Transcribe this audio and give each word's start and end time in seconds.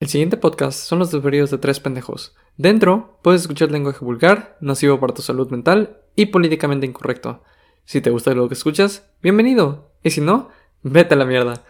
El 0.00 0.08
siguiente 0.08 0.38
podcast 0.38 0.78
son 0.78 0.98
los 0.98 1.10
desvarios 1.10 1.50
de 1.50 1.58
tres 1.58 1.78
pendejos. 1.78 2.34
Dentro 2.56 3.18
puedes 3.22 3.42
escuchar 3.42 3.70
lenguaje 3.70 4.02
vulgar, 4.02 4.56
nocivo 4.60 4.98
para 4.98 5.12
tu 5.12 5.20
salud 5.20 5.50
mental 5.50 5.98
y 6.16 6.26
políticamente 6.26 6.86
incorrecto. 6.86 7.42
Si 7.84 8.00
te 8.00 8.08
gusta 8.08 8.32
lo 8.32 8.48
que 8.48 8.54
escuchas, 8.54 9.10
bienvenido. 9.22 9.92
Y 10.02 10.10
si 10.10 10.22
no, 10.22 10.48
vete 10.82 11.14
a 11.14 11.18
la 11.18 11.26
mierda. 11.26 11.62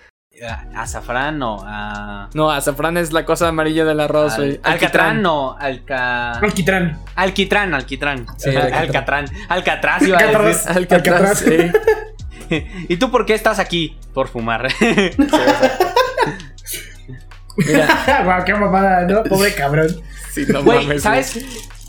A- 0.49 0.83
Azafrán 0.83 1.41
no, 1.41 1.59
a... 1.65 2.31
No, 2.33 2.51
azafrán 2.53 2.97
es 2.97 3.13
la 3.13 3.25
cosa 3.27 3.49
amarilla 3.49 3.85
del 3.85 3.99
arroz, 3.99 4.35
al- 4.35 4.45
güey. 4.45 4.61
Alcatrán 4.63 5.23
no, 5.23 5.57
alca... 5.59 6.31
Alquitrán. 6.39 7.03
Alquitrán, 7.17 7.75
alquitrán. 7.75 8.27
Sí, 8.39 8.51
Al- 8.51 8.73
alcatrán. 8.73 9.25
Alcatrán. 9.25 9.27
Alcatraz 9.49 10.03
iba 10.03 10.19
a 10.19 10.21
Alcatraz. 10.21 10.65
decir. 10.67 10.77
Alcatraz, 10.79 11.43
Alcatraz. 11.43 11.75
sí. 12.49 12.67
¿Y 12.89 12.97
tú 12.97 13.11
por 13.11 13.27
qué 13.27 13.35
estás 13.35 13.59
aquí? 13.59 13.99
Por 14.15 14.29
fumar. 14.29 14.69
Mira, 17.57 18.23
Guau, 18.25 18.45
qué 18.45 18.55
mamada, 18.55 19.03
¿no? 19.07 19.23
Pobre 19.25 19.55
cabrón. 19.55 19.89
sí, 20.33 20.45
no 20.49 20.63
mames, 20.63 21.03
¿sabes? 21.03 21.39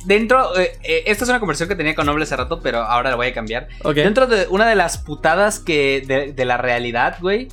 Dentro, 0.06 0.58
eh, 0.60 0.72
eh, 0.84 1.04
esta 1.06 1.24
es 1.26 1.30
una 1.30 1.40
conversación 1.40 1.70
que 1.70 1.76
tenía 1.76 1.94
con 1.94 2.08
Noble 2.08 2.24
hace 2.24 2.36
rato, 2.36 2.60
pero 2.62 2.80
ahora 2.80 3.12
la 3.12 3.16
voy 3.16 3.28
a 3.28 3.34
cambiar. 3.34 3.68
Dentro 3.94 4.26
de 4.26 4.48
una 4.50 4.68
de 4.68 4.76
las 4.76 4.98
putadas 4.98 5.60
que 5.60 6.04
de, 6.08 6.34
de 6.34 6.46
la 6.46 6.58
realidad, 6.58 7.18
güey, 7.22 7.50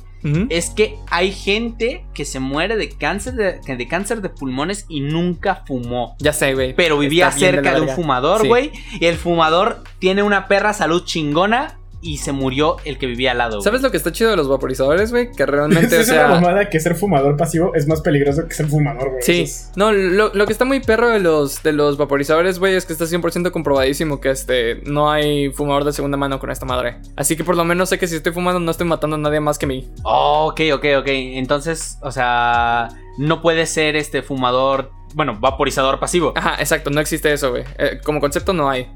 es 0.49 0.69
que 0.71 0.95
hay 1.09 1.31
gente 1.31 2.03
que 2.13 2.25
se 2.25 2.41
muere 2.41 2.75
de 2.75 2.89
cáncer 2.89 3.35
de, 3.35 3.75
de 3.77 3.87
cáncer 3.87 4.21
de 4.21 4.27
pulmones 4.27 4.85
y 4.89 4.99
nunca 4.99 5.63
fumó. 5.65 6.17
Ya 6.19 6.33
sé, 6.33 6.55
güey. 6.55 6.73
Pero 6.73 6.97
vivía 6.97 7.27
Está 7.29 7.39
bien 7.39 7.51
de 7.51 7.57
cerca 7.61 7.75
de 7.75 7.81
un 7.81 7.89
fumador, 7.89 8.41
Sí. 8.41 8.47
güey. 8.49 8.71
Y 8.99 9.05
el 9.05 9.15
fumador 9.15 9.81
tiene 9.99 10.21
una 10.23 10.47
perra 10.49 10.73
salud 10.73 11.05
chingona 11.05 11.78
y 12.01 12.17
se 12.17 12.31
murió 12.31 12.77
el 12.85 12.97
que 12.97 13.05
vivía 13.07 13.31
al 13.31 13.39
lado. 13.39 13.57
güey. 13.57 13.63
¿Sabes 13.63 13.81
lo 13.81 13.91
que 13.91 13.97
está 13.97 14.11
chido 14.11 14.29
de 14.31 14.37
los 14.37 14.47
vaporizadores, 14.47 15.11
güey? 15.11 15.31
Que 15.31 15.45
realmente, 15.45 15.95
o 15.97 15.99
es 15.99 16.07
sea... 16.07 16.27
una 16.27 16.35
mamada 16.35 16.69
que 16.69 16.79
ser 16.79 16.95
fumador 16.95 17.35
pasivo 17.35 17.75
es 17.75 17.87
más 17.87 18.01
peligroso 18.01 18.47
que 18.47 18.53
ser 18.53 18.67
fumador, 18.67 19.09
güey. 19.09 19.21
Sí, 19.21 19.41
es- 19.41 19.71
no, 19.75 19.91
lo, 19.91 20.33
lo 20.33 20.45
que 20.45 20.53
está 20.53 20.65
muy 20.65 20.79
perro 20.79 21.09
de 21.09 21.19
los, 21.19 21.61
de 21.63 21.73
los 21.73 21.97
vaporizadores, 21.97 22.59
güey, 22.59 22.75
es 22.75 22.85
que 22.85 22.93
está 22.93 23.05
100% 23.05 23.51
comprobadísimo 23.51 24.21
que 24.21 24.29
este, 24.31 24.81
no 24.85 25.11
hay 25.11 25.51
fumador 25.51 25.83
de 25.83 25.93
segunda 25.93 26.17
mano 26.17 26.39
con 26.39 26.51
esta 26.51 26.65
madre. 26.65 26.99
Así 27.15 27.35
que 27.35 27.43
por 27.43 27.55
lo 27.57 27.65
menos 27.65 27.89
sé 27.89 27.99
que 27.99 28.07
si 28.07 28.15
estoy 28.15 28.31
fumando 28.33 28.59
no 28.59 28.71
estoy 28.71 28.87
matando 28.87 29.15
a 29.15 29.19
nadie 29.19 29.39
más 29.39 29.57
que 29.59 29.67
mí. 29.67 29.89
Oh, 30.03 30.47
ok, 30.51 30.61
ok, 30.75 30.85
ok. 30.99 31.07
Entonces, 31.07 31.97
o 32.01 32.11
sea, 32.11 32.89
no 33.17 33.41
puede 33.41 33.65
ser 33.65 33.95
este 33.97 34.21
fumador, 34.21 34.91
bueno, 35.15 35.37
vaporizador 35.39 35.99
pasivo. 35.99 36.31
Ajá, 36.35 36.55
exacto, 36.59 36.89
no 36.91 37.01
existe 37.01 37.33
eso, 37.33 37.49
güey. 37.51 37.63
Eh, 37.77 37.99
como 38.05 38.19
concepto 38.21 38.53
no 38.53 38.69
hay. 38.69 38.87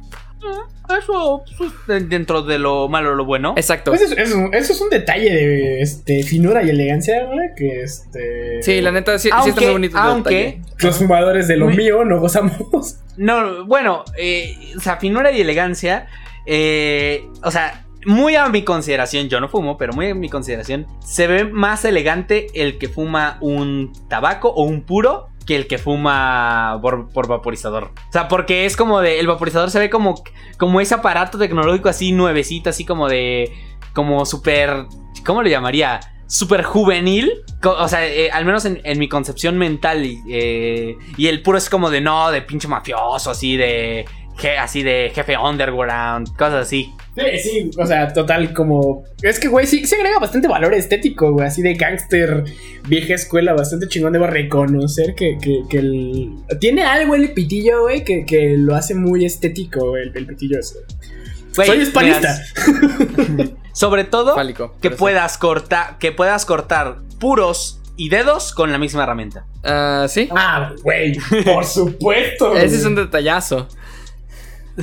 Eso, 0.89 1.43
pues, 1.57 2.09
dentro 2.09 2.41
de 2.41 2.59
lo 2.59 2.87
malo 2.89 3.11
o 3.11 3.15
lo 3.15 3.25
bueno. 3.25 3.53
Exacto. 3.57 3.91
Pues 3.91 4.01
eso, 4.01 4.15
eso- 4.17 4.49
eso 4.51 4.73
es 4.73 4.81
un 4.81 4.89
detalle 4.89 5.33
de 5.33 5.81
este, 5.81 6.23
finura 6.23 6.63
y 6.63 6.69
elegancia, 6.69 7.23
güey, 7.25 7.49
que 7.55 7.81
este... 7.81 8.61
Sí, 8.61 8.81
la 8.81 8.91
neta, 8.91 9.17
sí, 9.17 9.29
sí 9.29 9.33
Aunque- 9.33 9.49
está 9.51 9.61
muy 9.61 9.71
bonito. 9.71 9.97
aunque-. 9.97 10.61
Los 10.79 10.97
fumadores 10.97 11.47
de 11.47 11.57
lo 11.57 11.65
Muy- 11.67 11.77
mío 11.77 12.03
no 12.03 12.19
gozamos. 12.19 12.97
No, 13.17 13.65
bueno, 13.65 14.03
eh, 14.17 14.55
o 14.75 14.79
sea, 14.81 14.97
finura 14.97 15.31
y 15.31 15.39
elegancia. 15.41 16.07
eh, 16.45 17.23
o 17.43 17.51
sea, 17.51 17.85
muy 18.05 18.35
a 18.35 18.49
mi 18.49 18.63
consideración, 18.63 19.29
yo 19.29 19.39
no 19.39 19.47
fumo, 19.47 19.77
pero 19.77 19.93
muy 19.93 20.09
a 20.09 20.15
mi 20.15 20.27
consideración, 20.27 20.85
se 20.99 21.25
ve 21.27 21.45
más 21.45 21.85
elegante 21.85 22.47
el 22.53 22.77
que 22.77 22.89
fuma 22.89 23.37
un 23.39 23.93
tabaco 24.09 24.49
o 24.49 24.63
un 24.63 24.81
puro 24.81 25.29
que 25.45 25.55
el 25.55 25.67
que 25.67 25.77
fuma 25.77 26.79
por, 26.81 27.09
por 27.09 27.27
vaporizador. 27.27 27.91
O 28.09 28.11
sea, 28.11 28.27
porque 28.27 28.65
es 28.65 28.77
como 28.77 29.01
de. 29.01 29.19
El 29.19 29.27
vaporizador 29.27 29.71
se 29.71 29.79
ve 29.79 29.89
como, 29.89 30.21
como 30.57 30.81
ese 30.81 30.95
aparato 30.95 31.37
tecnológico 31.37 31.89
así 31.89 32.11
nuevecito, 32.11 32.69
así 32.69 32.85
como 32.85 33.07
de. 33.09 33.51
Como 33.93 34.25
súper. 34.25 34.85
¿Cómo 35.25 35.43
lo 35.43 35.49
llamaría? 35.49 35.99
Súper 36.27 36.63
juvenil. 36.63 37.31
O 37.63 37.87
sea, 37.87 38.05
eh, 38.05 38.31
al 38.31 38.45
menos 38.45 38.65
en, 38.65 38.99
mi 38.99 39.07
concepción 39.07 39.57
mental. 39.57 40.05
y, 40.05 40.21
eh, 40.29 40.97
y 41.17 41.27
el 41.27 41.41
puro 41.41 41.57
es 41.57 41.69
como 41.69 41.89
de 41.89 42.01
no, 42.01 42.31
de 42.31 42.41
pinche 42.41 42.67
mafioso, 42.67 43.31
así 43.31 43.57
de. 43.57 44.05
así 44.59 44.83
de 44.83 45.11
jefe 45.13 45.37
underground, 45.37 46.35
cosas 46.35 46.65
así. 46.65 46.93
Sí, 47.15 47.39
sí, 47.39 47.71
o 47.77 47.85
sea, 47.85 48.11
total, 48.11 48.53
como. 48.53 49.03
Es 49.21 49.39
que, 49.39 49.47
güey, 49.47 49.67
sí 49.67 49.85
se 49.85 49.95
agrega 49.95 50.19
bastante 50.19 50.47
valor 50.47 50.73
estético, 50.73 51.31
güey, 51.31 51.45
así 51.45 51.61
de 51.61 51.75
gángster, 51.75 52.43
vieja 52.87 53.13
escuela, 53.13 53.53
bastante 53.53 53.87
chingón. 53.87 54.13
Debo 54.13 54.27
reconocer 54.27 55.13
que, 55.15 55.37
que, 55.39 55.61
que 55.69 55.77
el. 55.77 56.31
Tiene 56.59 56.83
algo 56.83 57.13
el 57.15 57.33
pitillo, 57.33 57.83
güey, 57.83 58.03
que, 58.03 58.25
que 58.25 58.57
lo 58.57 58.75
hace 58.75 58.95
muy 58.95 59.25
estético, 59.25 59.89
güey, 59.89 60.03
el, 60.03 60.17
el 60.17 60.25
pitillo 60.25 60.59
ese. 60.59 60.79
Soy 61.51 61.81
hispanista. 61.81 62.41
sobre 63.73 64.05
todo. 64.05 64.33
Fálico. 64.33 64.75
que 64.81 64.89
puedas 64.89 65.37
cortar 65.37 65.97
que 65.99 66.11
puedas 66.11 66.45
cortar 66.45 66.97
puros 67.19 67.79
y 67.95 68.09
dedos 68.09 68.53
con 68.53 68.71
la 68.71 68.77
misma 68.77 69.03
herramienta. 69.03 69.45
Ah, 69.63 70.07
sí. 70.09 70.29
Ah, 70.35 70.73
güey, 70.81 71.15
por 71.45 71.65
supuesto. 71.65 72.53
Ese 72.57 72.77
es 72.77 72.85
un 72.85 72.95
detallazo. 72.95 73.67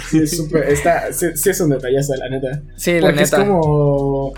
Sí, 0.08 0.18
es 0.22 0.36
súper- 0.36 0.68
está, 0.68 1.12
sí, 1.12 1.26
sí 1.34 1.50
es 1.50 1.60
un 1.60 1.70
detallazo, 1.70 2.14
la 2.16 2.28
neta. 2.28 2.62
Sí, 2.76 2.94
la 3.00 3.08
Porque 3.08 3.22
es 3.22 3.32
neta. 3.32 3.44
como. 3.46 4.32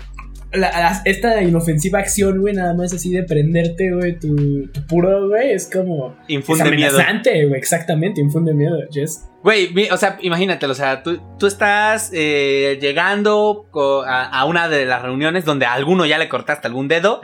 la- 0.51 0.69
la- 0.69 1.01
esta 1.05 1.41
inofensiva 1.41 1.99
acción, 1.99 2.39
güey, 2.39 2.53
nada 2.53 2.73
más 2.75 2.93
así 2.93 3.11
de 3.11 3.23
prenderte, 3.23 3.91
güey, 3.91 4.19
tu, 4.19 4.67
tu 4.67 4.85
puro, 4.87 5.27
güey, 5.29 5.51
es 5.51 5.69
como. 5.71 6.15
Infunde 6.27 6.63
es 6.65 6.71
miedo. 6.75 6.89
amenazante, 6.95 7.45
güey, 7.47 7.59
exactamente, 7.59 8.21
infunde 8.21 8.53
miedo, 8.53 8.77
Jess. 8.91 9.25
Güey, 9.43 9.73
o 9.91 9.97
sea, 9.97 10.17
imagínatelo, 10.21 10.71
o 10.71 10.75
sea, 10.75 11.03
tú, 11.03 11.19
tú 11.37 11.47
estás 11.47 12.11
eh, 12.13 12.77
llegando 12.79 13.65
a, 14.07 14.25
a 14.39 14.45
una 14.45 14.69
de 14.69 14.85
las 14.85 15.01
reuniones 15.01 15.43
donde 15.43 15.65
a 15.65 15.73
alguno 15.73 16.05
ya 16.05 16.17
le 16.17 16.29
cortaste 16.29 16.67
algún 16.67 16.87
dedo 16.87 17.21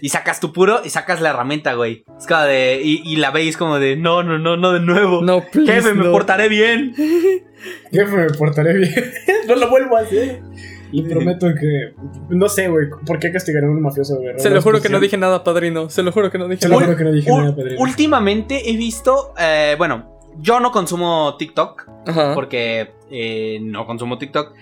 y 0.00 0.08
sacas 0.08 0.40
tu 0.40 0.52
puro 0.52 0.80
y 0.84 0.90
sacas 0.90 1.20
la 1.20 1.30
herramienta, 1.30 1.74
güey. 1.74 2.04
Es 2.18 2.26
como 2.26 2.42
de. 2.42 2.80
Y, 2.82 3.02
y 3.04 3.16
la 3.16 3.30
veis 3.30 3.56
como 3.56 3.78
de, 3.78 3.96
no, 3.96 4.22
no, 4.22 4.38
no, 4.38 4.56
no 4.56 4.72
de 4.72 4.80
nuevo. 4.80 5.22
No, 5.22 5.42
please, 5.50 5.72
Jefe, 5.72 5.94
me 5.94 6.10
portaré 6.10 6.48
bien. 6.48 6.94
Jefe, 7.92 8.16
me 8.16 8.30
portaré 8.30 8.74
bien. 8.76 9.12
no 9.48 9.54
lo 9.56 9.68
vuelvo 9.70 9.96
a 9.96 10.00
hacer. 10.00 10.42
Le 10.90 11.02
prometo 11.10 11.46
que. 11.54 11.94
No 12.30 12.48
sé, 12.48 12.68
güey, 12.68 12.86
¿por 13.06 13.18
qué 13.18 13.30
castigar 13.30 13.64
a 13.64 13.66
un 13.70 13.82
mafioso, 13.82 14.16
güey? 14.16 14.38
Se 14.38 14.50
lo 14.50 14.62
juro 14.62 14.80
que 14.80 14.88
no 14.88 15.00
dije 15.00 15.16
nada, 15.16 15.44
padrino. 15.44 15.90
Se 15.90 16.02
lo 16.02 16.12
juro 16.12 16.30
que 16.30 16.38
no 16.38 16.48
dije 16.48 16.62
Se 16.62 16.68
lo 16.68 16.76
nada. 16.76 16.86
juro 16.86 16.96
que 16.96 17.04
no 17.04 17.12
dije 17.12 17.30
nada, 17.30 17.54
padrino. 17.54 17.80
últimamente 17.80 18.70
he 18.70 18.76
visto, 18.76 19.34
eh, 19.38 19.74
bueno, 19.76 20.18
yo 20.38 20.60
no 20.60 20.70
consumo 20.72 21.36
TikTok. 21.38 21.88
Ajá. 22.06 22.32
porque 22.34 22.92
eh, 23.10 23.58
no 23.62 23.84
consumo 23.86 24.16
TikTok. 24.16 24.54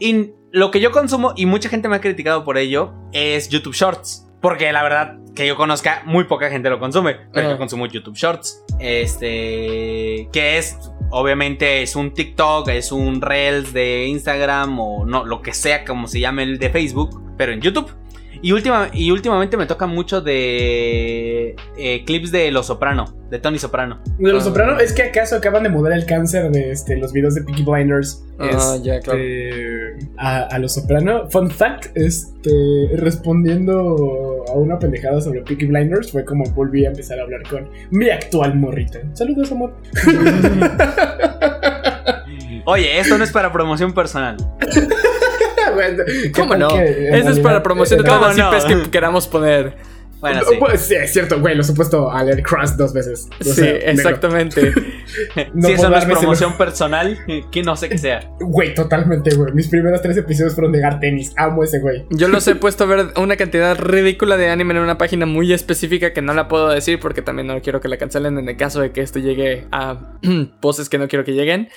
Y 0.00 0.30
lo 0.50 0.70
que 0.72 0.80
yo 0.80 0.90
consumo, 0.90 1.32
y 1.36 1.46
mucha 1.46 1.68
gente 1.68 1.88
me 1.88 1.96
ha 1.96 2.00
criticado 2.00 2.44
por 2.44 2.58
ello, 2.58 2.92
es 3.12 3.48
YouTube 3.48 3.74
Shorts. 3.74 4.27
Porque 4.40 4.72
la 4.72 4.82
verdad, 4.82 5.16
que 5.34 5.46
yo 5.46 5.56
conozca, 5.56 6.02
muy 6.04 6.24
poca 6.24 6.50
gente 6.50 6.70
lo 6.70 6.78
consume. 6.78 7.16
Pero 7.32 7.50
yo 7.50 7.58
consumo 7.58 7.86
YouTube 7.86 8.16
Shorts. 8.16 8.64
Este. 8.78 10.28
Que 10.32 10.58
es. 10.58 10.78
Obviamente 11.10 11.82
es 11.82 11.96
un 11.96 12.12
TikTok, 12.12 12.68
es 12.68 12.92
un 12.92 13.22
Reels 13.22 13.72
de 13.72 14.06
Instagram 14.06 14.78
o 14.78 15.06
no, 15.06 15.24
lo 15.24 15.40
que 15.40 15.54
sea 15.54 15.86
como 15.86 16.06
se 16.06 16.20
llame 16.20 16.42
el 16.42 16.58
de 16.58 16.68
Facebook, 16.68 17.22
pero 17.38 17.52
en 17.52 17.62
YouTube. 17.62 17.90
Y, 18.40 18.52
última, 18.52 18.88
y 18.92 19.10
últimamente 19.10 19.56
me 19.56 19.66
toca 19.66 19.86
mucho 19.86 20.20
de 20.20 21.56
eh, 21.76 22.04
clips 22.04 22.30
de 22.30 22.50
Los 22.52 22.66
Soprano, 22.66 23.06
de 23.30 23.38
Tony 23.40 23.58
Soprano. 23.58 24.00
De 24.18 24.32
los 24.32 24.42
Ah. 24.42 24.46
Soprano, 24.46 24.78
es 24.78 24.92
que 24.92 25.02
acaso 25.02 25.36
acaban 25.36 25.64
de 25.64 25.68
mudar 25.70 25.92
el 25.92 26.06
cáncer 26.06 26.50
de 26.50 26.70
este, 26.70 26.96
los 26.96 27.12
videos 27.12 27.34
de 27.34 27.42
Peaky 27.42 27.64
Blinders 27.64 28.24
Ah, 28.38 28.74
este, 28.76 28.86
ya, 28.86 29.00
claro. 29.00 29.20
a, 30.18 30.38
a 30.44 30.58
los 30.60 30.74
Soprano. 30.74 31.28
Fun 31.30 31.50
fact, 31.50 31.86
este, 31.96 32.50
respondiendo 32.96 34.44
a 34.48 34.52
una 34.52 34.78
pendejada 34.78 35.20
sobre 35.20 35.42
Peaky 35.42 35.66
Blinders, 35.66 36.12
fue 36.12 36.24
como 36.24 36.44
volví 36.52 36.84
a 36.84 36.90
empezar 36.90 37.18
a 37.18 37.22
hablar 37.22 37.42
con 37.50 37.68
mi 37.90 38.08
actual 38.10 38.54
morrita. 38.56 39.00
Saludos, 39.14 39.50
amor. 39.50 39.74
Oye, 42.66 43.00
esto 43.00 43.18
no 43.18 43.24
es 43.24 43.32
para 43.32 43.50
promoción 43.52 43.92
personal. 43.94 44.36
¿Qué 45.74 46.32
¿Cómo 46.32 46.56
no? 46.56 46.68
Eso 46.78 47.30
es 47.30 47.40
para 47.40 47.62
promoción 47.62 47.98
de 47.98 48.04
todas 48.04 48.20
¿Cómo 48.36 48.50
las 48.52 48.66
no? 48.66 48.74
IPs 48.74 48.84
que 48.84 48.90
queramos 48.90 49.26
poner. 49.26 49.76
Bueno, 50.20 50.40
No, 50.40 50.48
sí. 50.48 50.56
pues, 50.58 50.80
sí, 50.80 50.96
es 50.96 51.12
cierto, 51.12 51.38
güey, 51.38 51.54
lo 51.54 51.62
supuesto 51.62 52.10
a 52.10 52.24
leer 52.24 52.42
Crash 52.42 52.70
dos 52.70 52.92
veces. 52.92 53.28
O 53.40 53.44
Sí, 53.44 53.52
sea, 53.52 53.70
exactamente. 53.76 54.72
no 55.54 55.68
si 55.68 55.74
eso 55.74 55.88
no 55.88 55.96
es 55.96 56.04
promoción 56.06 56.56
personal, 56.58 57.16
que 57.52 57.62
no 57.62 57.76
sé 57.76 57.88
qué 57.88 57.98
sea. 57.98 58.28
Güey, 58.40 58.74
totalmente, 58.74 59.32
güey. 59.36 59.52
Mis 59.52 59.68
primeros 59.68 60.02
tres 60.02 60.16
episodios 60.16 60.54
fueron 60.56 60.72
de 60.72 60.80
Gar 60.80 60.98
Tenis. 60.98 61.32
Amo 61.36 61.62
ese 61.62 61.78
güey. 61.78 62.04
Yo 62.10 62.26
los 62.26 62.48
he 62.48 62.54
puesto 62.56 62.82
a 62.82 62.86
ver 62.88 63.06
una 63.16 63.36
cantidad 63.36 63.78
ridícula 63.78 64.36
de 64.36 64.50
anime 64.50 64.74
en 64.74 64.80
una 64.80 64.98
página 64.98 65.24
muy 65.24 65.52
específica 65.52 66.12
que 66.12 66.20
no 66.20 66.34
la 66.34 66.48
puedo 66.48 66.68
decir 66.68 66.98
porque 66.98 67.22
también 67.22 67.46
no 67.46 67.62
quiero 67.62 67.80
que 67.80 67.86
la 67.86 67.96
cancelen 67.96 68.38
en 68.38 68.48
el 68.48 68.56
caso 68.56 68.80
de 68.80 68.90
que 68.90 69.02
esto 69.02 69.20
llegue 69.20 69.66
a 69.70 70.16
poses 70.60 70.88
que 70.88 70.98
no 70.98 71.06
quiero 71.06 71.24
que 71.24 71.32
lleguen. 71.34 71.68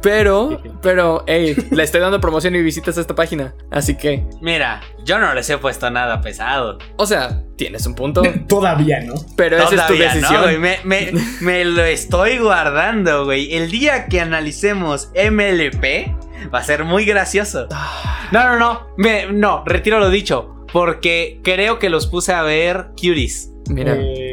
Pero, 0.00 0.62
pero, 0.80 1.24
hey, 1.26 1.56
le 1.72 1.82
estoy 1.82 2.00
dando 2.00 2.20
promoción 2.20 2.54
y 2.54 2.62
visitas 2.62 2.96
a 2.98 3.00
esta 3.00 3.14
página. 3.16 3.54
Así 3.70 3.96
que, 3.96 4.24
Mira, 4.40 4.80
yo 5.04 5.18
no 5.18 5.34
les 5.34 5.50
he 5.50 5.58
puesto 5.58 5.90
nada 5.90 6.20
pesado. 6.20 6.78
o 6.96 7.06
sea, 7.06 7.42
tienes 7.56 7.84
un 7.86 7.94
punto, 7.96 8.22
Todavía, 8.48 9.00
¿no? 9.00 9.14
pero 9.36 9.56
esa 9.56 9.74
es 9.74 9.86
tu 9.88 9.94
no, 9.94 9.98
decisión. 9.98 10.42
güey. 10.42 10.58
me, 10.58 10.78
me- 10.84 11.12
me 11.40 11.64
lo 11.64 11.82
estoy 11.84 12.38
guardando, 12.38 13.24
güey. 13.24 13.54
El 13.56 13.70
día 13.70 14.06
que 14.06 14.20
analicemos 14.20 15.10
MLP 15.14 16.14
va 16.54 16.60
a 16.60 16.64
ser 16.64 16.84
muy 16.84 17.04
gracioso. 17.04 17.66
No, 18.30 18.44
no, 18.44 18.58
no. 18.58 18.86
me- 18.96 19.26
no, 19.32 19.64
retiro 19.66 19.98
lo 19.98 20.10
dicho. 20.10 20.54
Porque 20.72 21.40
creo 21.42 21.78
que 21.78 21.88
los 21.88 22.06
puse 22.06 22.32
a 22.34 22.42
ver 22.42 22.88
Cuties. 22.90 23.50
Mira, 23.70 23.94
Eh, 23.96 24.27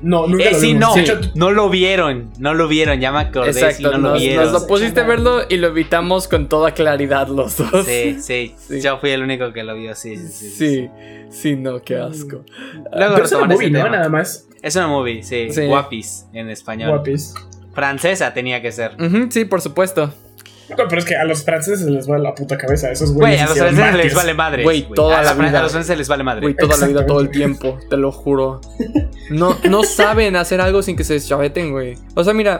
no, 0.00 0.26
nunca 0.26 0.44
Eh, 0.44 0.52
lo 0.52 0.58
sí, 0.58 0.66
vimos. 0.74 0.96
no, 0.96 1.30
no 1.34 1.50
lo 1.50 1.68
vieron, 1.70 2.30
no 2.38 2.54
lo 2.54 2.68
vieron, 2.68 3.00
ya 3.00 3.12
me 3.12 3.20
acordé, 3.20 3.52
sí, 3.52 3.60
Exacto, 3.60 3.92
no 3.98 4.10
lo 4.10 4.18
vieron. 4.18 4.44
nos 4.44 4.52
lo 4.62 4.66
pusiste 4.66 5.00
a 5.00 5.04
verlo 5.04 5.40
y 5.48 5.56
lo 5.56 5.68
evitamos 5.68 6.28
con 6.28 6.48
toda 6.48 6.72
claridad 6.72 7.28
los 7.28 7.56
dos. 7.56 7.86
Sí, 7.86 8.16
sí, 8.20 8.54
Sí. 8.56 8.80
yo 8.80 8.98
fui 8.98 9.10
el 9.10 9.22
único 9.22 9.52
que 9.52 9.62
lo 9.64 9.74
vio, 9.74 9.94
sí, 9.94 10.16
sí, 10.16 10.28
sí. 10.28 10.50
Sí, 10.50 10.88
sí, 11.30 11.56
no, 11.56 11.80
qué 11.82 11.96
asco. 11.96 12.44
Luego 12.94 13.14
pero 13.14 13.24
es 13.26 13.32
una 13.32 13.46
movie, 13.46 13.70
¿no? 13.70 13.88
Nada 13.88 14.08
más. 14.08 14.46
Es 14.62 14.76
una 14.76 14.88
movie, 14.88 15.22
sí, 15.22 15.48
Sí. 15.50 15.66
Guapis 15.66 16.26
en 16.32 16.50
español. 16.50 16.90
Guapis. 16.90 17.34
Francesa 17.72 18.34
tenía 18.34 18.60
que 18.60 18.72
ser. 18.72 18.92
Sí, 19.30 19.44
por 19.44 19.60
supuesto. 19.60 20.12
No, 20.76 20.88
pero 20.88 20.98
es 21.00 21.04
que 21.04 21.16
a 21.16 21.24
los 21.24 21.44
franceses 21.44 21.86
les 21.86 22.08
va 22.10 22.18
la 22.18 22.34
puta 22.34 22.56
cabeza. 22.56 22.90
Esos 22.90 23.12
Güey, 23.12 23.36
güeyes. 23.36 23.42
a 23.42 23.48
los 23.48 23.58
franceses 23.58 24.04
les 24.04 24.14
vale 24.14 24.34
madre. 24.34 24.62
Güey, 24.62 24.88
toda 24.94 25.20
a 25.20 25.22
la 25.22 25.34
vida. 25.34 25.58
A 25.58 25.62
los 25.62 25.72
franceses 25.72 25.98
les 25.98 26.08
vale 26.08 26.22
madre. 26.24 26.40
Güey, 26.42 26.54
toda 26.54 26.76
la 26.76 26.86
vida, 26.86 27.06
todo 27.06 27.20
el 27.20 27.30
tiempo, 27.30 27.78
te 27.88 27.96
lo 27.96 28.12
juro. 28.12 28.60
No, 29.30 29.56
no 29.68 29.82
saben 29.84 30.36
hacer 30.36 30.60
algo 30.60 30.82
sin 30.82 30.96
que 30.96 31.04
se 31.04 31.14
deschaveten, 31.14 31.70
güey. 31.72 31.96
O 32.14 32.24
sea, 32.24 32.32
mira, 32.34 32.58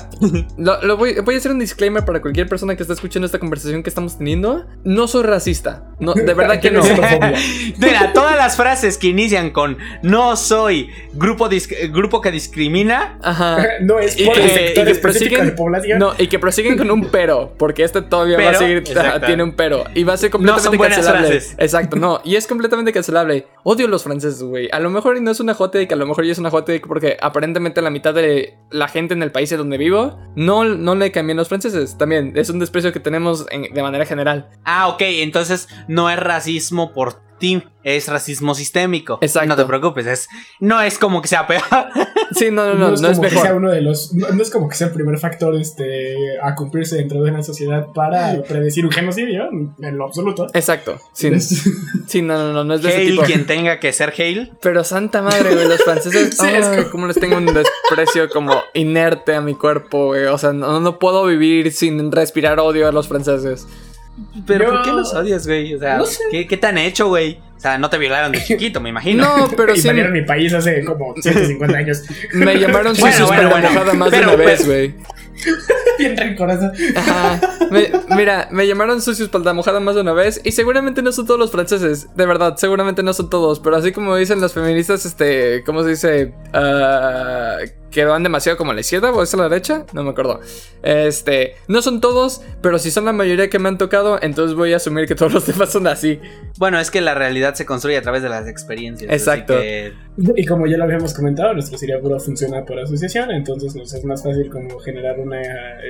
lo, 0.59 0.83
lo 0.83 0.97
voy, 0.97 1.15
voy 1.21 1.35
a 1.35 1.39
hacer 1.39 1.53
un 1.53 1.59
disclaimer 1.59 2.05
para 2.05 2.21
cualquier 2.21 2.49
persona 2.49 2.77
que 2.77 2.83
está 2.83 2.95
escuchando 2.95 3.27
esta 3.27 3.39
conversación 3.39 3.83
que 3.83 3.91
estamos 3.91 4.19
teniendo. 4.19 4.67
No 4.85 5.09
soy 5.09 5.23
racista. 5.25 5.85
No, 5.99 6.15
de 6.15 6.35
verdad 6.35 6.61
que 6.61 6.71
no. 6.71 6.83
Mira, 7.79 8.13
todas 8.13 8.37
las 8.37 8.57
frases 8.57 8.99
que 8.99 9.09
inician 9.09 9.51
con 9.51 9.79
no 10.03 10.37
soy 10.37 10.91
grupo, 11.15 11.49
grupo 11.91 12.21
que 12.21 12.31
discrimina. 12.31 13.19
Ajá. 13.23 13.65
No 13.81 13.99
es 13.99 14.19
Y 14.19 14.25
por 14.25 14.35
que, 14.35 14.43
y 14.43 14.47
que 14.47 14.91
específico 14.91 15.01
prosiguen, 15.01 15.47
de 15.47 15.53
población. 15.53 15.99
no, 15.99 16.13
y 16.19 16.27
que 16.29 16.39
prosiguen 16.39 16.77
con 16.77 16.91
un 16.91 17.07
pero, 17.11 17.55
porque 17.59 17.85
este 18.01 18.11
todavía 18.11 18.39
va 18.39 18.51
a 18.51 18.55
seguir, 18.55 18.79
exacto. 18.79 19.27
tiene 19.27 19.43
un 19.43 19.53
pero, 19.53 19.85
y 19.95 20.05
va 20.05 20.15
a 20.15 20.17
ser 20.17 20.31
No 20.31 20.33
completamente 20.33 20.69
son 20.69 20.77
buenas 20.79 20.97
cancelable. 20.99 21.29
frases. 21.29 21.55
Exacto, 21.59 21.97
no, 21.97 22.21
y 22.25 22.37
es 22.37 22.47
completamente 22.47 22.93
cancelable. 22.93 23.47
Odio 23.63 23.89
los 23.89 24.03
franceses, 24.03 24.43
güey. 24.43 24.69
A 24.73 24.81
lo 24.81 24.91
mejor 24.91 25.21
no 25.21 25.31
es 25.31 25.41
una 25.41 25.55
hot 25.55 25.73
take, 25.73 25.93
a 25.93 25.97
lo 25.97 26.07
mejor 26.07 26.25
ya 26.25 26.33
es 26.33 26.39
una 26.39 26.51
hot 26.51 26.67
take 26.67 26.83
porque 26.87 27.17
aparentemente 27.21 27.83
la 27.83 27.91
mitad 27.91 28.15
de 28.15 28.55
la 28.71 28.89
gente 28.89 29.15
en 29.15 29.23
el 29.23 29.33
país 29.33 29.51
de 29.51 29.57
donde 29.57 29.79
vivo 29.79 30.19
no, 30.37 30.65
no 30.65 30.95
le 30.95 31.13
cambian 31.13 31.37
los 31.37 31.49
franceses. 31.49 31.97
También 31.99 32.33
es 32.37 32.51
un 32.51 32.59
desprecio 32.59 32.93
que 32.93 33.01
tenemos 33.01 33.47
en- 33.51 33.73
de 33.75 33.83
manera 33.83 34.05
general. 34.07 34.49
Ah, 34.65 34.89
ok, 34.89 35.01
entonces 35.03 35.69
no 35.89 36.09
es 36.11 36.19
racismo 36.19 36.93
por 36.93 37.17
ti, 37.39 37.63
es 37.85 38.07
racismo 38.09 38.55
sistémico. 38.55 39.19
Exacto. 39.23 39.49
No 39.49 39.57
te 39.57 39.65
preocupes, 39.65 40.07
es, 40.07 40.29
no 40.61 40.81
es 40.83 40.99
como 40.99 41.23
que 41.23 41.29
sea 41.29 41.47
peor. 41.47 41.63
Sí, 42.33 42.49
no, 42.53 42.65
no, 42.65 42.75
no, 42.75 42.89
no, 42.91 42.95
es 42.95 43.03
es, 43.03 43.09
como 43.17 43.23
que 43.23 43.31
sea 43.31 43.43
mejor. 43.43 43.57
uno 43.57 43.71
de 43.73 43.81
los. 43.81 44.15
No, 44.15 44.29
no 44.29 44.41
es 44.41 44.51
como 44.51 44.69
que 44.69 44.77
sea 44.77 44.87
el 44.87 44.93
primer 44.93 45.19
factor 45.19 45.53
este, 45.57 46.15
a 46.41 46.55
cumplirse 46.55 46.95
dentro 46.95 47.21
de 47.25 47.31
una 47.33 47.43
sociedad 47.43 47.89
para 47.93 48.43
predecir 48.43 48.85
un 48.85 48.93
genocidio, 48.93 49.49
en 49.81 49.97
lo 49.99 50.05
absoluto. 50.07 50.47
Exacto. 50.55 50.99
Sí, 51.13 51.31
sí, 52.07 52.23
no, 52.23 52.35
no, 52.39 52.53
no, 52.53 52.65
no 52.65 52.75
es 52.75 52.83
de 52.83 52.89
ese 52.91 52.99
Hale, 52.99 53.11
tipo. 53.11 53.23
quien 53.23 53.47
tenga 53.47 53.79
que 53.81 53.93
ser 53.93 54.13
Hale. 54.17 54.51
Pero 54.63 54.85
santa 54.85 55.23
madre, 55.23 55.55
güey, 55.55 55.69
los 55.69 55.83
franceses, 55.83 56.37
Sí, 56.41 56.47
es 56.49 56.67
como- 56.67 56.91
cómo 56.91 57.07
les 57.07 57.19
tengo 57.21 57.37
un 57.37 57.47
desprecio 57.47 58.29
como 58.29 58.61
inerte 58.75 59.35
a 59.35 59.41
mi 59.41 59.55
cuerpo, 59.55 60.07
güey. 60.07 60.25
O 60.27 60.39
sea, 60.39 60.53
no, 60.53 60.81
no 60.81 60.99
puedo 60.99 61.25
vivir 61.27 61.73
sin 61.73 62.11
respirar 62.13 62.59
odio 62.61 62.89
a 62.89 62.93
los 62.93 63.09
franceses. 63.09 63.67
Pero 64.47 64.65
Yo- 64.67 64.71
¿por 64.73 64.83
qué 64.83 64.91
los 64.93 65.15
odias, 65.15 65.47
güey? 65.47 65.75
O 65.75 65.79
sea, 65.79 65.97
No 65.99 66.05
sé. 66.05 66.23
¿qué, 66.31 66.47
¿qué 66.47 66.57
te 66.57 66.67
han 66.67 66.79
hecho, 66.79 67.09
güey? 67.09 67.39
O 67.57 67.61
sea, 67.61 67.77
no 67.77 67.91
te 67.91 67.99
violaron 67.99 68.33
de 68.33 68.43
chiquito, 68.43 68.81
me 68.81 68.89
imagino. 68.89 69.23
No, 69.37 69.49
pero 69.55 69.75
sí 69.75 69.83
invadieron 69.83 70.13
mi 70.15 70.23
país 70.23 70.53
hace 70.55 70.83
como 70.85 71.15
150 71.21 71.77
años. 71.77 72.03
me 72.33 72.59
llamaron 72.59 72.95
Bueno, 72.99 73.27
bueno, 73.27 73.51
bueno. 73.51 73.95
más 73.95 74.11
Pero, 74.11 74.31
de 74.31 74.35
una 74.37 74.45
vez, 74.45 74.61
pero- 74.63 74.73
güey. 74.73 74.95
Bien 75.99 76.17
rencoroso. 76.17 76.71
Ajá. 76.97 77.41
Mira, 78.17 78.49
me 78.51 78.67
llamaron 78.67 79.01
sucios 79.01 79.29
para 79.29 79.53
mojada 79.53 79.81
más 79.81 79.95
de 79.95 80.01
una 80.01 80.13
vez 80.13 80.41
y 80.45 80.53
seguramente 80.53 81.03
no 81.03 81.13
son 81.13 81.27
todos 81.27 81.39
los 81.39 81.51
franceses, 81.51 82.09
de 82.15 82.27
verdad, 82.27 82.57
seguramente 82.57 83.03
no 83.03 83.13
son 83.13 83.31
todos, 83.31 83.61
pero 83.61 83.77
así 83.77 83.93
como 83.93 84.17
dicen 84.17 84.41
las 84.41 84.53
feministas, 84.53 85.07
este, 85.07 85.63
¿cómo 85.65 85.83
se 85.83 85.91
dice? 85.91 86.35
Ah, 86.53 87.59
que 87.91 88.05
van 88.05 88.23
demasiado 88.23 88.57
como 88.57 88.71
a 88.71 88.75
la 88.75 88.81
izquierda 88.81 89.11
o 89.13 89.23
es 89.23 89.35
a 89.35 89.37
la 89.37 89.49
derecha, 89.49 89.85
no 89.93 90.03
me 90.05 90.11
acuerdo. 90.11 90.41
Este, 90.83 91.55
no 91.69 91.83
son 91.83 92.01
todos, 92.01 92.41
pero 92.63 92.79
si 92.79 92.91
son 92.91 93.05
la 93.05 93.13
mayoría 93.13 93.51
que 93.51 93.59
me 93.59 93.69
han 93.69 93.79
tocado, 93.79 94.19
entonces 94.23 94.57
voy 94.57 94.73
a 94.73 94.77
asumir 94.77 95.07
que 95.07 95.15
todos 95.15 95.33
los 95.33 95.47
demás 95.47 95.71
son 95.71 95.87
así. 95.87 96.21
Bueno, 96.59 96.79
es 96.79 96.91
que 96.91 97.01
la 97.01 97.15
realidad 97.15 97.55
se 97.55 97.67
construye 97.67 97.97
a 97.97 98.03
través 98.03 98.23
de 98.23 98.29
las 98.29 98.47
experiencias. 98.47 99.11
así 99.11 99.17
Exacto. 99.23 99.59
que- 99.59 99.93
Y 100.37 100.45
como 100.47 100.67
ya 100.67 100.77
lo 100.77 100.85
habíamos 100.85 101.15
comentado, 101.15 101.53
nuestro 101.55 101.79
cerebro 101.79 102.19
funciona 102.21 102.65
por 102.65 102.79
asociación, 102.79 103.31
entonces 103.31 103.75
nos 103.75 103.93
es 103.93 104.05
más 104.05 104.23
fácil 104.23 104.51
como 104.51 104.79
generar 104.81 105.19
una 105.19 105.41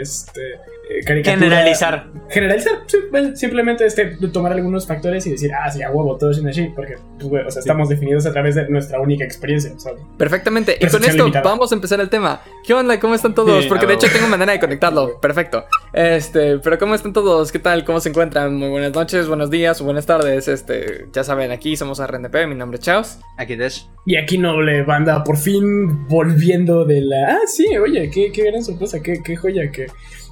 este, 0.00 0.41
eh, 0.55 1.05
caricatura. 1.05 1.38
Generalizar. 1.49 2.06
Generalizar, 2.29 2.73
sí, 2.87 2.99
bueno, 3.11 3.37
simplemente 3.37 3.85
este, 3.87 4.17
tomar 4.32 4.53
algunos 4.53 4.87
factores 4.87 5.26
y 5.26 5.32
decir, 5.32 5.50
ah, 5.53 5.70
sí, 5.70 5.82
a 5.82 5.91
huevo, 5.91 6.17
todos 6.17 6.37
son 6.37 6.49
así, 6.49 6.70
porque 6.75 6.94
pues, 7.29 7.46
o 7.46 7.50
sea, 7.50 7.61
estamos 7.61 7.88
definidos 7.88 8.25
a 8.26 8.32
través 8.32 8.55
de 8.55 8.69
nuestra 8.69 9.00
única 9.00 9.25
experiencia. 9.25 9.73
Perfectamente. 10.17 10.76
Y 10.81 10.87
con 10.87 11.03
esto 11.05 11.17
limitada. 11.25 11.43
vamos 11.44 11.73
a 11.73 11.75
empezar 11.75 11.90
el 11.99 12.09
tema. 12.09 12.43
¿Qué 12.65 12.75
onda? 12.75 13.01
¿Cómo 13.01 13.15
están 13.15 13.35
todos? 13.35 13.65
Sí, 13.65 13.69
Porque 13.69 13.87
de 13.87 13.95
hecho 13.95 14.07
tengo 14.13 14.29
manera 14.29 14.53
de 14.53 14.61
conectarlo. 14.61 15.19
Perfecto. 15.21 15.65
Este, 15.93 16.59
pero 16.59 16.79
¿cómo 16.79 16.95
están 16.95 17.13
todos? 17.13 17.51
¿Qué 17.51 17.59
tal? 17.59 17.85
¿Cómo 17.85 17.99
se 17.99 18.11
encuentran? 18.11 18.55
Muy 18.55 18.69
buenas 18.69 18.93
noches, 18.93 19.27
buenos 19.27 19.51
días 19.51 19.81
o 19.81 19.85
buenas 19.85 20.07
tardes. 20.07 20.47
Este, 20.47 21.07
ya 21.13 21.25
saben, 21.25 21.51
aquí 21.51 21.77
somos 21.77 21.99
RNP, 22.07 22.47
mi 22.47 22.55
nombre 22.55 22.79
es 22.79 22.85
Chaos. 22.85 23.19
Aquí 23.39 23.57
Dash. 23.57 23.85
Y 24.07 24.17
aquí 24.17 24.39
noble 24.39 24.83
banda, 24.83 25.25
por 25.25 25.37
fin 25.37 26.07
volviendo 26.07 26.85
de 26.85 27.01
la... 27.01 27.33
Ah, 27.33 27.47
sí, 27.47 27.67
oye, 27.77 28.11
qué, 28.11 28.31
qué 28.31 28.45
gran 28.45 28.63
sorpresa, 28.63 29.01
qué, 29.03 29.21
qué 29.25 29.37
joya 29.37 29.71
que... 29.73 29.87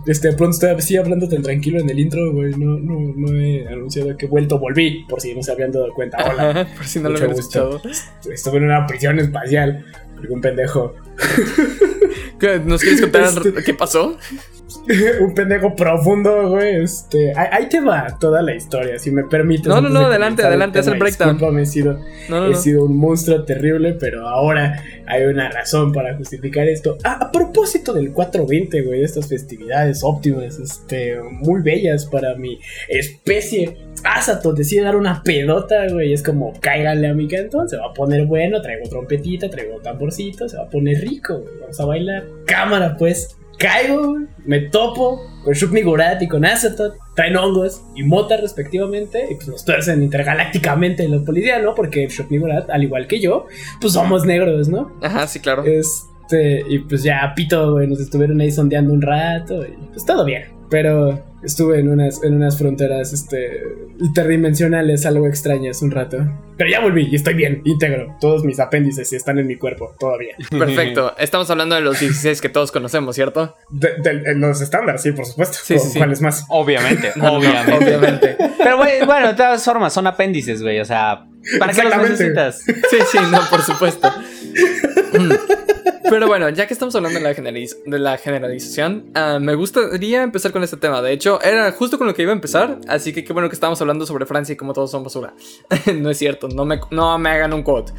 Este, 0.07 0.33
pronto 0.33 0.55
estoy 0.55 0.71
así 0.71 0.97
hablando 0.97 1.29
tan 1.29 1.43
tranquilo 1.43 1.81
en 1.81 1.91
el 1.91 1.99
intro, 1.99 2.33
güey. 2.33 2.53
No, 2.53 2.79
no, 2.79 3.13
no 3.17 3.39
he 3.39 3.67
anunciado 3.69 4.17
que 4.17 4.27
he 4.27 4.29
vuelto, 4.29 4.59
volví, 4.59 5.05
por 5.09 5.21
si 5.21 5.35
no 5.35 5.43
se 5.43 5.53
habían 5.53 5.73
dado 5.73 5.93
cuenta. 5.93 6.19
Hola. 6.31 6.67
Por 6.77 6.87
si 6.87 7.01
no 7.01 7.09
lo 7.09 7.17
habían 7.17 7.33
escuchado. 7.33 7.81
Estuve 8.33 8.59
en 8.59 8.65
una 8.65 8.87
prisión 8.87 9.19
espacial. 9.19 9.85
Un 10.29 10.41
pendejo. 10.41 10.95
¿Nos 12.65 12.81
quieres 12.81 13.01
contar 13.01 13.25
Este- 13.25 13.65
qué 13.65 13.75
pasó? 13.75 14.17
un 15.21 15.35
pendejo 15.35 15.75
profundo, 15.75 16.51
güey. 16.51 16.83
Este. 16.83 17.33
Ahí, 17.37 17.69
te 17.69 17.81
va 17.81 18.19
toda 18.21 18.43
la 18.43 18.55
historia, 18.55 18.99
si 18.99 19.11
me 19.11 19.25
permites. 19.25 19.67
No, 19.67 19.81
no, 19.81 19.89
no, 19.89 20.01
de 20.01 20.07
adelante, 20.07 20.43
adelante, 20.43 20.79
haz 20.79 20.87
el 20.89 20.99
breakdown. 20.99 21.59
He 21.59 21.67
sido, 21.67 21.99
No, 22.29 22.41
no, 22.41 22.47
he 22.47 22.51
no. 22.51 22.57
sido 22.57 22.85
un 22.85 22.97
monstruo 22.97 23.45
terrible, 23.45 23.95
pero 23.95 24.29
ahora 24.29 24.83
hay 25.07 25.25
una 25.25 25.51
razón 25.51 25.93
para 25.93 26.17
justificar 26.17 26.69
esto. 26.69 26.99
Ah, 27.05 27.19
a 27.21 27.33
propósito 27.33 27.93
del 27.93 28.13
420, 28.13 28.83
güey, 28.83 29.01
de 29.01 29.05
estas 29.05 29.29
festividades 29.29 30.01
óptimas, 30.03 30.59
este, 30.59 31.17
muy 31.23 31.63
bellas 31.63 32.07
para 32.07 32.35
mi 32.35 32.59
especie. 32.89 33.77
Asato 34.05 34.53
decide 34.53 34.83
dar 34.83 34.97
una 34.97 35.23
pedota, 35.23 35.89
güey. 35.91 36.13
Es 36.13 36.23
como, 36.23 36.53
cáigale 36.61 37.09
a 37.09 37.15
mi 37.15 37.27
cantón, 37.27 37.69
se 37.69 37.77
va 37.77 37.87
a 37.87 37.93
poner 37.95 38.27
bueno. 38.27 38.61
Traigo 38.61 38.89
trompetita, 38.89 39.49
traigo 39.51 39.81
tamborcito, 39.81 40.49
se 40.49 40.57
va 40.57 40.65
a 40.65 40.69
poner 40.69 41.01
rico, 41.01 41.39
güey. 41.39 41.55
Vamos 41.61 41.81
a 41.81 41.85
bailar. 41.87 42.25
Cámara, 42.47 42.97
pues. 42.99 43.37
Caigo, 43.59 44.13
güey, 44.13 44.27
me 44.45 44.61
topo 44.61 45.21
con 45.45 45.53
Shukni 45.53 45.83
Gurat 45.83 46.23
y 46.23 46.29
con 46.29 46.45
Azatoth. 46.45 46.95
Traen 47.15 47.37
hongos 47.37 47.83
y 47.95 48.03
mota 48.05 48.37
respectivamente. 48.37 49.27
Y 49.31 49.35
pues 49.35 49.49
nos 49.49 49.65
tuercen 49.65 50.03
intergalácticamente 50.03 51.05
en 51.05 51.19
la 51.19 51.25
policía, 51.25 51.59
¿no? 51.59 51.75
Porque 51.75 52.07
Shukni 52.09 52.39
Gurat, 52.39 52.71
al 52.71 52.85
igual 52.85 53.07
que 53.07 53.21
yo, 53.21 53.47
pues 53.81 53.93
somos 53.93 54.25
negros, 54.25 54.69
¿no? 54.69 54.93
Ajá, 55.03 55.27
sí, 55.27 55.41
claro. 55.41 55.65
Este, 55.65 56.63
y 56.69 56.79
pues 56.79 57.03
ya, 57.03 57.33
pito, 57.35 57.73
güey, 57.73 57.89
nos 57.89 58.01
estuvieron 58.01 58.41
ahí 58.41 58.51
sondeando 58.51 58.93
un 58.93 59.03
rato 59.03 59.67
y 59.67 59.75
pues 59.93 60.07
todo 60.07 60.25
bien. 60.25 60.45
Pero 60.71 61.28
estuve 61.43 61.81
en 61.81 61.89
unas, 61.89 62.23
en 62.23 62.35
unas 62.35 62.59
fronteras, 62.59 63.13
este, 63.13 63.63
interdimensionales 64.01 65.07
algo 65.07 65.27
extrañas 65.27 65.83
un 65.83 65.91
rato. 65.91 66.19
Pero 66.57 66.71
ya 66.71 66.81
volví 66.81 67.09
y 67.11 67.15
estoy 67.15 67.35
bien, 67.35 67.63
íntegro. 67.65 68.17
Todos 68.21 68.45
mis 68.45 68.59
apéndices 68.59 69.13
están 69.13 69.39
en 69.39 69.47
mi 69.47 69.57
cuerpo, 69.57 69.95
todavía. 69.99 70.35
Perfecto. 70.51 71.15
Estamos 71.19 71.49
hablando 71.51 71.77
de 71.77 71.83
los 71.83 72.01
16 72.01 72.41
que 72.41 72.49
todos 72.49 72.73
conocemos, 72.73 73.15
¿cierto? 73.15 73.55
De, 73.71 73.95
de- 74.03 74.35
los 74.35 74.61
estándares, 74.61 75.03
sí, 75.03 75.13
por 75.13 75.25
supuesto. 75.25 75.59
Sí, 75.63 75.79
sí, 75.79 75.89
sí. 75.91 75.99
¿Cuáles 75.99 76.21
más? 76.21 76.45
Obviamente, 76.49 77.13
No, 77.17 77.25
no, 77.25 77.33
obviamente. 77.39 77.75
obviamente. 77.77 78.37
Pero, 78.59 78.77
bueno, 78.77 79.29
de 79.29 79.35
todas 79.35 79.65
formas, 79.65 79.93
son 79.93 80.07
apéndices, 80.09 80.63
güey. 80.63 80.81
O 80.81 80.85
sea, 80.85 81.27
¿para 81.61 81.73
qué 81.73 81.85
los 81.85 81.97
necesitas? 81.97 82.59
Sí, 82.65 82.97
sí, 83.13 83.19
no, 83.31 83.41
por 83.51 83.63
supuesto. 83.63 84.11
Mm. 85.13 85.33
Pero 86.11 86.27
bueno, 86.27 86.49
ya 86.49 86.67
que 86.67 86.73
estamos 86.73 86.95
hablando 86.97 87.19
de 87.19 87.25
la, 87.25 87.35
generaliz- 87.35 87.77
de 87.85 87.99
la 87.99 88.17
generalización, 88.17 89.11
ah, 89.15 89.39
me 89.41 89.55
gustaría 89.55 90.23
empezar 90.23 90.53
con 90.53 90.63
este 90.63 90.79
tema. 90.79 91.03
De 91.03 91.13
hecho, 91.13 91.41
era 91.43 91.71
justo 91.73 91.99
con 91.99 92.07
lo 92.07 92.15
que 92.15 92.23
iba 92.23 92.33
a 92.33 92.35
empezar, 92.35 92.79
así 92.89 93.13
que 93.13 93.25
qué 93.25 93.33
bueno 93.35 93.49
que 93.51 93.55
estamos 93.55 93.79
hablando 93.83 94.07
sobre 94.07 94.25
Francia 94.25 94.55
y 94.55 94.57
cómo 94.57 94.73
todos 94.73 94.91
son 94.91 95.05
basura. 95.05 95.35
no 95.95 96.09
es 96.11 96.17
cierto, 96.17 96.49
no 96.49 96.65
me, 96.65 96.81
no 96.91 97.19
me 97.19 97.29
hagan 97.31 97.53
un 97.53 97.63
quote. 97.63 97.93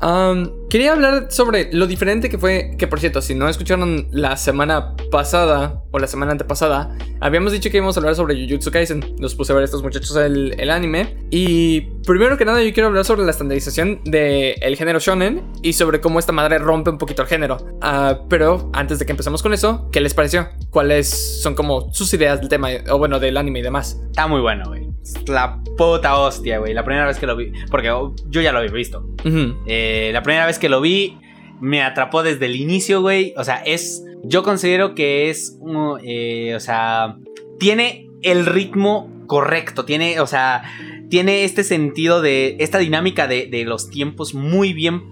Am, 0.00 0.50
quería 0.70 0.92
hablar 0.92 1.26
sobre 1.30 1.70
lo 1.72 1.86
diferente 1.86 2.30
que 2.30 2.38
fue, 2.38 2.74
que 2.78 2.86
por 2.86 3.00
cierto, 3.00 3.20
si 3.20 3.34
no 3.34 3.48
escucharon 3.48 4.08
la 4.10 4.36
semana 4.36 4.96
pasada 5.10 5.82
o 5.90 5.98
la 5.98 6.06
semana 6.06 6.32
antepasada, 6.32 6.96
habíamos 7.20 7.52
dicho 7.52 7.70
que 7.70 7.76
íbamos 7.76 7.96
a 7.96 8.00
hablar 8.00 8.14
sobre 8.14 8.34
Jujutsu 8.34 8.70
Kaisen. 8.70 9.16
Los 9.18 9.34
puse 9.34 9.52
a 9.52 9.54
ver 9.54 9.62
a 9.62 9.64
estos 9.66 9.82
muchachos 9.82 10.16
el, 10.16 10.54
el 10.58 10.70
anime. 10.70 11.16
Y 11.30 11.82
primero 12.06 12.38
que 12.38 12.44
nada 12.46 12.62
yo 12.62 12.72
quiero 12.72 12.88
hablar 12.88 13.04
sobre 13.04 13.24
la 13.24 13.30
estandarización 13.30 14.00
del 14.04 14.76
género 14.76 15.00
shonen 15.00 15.42
y 15.62 15.74
sobre 15.74 16.00
cómo 16.00 16.18
esta 16.18 16.32
madre 16.32 16.58
rompe 16.58 16.90
un 16.90 16.98
poquito 16.98 17.22
el 17.22 17.28
género. 17.28 17.58
Ah, 17.82 18.20
pero 18.28 18.70
antes 18.72 18.98
de 18.98 19.06
que 19.06 19.12
empecemos 19.12 19.42
con 19.42 19.52
eso, 19.52 19.88
¿qué 19.92 20.00
les 20.00 20.14
pareció? 20.14 20.48
¿Cuáles 20.70 21.42
son 21.42 21.54
como 21.54 21.92
sus 21.92 22.12
ideas 22.14 22.40
del 22.40 22.48
tema, 22.48 22.68
o 22.90 22.96
bueno, 22.96 23.20
del 23.20 23.36
anime 23.36 23.58
y 23.58 23.62
demás? 23.62 24.00
Está 24.10 24.26
muy 24.26 24.40
bueno, 24.40 24.64
güey. 24.68 24.89
La 25.26 25.60
puta 25.76 26.16
hostia, 26.18 26.58
güey. 26.58 26.74
La 26.74 26.84
primera 26.84 27.06
vez 27.06 27.18
que 27.18 27.26
lo 27.26 27.36
vi. 27.36 27.52
Porque 27.70 27.88
yo 28.28 28.40
ya 28.40 28.52
lo 28.52 28.58
había 28.58 28.70
visto. 28.72 29.06
Eh, 29.66 30.10
la 30.12 30.22
primera 30.22 30.46
vez 30.46 30.58
que 30.58 30.68
lo 30.68 30.80
vi, 30.80 31.18
me 31.60 31.82
atrapó 31.82 32.22
desde 32.22 32.46
el 32.46 32.56
inicio, 32.56 33.00
güey. 33.00 33.34
O 33.36 33.44
sea, 33.44 33.56
es. 33.64 34.04
Yo 34.24 34.42
considero 34.42 34.94
que 34.94 35.30
es. 35.30 35.58
eh, 36.02 36.54
o 36.54 36.60
sea. 36.60 37.16
Tiene 37.58 38.08
el 38.22 38.46
ritmo 38.46 39.10
correcto. 39.26 39.84
Tiene. 39.84 40.20
O 40.20 40.26
sea. 40.26 40.62
Tiene 41.08 41.44
este 41.44 41.64
sentido 41.64 42.20
de. 42.20 42.56
Esta 42.60 42.78
dinámica 42.78 43.26
de, 43.26 43.46
de 43.46 43.64
los 43.64 43.90
tiempos 43.90 44.34
muy 44.34 44.72
bien. 44.72 45.02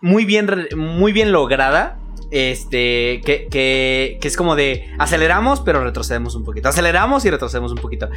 Muy 0.00 0.24
bien. 0.24 0.48
Muy 0.76 1.12
bien 1.12 1.32
lograda. 1.32 1.98
Este, 2.30 3.22
que, 3.24 3.48
que, 3.50 4.18
que, 4.20 4.28
es 4.28 4.36
como 4.36 4.54
de 4.54 4.94
aceleramos, 4.98 5.60
pero 5.60 5.82
retrocedemos 5.82 6.34
un 6.34 6.44
poquito. 6.44 6.68
Aceleramos 6.68 7.24
y 7.24 7.30
retrocedemos 7.30 7.72
un 7.72 7.78
poquito. 7.78 8.08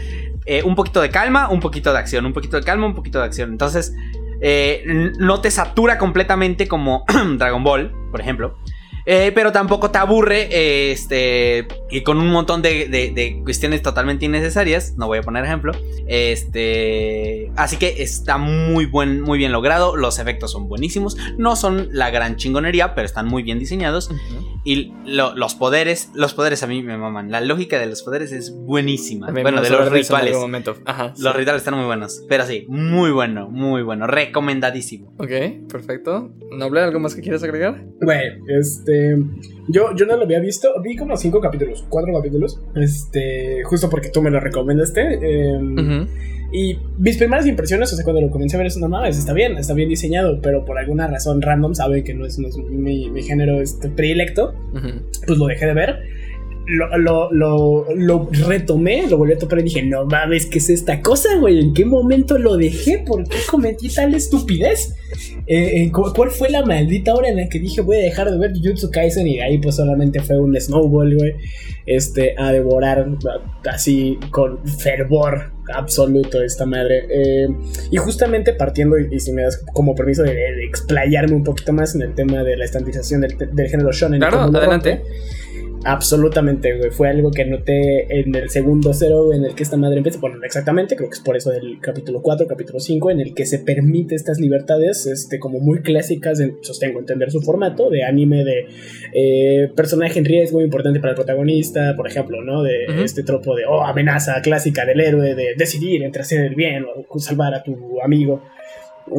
Eh, 0.45 0.63
un 0.63 0.75
poquito 0.75 1.01
de 1.01 1.09
calma, 1.09 1.49
un 1.49 1.59
poquito 1.59 1.93
de 1.93 1.99
acción. 1.99 2.25
Un 2.25 2.33
poquito 2.33 2.57
de 2.57 2.63
calma, 2.63 2.85
un 2.87 2.95
poquito 2.95 3.19
de 3.19 3.25
acción. 3.25 3.51
Entonces, 3.51 3.93
eh, 4.41 5.11
no 5.19 5.39
te 5.39 5.51
satura 5.51 5.97
completamente 5.97 6.67
como 6.67 7.05
Dragon 7.37 7.63
Ball, 7.63 7.93
por 8.11 8.19
ejemplo. 8.19 8.57
Eh, 9.05 9.31
pero 9.33 9.51
tampoco 9.51 9.91
te 9.91 9.97
aburre 9.97 10.47
eh, 10.51 10.91
este, 10.91 11.67
y 11.89 12.01
con 12.01 12.17
un 12.17 12.29
montón 12.29 12.61
de, 12.61 12.87
de, 12.87 13.11
de, 13.11 13.41
cuestiones 13.43 13.81
totalmente 13.81 14.25
innecesarias. 14.25 14.95
No 14.97 15.07
voy 15.07 15.19
a 15.19 15.21
poner 15.21 15.43
ejemplo. 15.45 15.73
Este, 16.07 17.51
así 17.55 17.77
que 17.77 18.01
está 18.03 18.37
muy, 18.37 18.85
buen, 18.85 19.21
muy 19.21 19.37
bien 19.37 19.51
logrado. 19.51 19.95
Los 19.95 20.19
efectos 20.19 20.51
son 20.51 20.67
buenísimos. 20.67 21.17
No 21.37 21.55
son 21.55 21.89
la 21.91 22.09
gran 22.09 22.35
chingonería, 22.35 22.95
pero 22.95 23.05
están 23.05 23.27
muy 23.27 23.43
bien 23.43 23.59
diseñados. 23.59 24.09
Uh 24.09 24.13
-huh. 24.13 24.61
Y 24.63 24.93
lo, 25.05 25.35
los 25.35 25.55
poderes, 25.55 26.11
los 26.13 26.33
poderes 26.33 26.61
a 26.61 26.67
mí 26.67 26.83
me 26.83 26.97
maman. 26.97 27.31
La 27.31 27.41
lógica 27.41 27.79
de 27.79 27.87
los 27.87 28.03
poderes 28.03 28.31
es 28.31 28.53
buenísima. 28.55 29.31
Bueno, 29.31 29.61
de 29.61 29.69
los 29.69 29.91
rituales. 29.91 30.37
Ajá, 30.85 31.13
sí. 31.15 31.23
Los 31.23 31.35
rituales 31.35 31.61
están 31.61 31.75
muy 31.75 31.85
buenos. 31.85 32.23
Pero 32.29 32.45
sí, 32.45 32.65
muy 32.67 33.11
bueno, 33.11 33.49
muy 33.49 33.81
bueno. 33.81 34.05
Recomendadísimo. 34.05 35.13
Ok, 35.17 35.31
perfecto. 35.71 36.31
¿Noble, 36.51 36.81
algo 36.81 36.99
más 36.99 37.15
que 37.15 37.21
quieras 37.21 37.43
agregar? 37.43 37.83
Güey, 38.01 38.39
este. 38.59 38.90
Yo, 39.67 39.95
yo 39.95 40.05
no 40.05 40.17
lo 40.17 40.23
había 40.23 40.39
visto. 40.39 40.69
Vi 40.83 40.95
como 40.95 41.15
cinco 41.17 41.39
capítulos, 41.39 41.85
cuatro 41.89 42.13
capítulos. 42.13 42.59
Este. 42.75 43.63
Justo 43.63 43.89
porque 43.89 44.09
tú 44.09 44.21
me 44.21 44.29
lo 44.29 44.39
recomendaste. 44.39 45.01
Eh, 45.01 45.57
uh 45.57 45.61
-huh. 45.61 46.07
Y 46.53 46.77
mis 46.97 47.17
primeras 47.17 47.47
impresiones, 47.47 47.93
o 47.93 47.95
sea, 47.95 48.03
cuando 48.03 48.21
lo 48.21 48.29
comencé 48.29 48.57
a 48.57 48.59
ver, 48.59 48.67
es 48.67 48.75
una 48.75 48.89
mames, 48.89 49.17
está 49.17 49.31
bien, 49.31 49.57
está 49.57 49.73
bien 49.73 49.87
diseñado, 49.87 50.41
pero 50.41 50.65
por 50.65 50.77
alguna 50.77 51.07
razón 51.07 51.41
random, 51.41 51.75
sabe 51.75 52.03
que 52.03 52.13
no 52.13 52.25
es, 52.25 52.39
no 52.39 52.49
es 52.49 52.57
mi, 52.57 53.09
mi, 53.09 53.23
género 53.23 53.61
este, 53.61 53.87
predilecto, 53.87 54.53
uh 54.73 54.77
-huh. 54.77 55.01
pues 55.25 55.39
lo 55.39 55.47
dejé 55.47 55.65
de 55.65 55.73
ver. 55.73 55.99
Lo, 56.73 56.97
lo, 56.97 57.31
lo, 57.31 57.85
lo, 57.93 58.29
retomé, 58.47 59.07
lo 59.09 59.17
volví 59.17 59.33
a 59.33 59.37
topar 59.37 59.59
y 59.59 59.63
dije, 59.63 59.83
no 59.83 60.05
mames, 60.05 60.45
¿qué 60.45 60.59
es 60.59 60.69
esta 60.69 61.01
cosa, 61.01 61.35
güey? 61.37 61.59
¿En 61.59 61.73
qué 61.73 61.83
momento 61.83 62.37
lo 62.37 62.55
dejé? 62.55 63.03
¿Por 63.05 63.27
qué 63.27 63.37
cometí 63.49 63.89
tal 63.89 64.15
estupidez? 64.15 64.95
Eh, 65.47 65.83
eh, 65.83 65.91
¿Cuál 65.91 66.31
fue 66.31 66.49
la 66.49 66.65
maldita 66.65 67.13
hora 67.13 67.27
en 67.27 67.37
la 67.37 67.49
que 67.49 67.59
dije 67.59 67.81
voy 67.81 67.97
a 67.97 68.01
dejar 68.01 68.31
de 68.31 68.37
ver 68.37 68.53
Jujutsu 68.53 68.89
Kaisen? 68.89 69.27
Y 69.27 69.39
ahí 69.41 69.57
pues 69.57 69.75
solamente 69.75 70.21
fue 70.21 70.39
un 70.39 70.59
snowball, 70.59 71.15
güey. 71.15 71.33
Este, 71.85 72.35
a 72.37 72.53
devorar 72.53 73.07
así 73.65 74.17
con 74.29 74.65
fervor 74.65 75.51
absoluto 75.73 76.41
esta 76.41 76.65
madre. 76.65 77.05
Eh, 77.09 77.47
y 77.89 77.97
justamente 77.97 78.53
partiendo, 78.53 78.97
y, 78.99 79.07
y, 79.11 79.19
si 79.19 79.33
me 79.33 79.41
das 79.41 79.63
como 79.73 79.95
permiso 79.95 80.23
de, 80.23 80.33
de, 80.33 80.65
explayarme 80.65 81.35
un 81.35 81.43
poquito 81.43 81.73
más 81.73 81.95
en 81.95 82.03
el 82.03 82.13
tema 82.13 82.43
de 82.43 82.55
la 82.55 82.65
estandardización 82.65 83.21
del, 83.21 83.35
del 83.51 83.67
género 83.67 83.91
shonen. 83.91 84.19
Claro, 84.19 84.39
adelante. 84.41 85.01
Absolutamente, 85.83 86.77
güey. 86.77 86.91
Fue 86.91 87.09
algo 87.09 87.31
que 87.31 87.45
noté 87.45 88.19
en 88.19 88.35
el 88.35 88.49
segundo 88.49 88.93
cero 88.93 89.33
en 89.33 89.45
el 89.45 89.55
que 89.55 89.63
esta 89.63 89.77
madre 89.77 89.97
empieza. 89.97 90.19
Bueno, 90.19 90.37
exactamente, 90.43 90.95
creo 90.95 91.09
que 91.09 91.15
es 91.15 91.19
por 91.19 91.35
eso 91.35 91.49
del 91.49 91.79
capítulo 91.79 92.21
4, 92.21 92.47
capítulo 92.47 92.79
5, 92.79 93.11
en 93.11 93.19
el 93.19 93.33
que 93.33 93.45
se 93.45 93.59
permite 93.59 94.15
estas 94.15 94.39
libertades, 94.39 95.05
este, 95.07 95.39
como 95.39 95.59
muy 95.59 95.81
clásicas, 95.81 96.39
en, 96.39 96.57
sostengo 96.61 96.99
entender 96.99 97.31
su 97.31 97.41
formato, 97.41 97.89
de 97.89 98.03
anime, 98.03 98.43
de 98.43 98.65
eh, 99.13 99.71
personaje 99.75 100.19
en 100.19 100.25
riesgo 100.25 100.61
importante 100.61 100.99
para 100.99 101.11
el 101.11 101.15
protagonista, 101.15 101.95
por 101.95 102.07
ejemplo, 102.07 102.43
¿no? 102.43 102.61
De 102.61 102.85
uh 102.87 102.91
-huh. 102.91 103.03
este 103.03 103.23
tropo 103.23 103.55
de, 103.55 103.65
oh, 103.65 103.83
amenaza 103.83 104.41
clásica 104.41 104.85
del 104.85 104.99
héroe, 104.99 105.33
de 105.35 105.55
decidir 105.57 106.03
entre 106.03 106.21
hacer 106.21 106.45
el 106.45 106.55
bien 106.55 106.85
o 106.85 107.19
salvar 107.19 107.53
a 107.55 107.63
tu 107.63 107.99
amigo. 108.03 108.43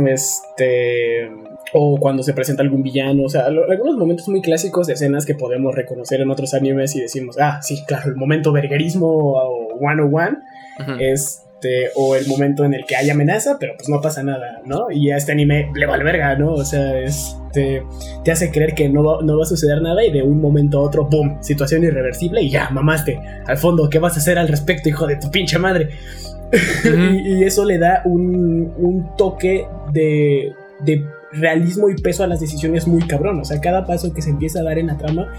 Este. 0.06 1.28
O 1.74 1.98
cuando 1.98 2.22
se 2.22 2.34
presenta 2.34 2.62
algún 2.62 2.82
villano. 2.82 3.24
O 3.24 3.28
sea, 3.28 3.48
lo, 3.50 3.70
algunos 3.70 3.96
momentos 3.96 4.28
muy 4.28 4.42
clásicos 4.42 4.86
de 4.86 4.94
escenas 4.94 5.24
que 5.24 5.34
podemos 5.34 5.74
reconocer 5.74 6.20
en 6.20 6.30
otros 6.30 6.54
animes 6.54 6.94
y 6.96 7.00
decimos, 7.00 7.36
ah, 7.40 7.60
sí, 7.62 7.82
claro, 7.86 8.10
el 8.10 8.16
momento 8.16 8.52
verguerismo 8.52 9.08
o 9.08 9.78
101. 9.78 10.38
Uh 10.78 10.82
-huh. 10.82 10.96
Este. 11.00 11.90
O 11.94 12.16
el 12.16 12.26
momento 12.26 12.64
en 12.64 12.74
el 12.74 12.84
que 12.84 12.96
hay 12.96 13.08
amenaza, 13.08 13.56
pero 13.60 13.74
pues 13.76 13.88
no 13.88 14.00
pasa 14.00 14.24
nada, 14.24 14.60
¿no? 14.64 14.90
Y 14.90 15.12
a 15.12 15.16
este 15.16 15.30
anime 15.30 15.70
le 15.76 15.86
vale 15.86 16.02
verga, 16.02 16.36
¿no? 16.36 16.52
O 16.54 16.64
sea, 16.64 16.98
este. 16.98 17.82
Te 18.24 18.32
hace 18.32 18.50
creer 18.50 18.74
que 18.74 18.88
no 18.88 19.04
va, 19.04 19.22
no 19.22 19.36
va 19.36 19.44
a 19.44 19.46
suceder 19.46 19.80
nada 19.80 20.04
y 20.04 20.10
de 20.10 20.22
un 20.22 20.40
momento 20.40 20.78
a 20.78 20.82
otro, 20.82 21.08
¡pum! 21.08 21.40
Situación 21.42 21.84
irreversible 21.84 22.42
y 22.42 22.50
ya, 22.50 22.70
mamaste. 22.70 23.20
Al 23.46 23.58
fondo, 23.58 23.88
¿qué 23.88 23.98
vas 23.98 24.16
a 24.16 24.20
hacer 24.20 24.38
al 24.38 24.48
respecto, 24.48 24.88
hijo 24.88 25.06
de 25.06 25.16
tu 25.16 25.30
pinche 25.30 25.58
madre? 25.58 25.88
Uh 26.52 26.88
-huh. 26.88 27.22
y, 27.24 27.38
y, 27.38 27.44
eso 27.44 27.64
le 27.64 27.78
da 27.78 28.02
un, 28.04 28.74
un 28.76 29.16
toque 29.16 29.66
de, 29.90 30.52
de, 30.80 31.02
realismo 31.32 31.88
y 31.88 31.96
peso 31.96 32.24
a 32.24 32.26
las 32.26 32.40
decisiones 32.40 32.86
muy 32.86 33.02
cabrón. 33.02 33.40
O 33.40 33.44
sea, 33.44 33.60
cada 33.60 33.86
paso 33.86 34.12
que 34.12 34.22
se 34.22 34.30
empieza 34.30 34.60
a 34.60 34.62
dar 34.62 34.78
en 34.78 34.88
la 34.88 34.98
trama 34.98 35.32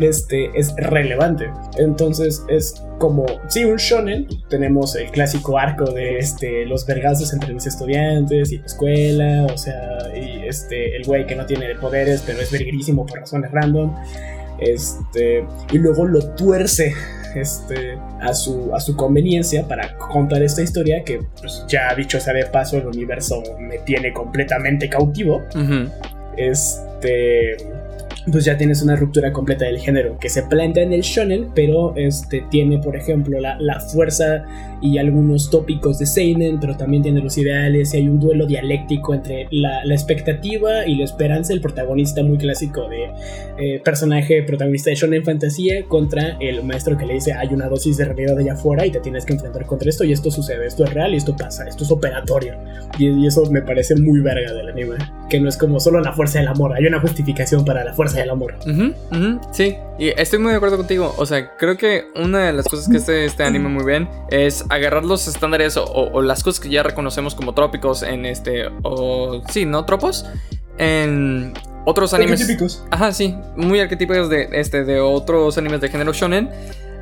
este, 0.00 0.50
es 0.54 0.74
relevante. 0.76 1.50
Entonces 1.76 2.44
es 2.48 2.82
como, 2.98 3.26
sí, 3.48 3.64
un 3.64 3.76
shonen. 3.76 4.26
Tenemos 4.48 4.96
el 4.96 5.10
clásico 5.10 5.58
arco 5.58 5.90
de 5.90 6.18
este, 6.18 6.66
los 6.66 6.86
vergazos 6.86 7.32
entre 7.32 7.52
los 7.52 7.66
estudiantes 7.66 8.52
y 8.52 8.58
la 8.58 8.66
escuela. 8.66 9.46
O 9.52 9.58
sea, 9.58 9.98
y 10.16 10.46
este, 10.46 10.96
el 10.96 11.04
güey 11.04 11.26
que 11.26 11.36
no 11.36 11.46
tiene 11.46 11.74
poderes, 11.76 12.22
pero 12.26 12.40
es 12.40 12.50
verguerísimo 12.50 13.06
por 13.06 13.20
razones 13.20 13.50
random. 13.50 13.94
Este, 14.58 15.44
y 15.72 15.78
luego 15.78 16.06
lo 16.06 16.20
tuerce 16.34 16.94
este, 17.34 17.98
a, 18.20 18.34
su, 18.34 18.74
a 18.74 18.80
su 18.80 18.96
conveniencia 18.96 19.66
para 19.66 19.96
contar 19.98 20.42
esta 20.42 20.62
historia 20.62 21.04
que, 21.04 21.20
pues, 21.40 21.64
ya 21.68 21.94
dicho 21.94 22.20
sea 22.20 22.34
de 22.34 22.46
paso, 22.46 22.76
el 22.76 22.86
universo 22.86 23.42
me 23.58 23.78
tiene 23.78 24.12
completamente 24.12 24.88
cautivo. 24.88 25.42
Uh 25.54 25.58
-huh. 25.58 25.92
Este 26.36 27.56
pues 28.30 28.44
ya 28.44 28.56
tienes 28.56 28.82
una 28.82 28.96
ruptura 28.96 29.32
completa 29.32 29.64
del 29.64 29.78
género 29.78 30.18
que 30.18 30.28
se 30.28 30.42
plantea 30.42 30.82
en 30.82 30.92
el 30.92 31.00
shonen, 31.00 31.48
pero 31.54 31.94
este 31.96 32.44
tiene, 32.50 32.78
por 32.78 32.96
ejemplo, 32.96 33.40
la, 33.40 33.58
la 33.58 33.80
fuerza 33.80 34.44
y 34.80 34.98
algunos 34.98 35.50
tópicos 35.50 35.98
de 35.98 36.06
seinen, 36.06 36.60
pero 36.60 36.76
también 36.76 37.02
tiene 37.02 37.20
los 37.20 37.36
ideales 37.38 37.94
y 37.94 37.98
hay 37.98 38.08
un 38.08 38.20
duelo 38.20 38.46
dialéctico 38.46 39.14
entre 39.14 39.48
la, 39.50 39.82
expectativa 39.88 40.86
y 40.86 40.94
la 40.94 41.04
esperanza 41.04 41.52
del 41.52 41.60
protagonista 41.60 42.22
muy 42.22 42.38
clásico 42.38 42.88
de 42.88 43.10
eh, 43.58 43.80
personaje 43.84 44.42
protagonista 44.44 44.90
de 44.90 44.96
shonen 44.96 45.24
fantasía 45.24 45.84
contra 45.86 46.36
el 46.40 46.62
maestro 46.62 46.96
que 46.96 47.04
le 47.04 47.14
dice 47.14 47.32
hay 47.32 47.48
una 47.48 47.68
dosis 47.68 47.96
de 47.96 48.04
realidad 48.04 48.38
allá 48.38 48.52
afuera 48.52 48.86
y 48.86 48.92
te 48.92 49.00
tienes 49.00 49.24
que 49.24 49.32
enfrentar 49.32 49.66
contra 49.66 49.88
esto 49.88 50.04
y 50.04 50.12
esto 50.12 50.30
sucede, 50.30 50.66
esto 50.66 50.84
es 50.84 50.94
real 50.94 51.14
y 51.14 51.16
esto 51.16 51.36
pasa, 51.36 51.66
esto 51.66 51.84
es 51.84 51.90
operatorio 51.90 52.54
y, 52.98 53.26
eso 53.26 53.44
me 53.50 53.60
parece 53.60 53.94
muy 53.96 54.20
verga 54.20 54.52
del 54.52 54.68
anime, 54.68 54.96
que 55.28 55.40
no 55.40 55.48
es 55.48 55.56
como 55.56 55.80
solo 55.80 56.00
la 56.00 56.12
fuerza 56.12 56.38
del 56.38 56.48
amor, 56.48 56.72
hay 56.72 56.86
una 56.86 57.00
justificación 57.00 57.64
para 57.64 57.84
la 57.84 57.92
fuerza 57.92 58.20
del 58.20 58.30
amor. 58.30 58.54
Sí, 59.50 59.76
y 59.98 60.08
estoy 60.08 60.38
muy 60.38 60.52
de 60.52 60.56
acuerdo 60.56 60.76
contigo. 60.76 61.14
O 61.18 61.26
sea, 61.26 61.56
creo 61.56 61.76
que 61.76 62.04
una 62.14 62.46
de 62.46 62.52
las 62.52 62.66
cosas 62.66 62.88
que 62.88 62.98
este, 62.98 63.24
este 63.24 63.42
anime 63.42 63.68
muy 63.68 63.84
bien 63.84 64.08
es 64.30 64.64
agarrar 64.68 65.04
los 65.04 65.26
estándares 65.28 65.76
o, 65.76 65.84
o, 65.84 66.22
las 66.22 66.42
cosas 66.42 66.60
que 66.60 66.68
ya 66.68 66.82
reconocemos 66.82 67.34
como 67.34 67.54
trópicos 67.54 68.02
en 68.02 68.26
este. 68.26 68.68
O 68.82 69.42
sí, 69.48 69.64
¿no? 69.64 69.84
Tropos. 69.84 70.26
En 70.78 71.54
otros 71.84 72.14
animes. 72.14 72.40
Arquetípicos. 72.40 72.84
Ajá, 72.90 73.12
sí. 73.12 73.36
Muy 73.56 73.80
arquetípicos 73.80 74.28
de, 74.28 74.48
este, 74.52 74.84
de 74.84 75.00
otros 75.00 75.58
animes 75.58 75.80
de 75.80 75.88
género 75.88 76.12
shonen. 76.12 76.50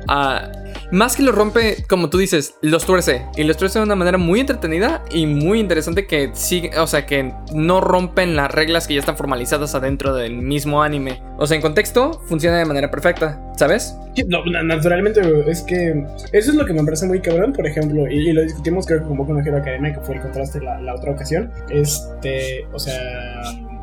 Uh, 0.09 0.66
más 0.91 1.15
que 1.15 1.23
lo 1.23 1.31
rompe, 1.31 1.83
como 1.87 2.09
tú 2.09 2.17
dices, 2.17 2.55
los 2.61 2.85
tuerce. 2.85 3.25
Y 3.35 3.43
los 3.43 3.57
tuerce 3.57 3.79
de 3.79 3.85
una 3.85 3.95
manera 3.95 4.17
muy 4.17 4.39
entretenida 4.39 5.03
y 5.11 5.25
muy 5.25 5.59
interesante 5.59 6.07
que 6.07 6.31
sigue, 6.33 6.77
o 6.79 6.87
sea, 6.87 7.05
que 7.05 7.33
no 7.53 7.81
rompen 7.81 8.35
las 8.35 8.51
reglas 8.51 8.87
que 8.87 8.93
ya 8.93 8.99
están 8.99 9.17
formalizadas 9.17 9.75
adentro 9.75 10.13
del 10.13 10.37
mismo 10.37 10.81
anime. 10.81 11.21
O 11.37 11.45
sea, 11.45 11.55
en 11.55 11.61
contexto, 11.61 12.21
funciona 12.27 12.57
de 12.57 12.65
manera 12.65 12.89
perfecta, 12.89 13.41
¿sabes? 13.57 13.95
No, 14.27 14.43
naturalmente, 14.63 15.21
es 15.47 15.61
que 15.61 16.05
eso 16.31 16.51
es 16.51 16.55
lo 16.55 16.65
que 16.65 16.73
me 16.73 16.83
parece 16.83 17.05
muy 17.05 17.21
cabrón, 17.21 17.53
por 17.53 17.67
ejemplo, 17.67 18.07
y, 18.07 18.31
lo 18.31 18.41
discutimos 18.41 18.85
creo 18.85 19.01
que 19.01 19.07
con 19.07 19.17
Boku 19.17 19.33
no 19.33 19.39
Hero 19.39 19.57
Academia, 19.57 19.93
que 19.93 19.99
fue 20.01 20.15
el 20.15 20.21
contraste 20.21 20.59
la 20.61 20.93
otra 20.95 21.11
ocasión. 21.11 21.51
Este, 21.69 22.65
o 22.73 22.79
sea 22.79 22.97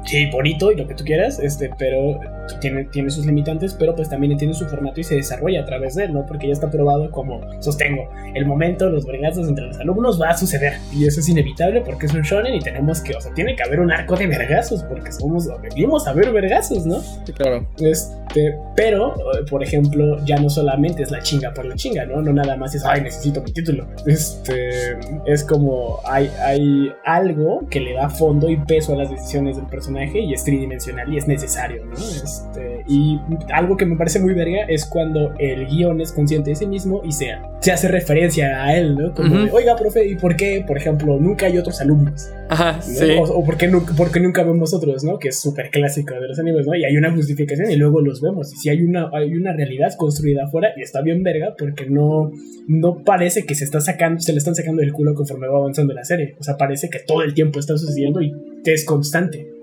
sí, 0.05 0.27
bonito 0.31 0.71
y 0.73 0.77
lo 0.77 0.87
que 0.87 0.95
tú 0.95 1.05
quieras, 1.05 1.39
este, 1.39 1.71
pero 1.79 2.21
tiene, 2.61 2.85
tiene 2.85 3.11
sus 3.11 3.27
limitantes, 3.27 3.75
pero 3.75 3.95
pues 3.95 4.09
también 4.09 4.37
tiene 4.37 4.55
su 4.55 4.67
formato 4.67 5.01
y 5.01 5.05
se 5.05 5.17
desarrolla 5.17 5.63
a 5.63 5.65
través 5.65 5.95
de 5.95 6.05
él, 6.05 6.13
¿no? 6.13 6.27
Porque 6.27 6.47
ya 6.47 6.53
está 6.53 6.71
probado 6.71 7.11
como, 7.11 7.41
sostengo, 7.61 8.09
el 8.35 8.47
momento, 8.47 8.91
los 8.91 9.07
vergazos 9.07 9.49
entre 9.49 9.67
los 9.67 9.79
alumnos 9.79 10.21
va 10.21 10.31
a 10.31 10.37
suceder. 10.37 10.75
Y 10.93 11.07
eso 11.07 11.21
es 11.21 11.29
inevitable 11.29 11.83
porque 11.83 12.07
es 12.07 12.15
un 12.15 12.23
shonen 12.23 12.55
y 12.55 12.61
tenemos 12.61 13.01
que, 13.01 13.15
o 13.15 13.21
sea, 13.21 13.33
tiene 13.35 13.57
que 13.57 13.63
haber 13.63 13.81
un 13.81 13.91
arco 13.91 14.17
de 14.17 14.27
vergazos 14.27 14.83
porque 14.85 15.13
somos, 15.13 15.49
venimos 15.63 16.07
a 16.07 16.13
ver 16.13 16.33
vergazos, 16.33 16.87
¿no? 16.87 17.01
Sí, 17.01 17.33
claro. 17.33 17.67
Este, 17.79 18.55
pero, 18.77 19.15
por 19.49 19.63
ejemplo, 19.63 20.25
ya 20.25 20.37
no 20.37 20.51
solamente 20.51 21.03
es 21.03 21.11
la 21.11 21.21
chinga 21.21 21.53
por 21.53 21.65
la 21.65 21.75
chinga, 21.75 22.05
¿no? 22.07 22.21
No 22.23 22.33
nada 22.33 22.57
más 22.57 22.75
es, 22.75 22.85
ay, 22.85 23.03
necesito 23.03 23.43
mi 23.43 23.53
título. 23.53 23.87
Este, 24.07 24.97
es 25.27 25.45
como, 25.45 26.01
hay, 26.05 26.31
hay 26.45 26.93
algo 27.05 27.67
que 27.71 27.81
le 27.81 27.95
da 27.95 28.09
fondo 28.09 28.49
y 28.49 28.57
peso 28.57 28.95
a 28.95 28.97
las 28.97 29.11
decisiones 29.11 29.57
del 29.57 29.67
personaje 29.67 30.21
y 30.21 30.33
es 30.33 30.45
tridimensional 30.45 31.13
y 31.13 31.19
es 31.19 31.29
necesario, 31.29 31.85
¿no? 31.85 31.95
Este, 32.35 32.85
y 32.89 33.21
algo 33.53 33.77
que 33.77 33.87
me 33.87 33.97
parece 33.97 34.19
muy 34.19 34.35
verga 34.35 34.65
es 34.69 34.85
cuando 34.85 35.33
el 35.39 35.67
guion 35.67 36.01
es 36.01 36.13
consciente 36.13 36.51
de 36.51 36.57
sí 36.57 36.67
mismo 36.67 37.03
y 37.05 37.13
se, 37.13 37.29
se 37.61 37.73
hace 37.73 37.89
referencia 37.89 38.65
a 38.65 38.77
él, 38.77 38.97
¿no? 38.97 39.15
Como 39.15 39.39
de, 39.39 39.51
oiga, 39.51 39.77
profe, 39.77 40.07
¿y 40.07 40.17
por 40.17 40.37
qué, 40.37 40.65
por 40.67 40.77
ejemplo, 40.77 41.19
nunca 41.21 41.47
hay 41.47 41.59
otros 41.59 41.81
alumnos? 41.81 42.31
Ajá, 42.49 42.77
¿no? 42.77 42.83
sí. 42.83 43.13
O, 43.19 43.23
o 43.23 43.45
por, 43.45 43.57
qué 43.57 43.69
nunca, 43.69 43.95
por 43.95 44.11
qué 44.11 44.21
nunca 44.21 44.43
vemos 44.43 44.75
otros, 44.75 45.05
¿no? 45.05 45.19
Que 45.19 45.29
es 45.29 45.41
súper 45.41 45.71
clásico 45.71 46.15
de 46.15 46.29
los 46.29 46.39
animes, 46.39 46.67
¿no? 46.67 46.75
Y 46.75 46.85
hay 46.85 46.97
una 46.97 47.13
justificación 47.13 47.71
y 47.71 47.77
luego 47.77 48.01
los 48.01 48.21
vemos. 48.21 48.53
Y 48.53 48.57
si 48.57 48.69
hay 48.69 48.83
una, 48.83 49.11
hay 49.13 49.35
una 49.35 49.53
realidad 49.53 49.93
construida 49.97 50.45
afuera 50.45 50.71
y 50.77 50.83
está 50.83 51.01
bien 51.03 51.23
verga 51.23 51.55
porque 51.57 51.87
no, 51.87 52.33
no 52.67 53.03
parece 53.05 53.45
que 53.45 53.55
se 53.55 53.65
está 53.65 53.81
sacando, 53.81 54.21
se 54.21 54.33
le 54.33 54.39
están 54.39 54.55
sacando 54.55 54.81
del 54.81 54.93
culo 54.93 55.15
conforme 55.15 55.47
va 55.47 55.59
avanzando 55.59 55.95
la 55.95 56.05
serie. 56.05 56.35
O 56.39 56.43
sea, 56.43 56.57
parece 56.57 56.91
que 56.91 56.99
todo 57.01 57.23
el 57.23 57.35
tiempo 57.35 57.61
está 57.61 57.77
sucediendo 57.77 58.21
y 58.21 58.33
es 58.65 58.85
constante. 58.85 59.54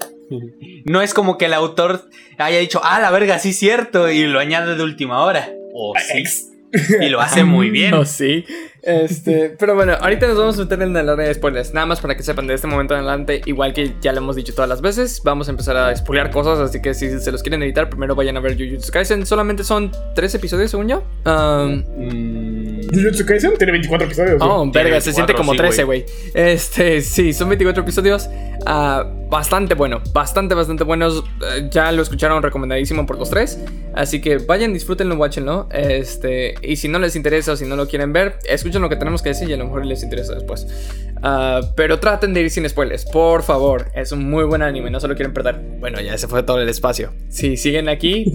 No 0.86 1.02
es 1.02 1.14
como 1.14 1.38
que 1.38 1.46
el 1.46 1.54
autor 1.54 2.10
haya 2.38 2.60
dicho, 2.60 2.82
ah, 2.84 3.00
la 3.00 3.12
verga, 3.12 3.40
sí, 3.40 3.54
cierto, 3.54 4.10
y 4.10 4.24
lo 4.24 4.40
añade 4.40 4.76
de 4.76 4.84
última 4.84 5.24
hora. 5.24 5.50
O 5.74 5.94
sí. 5.98 6.24
Y 7.02 7.10
lo 7.10 7.22
hace 7.22 7.44
muy 7.44 7.70
bien. 7.72 7.94
Oh, 7.94 8.06
sí. 8.06 8.46
Este, 8.84 9.56
pero 9.60 9.76
bueno, 9.76 9.94
ahorita 10.00 10.28
nos 10.28 10.38
vamos 10.38 10.58
a 10.58 10.64
meter 10.64 10.82
en 10.82 10.96
el 10.96 11.10
área 11.10 11.28
de 11.28 11.34
spoilers. 11.34 11.74
Nada 11.74 11.86
más 11.86 12.00
para 12.02 12.16
que 12.16 12.24
sepan 12.24 12.48
de 12.48 12.54
este 12.56 12.68
momento 12.68 12.94
en 12.94 13.02
adelante, 13.02 13.42
igual 13.46 13.74
que 13.74 13.94
ya 14.02 14.12
lo 14.12 14.20
hemos 14.20 14.36
dicho 14.36 14.54
todas 14.54 14.70
las 14.70 14.82
veces, 14.82 15.22
vamos 15.24 15.48
a 15.48 15.52
empezar 15.52 15.78
a 15.78 15.96
spoilear 15.96 16.32
cosas. 16.32 16.60
Así 16.60 16.82
que 16.82 16.94
si 16.94 17.20
se 17.20 17.32
los 17.32 17.44
quieren 17.44 17.62
editar, 17.64 17.90
primero 17.90 18.16
vayan 18.16 18.38
a 18.38 18.40
ver 18.40 18.58
Jujutsu 18.58 18.92
Kaisen. 18.92 19.26
Solamente 19.26 19.64
son 19.64 19.92
tres 20.16 20.34
episodios, 20.36 20.72
según 20.72 20.88
yo. 20.88 21.04
Um, 21.26 21.84
Mm, 22.12 22.82
Jujutsu 22.94 23.26
Kaisen 23.26 23.58
tiene 23.58 23.72
24 23.74 24.08
episodios. 24.08 24.40
¿no? 24.40 24.62
Oh, 24.62 24.72
verga, 24.72 25.00
se 25.02 25.12
24, 25.12 25.14
siente 25.14 25.34
como 25.34 25.52
sí, 25.54 25.58
13, 25.58 25.84
güey. 25.84 26.06
Este, 26.34 27.02
sí, 27.02 27.34
son 27.34 27.50
24 27.50 27.84
episodios. 27.84 28.30
ah, 28.66 29.06
bastante 29.30 29.76
bueno, 29.76 30.02
bastante, 30.14 30.56
bastante 30.56 30.84
buenos. 30.84 31.24
Eh, 31.56 31.70
ya 31.72 31.92
lo 31.92 32.02
escucharon 32.02 32.42
recomendadísimo 32.44 33.06
por 33.06 33.18
los 33.18 33.30
tres. 33.30 33.60
Así 33.94 34.20
que 34.22 34.38
vayan, 34.38 34.74
disfrútenlo, 34.74 35.16
watchenlo. 35.16 35.68
Este, 35.72 36.56
y 36.62 36.76
si 36.76 36.88
no 36.88 37.00
les 37.00 37.16
interesa 37.16 37.54
o 37.54 37.56
si 37.56 37.66
no 37.66 37.76
lo 37.76 37.88
quieren 37.88 38.12
ver, 38.14 38.40
escuchen 38.46 38.71
lo 38.80 38.90
que 38.90 38.96
tenemos 38.96 39.22
que 39.22 39.30
decir 39.30 39.50
y 39.50 39.54
a 39.54 39.58
lo 39.58 39.66
mejor 39.66 39.86
les 39.86 40.04
interesa 40.04 40.34
después. 40.34 40.68
Ah, 41.24 41.62
pero 41.76 42.00
traten 42.00 42.34
de 42.34 42.42
ir 42.42 42.50
sin 42.50 42.68
spoilers, 42.68 43.06
por 43.06 43.44
favor. 43.44 43.92
Es 43.94 44.12
un 44.12 44.30
muy 44.30 44.44
buen 44.44 44.62
anime, 44.62 44.90
no 44.90 45.00
se 45.00 45.08
lo 45.08 45.16
quieren 45.16 45.34
perder. 45.34 45.60
Bueno, 45.80 46.00
ya 46.02 46.18
se 46.18 46.28
fue 46.28 46.44
todo 46.44 46.62
el 46.62 46.70
espacio. 46.70 47.14
Si 47.30 47.58
siguen 47.58 47.90
aquí, 47.90 48.34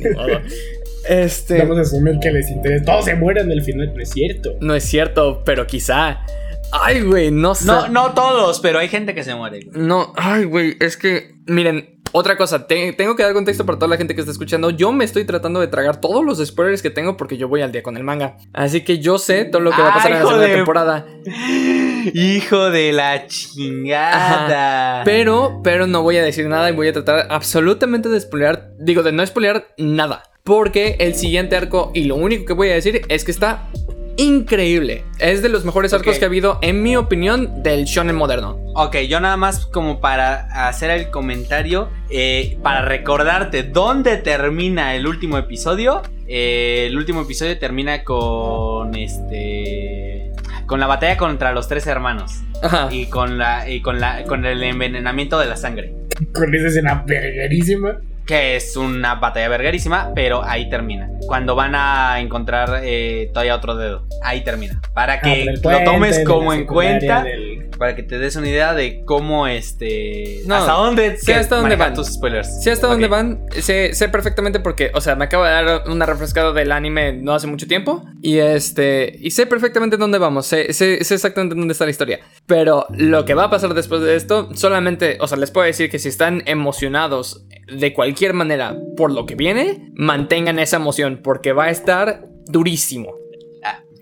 este. 1.09 1.59
Vamos 1.59 1.79
a 1.79 1.81
asumir 1.83 2.19
que 2.21 2.31
les 2.31 2.51
interesa. 2.51 2.85
Todos 2.85 3.05
se 3.07 3.15
mueren 3.15 3.51
al 3.51 3.63
final, 3.63 3.93
no 3.95 4.03
es 4.03 4.11
cierto. 4.11 4.55
No 4.61 4.75
es 4.75 4.85
cierto, 4.85 5.43
pero 5.45 5.67
quizá. 5.67 6.25
Ay, 6.73 7.03
güey, 7.03 7.31
no 7.31 7.55
sé. 7.55 7.67
No, 7.67 7.89
no 7.89 8.13
todos, 8.13 8.61
pero 8.61 8.79
hay 8.79 8.89
gente 8.89 9.15
que 9.15 9.23
se 9.23 9.35
muere. 9.35 9.61
No, 9.73 10.13
ay, 10.17 10.45
güey, 10.45 10.77
es 10.81 10.97
que, 10.97 11.37
miren, 11.47 11.96
otra 12.13 12.37
cosa, 12.37 12.67
te- 12.67 12.93
tengo 12.93 13.15
que 13.17 13.23
dar 13.23 13.33
contexto 13.35 13.67
para 13.67 13.79
toda 13.79 13.89
la 13.89 13.97
gente 13.97 14.15
que 14.15 14.21
está 14.21 14.33
escuchando. 14.33 14.71
Yo 14.71 14.93
me 14.93 15.05
estoy 15.05 15.25
tratando 15.25 15.61
de 15.61 15.67
tragar 15.69 16.01
todos 16.01 16.25
los 16.25 16.45
spoilers 16.47 16.83
que 16.83 16.91
tengo 16.91 17.17
porque 17.17 17.37
yo 17.37 17.49
voy 17.49 17.63
al 17.63 17.73
día 17.73 17.83
con 17.83 17.97
el 17.97 18.05
manga. 18.05 18.37
Así 18.53 18.83
que 18.83 18.99
yo 18.99 19.19
sé 19.19 19.45
todo 19.45 19.61
lo 19.61 19.71
que 19.73 19.83
va 19.83 19.91
a 19.91 19.95
pasar 19.95 20.13
en 20.13 20.19
la 20.19 20.21
segunda 20.25 20.39
joder. 20.45 20.57
temporada. 20.57 21.07
Hijo 22.15 22.71
de 22.71 22.93
la 22.93 23.27
chingada. 23.27 25.03
Pero, 25.05 25.61
pero 25.63 25.87
no 25.87 26.03
voy 26.03 26.17
a 26.19 26.23
decir 26.23 26.47
nada 26.47 26.71
y 26.71 26.73
voy 26.73 26.89
a 26.89 26.93
tratar 26.93 27.27
absolutamente 27.31 28.09
de 28.09 28.21
spoilear, 28.21 28.71
digo, 28.79 29.03
de 29.03 29.13
no 29.13 29.27
spoilear 29.27 29.67
nada. 29.79 30.23
Porque 30.45 30.97
el 31.01 31.15
siguiente 31.17 31.57
arco, 31.57 31.91
y 31.93 32.05
lo 32.05 32.15
único 32.15 32.45
que 32.45 32.53
voy 32.53 32.71
a 32.71 32.75
decir 32.75 33.03
es 33.09 33.25
que 33.25 33.33
está 33.33 33.69
increíble. 34.17 35.05
Es 35.19 35.43
de 35.43 35.49
los 35.49 35.65
mejores 35.65 35.93
arcos 35.93 36.19
que 36.19 36.25
ha 36.25 36.29
habido, 36.29 36.59
en 36.63 36.83
mi 36.83 36.97
opinión, 36.97 37.63
del 37.63 37.85
shonen 37.85 38.17
moderno. 38.17 38.59
Ok, 38.75 38.97
yo 39.09 39.21
nada 39.21 39.37
más 39.37 39.67
como 39.67 40.01
para 40.01 40.69
hacer 40.69 40.91
el 40.91 41.11
comentario, 41.11 41.91
eh, 42.11 42.59
para 42.63 42.83
recordarte 42.83 43.63
dónde 43.63 44.17
termina 44.19 44.95
el 44.95 45.07
último 45.07 45.39
episodio. 45.39 46.03
Eh, 46.29 46.87
el 46.89 46.97
último 46.97 47.23
episodio 47.23 47.59
termina 47.59 48.05
con 48.05 48.95
este, 48.97 50.33
con 50.67 50.81
la 50.81 50.87
batalla 50.87 51.17
contra 51.17 51.53
los 51.53 51.69
tres 51.69 51.87
hermanos 51.87 52.43
Ajá. 52.63 52.89
y 52.91 53.07
con 53.07 53.39
la 53.39 53.71
y 53.71 53.81
con 53.81 54.01
la 54.01 54.25
con 54.25 54.45
el 54.45 54.63
envenenamiento 54.63 55.39
de 55.39 55.47
la 55.47 55.57
sangre, 55.57 55.95
Con 56.35 56.53
esa 56.55 56.67
escena 56.67 57.05
verguerísima. 57.07 58.01
Que 58.27 58.57
es 58.57 58.77
una 58.77 59.15
batalla 59.15 59.49
verguerísima, 59.49 60.11
pero 60.15 60.43
ahí 60.45 60.69
termina. 60.69 61.09
Cuando 61.27 61.55
van 61.55 61.75
a 61.75 62.19
encontrar 62.21 62.81
eh, 62.83 63.31
todavía 63.33 63.55
otro 63.55 63.77
dedo, 63.77 64.07
ahí 64.23 64.43
termina. 64.43 64.81
Para 64.93 65.15
Ah, 65.15 65.21
que 65.23 65.45
lo 65.63 65.85
tomes 65.85 66.25
como 66.27 66.53
en 66.53 66.67
cuenta. 66.67 67.23
del- 67.23 67.56
Para 67.79 67.95
que 67.95 68.03
te 68.03 68.19
des 68.19 68.37
una 68.37 68.49
idea 68.49 68.75
de 68.75 69.03
cómo 69.05 69.47
este. 69.47 70.41
No, 70.47 70.55
hasta 70.57 70.73
dónde. 70.73 71.19
sé 71.19 71.35
hasta 71.35 71.57
dónde 71.57 71.77
van. 71.77 71.95
tus 71.95 72.09
spoilers. 72.15 72.63
Sí, 72.63 72.71
hasta 72.71 72.87
Ok. 72.87 72.93
dónde 72.93 73.09
van, 73.09 73.45
sé, 73.61 73.93
sé 73.95 74.09
perfectamente 74.09 74.61
porque, 74.61 74.91
o 74.95 75.01
sea, 75.01 75.15
me 75.17 75.25
acabo 75.25 75.45
de 75.45 75.51
dar 75.51 75.83
una 75.89 76.07
refrescada 76.07 76.53
del 76.53 76.73
anime 76.73 77.13
no 77.13 77.35
hace 77.35 77.47
mucho 77.47 77.67
tiempo. 77.67 78.05
Y 78.23 78.39
este, 78.39 79.17
y 79.21 79.31
sé 79.31 79.47
perfectamente 79.47 79.97
dónde 79.97 80.19
vamos, 80.19 80.47
sé, 80.47 80.73
sé, 80.73 81.05
sé 81.05 81.15
exactamente 81.15 81.55
dónde 81.55 81.73
está 81.73 81.85
la 81.85 81.91
historia. 81.91 82.21
Pero 82.47 82.87
lo 82.91 83.25
que 83.25 83.35
va 83.35 83.45
a 83.45 83.51
pasar 83.51 83.75
después 83.75 84.01
de 84.01 84.17
esto, 84.17 84.49
solamente, 84.55 85.19
o 85.21 85.27
sea, 85.29 85.37
les 85.39 85.51
puedo 85.51 85.67
decir 85.67 85.91
que 85.91 85.99
si 85.99 86.09
están 86.09 86.43
emocionados 86.47 87.45
de 87.73 87.93
cualquier 87.93 88.33
manera 88.33 88.77
por 88.97 89.11
lo 89.13 89.27
que 89.27 89.35
viene, 89.35 89.91
mantengan 89.95 90.59
esa 90.59 90.77
emoción 90.77 91.21
porque 91.23 91.53
va 91.53 91.65
a 91.65 91.71
estar 91.71 92.25
durísimo. 92.47 93.15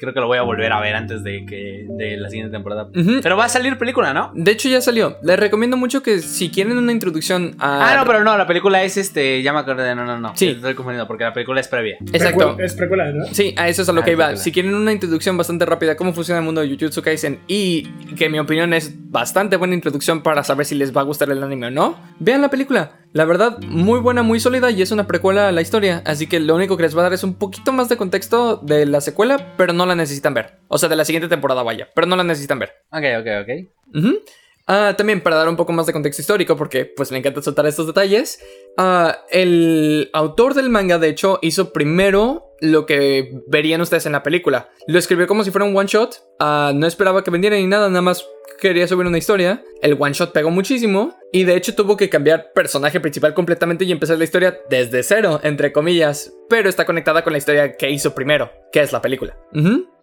Creo 0.05 0.14
que 0.14 0.21
lo 0.21 0.27
voy 0.27 0.38
a 0.38 0.43
volver 0.43 0.71
a 0.73 0.81
ver 0.81 0.95
antes 0.95 1.23
de 1.25 1.45
que 1.47 1.87
de 1.88 2.17
la 2.17 2.29
siguiente 2.29 2.53
temporada. 2.53 2.88
Pero 3.23 3.37
va 3.37 3.47
a 3.47 3.49
salir 3.49 3.79
película, 3.79 4.12
¿no? 4.12 4.31
De 4.35 4.51
hecho, 4.51 4.69
ya 4.69 4.81
salió. 4.81 5.17
Les 5.23 5.38
recomiendo 5.38 5.77
mucho 5.77 6.03
que 6.03 6.19
si 6.21 6.51
quieren 6.51 6.77
una 6.79 6.93
introducción 6.93 7.57
a. 7.59 7.93
Ah, 7.93 7.97
no, 7.97 8.05
pero 8.05 8.23
no, 8.23 8.37
la 8.37 8.47
película 8.47 8.83
es 8.83 8.97
este. 8.97 9.43
Ya 9.43 9.53
me 9.53 9.61
acordé, 9.61 9.95
no, 9.95 10.05
no, 10.05 10.19
no. 10.19 10.33
Sí. 10.37 10.49
Estoy 10.49 10.75
confundiendo 10.75 11.07
porque 11.07 11.25
la 11.25 11.33
película 11.33 11.61
es 11.61 11.69
previa. 11.69 11.97
Exacto. 12.12 12.57
Es 12.59 12.75
precuela, 12.75 13.11
¿no? 13.12 13.25
Sí, 13.33 13.55
a 13.57 13.69
eso 13.69 13.83
es 13.83 13.88
a 13.88 13.93
lo 13.93 14.03
Ah, 14.03 14.05
que 14.05 14.12
iba. 14.12 14.37
Si 14.37 14.53
quieren 14.53 14.75
una 14.75 14.93
introducción 14.93 15.37
bastante 15.38 15.64
rápida 15.64 15.93
a 15.93 15.97
cómo 15.97 16.12
funciona 16.12 16.40
el 16.40 16.45
mundo 16.45 16.61
de 16.61 16.69
Jujutsu 16.69 17.01
Kaisen 17.03 17.40
y 17.47 17.85
que 18.17 18.27
en 18.27 18.33
mi 18.33 18.38
opinión 18.38 18.75
es 18.75 18.93
bastante 19.11 19.57
buena 19.57 19.75
introducción 19.75 20.23
para 20.23 20.45
saber 20.45 20.67
si 20.67 20.75
les 20.75 20.95
va 20.95 21.01
a 21.01 21.05
gustar 21.05 21.31
el 21.31 21.43
anime 21.43 21.69
o 21.69 21.71
no, 21.71 21.97
vean 22.19 22.43
la 22.43 22.51
película. 22.51 22.93
La 23.14 23.24
verdad, 23.24 23.61
muy 23.61 24.00
buena, 24.00 24.24
muy 24.24 24.40
sólida 24.40 24.72
y 24.72 24.83
es 24.83 24.90
una 24.90 25.07
precuela 25.07 25.46
a 25.46 25.53
la 25.53 25.61
historia. 25.61 26.03
Así 26.05 26.27
que 26.27 26.40
lo 26.40 26.57
único 26.57 26.77
que 26.77 26.83
les 26.83 26.96
va 26.96 27.03
a 27.03 27.03
dar 27.05 27.12
es 27.12 27.22
un 27.22 27.35
poquito 27.35 27.72
más 27.72 27.88
de 27.88 27.96
contexto 27.96 28.57
de 28.57 28.87
la 28.87 29.00
secuela, 29.00 29.55
pero 29.57 29.72
no 29.72 29.87
la 29.87 29.94
necesitan 29.94 30.35
ver. 30.35 30.59
O 30.66 30.79
sea, 30.79 30.88
de 30.88 30.96
la 30.96 31.05
siguiente 31.05 31.29
temporada, 31.29 31.62
vaya, 31.62 31.88
pero 31.94 32.09
no 32.09 32.16
la 32.16 32.24
necesitan 32.24 32.59
ver. 32.59 32.72
Ok, 32.90 33.05
ok, 33.20 33.27
ok. 33.42 34.18
Ah, 34.66 34.94
también 34.98 35.20
para 35.20 35.37
dar 35.37 35.48
un 35.48 35.55
poco 35.55 35.72
más 35.72 35.87
de 35.87 35.92
contexto 35.92 36.22
histórico, 36.22 36.57
porque 36.57 36.87
pues 36.87 37.12
me 37.12 37.18
encanta 37.18 37.40
soltar 37.40 37.66
estos 37.66 37.87
detalles. 37.87 38.40
ah, 38.79 39.16
el 39.31 40.11
autor 40.12 40.55
del 40.55 40.68
manga, 40.68 40.98
de 40.98 41.09
hecho, 41.09 41.38
hizo 41.40 41.72
primero 41.72 42.50
lo 42.61 42.85
que 42.85 43.42
verían 43.46 43.81
ustedes 43.81 44.07
en 44.07 44.12
la 44.12 44.24
película. 44.24 44.70
Lo 44.88 44.98
escribió 44.98 45.29
como 45.29 45.44
si 45.44 45.53
fuera 45.53 45.66
un 45.66 45.77
one 45.77 45.87
shot. 45.87 46.16
ah, 46.40 46.72
no 46.74 46.85
esperaba 46.88 47.22
que 47.22 47.31
vendiera 47.31 47.55
ni 47.55 47.68
nada, 47.68 47.88
nada 47.90 48.03
más 48.03 48.27
quería 48.68 48.88
subir 48.88 49.07
una 49.07 49.18
historia. 49.18 49.62
El 49.83 49.96
one 49.98 50.14
shot 50.14 50.33
pegó 50.33 50.50
muchísimo. 50.50 51.14
Y 51.33 51.44
de 51.44 51.57
hecho 51.57 51.74
tuvo 51.74 51.96
que 51.96 52.09
cambiar 52.09 52.53
personaje 52.55 52.98
principal 53.00 53.35
completamente 53.35 53.85
y 53.85 53.92
empezar 53.92 54.16
la 54.16 54.24
historia 54.24 54.59
desde 54.70 55.03
cero, 55.03 55.40
entre 55.42 55.72
comillas. 55.72 56.33
Pero 56.48 56.68
está 56.68 56.85
conectada 56.85 57.22
con 57.24 57.33
la 57.33 57.38
historia 57.38 57.72
que 57.76 57.90
hizo 57.90 58.14
primero, 58.14 58.50
que 58.72 58.80
es 58.83 58.92
la 58.92 59.00
película. 59.00 59.35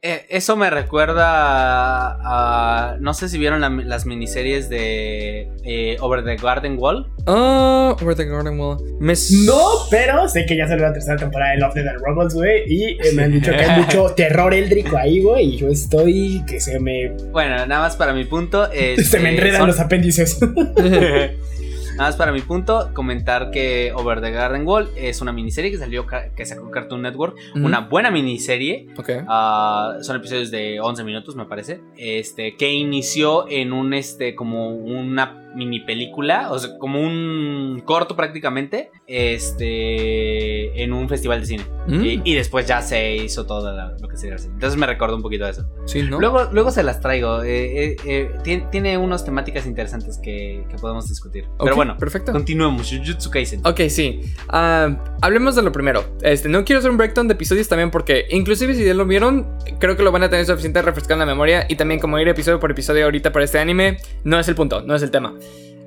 Eh, 0.04 0.26
eso 0.30 0.56
me 0.58 0.72
recuerda 0.72 1.28
a, 1.28 2.94
a- 2.94 2.98
No 3.00 3.14
sé 3.14 3.30
si 3.30 3.38
vieron 3.38 3.62
la- 3.62 3.70
las 3.70 4.08
miniseries 4.08 4.68
de 4.68 5.52
eh, 5.64 5.98
Over 6.00 6.24
the 6.24 6.38
Garden 6.38 6.78
Wall. 6.80 7.12
Ah, 7.28 7.96
Over 8.02 8.16
the 8.16 8.26
Garden 8.26 8.60
Wall. 8.60 8.78
Me 9.00 9.14
No, 9.46 9.60
pero 9.92 10.28
sé 10.28 10.46
que 10.48 10.58
ya 10.58 10.68
salió 10.68 10.88
la 10.88 10.94
tercera 10.94 11.18
temporada 11.18 11.52
de 11.52 11.60
Love, 11.60 11.76
Death 11.76 11.88
and 11.90 12.00
Robots, 12.04 12.34
güey. 12.34 12.64
Y 12.68 12.84
eh, 12.94 12.98
me 13.14 13.24
han 13.26 13.32
dicho 13.34 13.52
que 13.52 13.58
hay 13.58 13.80
mucho 13.80 14.10
terror 14.16 14.54
éldrico 14.56 14.98
ahí, 14.98 15.22
güey. 15.22 15.54
Y 15.54 15.58
yo 15.58 15.68
estoy 15.68 16.44
que 16.48 16.60
se 16.60 16.80
me, 16.80 17.10
Bueno, 17.32 17.58
nada 17.68 17.82
más 17.82 17.96
para 17.96 18.14
mi 18.14 18.26
punto. 18.26 18.68
se 18.72 18.94
este, 18.94 19.20
me 19.20 19.30
enredan 19.30 19.60
son- 19.60 19.68
los 19.68 19.80
apéndices. 19.80 20.40
Nada 21.92 22.10
más 22.10 22.16
para 22.16 22.32
mi 22.32 22.42
punto, 22.42 22.92
comentar 22.94 23.52
que 23.52 23.92
Over 23.96 24.22
the 24.22 24.32
Garden 24.32 24.66
Wall 24.66 24.90
es 24.96 25.22
una 25.22 25.32
miniserie 25.32 25.72
que 25.72 25.78
salió 25.78 26.06
que 26.08 26.46
sacó 26.46 26.72
Cartoon 26.72 27.02
Network, 27.02 27.36
una 27.56 27.82
buena 27.82 28.10
miniserie. 28.12 28.88
Ok. 28.98 29.10
ah, 29.28 29.98
son 30.02 30.16
episodios 30.16 30.52
de 30.52 30.80
11 30.80 31.04
minutos, 31.04 31.36
me 31.36 31.46
parece. 31.46 31.82
Este, 31.98 32.56
que 32.56 32.72
inició 32.72 33.48
en 33.50 33.74
un 33.74 33.94
este 33.94 34.36
como 34.36 34.70
una 34.76 35.41
mini 35.56 35.80
película, 35.82 36.52
o 36.52 36.60
sea, 36.60 36.78
como 36.78 37.00
un 37.02 37.82
corto 37.86 38.16
prácticamente, 38.16 38.92
este, 39.08 40.84
en 40.84 40.94
un 40.94 41.10
festival 41.10 41.42
de 41.42 41.46
cine. 41.46 41.64
Mm. 41.88 42.04
Y, 42.04 42.22
y 42.24 42.34
después 42.36 42.68
ya 42.68 42.82
se 42.82 43.16
hizo 43.16 43.46
todo 43.46 43.74
la- 43.76 43.96
lo 44.00 44.08
que 44.08 44.18
se 44.18 44.32
a 44.32 44.36
hacer. 44.36 44.52
Entonces 44.52 44.80
me 44.80 44.86
recordó 44.88 45.16
un 45.16 45.22
poquito 45.22 45.46
de 45.46 45.52
eso. 45.52 45.66
Sí, 45.86 46.04
¿no? 46.04 46.20
Luego, 46.20 46.46
luego 46.52 46.72
se 46.72 46.84
las 46.84 47.00
traigo. 47.02 47.44
eh, 47.44 47.84
eh, 47.92 47.96
eh, 48.06 48.32
tiene, 48.44 48.68
tiene 48.72 48.98
unas 48.98 49.26
temáticas 49.26 49.66
interesantes 49.66 50.20
que, 50.24 50.66
que 50.70 50.76
podemos 50.78 51.10
discutir. 51.10 51.46
Pero 51.60 51.76
bueno, 51.76 51.98
perfecto. 51.98 52.32
continuemos. 52.32 52.90
Jujutsu 52.92 53.30
Kaisen. 53.30 53.62
Ok, 53.66 53.82
sí. 53.90 54.22
Ah, 54.50 54.96
hablemos 55.22 55.56
de 55.56 55.62
lo 55.64 55.72
primero. 55.72 56.06
Este, 56.22 56.50
no 56.50 56.64
quiero 56.64 56.80
hacer 56.80 56.92
un 56.92 56.98
breakdown 56.98 57.28
de 57.28 57.34
episodios 57.34 57.68
también 57.68 57.92
porque 57.92 58.26
inclusive 58.30 58.74
si 58.76 58.84
ya 58.86 58.94
lo 58.94 59.06
vieron, 59.06 59.48
creo 59.80 59.96
que 59.98 60.04
lo 60.04 60.12
van 60.12 60.24
a 60.24 60.30
tener 60.30 60.46
suficiente 60.46 60.82
refrescado 60.82 61.16
en 61.22 61.28
la 61.28 61.34
memoria 61.34 61.66
y 61.68 61.76
también 61.76 62.00
como 62.00 62.20
ir 62.20 62.28
episodio 62.28 62.60
por 62.60 62.72
episodio 62.72 63.06
ahorita 63.06 63.32
para 63.32 63.46
este 63.46 63.60
anime, 63.60 63.98
no 64.24 64.40
es 64.40 64.48
el 64.48 64.56
punto, 64.56 64.82
no 64.82 64.96
es 64.96 65.02
el 65.02 65.12
tema. 65.12 65.34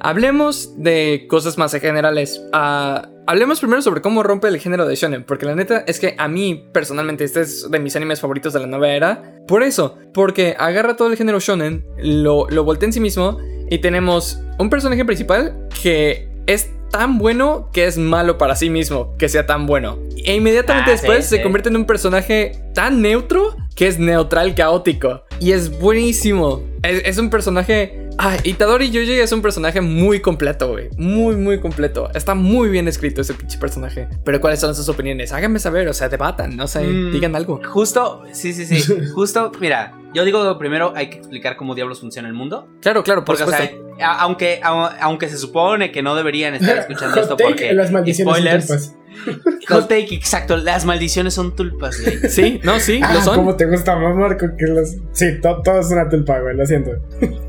Hablemos 0.00 0.70
de 0.76 1.26
cosas 1.28 1.56
más 1.56 1.72
generales. 1.72 2.42
Ah, 2.52 3.08
hablemos 3.26 3.60
primero 3.60 3.80
sobre 3.80 4.02
cómo 4.02 4.22
rompe 4.22 4.48
el 4.48 4.58
género 4.58 4.86
de 4.86 4.96
shonen, 4.96 5.24
porque 5.24 5.46
la 5.46 5.54
neta 5.54 5.84
es 5.86 5.98
que 5.98 6.14
a 6.18 6.28
mí 6.28 6.68
personalmente 6.72 7.24
este 7.24 7.40
es 7.40 7.70
de 7.70 7.78
mis 7.78 7.96
animes 7.96 8.20
favoritos 8.20 8.52
de 8.52 8.60
la 8.60 8.66
nueva 8.66 8.90
era. 8.90 9.34
Por 9.46 9.62
eso, 9.62 9.96
porque 10.12 10.56
agarra 10.58 10.96
todo 10.96 11.08
el 11.08 11.16
género 11.16 11.40
shonen, 11.40 11.84
lo, 11.96 12.46
lo 12.50 12.64
voltea 12.64 12.86
en 12.88 12.92
sí 12.92 13.00
mismo 13.00 13.38
y 13.70 13.78
tenemos 13.78 14.40
un 14.58 14.68
personaje 14.68 15.04
principal 15.06 15.68
que 15.82 16.28
es 16.46 16.68
tan 16.90 17.16
bueno 17.18 17.70
que 17.72 17.86
es 17.86 17.96
malo 17.96 18.36
para 18.36 18.54
sí 18.56 18.68
mismo 18.68 19.16
que 19.16 19.28
sea 19.30 19.46
tan 19.46 19.66
bueno. 19.66 19.98
E 20.24 20.34
inmediatamente 20.34 20.90
Ah, 20.90 20.94
después 20.94 21.24
sí, 21.24 21.30
se 21.30 21.36
sí. 21.38 21.42
convierte 21.42 21.70
en 21.70 21.76
un 21.76 21.86
personaje 21.86 22.52
tan 22.74 23.00
neutro 23.00 23.56
que 23.74 23.86
es 23.88 23.98
neutral 23.98 24.54
caótico. 24.54 25.24
Y 25.40 25.52
es 25.52 25.78
buenísimo. 25.80 26.62
Es, 26.84 27.02
es 27.04 27.18
un 27.18 27.30
personaje... 27.30 28.00
Ah, 28.16 28.36
Itadori 28.44 28.90
Yuji 28.92 29.12
es 29.14 29.32
un 29.32 29.42
personaje 29.42 29.80
muy 29.80 30.20
completo, 30.20 30.68
güey. 30.70 30.88
Muy, 30.96 31.34
muy 31.34 31.58
completo. 31.58 32.08
Está 32.14 32.34
muy 32.36 32.68
bien 32.68 32.86
escrito 32.86 33.22
ese 33.22 33.34
pinche 33.34 33.58
personaje. 33.58 34.06
Pero 34.24 34.40
¿cuáles 34.40 34.60
son 34.60 34.72
sus 34.74 34.88
opiniones? 34.88 35.32
Háganme 35.32 35.58
saber, 35.58 35.88
o 35.88 35.92
sea, 35.92 36.08
debatan, 36.08 36.56
no 36.56 36.68
sé, 36.68 36.80
Mm. 36.84 37.10
digan 37.12 37.34
algo. 37.34 37.60
Justo, 37.66 38.22
sí, 38.32 38.52
sí, 38.52 38.66
sí. 38.66 38.94
Justo, 39.14 39.50
mira, 39.60 39.98
yo 40.14 40.24
digo 40.24 40.56
primero 40.58 40.92
hay 40.94 41.10
que 41.10 41.16
explicar 41.18 41.56
cómo 41.56 41.74
diablos 41.74 42.00
funciona 42.00 42.28
el 42.28 42.34
mundo. 42.34 42.68
Claro, 42.80 43.02
claro, 43.02 43.24
por 43.24 43.36
Porque, 43.36 43.52
o 43.52 43.56
sea, 43.56 44.16
aunque, 44.20 44.60
a- 44.62 44.96
aunque 45.00 45.28
se 45.28 45.36
supone 45.38 45.90
que 45.90 46.02
no 46.02 46.14
deberían 46.14 46.54
estar 46.54 46.76
escuchando 46.78 47.16
esto 47.20 47.34
take, 47.36 47.48
porque. 47.50 47.72
las 47.72 47.90
maldiciones 47.90 48.32
son 48.36 48.42
spoilers. 48.44 48.66
tulpas. 48.66 48.96
Hot 49.68 49.88
take, 49.88 50.14
exacto. 50.14 50.56
Las 50.56 50.84
maldiciones 50.84 51.34
son 51.34 51.54
tulpas, 51.56 52.00
güey. 52.00 52.18
Sí, 52.28 52.60
no, 52.64 52.78
sí, 52.80 53.00
Ah, 53.02 53.14
lo 53.14 53.20
son. 53.22 53.36
¿Cómo 53.36 53.56
te 53.56 53.66
gusta 53.66 53.96
mamar 53.96 54.36
con 54.36 54.56
que 54.56 54.66
los... 54.66 54.96
Sí, 55.12 55.40
to- 55.40 55.62
todo 55.64 55.80
es 55.80 55.86
una 55.90 56.08
tulpa, 56.08 56.38
güey, 56.40 56.56
lo 56.56 56.64
siento. 56.78 56.92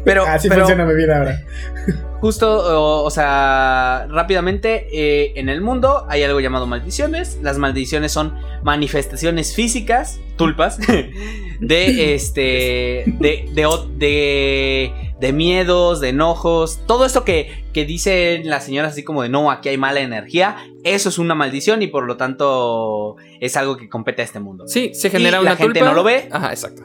Pero, 0.04 0.26
Así 0.28 0.48
pero 0.50 0.62
funciona 0.62 0.86
mi 0.86 0.96
vida 0.96 1.18
ahora. 1.18 1.42
justo, 2.22 2.50
o, 2.82 3.04
o 3.04 3.10
sea, 3.12 4.08
rápidamente, 4.10 4.88
eh, 4.92 5.34
en 5.36 5.50
el 5.50 5.62
mundo 5.62 6.06
hay 6.10 6.24
algo 6.24 6.40
llamado 6.40 6.66
maldiciones. 6.68 7.40
Las 7.42 7.58
maldiciones 7.58 8.12
son 8.12 8.34
manifestaciones 8.64 9.54
físicas, 9.56 10.20
tulpas, 10.36 10.80
de 11.60 12.14
este, 12.16 13.04
de, 13.20 13.50
de, 13.54 13.66
o- 13.66 13.88
de, 13.88 15.05
de 15.20 15.32
miedos, 15.32 16.02
de 16.02 16.10
enojos, 16.10 16.80
todo 16.88 17.06
esto 17.06 17.24
que, 17.24 17.64
que 17.74 17.86
dicen 17.86 18.50
las 18.50 18.66
señoras 18.66 18.92
así 18.92 19.04
como 19.04 19.24
de 19.24 19.30
no, 19.30 19.50
aquí 19.50 19.70
hay 19.70 19.78
mala 19.78 20.02
energía, 20.02 20.58
eso 20.84 21.10
es 21.10 21.18
una 21.18 21.36
maldición 21.36 21.82
y 21.82 21.88
por 21.88 22.06
lo 22.06 22.18
tanto 22.18 23.16
es 23.40 23.56
algo 23.56 23.78
que 23.78 23.88
compete 23.90 24.22
a 24.22 24.26
este 24.26 24.40
mundo. 24.40 24.68
Sí, 24.68 24.92
se 24.94 25.10
genera 25.10 25.38
Y 25.38 25.42
una 25.42 25.52
la 25.52 25.56
gente 25.58 25.80
no 25.82 25.94
lo 25.94 26.04
ve. 26.04 26.28
Ajá, 26.32 26.50
exacto. 26.52 26.84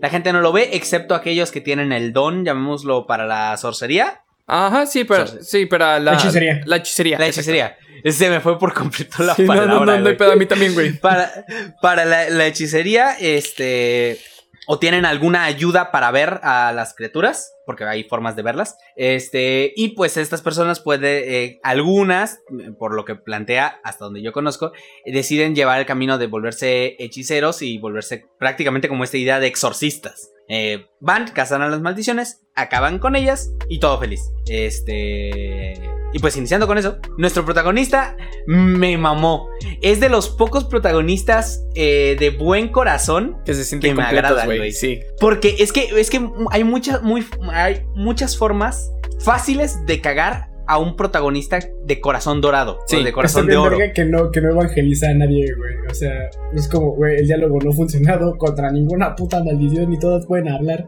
La 0.00 0.10
gente 0.10 0.32
no 0.32 0.40
lo 0.40 0.52
ve, 0.52 0.70
excepto 0.72 1.14
aquellos 1.14 1.50
que 1.52 1.60
tienen 1.60 1.92
el 1.92 2.12
don, 2.12 2.44
llamémoslo 2.44 3.06
para 3.06 3.26
la 3.26 3.56
sorcería. 3.56 4.22
Ajá, 4.46 4.86
sí, 4.86 5.04
pero, 5.04 5.26
sí, 5.26 5.66
pero 5.66 5.84
la, 5.84 5.98
La 6.00 6.14
hechicería. 6.14 6.62
La 6.64 6.76
hechicería. 6.76 7.18
La 7.18 7.26
hechicería. 7.28 7.76
Se 8.04 8.30
me 8.30 8.40
fue 8.40 8.58
por 8.58 8.72
completo 8.72 9.22
la 9.22 9.34
Sí, 9.34 9.42
no, 9.42 9.48
palabra. 9.48 9.74
no, 9.74 9.80
no, 9.80 9.86
no 9.86 9.92
hay 9.92 10.00
güey. 10.02 10.16
pedo 10.16 10.32
a 10.32 10.36
mí 10.36 10.46
también, 10.46 10.72
güey. 10.72 10.92
para, 11.00 11.30
para 11.82 12.04
la, 12.04 12.30
la 12.30 12.46
hechicería, 12.46 13.12
este. 13.20 14.18
O 14.70 14.78
tienen 14.78 15.06
alguna 15.06 15.44
ayuda 15.44 15.90
para 15.90 16.10
ver 16.10 16.40
a 16.42 16.72
las 16.74 16.94
criaturas, 16.94 17.54
porque 17.64 17.84
hay 17.84 18.04
formas 18.04 18.36
de 18.36 18.42
verlas. 18.42 18.76
Este. 18.96 19.72
Y 19.74 19.94
pues 19.94 20.18
estas 20.18 20.42
personas 20.42 20.80
puede. 20.80 21.44
eh, 21.44 21.60
algunas, 21.62 22.40
por 22.78 22.94
lo 22.94 23.06
que 23.06 23.14
plantea, 23.14 23.80
hasta 23.82 24.04
donde 24.04 24.20
yo 24.20 24.32
conozco, 24.32 24.72
deciden 25.06 25.54
llevar 25.54 25.80
el 25.80 25.86
camino 25.86 26.18
de 26.18 26.26
volverse 26.26 26.96
hechiceros 27.02 27.62
y 27.62 27.78
volverse 27.78 28.26
prácticamente 28.38 28.88
como 28.88 29.04
esta 29.04 29.16
idea 29.16 29.40
de 29.40 29.46
exorcistas. 29.46 30.30
Eh, 30.50 30.86
van, 31.00 31.28
cazan 31.28 31.62
a 31.62 31.68
las 31.68 31.80
maldiciones, 31.80 32.42
acaban 32.54 32.98
con 32.98 33.16
ellas 33.16 33.50
y 33.70 33.80
todo 33.80 33.98
feliz. 33.98 34.20
Este. 34.46 35.97
Y 36.12 36.18
pues 36.20 36.36
iniciando 36.36 36.66
con 36.66 36.78
eso, 36.78 36.96
nuestro 37.18 37.44
protagonista 37.44 38.16
me 38.46 38.96
mamó. 38.96 39.48
Es 39.82 40.00
de 40.00 40.08
los 40.08 40.30
pocos 40.30 40.64
protagonistas 40.64 41.62
eh, 41.74 42.16
de 42.18 42.30
buen 42.30 42.68
corazón. 42.68 43.36
Que 43.44 43.54
se 43.54 43.64
sienten 43.64 43.90
Que 43.90 43.94
me 43.94 44.02
agradan, 44.02 44.46
güey. 44.46 44.58
güey. 44.58 44.72
Sí. 44.72 45.00
Porque 45.20 45.56
es 45.58 45.72
que, 45.72 45.84
es 46.00 46.08
que 46.08 46.26
hay 46.50 46.64
muchas, 46.64 47.02
muy, 47.02 47.26
hay 47.52 47.82
muchas 47.94 48.36
formas 48.38 48.90
fáciles 49.20 49.84
de 49.86 50.00
cagar 50.00 50.48
a 50.68 50.78
un 50.78 50.94
protagonista 50.96 51.58
de 51.84 52.00
corazón 52.00 52.40
dorado. 52.40 52.78
Sí, 52.86 52.96
o 52.96 53.02
de 53.02 53.10
corazón 53.12 53.46
de 53.46 53.56
oro. 53.56 53.78
que 53.94 54.04
no, 54.04 54.30
que 54.30 54.40
no 54.42 54.50
evangeliza 54.50 55.08
a 55.08 55.14
nadie, 55.14 55.46
güey. 55.56 55.74
O 55.90 55.94
sea, 55.94 56.28
es 56.54 56.68
como, 56.68 56.92
güey, 56.94 57.16
el 57.16 57.26
diálogo 57.26 57.58
no 57.64 57.70
ha 57.70 57.74
funcionado 57.74 58.36
contra 58.36 58.70
ninguna 58.70 59.16
puta 59.16 59.42
maldición 59.42 59.92
y 59.92 59.98
todos 59.98 60.26
pueden 60.26 60.48
hablar. 60.48 60.84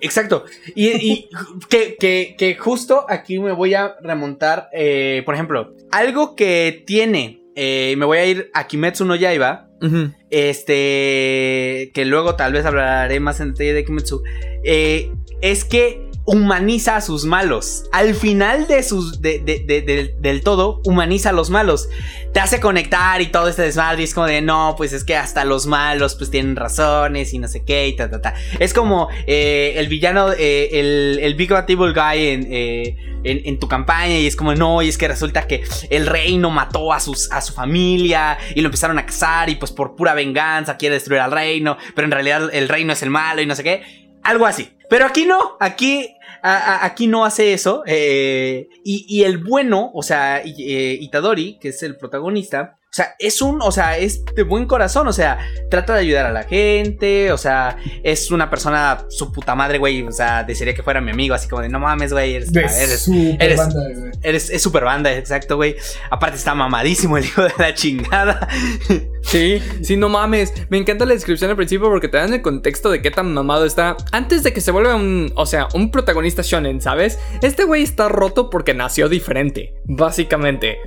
Exacto. 0.00 0.44
Y, 0.74 0.88
y 0.88 1.28
que, 1.70 1.96
que- 1.98 2.34
que 2.36 2.56
justo 2.56 3.06
aquí 3.08 3.38
me 3.38 3.52
voy 3.52 3.74
a 3.74 3.94
remontar, 4.02 4.68
eh, 4.72 5.22
por 5.24 5.34
ejemplo, 5.34 5.72
algo 5.92 6.34
que 6.34 6.82
tiene, 6.86 7.42
eh, 7.54 7.94
me 7.96 8.04
voy 8.06 8.18
a 8.18 8.26
ir 8.26 8.50
a 8.54 8.66
Kimetsu 8.66 9.04
no 9.04 9.14
Yaiba, 9.14 9.68
Ujú. 9.80 10.10
este, 10.30 11.90
que 11.94 12.04
luego 12.04 12.34
tal 12.34 12.52
vez 12.52 12.64
hablaré 12.66 13.20
más 13.20 13.40
en 13.40 13.52
detalle 13.52 13.72
de 13.74 13.84
Kimetsu, 13.84 14.22
eh, 14.64 15.12
es 15.42 15.64
que 15.64 16.05
humaniza 16.26 16.96
a 16.96 17.00
sus 17.00 17.24
malos. 17.24 17.84
Al 17.92 18.14
final 18.14 18.66
de 18.66 18.82
sus, 18.82 19.22
de- 19.22 19.38
de- 19.38 19.60
de- 19.60 19.82
de- 19.82 20.14
del 20.18 20.42
todo, 20.42 20.80
humaniza 20.84 21.30
a 21.30 21.32
los 21.32 21.50
malos. 21.50 21.88
Te 22.32 22.40
hace 22.40 22.60
conectar 22.60 23.20
y 23.22 23.26
todo 23.28 23.48
este 23.48 23.62
desmadre. 23.62 24.02
es 24.02 24.12
como 24.12 24.26
de, 24.26 24.42
no, 24.42 24.74
pues 24.76 24.92
es 24.92 25.04
que 25.04 25.16
hasta 25.16 25.44
los 25.44 25.66
malos 25.66 26.16
pues 26.16 26.30
tienen 26.30 26.56
razones 26.56 27.32
y 27.32 27.38
no 27.38 27.48
sé 27.48 27.64
qué 27.64 27.86
y 27.88 27.96
ta, 27.96 28.10
ta, 28.10 28.20
ta. 28.20 28.34
Es 28.58 28.74
como 28.74 29.08
eh, 29.26 29.74
el 29.76 29.88
villano, 29.88 30.32
eh, 30.32 30.68
el, 30.72 31.18
el 31.22 31.34
Big 31.34 31.50
Bad 31.50 31.70
Evil 31.70 31.94
Guy 31.94 32.26
en, 32.28 32.46
eh, 32.50 32.96
en, 33.24 33.42
en 33.44 33.58
tu 33.58 33.68
campaña 33.68 34.18
y 34.18 34.26
es 34.26 34.34
como, 34.36 34.54
no, 34.54 34.82
y 34.82 34.88
es 34.88 34.98
que 34.98 35.08
resulta 35.08 35.46
que 35.46 35.62
el 35.90 36.06
reino 36.06 36.50
mató 36.50 36.92
a, 36.92 37.00
sus, 37.00 37.30
a 37.32 37.40
su 37.40 37.52
familia 37.52 38.36
y 38.54 38.60
lo 38.60 38.66
empezaron 38.66 38.98
a 38.98 39.06
cazar 39.06 39.48
y 39.48 39.54
pues 39.54 39.70
por 39.72 39.94
pura 39.96 40.12
venganza 40.14 40.76
quiere 40.76 40.94
destruir 40.96 41.20
al 41.20 41.30
reino, 41.32 41.76
pero 41.94 42.04
en 42.06 42.10
realidad 42.12 42.50
el 42.52 42.68
reino 42.68 42.92
es 42.92 43.02
el 43.02 43.10
malo 43.10 43.40
y 43.42 43.46
no 43.46 43.54
sé 43.54 43.62
qué. 43.62 44.05
Algo 44.26 44.46
así. 44.46 44.70
Pero 44.88 45.06
aquí 45.06 45.24
no, 45.24 45.56
aquí, 45.60 46.14
aquí 46.42 47.06
no 47.06 47.24
hace 47.24 47.52
eso. 47.52 47.82
eh, 47.86 48.68
y, 48.84 49.06
y 49.08 49.24
el 49.24 49.38
bueno, 49.38 49.90
o 49.94 50.02
sea, 50.02 50.42
eh, 50.44 50.98
Itadori, 51.00 51.58
que 51.60 51.68
es 51.68 51.82
el 51.82 51.96
protagonista, 51.96 52.78
sea, 52.96 53.14
es 53.18 53.40
un, 53.42 53.60
o 53.62 53.70
sea, 53.72 53.98
es 53.98 54.24
de 54.24 54.42
buen 54.42 54.66
corazón, 54.66 55.06
o 55.08 55.12
sea, 55.12 55.38
trata 55.70 55.94
de 55.94 56.00
ayudar 56.00 56.26
a 56.26 56.32
la 56.32 56.42
gente, 56.44 57.30
o 57.32 57.38
sea, 57.38 57.76
es 58.02 58.30
una 58.30 58.50
persona, 58.50 59.04
su 59.08 59.32
puta 59.32 59.54
madre, 59.54 59.78
güey, 59.78 60.02
o 60.02 60.12
sea, 60.12 60.44
desearía 60.44 60.74
que 60.74 60.82
fuera 60.82 61.00
mi 61.00 61.10
amigo, 61.10 61.34
así 61.34 61.48
como 61.48 61.62
de, 61.62 61.68
no 61.68 61.78
mames, 61.80 62.12
güey, 62.12 62.34
eres, 62.34 62.52
De 62.52 62.60
eres, 62.60 63.00
super 63.00 63.36
eres- 63.42 63.56
banda, 63.58 63.80
güey. 63.94 64.10
eres, 64.22 64.50
es 64.50 64.62
super 64.62 64.84
banda, 64.84 65.12
exacto, 65.14 65.56
güey. 65.56 65.76
Aparte 66.10 66.36
está 66.36 66.54
mamadísimo 66.54 67.18
el 67.18 67.24
hijo 67.24 67.42
de 67.42 67.52
la 67.58 67.74
chingada. 67.74 68.48
Sí, 69.26 69.60
sí, 69.82 69.96
no 69.96 70.08
mames. 70.08 70.52
Me 70.70 70.78
encanta 70.78 71.04
la 71.04 71.12
descripción 71.12 71.50
al 71.50 71.56
principio 71.56 71.88
porque 71.88 72.06
te 72.06 72.16
dan 72.16 72.32
el 72.32 72.42
contexto 72.42 72.92
de 72.92 73.02
qué 73.02 73.10
tan 73.10 73.34
mamado 73.34 73.64
está 73.64 73.96
antes 74.12 74.44
de 74.44 74.52
que 74.52 74.60
se 74.60 74.70
vuelva 74.70 74.94
un, 74.94 75.32
o 75.34 75.46
sea, 75.46 75.66
un 75.74 75.90
protagonista 75.90 76.42
shonen, 76.44 76.80
¿sabes? 76.80 77.18
Este 77.42 77.64
güey 77.64 77.82
está 77.82 78.08
roto 78.08 78.50
porque 78.50 78.72
nació 78.72 79.08
diferente, 79.08 79.74
básicamente. 79.84 80.78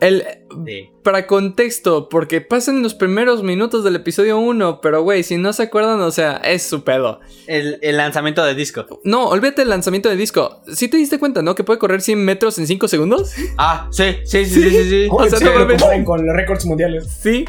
El, 0.00 0.24
Sí. 0.64 0.90
para 1.02 1.26
contexto, 1.26 2.08
porque 2.08 2.40
pasan 2.40 2.82
los 2.82 2.94
primeros 2.94 3.42
minutos 3.42 3.84
del 3.84 3.96
episodio 3.96 4.38
1, 4.38 4.80
pero 4.80 5.02
güey, 5.02 5.22
si 5.22 5.36
no 5.36 5.52
se 5.52 5.64
acuerdan, 5.64 6.00
o 6.00 6.10
sea, 6.10 6.36
es 6.36 6.62
su 6.62 6.84
pedo. 6.84 7.20
El, 7.46 7.78
el 7.82 7.96
lanzamiento 7.96 8.44
de 8.44 8.54
disco. 8.54 8.86
No, 9.04 9.28
olvídate 9.28 9.62
el 9.62 9.68
lanzamiento 9.68 10.08
de 10.08 10.16
disco. 10.16 10.62
¿Sí 10.72 10.88
te 10.88 10.96
diste 10.96 11.18
cuenta, 11.18 11.42
no? 11.42 11.54
Que 11.54 11.64
puede 11.64 11.78
correr 11.78 12.00
100 12.00 12.24
metros 12.24 12.58
en 12.58 12.66
5 12.66 12.88
segundos. 12.88 13.32
Ah, 13.56 13.88
sí, 13.90 14.16
sí, 14.24 14.44
sí, 14.46 14.62
sí, 14.62 14.70
sí. 14.70 14.88
sí. 14.88 15.08
O 15.10 15.26
sea, 15.28 15.40
no 15.40 16.04
con 16.04 16.24
los 16.26 16.36
récords 16.36 16.64
mundiales. 16.64 17.06
Sí. 17.20 17.44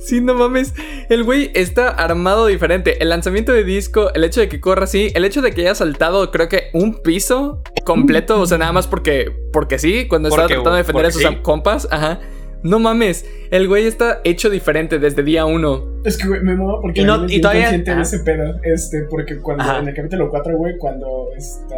Sí, 0.00 0.20
no 0.20 0.34
mames. 0.34 0.74
El 1.08 1.24
güey 1.24 1.50
está 1.54 1.88
armado 1.88 2.46
diferente. 2.46 3.02
El 3.02 3.08
lanzamiento 3.10 3.52
de 3.52 3.64
disco, 3.64 4.12
el 4.14 4.24
hecho 4.24 4.40
de 4.40 4.48
que 4.48 4.60
corra 4.60 4.84
así, 4.84 5.10
el 5.14 5.24
hecho 5.24 5.42
de 5.42 5.52
que 5.52 5.62
haya 5.62 5.74
saltado, 5.74 6.30
creo 6.30 6.48
que 6.48 6.64
un 6.72 7.02
piso 7.02 7.62
completo, 7.84 8.40
o 8.40 8.46
sea, 8.46 8.58
nada 8.58 8.72
más 8.72 8.86
porque, 8.86 9.30
porque 9.52 9.78
sí, 9.78 10.06
cuando 10.08 10.28
estaba 10.28 10.44
Porque- 10.44 10.54
tratando 10.54 10.76
de 10.76 10.82
defender 10.82 11.06
a 11.06 11.10
sus 11.10 11.22
sí. 11.22 11.28
compas. 11.42 11.88
Ajá. 11.90 12.20
No 12.62 12.78
mames. 12.78 13.24
El 13.50 13.68
güey 13.68 13.86
está 13.86 14.20
hecho 14.24 14.50
diferente 14.50 14.98
desde 14.98 15.22
día 15.22 15.46
uno. 15.46 15.82
Es 16.04 16.18
que, 16.18 16.28
güey, 16.28 16.42
me 16.42 16.54
mama 16.54 16.74
porque 16.82 17.00
Y 17.00 17.04
no- 17.04 17.24
y 17.26 17.40
todavía- 17.40 17.62
consciente 17.64 17.90
de 17.90 17.94
ajá. 17.94 18.02
ese 18.02 18.18
pedo. 18.20 18.54
Este, 18.62 19.02
porque 19.08 19.38
cuando 19.38 19.62
Ajá. 19.64 19.78
en 19.78 19.88
el 19.88 19.94
capítulo 19.94 20.28
4, 20.28 20.56
güey, 20.58 20.76
cuando 20.78 21.06
está 21.38 21.76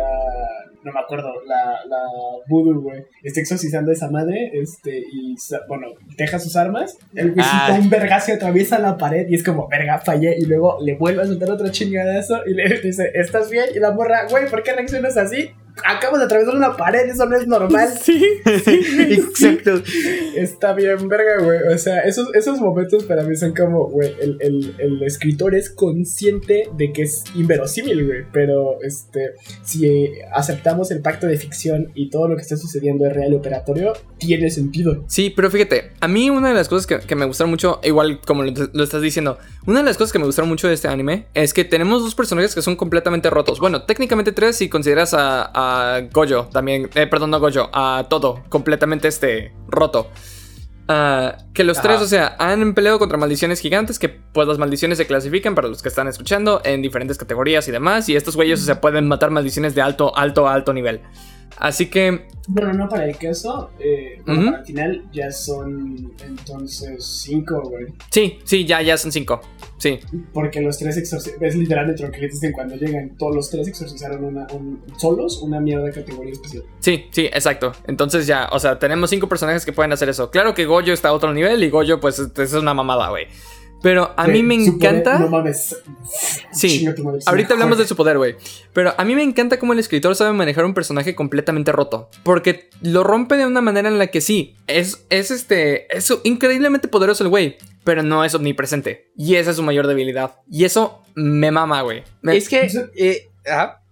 no 0.85 0.93
me 0.93 1.01
acuerdo, 1.01 1.33
la, 1.47 1.81
la 1.89 1.99
Voodoo, 2.49 2.81
güey, 2.81 3.05
está 3.23 3.41
exorcizando 3.41 3.91
a 3.91 3.95
esa 3.95 4.11
madre, 4.11 4.51
este, 4.55 4.99
y, 4.99 5.37
bueno, 5.69 5.89
deja 6.17 6.39
sus 6.39 6.57
armas, 6.57 6.99
el 7.15 7.33
güey 7.33 7.47
ah. 7.49 7.77
un 7.81 7.91
vergazo 7.91 8.33
atraviesa 8.33 8.79
la 8.79 8.97
pared 8.97 9.29
y 9.29 9.35
es 9.35 9.45
como, 9.45 9.69
verga, 9.69 9.99
fallé, 9.99 10.37
y 10.39 10.47
luego 10.47 10.79
le 10.81 10.95
vuelve 10.95 11.23
a 11.23 11.27
soltar 11.27 11.51
otra 11.51 11.71
chingada 11.71 12.13
de 12.13 12.21
eso 12.21 12.41
y 12.47 12.55
le 12.55 12.81
dice, 12.83 13.11
¿estás 13.15 13.51
bien? 13.51 13.67
Y 13.75 13.79
la 13.79 13.93
morra, 13.93 14.27
güey, 14.29 14.49
¿por 14.49 14.63
qué 14.63 14.73
reaccionas 14.73 15.17
así? 15.17 15.51
Acabo 15.85 16.19
de 16.19 16.25
atravesar 16.25 16.55
una 16.55 16.77
pared, 16.77 17.09
eso 17.09 17.27
no 17.27 17.37
es 17.37 17.47
normal. 17.47 17.89
Sí, 18.03 18.21
sí, 18.65 18.81
exacto. 19.11 19.83
Está 20.35 20.73
bien, 20.73 21.09
verga, 21.09 21.43
güey. 21.43 21.73
O 21.73 21.79
sea, 21.79 22.01
esos, 22.01 22.35
esos 22.35 22.59
momentos 22.59 23.05
para 23.05 23.23
mí 23.23 23.37
son 23.37 23.55
como, 23.55 23.87
güey, 23.87 24.15
el, 24.21 24.37
el, 24.41 24.75
el, 24.79 25.03
escritor 25.05 25.55
es 25.55 25.71
consciente 25.71 26.69
de 26.77 26.93
que 26.93 27.03
es 27.03 27.25
inverosímil, 27.35 28.05
güey. 28.07 28.25
Pero, 28.33 28.83
este, 28.83 29.33
si 29.63 30.11
aceptamos 30.35 30.91
el 30.91 31.01
pacto 31.01 31.27
de 31.27 31.37
ficción 31.37 31.93
y 31.95 32.11
todo 32.11 32.29
lo 32.29 32.37
que 32.37 32.43
está 32.43 32.57
sucediendo 32.57 33.07
es 33.07 33.13
real 33.13 33.33
y 33.33 33.37
operatorio, 33.37 33.93
tiene 34.19 34.51
sentido. 34.51 35.05
Sí, 35.07 35.31
pero 35.31 35.51
fíjate, 35.51 35.93
a 36.01 36.09
mí 36.09 36.29
una 36.31 36.49
de 36.49 36.55
las 36.55 36.69
cosas 36.69 36.87
que, 36.87 37.15
me 37.15 37.27
gustaron 37.27 37.51
mucho, 37.51 37.81
igual 37.85 38.21
como 38.27 38.43
lo, 38.43 38.53
lo, 38.73 38.85
estás 38.85 39.03
diciendo, 39.03 39.39
una 39.67 39.81
de 39.81 39.85
las 39.85 39.97
cosas 39.97 40.13
que 40.13 40.19
me 40.19 40.27
gustaron 40.27 40.49
mucho 40.49 40.67
de 40.67 40.75
este 40.75 40.89
anime 40.89 41.27
es 41.35 41.55
que 41.55 41.65
tenemos 41.65 42.03
dos 42.03 42.15
personajes 42.15 42.55
que 42.55 42.63
son 42.63 42.75
completamente 42.75 43.31
rotos. 43.31 43.61
Bueno, 43.61 43.83
técnicamente 43.83 44.33
tres 44.33 44.57
si 44.57 44.69
consideras 44.69 45.15
a 45.15 45.53
a 45.55 45.62
Goyo 46.13 46.49
también, 46.53 46.89
eh, 46.95 47.07
perdón, 47.07 47.31
no 47.31 47.41
Goyo, 47.41 47.71
a 47.73 48.07
todo, 48.09 48.43
completamente 48.49 49.09
este, 49.09 49.53
roto. 49.69 50.09
Ah, 50.89 51.39
que 51.55 51.65
los 51.65 51.81
tres, 51.81 52.01
o 52.01 52.07
sea, 52.07 52.37
han 52.39 52.75
peleado 52.75 52.99
contra 52.99 53.17
maldiciones 53.17 53.61
gigantes, 53.61 53.99
que 53.99 54.09
pues 54.09 54.49
las 54.49 54.59
maldiciones 54.59 54.99
se 54.99 55.07
clasifican 55.07 55.55
para 55.55 55.69
los 55.69 55.81
que 55.81 55.89
están 55.89 56.09
escuchando 56.09 56.61
en 56.65 56.83
diferentes 56.83 57.17
categorías 57.17 57.67
y 57.69 57.71
demás, 57.71 58.09
y 58.09 58.17
estos 58.17 58.37
güeyes, 58.37 58.61
o 58.61 58.65
sea, 58.65 58.81
pueden 58.81 59.07
matar 59.07 59.31
maldiciones 59.31 59.75
de 59.75 59.83
alto, 59.83 60.17
alto, 60.17 60.49
alto 60.49 60.73
nivel. 60.73 61.01
Así 61.57 61.87
que. 61.87 62.27
Bueno, 62.49 62.73
no 62.73 62.89
para 62.89 63.07
el 63.07 63.17
queso. 63.17 63.71
Eh, 63.79 64.21
al 64.27 64.65
final 64.65 65.09
ya 65.13 65.31
son 65.31 66.13
entonces 66.25 67.05
cinco, 67.05 67.63
güey. 67.63 67.87
Sí, 68.11 68.39
sí, 68.45 68.65
ya, 68.65 68.83
ya 68.83 68.97
son 68.97 69.13
cinco. 69.13 69.41
Sí. 69.79 70.01
Porque 70.33 70.61
los 70.61 70.77
tres 70.79 70.97
exorcizaron. 70.97 71.45
Es 71.45 71.55
literalmente 71.55 72.03
lo 72.03 72.11
que 72.11 72.21
dicen 72.21 72.53
cuando 72.53 72.75
llegan. 72.77 73.17
Todos 73.17 73.35
los 73.35 73.51
tres 73.51 73.69
exorcizaron 73.69 74.25
una, 74.25 74.47
solos 74.97 75.41
una 75.43 75.61
mierda 75.61 75.85
de 75.85 75.93
categoría 75.93 76.33
especial. 76.33 76.65
Sí, 76.81 77.07
sí, 77.11 77.27
exacto. 77.27 77.73
Entonces 77.87 78.27
ya, 78.27 78.49
o 78.51 78.59
sea, 78.59 78.79
tenemos 78.79 79.11
cinco 79.11 79.29
personajes 79.29 79.65
que 79.65 79.73
pueden 79.73 79.93
hacer 79.93 80.09
eso. 80.09 80.31
Claro 80.31 80.55
que 80.55 80.67
Goyo 80.67 80.93
está 80.93 81.11
a 81.11 81.13
otro 81.13 81.33
nivel 81.33 81.63
y 81.63 81.71
Goyo, 81.71 82.01
pues, 82.01 82.19
es 82.19 82.53
una 82.55 82.75
mamada, 82.75 83.09
güey. 83.11 83.29
Pero 83.83 84.15
a 84.17 84.29
mí 84.29 84.43
me 84.43 84.55
encanta. 84.55 85.19
no 85.19 85.29
mames. 85.29 85.77
Sí. 86.53 86.87
Ahorita 87.27 87.55
hablamos 87.55 87.79
de 87.79 87.87
su 87.87 87.97
poder, 87.97 88.17
güey. 88.17 88.37
Pero 88.73 88.95
a 88.97 89.05
mí 89.05 89.15
me 89.15 89.23
encanta 89.23 89.59
cómo 89.59 89.73
el 89.73 89.79
escritor 89.79 90.15
sabe 90.15 90.33
manejar 90.33 90.65
un 90.65 90.75
personaje 90.75 91.15
completamente 91.15 91.73
roto. 91.73 92.09
Porque 92.23 92.71
lo 92.81 93.03
rompe 93.03 93.37
de 93.37 93.47
una 93.47 93.61
manera 93.61 93.89
en 93.89 93.99
la 93.99 94.07
que 94.07 94.21
sí. 94.21 94.57
Es, 94.67 95.05
es 95.11 95.31
este. 95.31 95.95
Es 95.95 96.13
increíblemente 96.25 96.89
poderoso 96.89 97.25
el 97.25 97.31
güey. 97.31 97.57
Pero 97.85 98.03
no 98.03 98.25
es 98.25 98.35
omnipresente. 98.35 99.11
Y 99.17 99.35
esa 99.35 99.51
es 99.51 99.57
su 99.57 99.63
mayor 99.63 99.89
debilidad. 99.89 100.37
Y 100.49 100.65
eso 100.65 101.03
me 101.15 101.51
mama, 101.51 101.83
güey. 101.83 102.05
Es 102.23 102.49
que. 102.49 102.71
Eh, 102.97 103.31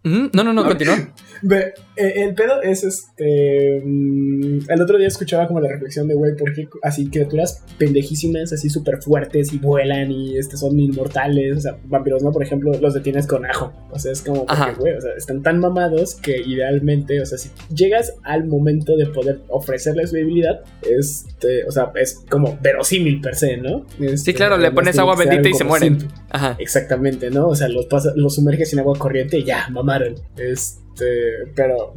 no, 0.05 0.45
no, 0.45 0.53
no, 0.53 0.65
continúa. 0.65 0.97
Ve, 1.43 1.75
eh, 1.97 2.13
el 2.17 2.35
pedo 2.35 2.63
es 2.63 2.85
este. 2.85 3.81
Mm, 3.85 4.61
el 4.69 4.83
otro 4.83 4.99
día 4.99 5.09
escuchaba 5.09 5.47
como 5.47 5.61
la 5.61 5.69
reflexión 5.69 6.09
de, 6.09 6.15
güey, 6.15 6.37
¿por 6.37 6.53
qué 6.53 6.69
así 6.83 7.09
criaturas 7.09 7.65
pendejísimas, 7.79 8.53
así 8.53 8.69
súper 8.71 9.03
fuertes 9.03 9.53
y 9.53 9.59
vuelan 9.59 10.11
y 10.11 10.39
este, 10.39 10.57
son 10.57 10.79
inmortales? 10.79 11.59
O 11.59 11.61
sea, 11.61 11.79
vampiros, 11.85 12.23
¿no? 12.23 12.33
Por 12.33 12.43
ejemplo, 12.43 12.73
los 12.81 12.95
detienes 12.95 13.27
con 13.27 13.47
ajo. 13.47 13.73
O 13.91 13.99
sea, 13.99 14.13
es 14.13 14.23
como, 14.23 14.47
porque, 14.47 14.75
güey, 14.79 14.95
o 14.95 15.01
sea, 15.01 15.13
están 15.17 15.43
tan 15.43 15.59
mamados 15.59 16.15
que 16.15 16.39
idealmente, 16.39 17.21
o 17.21 17.27
sea, 17.27 17.39
si 17.39 17.51
llegas 17.75 18.15
al 18.23 18.47
momento 18.47 18.97
de 18.97 19.07
poder 19.07 19.41
ofrecerles 19.49 20.11
su 20.11 20.17
debilidad, 20.17 20.61
este, 20.83 21.65
o 21.65 21.71
sea, 21.71 21.93
es 21.95 22.25
como 22.29 22.59
verosímil 22.61 23.21
per 23.21 23.35
se, 23.35 23.57
¿no? 23.57 23.87
sí, 23.99 24.07
este, 24.07 24.35
claro, 24.35 24.59
le 24.59 24.71
pones 24.71 24.99
agua 24.99 25.17
bendita 25.17 25.49
y 25.49 25.55
se 25.55 25.65
mueren. 25.65 25.99
Ajá. 26.31 26.57
Exactamente, 26.59 27.31
¿no? 27.31 27.49
O 27.49 27.55
sea, 27.55 27.69
los, 27.69 27.87
los 28.15 28.35
sumerges 28.35 28.73
en 28.73 28.81
agua 28.81 28.99
corriente 28.99 29.39
y 29.39 29.45
ya, 29.45 29.69
mamaron. 29.71 30.15
Es 30.37 30.81
este, 31.01 31.53
pero 31.55 31.95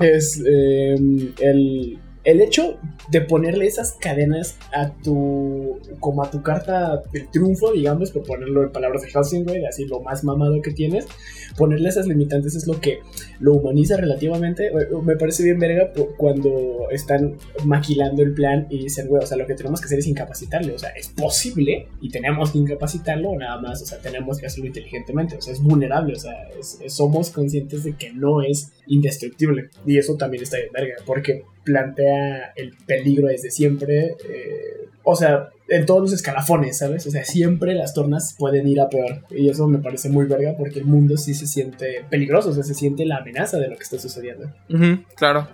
es 0.00 0.42
em, 0.44 1.32
el, 1.40 1.98
el 2.26 2.40
hecho 2.40 2.76
de 3.08 3.20
ponerle 3.20 3.66
esas 3.66 3.92
cadenas 3.92 4.58
a 4.74 4.92
tu. 4.92 5.78
como 6.00 6.24
a 6.24 6.30
tu 6.30 6.42
carta 6.42 7.00
del 7.12 7.30
triunfo, 7.30 7.72
digamos, 7.72 8.10
por 8.10 8.24
ponerlo 8.24 8.64
en 8.64 8.72
palabras 8.72 9.02
de 9.02 9.10
Helsing, 9.10 9.46
así 9.68 9.84
lo 9.84 10.00
más 10.00 10.24
mamado 10.24 10.60
que 10.60 10.72
tienes, 10.72 11.06
ponerle 11.56 11.88
esas 11.88 12.08
limitantes 12.08 12.56
es 12.56 12.66
lo 12.66 12.80
que 12.80 12.98
lo 13.38 13.54
humaniza 13.54 13.96
relativamente. 13.96 14.72
Me 15.04 15.14
parece 15.16 15.44
bien 15.44 15.60
verga 15.60 15.92
cuando 16.16 16.88
están 16.90 17.36
maquilando 17.64 18.24
el 18.24 18.34
plan 18.34 18.66
y 18.70 18.78
dicen, 18.78 19.06
güey, 19.06 19.22
o 19.22 19.26
sea, 19.26 19.36
lo 19.36 19.46
que 19.46 19.54
tenemos 19.54 19.80
que 19.80 19.86
hacer 19.86 20.00
es 20.00 20.08
incapacitarle, 20.08 20.74
o 20.74 20.78
sea, 20.80 20.90
es 20.90 21.10
posible 21.10 21.86
y 22.00 22.10
tenemos 22.10 22.50
que 22.50 22.58
incapacitarlo, 22.58 23.36
nada 23.38 23.60
más, 23.60 23.82
o 23.82 23.86
sea, 23.86 23.98
tenemos 23.98 24.38
que 24.38 24.46
hacerlo 24.46 24.66
inteligentemente, 24.66 25.36
o 25.36 25.40
sea, 25.40 25.52
es 25.52 25.62
vulnerable, 25.62 26.14
o 26.14 26.18
sea, 26.18 26.34
somos 26.88 27.30
conscientes 27.30 27.84
de 27.84 27.92
que 27.92 28.12
no 28.12 28.42
es 28.42 28.72
indestructible 28.88 29.70
y 29.86 29.98
eso 29.98 30.16
también 30.16 30.42
está 30.42 30.56
bien 30.56 30.70
verga, 30.72 30.96
porque 31.06 31.44
plantea 31.66 32.52
el 32.56 32.72
peligro 32.86 33.26
desde 33.26 33.50
siempre. 33.50 34.16
Eh, 34.28 34.88
o 35.02 35.14
sea, 35.14 35.50
en 35.68 35.84
todos 35.84 36.00
los 36.00 36.12
escalafones, 36.12 36.78
¿sabes? 36.78 37.06
O 37.06 37.10
sea, 37.10 37.24
siempre 37.24 37.74
las 37.74 37.92
tornas 37.92 38.34
pueden 38.38 38.66
ir 38.66 38.80
a 38.80 38.88
peor. 38.88 39.24
Y 39.30 39.50
eso 39.50 39.66
me 39.66 39.78
parece 39.78 40.08
muy 40.08 40.26
verga 40.26 40.54
porque 40.56 40.78
el 40.78 40.86
mundo 40.86 41.16
sí 41.16 41.34
se 41.34 41.46
siente 41.46 42.04
peligroso, 42.08 42.50
o 42.50 42.52
sea, 42.52 42.62
se 42.62 42.74
siente 42.74 43.04
la 43.04 43.18
amenaza 43.18 43.58
de 43.58 43.68
lo 43.68 43.76
que 43.76 43.82
está 43.82 43.98
sucediendo. 43.98 44.50
claro. 45.16 45.48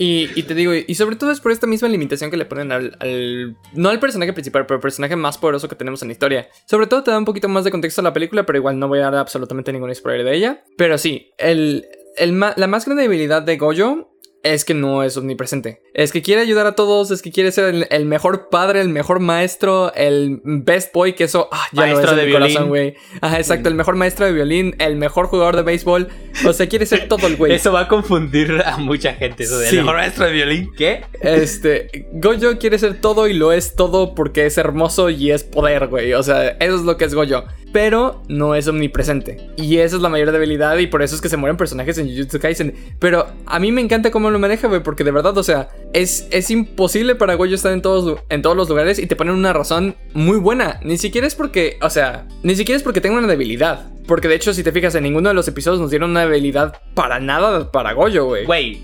Y, 0.00 0.44
te 0.44 0.54
digo, 0.54 0.72
y 0.74 0.94
sobre 0.94 1.16
todo 1.16 1.32
es 1.32 1.40
por 1.40 1.50
esta 1.50 1.66
misma 1.66 1.88
limitación 1.88 2.30
que 2.30 2.36
le 2.36 2.44
ponen 2.44 2.70
al, 2.70 3.56
No 3.74 3.88
al 3.88 3.98
personaje 3.98 4.32
principal, 4.32 4.64
pero 4.64 4.76
al 4.76 4.80
personaje 4.80 5.16
más 5.16 5.38
poderoso 5.38 5.68
que 5.68 5.74
tenemos 5.74 6.02
en 6.02 6.08
la 6.08 6.12
historia. 6.12 6.48
Sobre 6.66 6.86
todo 6.86 7.02
te 7.02 7.10
da 7.10 7.18
un 7.18 7.24
poquito 7.24 7.48
más 7.48 7.64
de 7.64 7.72
contexto 7.72 8.00
a 8.00 8.04
la 8.04 8.12
película, 8.12 8.46
pero 8.46 8.58
igual 8.58 8.78
no 8.78 8.86
voy 8.86 9.00
a 9.00 9.10
dar 9.10 9.16
absolutamente 9.16 9.72
ningún 9.72 9.92
spoiler 9.92 10.24
de 10.24 10.36
ella. 10.36 10.62
Pero 10.76 10.98
sí, 10.98 11.32
el, 11.36 11.84
la 12.26 12.66
más 12.68 12.84
grande 12.84 13.02
debilidad 13.02 13.42
de 13.42 13.56
Goyo 13.56 14.08
es 14.42 14.64
que 14.64 14.74
no 14.74 15.02
es 15.02 15.16
omnipresente. 15.16 15.82
Es 15.94 16.12
que 16.12 16.22
quiere 16.22 16.42
ayudar 16.42 16.66
a 16.66 16.74
todos, 16.74 17.10
es 17.10 17.22
que 17.22 17.32
quiere 17.32 17.50
ser 17.50 17.86
el, 17.90 18.06
mejor 18.06 18.48
padre, 18.50 18.80
el 18.80 18.88
mejor 18.88 19.20
maestro, 19.20 19.92
el 19.94 20.40
best 20.44 20.92
boy, 20.92 21.14
que 21.14 21.24
eso 21.24 21.48
ah, 21.50 21.66
ya 21.72 21.82
maestro 21.82 22.14
de 22.14 22.24
violín. 22.24 22.68
güey. 22.68 22.94
Ajá, 23.20 23.38
exacto, 23.38 23.68
el 23.68 23.74
mejor 23.74 23.96
maestro 23.96 24.26
de 24.26 24.32
violín, 24.32 24.76
el 24.78 24.96
mejor 24.96 25.26
jugador 25.26 25.56
de 25.56 25.62
béisbol. 25.62 26.08
O 26.46 26.52
sea, 26.52 26.68
quiere 26.68 26.86
ser 26.86 27.08
todo 27.08 27.26
el 27.26 27.36
güey. 27.36 27.52
Eso 27.52 27.72
va 27.72 27.80
a 27.80 27.88
confundir 27.88 28.62
a 28.64 28.76
mucha 28.76 29.14
gente, 29.14 29.44
eso 29.44 29.58
mejor 29.58 29.96
maestro 29.96 30.26
de 30.26 30.32
violín. 30.32 30.70
¿Qué? 30.76 31.04
Este, 31.20 32.06
Goyo 32.12 32.58
quiere 32.58 32.78
ser 32.78 33.00
todo 33.00 33.26
y 33.26 33.34
lo 33.34 33.52
es 33.52 33.74
todo 33.74 34.14
porque 34.14 34.46
es 34.46 34.56
hermoso 34.56 35.10
y 35.10 35.32
es 35.32 35.42
poder, 35.42 35.88
güey. 35.88 36.14
O 36.14 36.22
sea, 36.22 36.48
eso 36.48 36.76
es 36.76 36.82
lo 36.82 36.96
que 36.96 37.06
es 37.06 37.14
Goyo 37.14 37.44
pero 37.72 38.22
no 38.28 38.54
es 38.54 38.66
omnipresente. 38.68 39.50
Y 39.56 39.78
esa 39.78 39.96
es 39.96 40.02
la 40.02 40.08
mayor 40.08 40.32
debilidad 40.32 40.76
y 40.78 40.86
por 40.86 41.02
eso 41.02 41.14
es 41.14 41.20
que 41.20 41.28
se 41.28 41.36
mueren 41.36 41.56
personajes 41.56 41.98
en 41.98 42.08
Jujutsu 42.08 42.40
Kaisen. 42.40 42.74
Pero 42.98 43.26
a 43.46 43.58
mí 43.58 43.72
me 43.72 43.80
encanta 43.80 44.10
cómo 44.10 44.30
lo 44.30 44.38
maneja, 44.38 44.68
güey, 44.68 44.82
porque 44.82 45.04
de 45.04 45.10
verdad, 45.10 45.36
o 45.36 45.42
sea, 45.42 45.68
es, 45.92 46.26
es 46.30 46.50
imposible 46.50 47.14
para 47.14 47.34
Goyo 47.34 47.54
estar 47.54 47.72
en 47.72 47.82
todos, 47.82 48.20
en 48.28 48.42
todos 48.42 48.56
los 48.56 48.68
lugares 48.68 48.98
y 48.98 49.06
te 49.06 49.16
ponen 49.16 49.34
una 49.34 49.52
razón 49.52 49.96
muy 50.14 50.38
buena. 50.38 50.80
Ni 50.82 50.98
siquiera 50.98 51.26
es 51.26 51.34
porque, 51.34 51.78
o 51.82 51.90
sea, 51.90 52.26
ni 52.42 52.56
siquiera 52.56 52.76
es 52.76 52.82
porque 52.82 53.00
tenga 53.00 53.18
una 53.18 53.26
debilidad. 53.26 53.90
Porque 54.06 54.28
de 54.28 54.36
hecho, 54.36 54.54
si 54.54 54.62
te 54.62 54.72
fijas, 54.72 54.94
en 54.94 55.02
ninguno 55.02 55.28
de 55.28 55.34
los 55.34 55.46
episodios 55.48 55.80
nos 55.80 55.90
dieron 55.90 56.10
una 56.10 56.24
debilidad 56.24 56.80
para 56.94 57.20
nada 57.20 57.70
para 57.70 57.92
Goyo, 57.92 58.24
güey. 58.24 58.46
Güey, 58.46 58.82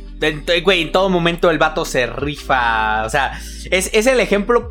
güey, 0.63 0.83
en 0.83 0.93
todo 0.93 1.09
momento 1.09 1.51
el 1.51 1.59
vato 1.59 1.85
se 1.85 2.07
rifa. 2.07 3.05
O 3.05 3.09
sea, 3.11 3.41
es, 3.71 3.91
es 3.93 4.07
el 4.07 4.21
ejemplo 4.21 4.71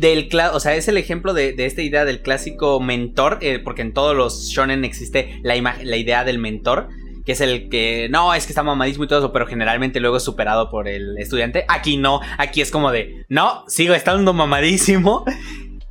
del 0.00 0.28
o 0.52 0.60
sea, 0.60 0.74
es 0.74 0.88
el 0.88 0.96
ejemplo 0.96 1.34
de, 1.34 1.54
esta 1.58 1.82
idea 1.82 2.04
del 2.04 2.22
clásico 2.22 2.80
mentor, 2.80 3.38
eh, 3.40 3.58
porque 3.58 3.82
en 3.82 3.92
todos 3.92 4.16
los 4.16 4.48
shonen 4.48 4.84
existe 4.84 5.38
la, 5.42 5.54
la 5.82 5.96
idea 5.96 6.24
del 6.24 6.38
mentor, 6.38 6.88
que 7.24 7.32
es 7.32 7.40
el 7.40 7.68
que, 7.68 8.08
no, 8.10 8.34
es 8.34 8.46
que 8.46 8.52
está 8.52 8.62
mamadísimo 8.62 9.04
y 9.04 9.08
todo 9.08 9.18
eso, 9.18 9.32
pero 9.32 9.46
generalmente 9.46 10.00
luego 10.00 10.16
es 10.16 10.22
superado 10.22 10.70
por 10.70 10.88
el 10.88 11.18
estudiante. 11.18 11.64
Aquí 11.68 11.96
no, 11.96 12.20
aquí 12.38 12.60
es 12.60 12.70
como 12.70 12.90
de, 12.90 13.24
no, 13.28 13.64
sigo 13.68 13.94
estando 13.94 14.32
mamadísimo 14.32 15.24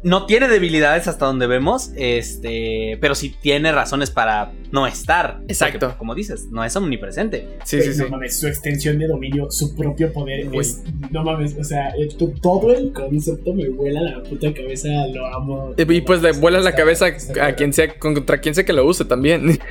no 0.02 0.26
tiene 0.26 0.48
debilidades 0.48 1.08
hasta 1.08 1.26
donde 1.26 1.46
vemos, 1.46 1.92
este, 1.96 2.98
pero 3.02 3.16
sí 3.16 3.36
tiene 3.42 3.72
razones 3.72 4.12
para 4.12 4.54
no 4.72 4.88
estar. 4.88 5.42
Exacto. 5.48 5.96
como 5.98 6.16
dices, 6.16 6.48
no 6.52 6.64
es 6.64 6.76
omnipresente. 6.76 7.58
Sí, 7.66 7.82
sí, 7.82 7.94
sí. 7.94 8.04
No 8.04 8.10
mames, 8.10 8.40
su 8.40 8.48
extensión 8.48 8.98
de 8.98 9.08
dominio, 9.08 9.52
su 9.52 9.76
propio 9.76 10.14
poder 10.14 10.48
es, 10.54 10.84
no 11.12 11.24
mames, 11.24 11.58
o 11.58 11.64
sea, 11.64 11.90
eh, 11.90 12.08
todo 12.42 12.74
el 12.74 12.94
concepto 12.94 13.54
me 13.54 13.68
vuela 13.70 14.02
la 14.02 14.24
puta 14.24 14.54
cabeza, 14.54 14.88
lo 15.14 15.26
amo. 15.28 15.74
Y 15.78 16.02
pues 16.02 16.22
le 16.22 16.32
vuela 16.32 16.60
la 16.60 16.74
cabeza 16.76 17.08
a 17.42 17.54
quien 17.54 17.74
sea, 17.74 18.00
contra 18.00 18.40
quien 18.40 18.56
sea 18.56 18.64
que 18.64 18.74
lo 18.74 18.86
use 18.86 19.06
también. 19.06 19.60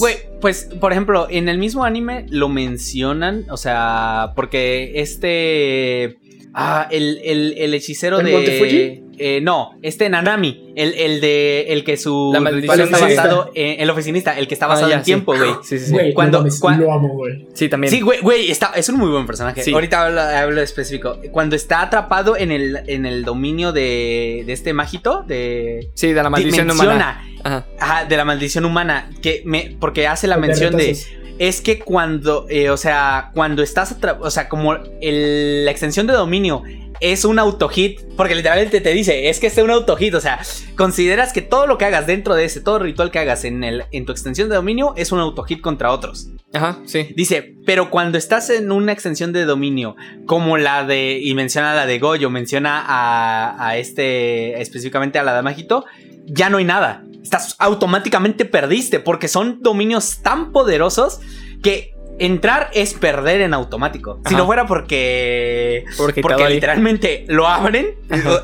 Güey, 0.00 0.16
pues, 0.40 0.68
por 0.80 0.90
ejemplo, 0.90 1.28
en 1.30 1.48
el 1.48 1.56
mismo 1.56 1.84
anime 1.84 2.26
lo 2.28 2.48
mencionan, 2.48 3.46
o 3.48 3.56
sea, 3.56 4.32
porque 4.34 4.94
este... 4.96 6.18
Ah, 6.52 6.88
el, 6.90 7.20
el, 7.22 7.54
el 7.56 7.72
hechicero 7.72 8.18
de... 8.18 9.01
eh, 9.18 9.40
no, 9.42 9.78
este 9.82 10.08
Nanami, 10.08 10.72
el, 10.76 10.94
el 10.94 11.20
de 11.20 11.66
el 11.72 11.84
que 11.84 11.96
su 11.96 12.30
La 12.32 12.40
maldición 12.40 12.80
está 12.80 12.98
basado 13.00 13.50
en 13.54 13.80
el 13.80 13.90
oficinista, 13.90 14.38
el 14.38 14.48
que 14.48 14.54
está 14.54 14.66
Ah, 14.66 14.68
basado 14.70 14.88
ya, 14.90 14.96
en 14.96 15.00
sí. 15.02 15.04
tiempo, 15.06 15.34
güey. 15.36 15.50
Sí, 15.62 15.78
sí, 15.78 15.86
sí. 15.86 15.92
Güey, 15.92 16.12
Cuando- 16.14 16.38
no 16.38 16.44
mames, 16.44 16.60
cuan- 16.60 16.80
lo 16.80 16.92
amo, 16.92 17.08
güey. 17.14 17.46
Sí, 17.54 17.68
también. 17.68 17.90
Sí, 17.92 18.00
güey, 18.00 18.20
güey, 18.20 18.50
está, 18.50 18.72
es 18.76 18.88
un 18.88 18.96
muy 18.98 19.10
buen 19.10 19.26
personaje. 19.26 19.62
Sí. 19.62 19.72
Ahorita 19.72 20.06
hablo, 20.06 20.20
hablo 20.20 20.60
específico. 20.60 21.18
Cuando 21.30 21.56
está 21.56 21.82
atrapado 21.82 22.36
en 22.36 22.50
el, 22.52 22.78
en 22.86 23.06
el 23.06 23.24
dominio 23.24 23.72
de, 23.72 24.44
de 24.46 24.52
este 24.52 24.72
mágito, 24.72 25.24
de... 25.26 25.90
Sí, 25.94 26.12
de 26.12 26.22
la 26.22 26.30
maldición 26.30 26.70
humana. 26.70 27.24
Ajá. 27.44 27.66
Ajá, 27.80 28.04
de 28.04 28.16
la 28.16 28.24
maldición 28.24 28.64
humana, 28.64 29.10
que 29.20 29.42
me, 29.44 29.76
porque 29.80 30.06
hace 30.06 30.26
la 30.26 30.36
mención 30.36 30.76
de... 30.76 30.96
Es 31.38 31.60
que 31.60 31.78
cuando, 31.80 32.46
eh, 32.50 32.70
o 32.70 32.76
sea, 32.76 33.30
cuando 33.34 33.62
estás, 33.62 33.98
atra- 33.98 34.18
o 34.20 34.30
sea, 34.30 34.48
como 34.48 34.74
el- 35.00 35.64
la 35.64 35.70
extensión 35.70 36.06
de 36.06 36.12
dominio 36.12 36.62
es 37.02 37.24
un 37.24 37.40
autohit, 37.40 38.00
porque 38.16 38.36
literalmente 38.36 38.80
te 38.80 38.92
dice, 38.92 39.28
es 39.28 39.40
que 39.40 39.48
es 39.48 39.58
un 39.58 39.72
autohit, 39.72 40.14
o 40.14 40.20
sea, 40.20 40.40
consideras 40.76 41.32
que 41.32 41.42
todo 41.42 41.66
lo 41.66 41.76
que 41.76 41.84
hagas 41.84 42.06
dentro 42.06 42.36
de 42.36 42.44
ese, 42.44 42.60
todo 42.60 42.78
ritual 42.78 43.10
que 43.10 43.18
hagas 43.18 43.44
en, 43.44 43.64
el, 43.64 43.84
en 43.90 44.06
tu 44.06 44.12
extensión 44.12 44.48
de 44.48 44.54
dominio 44.54 44.94
es 44.96 45.10
un 45.10 45.18
autohit 45.18 45.60
contra 45.60 45.90
otros. 45.90 46.28
Ajá, 46.52 46.78
sí. 46.84 47.08
Dice, 47.16 47.56
pero 47.66 47.90
cuando 47.90 48.18
estás 48.18 48.50
en 48.50 48.70
una 48.70 48.92
extensión 48.92 49.32
de 49.32 49.44
dominio, 49.44 49.96
como 50.26 50.56
la 50.58 50.84
de, 50.84 51.18
y 51.20 51.34
menciona 51.34 51.74
la 51.74 51.86
de 51.86 51.98
Goyo, 51.98 52.30
menciona 52.30 52.84
a, 52.86 53.66
a 53.68 53.76
este, 53.78 54.60
específicamente 54.62 55.18
a 55.18 55.24
la 55.24 55.34
de 55.34 55.42
Majito, 55.42 55.84
ya 56.26 56.50
no 56.50 56.58
hay 56.58 56.64
nada. 56.64 57.04
Estás 57.20 57.56
automáticamente 57.58 58.44
perdiste, 58.44 59.00
porque 59.00 59.26
son 59.26 59.60
dominios 59.60 60.20
tan 60.22 60.52
poderosos 60.52 61.20
que 61.64 61.91
entrar 62.24 62.70
es 62.72 62.94
perder 62.94 63.40
en 63.40 63.54
automático. 63.54 64.20
Si 64.26 64.34
no 64.34 64.46
fuera 64.46 64.66
porque, 64.66 65.84
Porque, 65.96 66.22
porque 66.22 66.48
literalmente 66.48 67.24
lo 67.28 67.48
abren, 67.48 67.88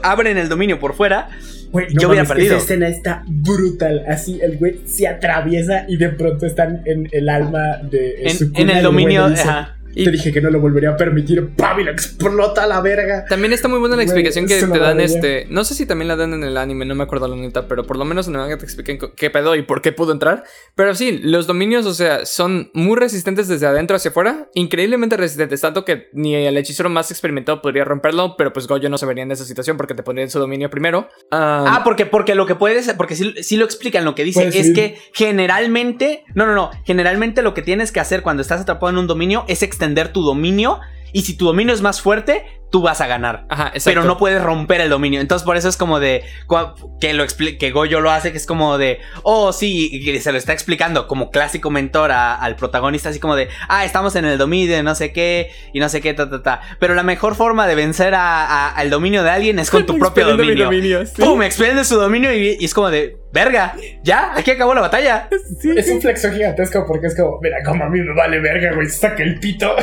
abren 0.02 0.36
el 0.36 0.48
dominio 0.48 0.78
por 0.78 0.94
fuera. 0.94 1.28
Yo 1.72 2.08
hubiera 2.08 2.24
mames, 2.24 2.28
perdido. 2.28 2.56
Esa 2.56 2.64
escena 2.64 2.88
está 2.88 3.24
brutal. 3.26 4.04
Así 4.08 4.40
el 4.42 4.56
güey 4.56 4.80
se 4.86 5.06
atraviesa 5.06 5.84
y 5.86 5.96
de 5.96 6.08
pronto 6.10 6.46
están 6.46 6.82
en 6.86 7.08
el 7.12 7.28
alma 7.28 7.78
de 7.82 8.22
En, 8.22 8.36
su 8.36 8.50
en 8.54 8.70
el 8.70 8.82
dominio, 8.82 9.26
ajá. 9.26 9.77
Y 9.98 10.04
Te 10.04 10.10
dije 10.12 10.32
que 10.32 10.40
no 10.40 10.48
lo 10.50 10.60
volvería 10.60 10.90
a 10.90 10.96
permitir. 10.96 11.54
¡Pam! 11.56 11.80
Y 11.80 11.84
lo 11.84 11.90
explota 11.90 12.62
a 12.62 12.66
la 12.68 12.80
verga. 12.80 13.24
también 13.28 13.52
está 13.52 13.66
muy 13.66 13.80
buena 13.80 13.96
la 13.96 14.04
explicación 14.04 14.46
que 14.46 14.60
te 14.60 14.78
dan 14.78 15.00
este. 15.00 15.46
No 15.50 15.64
sé 15.64 15.74
si 15.74 15.86
también 15.86 16.06
la 16.06 16.14
dan 16.14 16.32
en 16.34 16.44
el 16.44 16.56
anime, 16.56 16.84
no 16.84 16.94
me 16.94 17.02
acuerdo 17.02 17.26
la 17.26 17.34
neta, 17.34 17.66
pero 17.66 17.84
por 17.84 17.96
lo 17.96 18.04
menos 18.04 18.28
en 18.28 18.34
el 18.34 18.40
manga 18.40 18.56
te 18.56 18.64
explican 18.64 18.98
qué 19.16 19.30
pedo 19.30 19.56
y 19.56 19.62
por 19.62 19.82
qué 19.82 19.90
pudo 19.90 20.12
entrar. 20.12 20.44
Pero 20.76 20.94
sí, 20.94 21.18
los 21.20 21.48
dominios, 21.48 21.84
o 21.84 21.94
sea, 21.94 22.24
son 22.26 22.70
muy 22.74 22.96
resistentes 22.96 23.48
desde 23.48 23.66
adentro 23.66 23.96
hacia 23.96 24.10
afuera, 24.10 24.48
increíblemente 24.54 25.16
resistentes, 25.16 25.60
tanto 25.60 25.84
que 25.84 26.08
ni 26.12 26.36
el 26.36 26.56
hechicero 26.56 26.88
más 26.88 27.10
experimentado 27.10 27.60
podría 27.60 27.84
romperlo, 27.84 28.36
pero 28.38 28.52
pues 28.52 28.68
Goyo 28.68 28.88
no 28.88 28.98
se 28.98 29.06
vería 29.06 29.24
en 29.24 29.32
esa 29.32 29.44
situación 29.44 29.76
porque 29.76 29.94
te 29.94 30.04
pondría 30.04 30.24
en 30.24 30.30
su 30.30 30.38
dominio 30.38 30.70
primero. 30.70 31.08
Ah, 31.32 31.64
Ah, 31.66 31.82
porque, 31.82 32.06
porque 32.06 32.36
lo 32.36 32.46
que 32.46 32.54
puedes, 32.54 32.92
porque 32.94 33.16
sí, 33.16 33.34
sí 33.42 33.56
lo 33.56 33.64
explican, 33.64 34.04
lo 34.04 34.14
que 34.14 34.22
dice 34.22 34.42
Puedes 34.42 34.54
es 34.54 34.72
que 34.72 34.96
generalmente, 35.12 36.24
no, 36.34 36.46
no, 36.46 36.54
no, 36.54 36.70
generalmente 36.84 37.42
lo 37.42 37.52
que 37.52 37.62
tienes 37.62 37.90
que 37.90 37.98
hacer 38.00 38.22
cuando 38.22 38.42
estás 38.42 38.60
atrapado 38.60 38.90
en 38.90 38.98
un 38.98 39.06
dominio 39.08 39.44
es 39.48 39.62
extender 39.62 39.87
tu 40.12 40.22
dominio 40.22 40.80
y 41.12 41.22
si 41.22 41.36
tu 41.36 41.46
dominio 41.46 41.74
es 41.74 41.82
más 41.82 42.00
fuerte, 42.00 42.44
tú 42.70 42.82
vas 42.82 43.00
a 43.00 43.06
ganar. 43.06 43.46
Ajá, 43.48 43.68
exacto. 43.68 43.82
Pero 44.00 44.04
no 44.04 44.18
puedes 44.18 44.42
romper 44.42 44.80
el 44.80 44.90
dominio. 44.90 45.20
Entonces, 45.20 45.44
por 45.44 45.56
eso 45.56 45.68
es 45.68 45.76
como 45.76 46.00
de. 46.00 46.22
cua- 46.46 46.74
Que 47.00 47.12
lo 47.14 47.24
que 47.58 47.70
Goyo 47.70 48.00
lo 48.00 48.10
hace, 48.10 48.30
que 48.32 48.38
es 48.38 48.46
como 48.46 48.76
de. 48.78 48.98
Oh, 49.22 49.52
sí, 49.52 49.88
y 49.92 50.18
se 50.20 50.32
lo 50.32 50.38
está 50.38 50.52
explicando 50.52 51.06
como 51.08 51.30
clásico 51.30 51.70
mentor 51.70 52.10
a- 52.12 52.34
al 52.34 52.56
protagonista, 52.56 53.08
así 53.08 53.20
como 53.20 53.36
de. 53.36 53.48
Ah, 53.68 53.84
estamos 53.84 54.16
en 54.16 54.24
el 54.24 54.36
dominio, 54.38 54.82
no 54.82 54.94
sé 54.94 55.12
qué, 55.12 55.50
y 55.72 55.80
no 55.80 55.88
sé 55.88 56.00
qué, 56.00 56.14
ta, 56.14 56.28
ta, 56.28 56.42
ta. 56.42 56.60
Pero 56.78 56.94
la 56.94 57.02
mejor 57.02 57.34
forma 57.36 57.66
de 57.66 57.74
vencer 57.74 58.14
a- 58.14 58.44
a- 58.44 58.68
al 58.70 58.90
dominio 58.90 59.22
de 59.22 59.30
alguien 59.30 59.58
es 59.58 59.70
con 59.70 59.86
tu 59.86 59.98
propio 59.98 60.26
dominio. 60.26 60.66
dominio, 60.66 61.06
sí. 61.06 61.22
¡Pum! 61.22 61.42
Expende 61.42 61.84
su 61.84 61.96
dominio 61.96 62.32
y, 62.34 62.56
y 62.60 62.64
es 62.64 62.74
como 62.74 62.90
de. 62.90 63.16
Verga, 63.30 63.74
ya, 64.02 64.32
aquí 64.34 64.52
acabó 64.52 64.72
la 64.74 64.80
batalla. 64.80 65.28
Sí, 65.60 65.70
Es 65.76 65.90
un 65.90 66.00
flexo 66.00 66.32
gigantesco 66.32 66.86
porque 66.88 67.08
es 67.08 67.14
como, 67.14 67.38
mira, 67.42 67.58
como 67.62 67.84
a 67.84 67.90
mí 67.90 68.00
me 68.00 68.14
vale 68.14 68.40
verga, 68.40 68.72
güey, 68.74 68.88
saca 68.88 69.22
el 69.22 69.38
pito. 69.38 69.76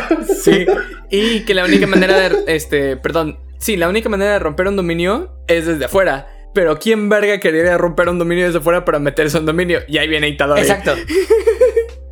Sí. 0.44 0.66
Y 1.12 1.42
que 1.42 1.54
la 1.54 1.64
única 1.64 1.86
manera 1.86 2.18
de. 2.28 2.36
Este, 2.48 2.75
perdón. 3.02 3.40
Sí, 3.58 3.78
la 3.78 3.90
única 3.90 4.10
manera 4.10 4.34
de 4.34 4.40
romper 4.40 4.68
un 4.68 4.76
dominio 4.76 5.32
es 5.48 5.66
desde 5.66 5.86
afuera. 5.86 6.28
Pero 6.54 6.80
¿quién 6.80 7.10
verga 7.10 7.40
quería 7.40 7.78
romper 7.78 8.08
un 8.08 8.18
dominio 8.18 8.46
desde 8.46 8.60
afuera 8.60 8.86
para 8.86 9.00
meterse 9.00 9.38
un 9.38 9.46
dominio? 9.46 9.80
Y 9.88 9.98
ahí 9.98 10.08
viene 10.08 10.30
Itadori. 10.30 10.62
Exacto. 10.62 10.94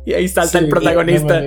Y 0.06 0.12
ahí 0.12 0.28
salta 0.28 0.58
Sí, 0.58 0.64
el 0.64 0.70
protagonista. 0.70 1.40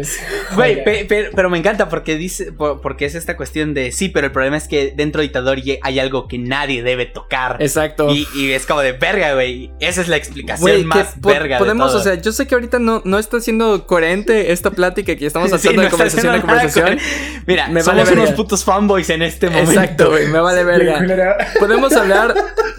Güey, 0.56 0.76
Joder. 0.80 0.84
pe- 0.84 1.06
pe- 1.06 1.30
pero 1.36 1.50
me 1.50 1.58
encanta 1.60 1.90
porque 1.90 2.16
dice, 2.18 2.52
po- 2.52 2.82
porque 2.82 3.06
es 3.06 3.14
esta 3.14 3.38
cuestión 3.38 3.74
de 3.76 3.92
sí, 3.92 4.10
pero 4.10 4.26
el 4.28 4.32
problema 4.32 4.58
es 4.58 4.68
que 4.68 4.94
dentro 4.96 5.22
de 5.22 5.28
Itadori 5.28 5.78
hay 5.84 6.00
algo 6.00 6.28
que 6.28 6.40
nadie 6.40 6.82
debe 6.82 7.06
tocar. 7.06 7.58
Exacto. 7.60 8.10
Y, 8.12 8.28
y 8.36 8.52
es 8.54 8.66
como 8.66 8.82
de 8.82 8.94
verga, 8.94 9.36
güey. 9.36 9.72
Esa 9.80 10.02
es 10.02 10.08
la 10.08 10.18
explicación 10.18 10.86
más 10.88 11.16
po- 11.22 11.30
verga. 11.30 11.58
de 11.58 11.60
podemos, 11.60 11.92
todo. 11.92 12.00
o 12.00 12.04
sea, 12.04 12.16
yo 12.16 12.32
sé 12.32 12.48
que 12.48 12.56
ahorita 12.56 12.80
no, 12.80 13.02
no 13.06 13.20
está 13.20 13.40
siendo 13.42 13.86
coherente 13.86 14.52
esta 14.52 14.72
plática 14.72 15.16
que 15.16 15.26
estamos 15.28 15.52
haciendo 15.54 15.84
de 15.84 15.90
conversación 15.90 16.34
a 16.34 16.42
conversación. 16.42 16.88
con- 16.88 17.00
Mira, 17.46 17.68
Me 17.68 17.82
somos 17.84 18.06
vale 18.10 18.20
unos 18.22 18.32
putos 18.34 18.64
fanboys 18.64 19.10
en 19.12 19.22
este 19.22 19.50
momento. 19.50 19.72
Exacto, 19.72 20.10
güey, 20.10 20.28
me 20.28 20.40
vale 20.40 20.64
verga. 20.64 21.38
Podemos 21.60 21.94
hablar, 21.94 22.34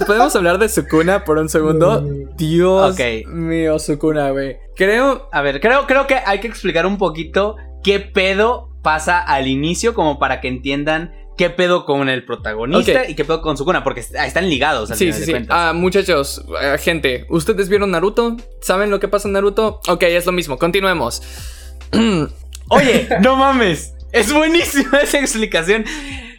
podemos 0.07 0.35
hablar 0.35 0.59
de 0.59 0.69
Sukuna 0.69 1.25
por 1.25 1.39
un 1.39 1.49
segundo. 1.49 2.01
No. 2.03 2.29
Dios 2.37 2.97
mío, 3.29 3.79
Sukuna, 3.79 4.31
güey. 4.31 4.57
Creo, 4.79 5.29
A 5.33 5.43
ver, 5.43 5.61
creo, 5.61 5.87
creo 5.87 6.07
que 6.07 6.15
hay 6.25 6.39
que 6.41 6.47
explicar 6.47 6.87
un 6.87 6.97
poquito 6.97 7.57
qué 7.85 8.01
pedo 8.01 8.71
pasa 8.83 9.19
al 9.21 9.47
inicio 9.49 9.93
como 9.93 10.19
para 10.19 10.41
que 10.41 10.49
entiendan 10.49 11.13
qué 11.37 11.51
pedo 11.51 11.85
con 11.85 12.09
el 12.09 12.25
protagonista 12.25 13.09
y 13.09 13.15
qué 13.15 13.25
pedo 13.25 13.43
con 13.43 13.57
Sukuna, 13.57 13.85
porque 13.85 14.01
est- 14.01 14.15
están 14.15 14.49
ligados 14.49 14.91
al 14.91 14.97
Sí, 14.97 15.07
final 15.13 15.21
sí, 15.25 15.33
de 15.33 15.41
sí. 15.41 15.47
Ah, 15.51 15.73
muchachos, 15.75 16.45
eh, 16.63 16.79
gente, 16.79 17.27
¿ustedes 17.29 17.69
vieron 17.69 17.91
Naruto? 17.91 18.37
¿Saben 18.61 18.91
lo 18.91 18.99
que 19.01 19.09
pasa 19.09 19.29
en 19.29 19.35
Naruto? 19.35 19.81
Ok, 19.89 20.03
es 20.05 20.27
lo 20.27 20.33
mismo, 20.33 20.59
continuemos. 20.59 21.23
Oye, 22.71 23.09
no 23.23 23.37
mames. 23.37 23.95
Es 24.13 24.33
buenísima 24.33 24.99
esa 25.03 25.19
explicación. 25.19 25.85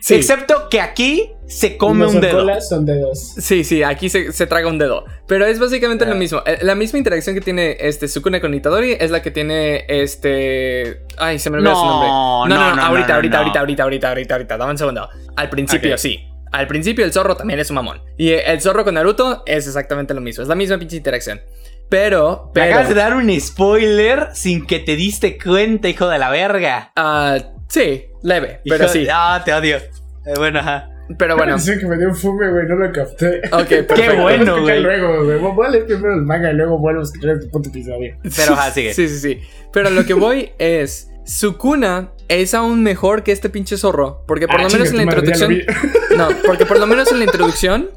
Sí. 0.02 0.16
Excepto 0.16 0.70
que 0.70 0.80
aquí 0.80 1.32
se 1.46 1.76
come 1.78 2.00
No 2.00 2.06
un 2.08 2.12
son 2.14 2.22
dedo. 2.22 2.40
colas, 2.40 2.70
son 2.70 2.86
dedos. 2.86 3.34
Sí, 3.38 3.64
sí, 3.66 3.84
aquí 3.84 4.10
se, 4.10 4.32
se 4.32 4.48
traga 4.48 4.68
un 4.70 4.78
dedo. 4.78 5.04
Pero 5.28 5.46
es 5.46 5.60
básicamente 5.60 6.06
Ah. 6.06 6.10
lo 6.10 6.16
mismo. 6.16 6.42
Eh, 6.46 6.60
La 6.62 6.74
misma 6.76 6.98
interacción 7.00 7.36
que 7.36 7.42
tiene 7.42 7.76
este 7.80 8.08
Sukuna 8.08 8.40
con 8.40 8.54
Itadori 8.54 8.94
es 9.00 9.12
la 9.12 9.22
que 9.22 9.30
tiene 9.32 9.86
este. 9.90 11.02
Ay, 11.18 11.38
se 11.40 11.50
me 11.50 11.58
olvidó 11.58 11.72
No, 11.74 11.80
su 11.80 11.86
nombre. 11.86 12.08
No, 12.10 12.46
no, 12.48 12.56
no, 12.56 12.70
no, 12.70 12.76
no, 12.78 12.82
ahorita, 12.84 13.08
no, 13.10 13.16
ahorita, 13.16 13.38
no. 13.38 13.44
ahorita, 13.44 13.60
ahorita, 13.60 13.84
ahorita, 13.84 14.08
ahorita, 14.10 14.34
ahorita. 14.36 14.58
Dame 14.58 14.72
un 14.72 14.78
segundo. 14.78 15.10
Al 15.36 15.50
principio, 15.50 15.98
sí. 15.98 16.26
Al 16.52 16.66
principio 16.68 17.06
el 17.06 17.12
zorro 17.14 17.36
también 17.36 17.60
es 17.60 17.70
un 17.70 17.76
mamón. 17.76 18.02
Y 18.18 18.30
eh, 18.30 18.44
el 18.48 18.62
zorro 18.62 18.84
con 18.86 18.94
Naruto 18.96 19.44
es 19.46 19.68
exactamente 19.68 20.14
lo 20.14 20.22
mismo. 20.22 20.42
Es 20.44 20.48
la 20.48 20.56
misma 20.56 20.80
pinche 20.80 20.96
interacción. 20.96 21.42
Pero, 21.90 22.46
Me 22.56 22.62
pero. 22.62 22.66
acabas 22.72 22.90
de 22.90 22.96
dar 22.96 23.16
un 23.16 23.40
spoiler 23.40 24.30
sin 24.34 24.66
que 24.66 24.80
te 24.80 24.96
diste 24.96 25.38
cuenta, 25.38 25.90
hijo 25.90 26.08
de 26.08 26.18
la 26.20 26.30
verga. 26.30 26.92
ah, 26.96 27.38
sí, 27.70 28.06
leve, 28.24 28.60
Hijo 28.64 28.76
pero 28.78 28.88
de- 28.88 28.94
sí. 28.94 29.08
Ah, 29.12 29.42
te 29.46 29.54
odio. 29.54 29.78
Eh, 29.78 30.34
bueno, 30.38 30.60
ajá. 30.60 30.90
Pero 31.18 31.38
bueno. 31.38 31.56
Dice 31.58 31.80
que 31.80 31.88
me 31.88 31.98
dio 31.98 32.10
un 32.10 32.16
fume, 32.16 32.50
güey, 32.52 32.68
no 32.68 32.76
lo 32.76 32.92
capté. 32.92 33.42
Ok, 33.52 33.68
perfecto. 33.88 33.96
bueno, 33.96 34.22
Voy 34.22 34.34
a 34.34 34.36
escuchar 34.36 34.62
güey. 34.62 34.82
luego, 34.84 35.24
güey. 35.26 35.38
Voy 35.56 35.66
a 35.66 35.70
leer 35.70 35.86
primero 35.86 36.14
el 36.14 36.22
manga 36.22 36.52
y 36.52 36.56
luego 36.56 36.78
vuelvo 36.78 37.00
a 37.02 37.04
escuchar 37.04 37.32
este 37.32 37.48
puto 37.48 37.70
episodio. 37.70 38.16
Pero 38.36 38.54
ajá, 38.54 38.72
sigue. 38.74 38.94
Sí, 38.94 39.08
sí, 39.08 39.18
sí. 39.20 39.42
Pero 39.74 39.90
lo 39.90 40.06
que 40.06 40.14
voy 40.14 40.52
es. 40.60 41.08
Sukuna 41.26 42.10
es 42.28 42.56
aún 42.56 42.82
mejor 42.82 43.22
que 43.22 43.32
este 43.32 43.50
pinche 43.50 43.78
zorro. 43.78 44.24
Porque 44.28 44.48
por 44.48 44.60
Ah, 44.60 44.64
lo 44.64 44.70
menos 44.72 44.90
en 44.90 44.98
la 44.98 45.02
chinga 45.04 45.16
tu 45.16 45.22
madre, 45.22 45.38
ya 45.40 45.46
lo 45.48 45.52
introducción. 45.54 46.18
No, 46.18 46.28
porque 46.46 46.66
por 46.66 46.80
lo 46.80 46.88
menos 46.88 47.12
en 47.12 47.20
la 47.20 47.26
introducción. 47.26 47.90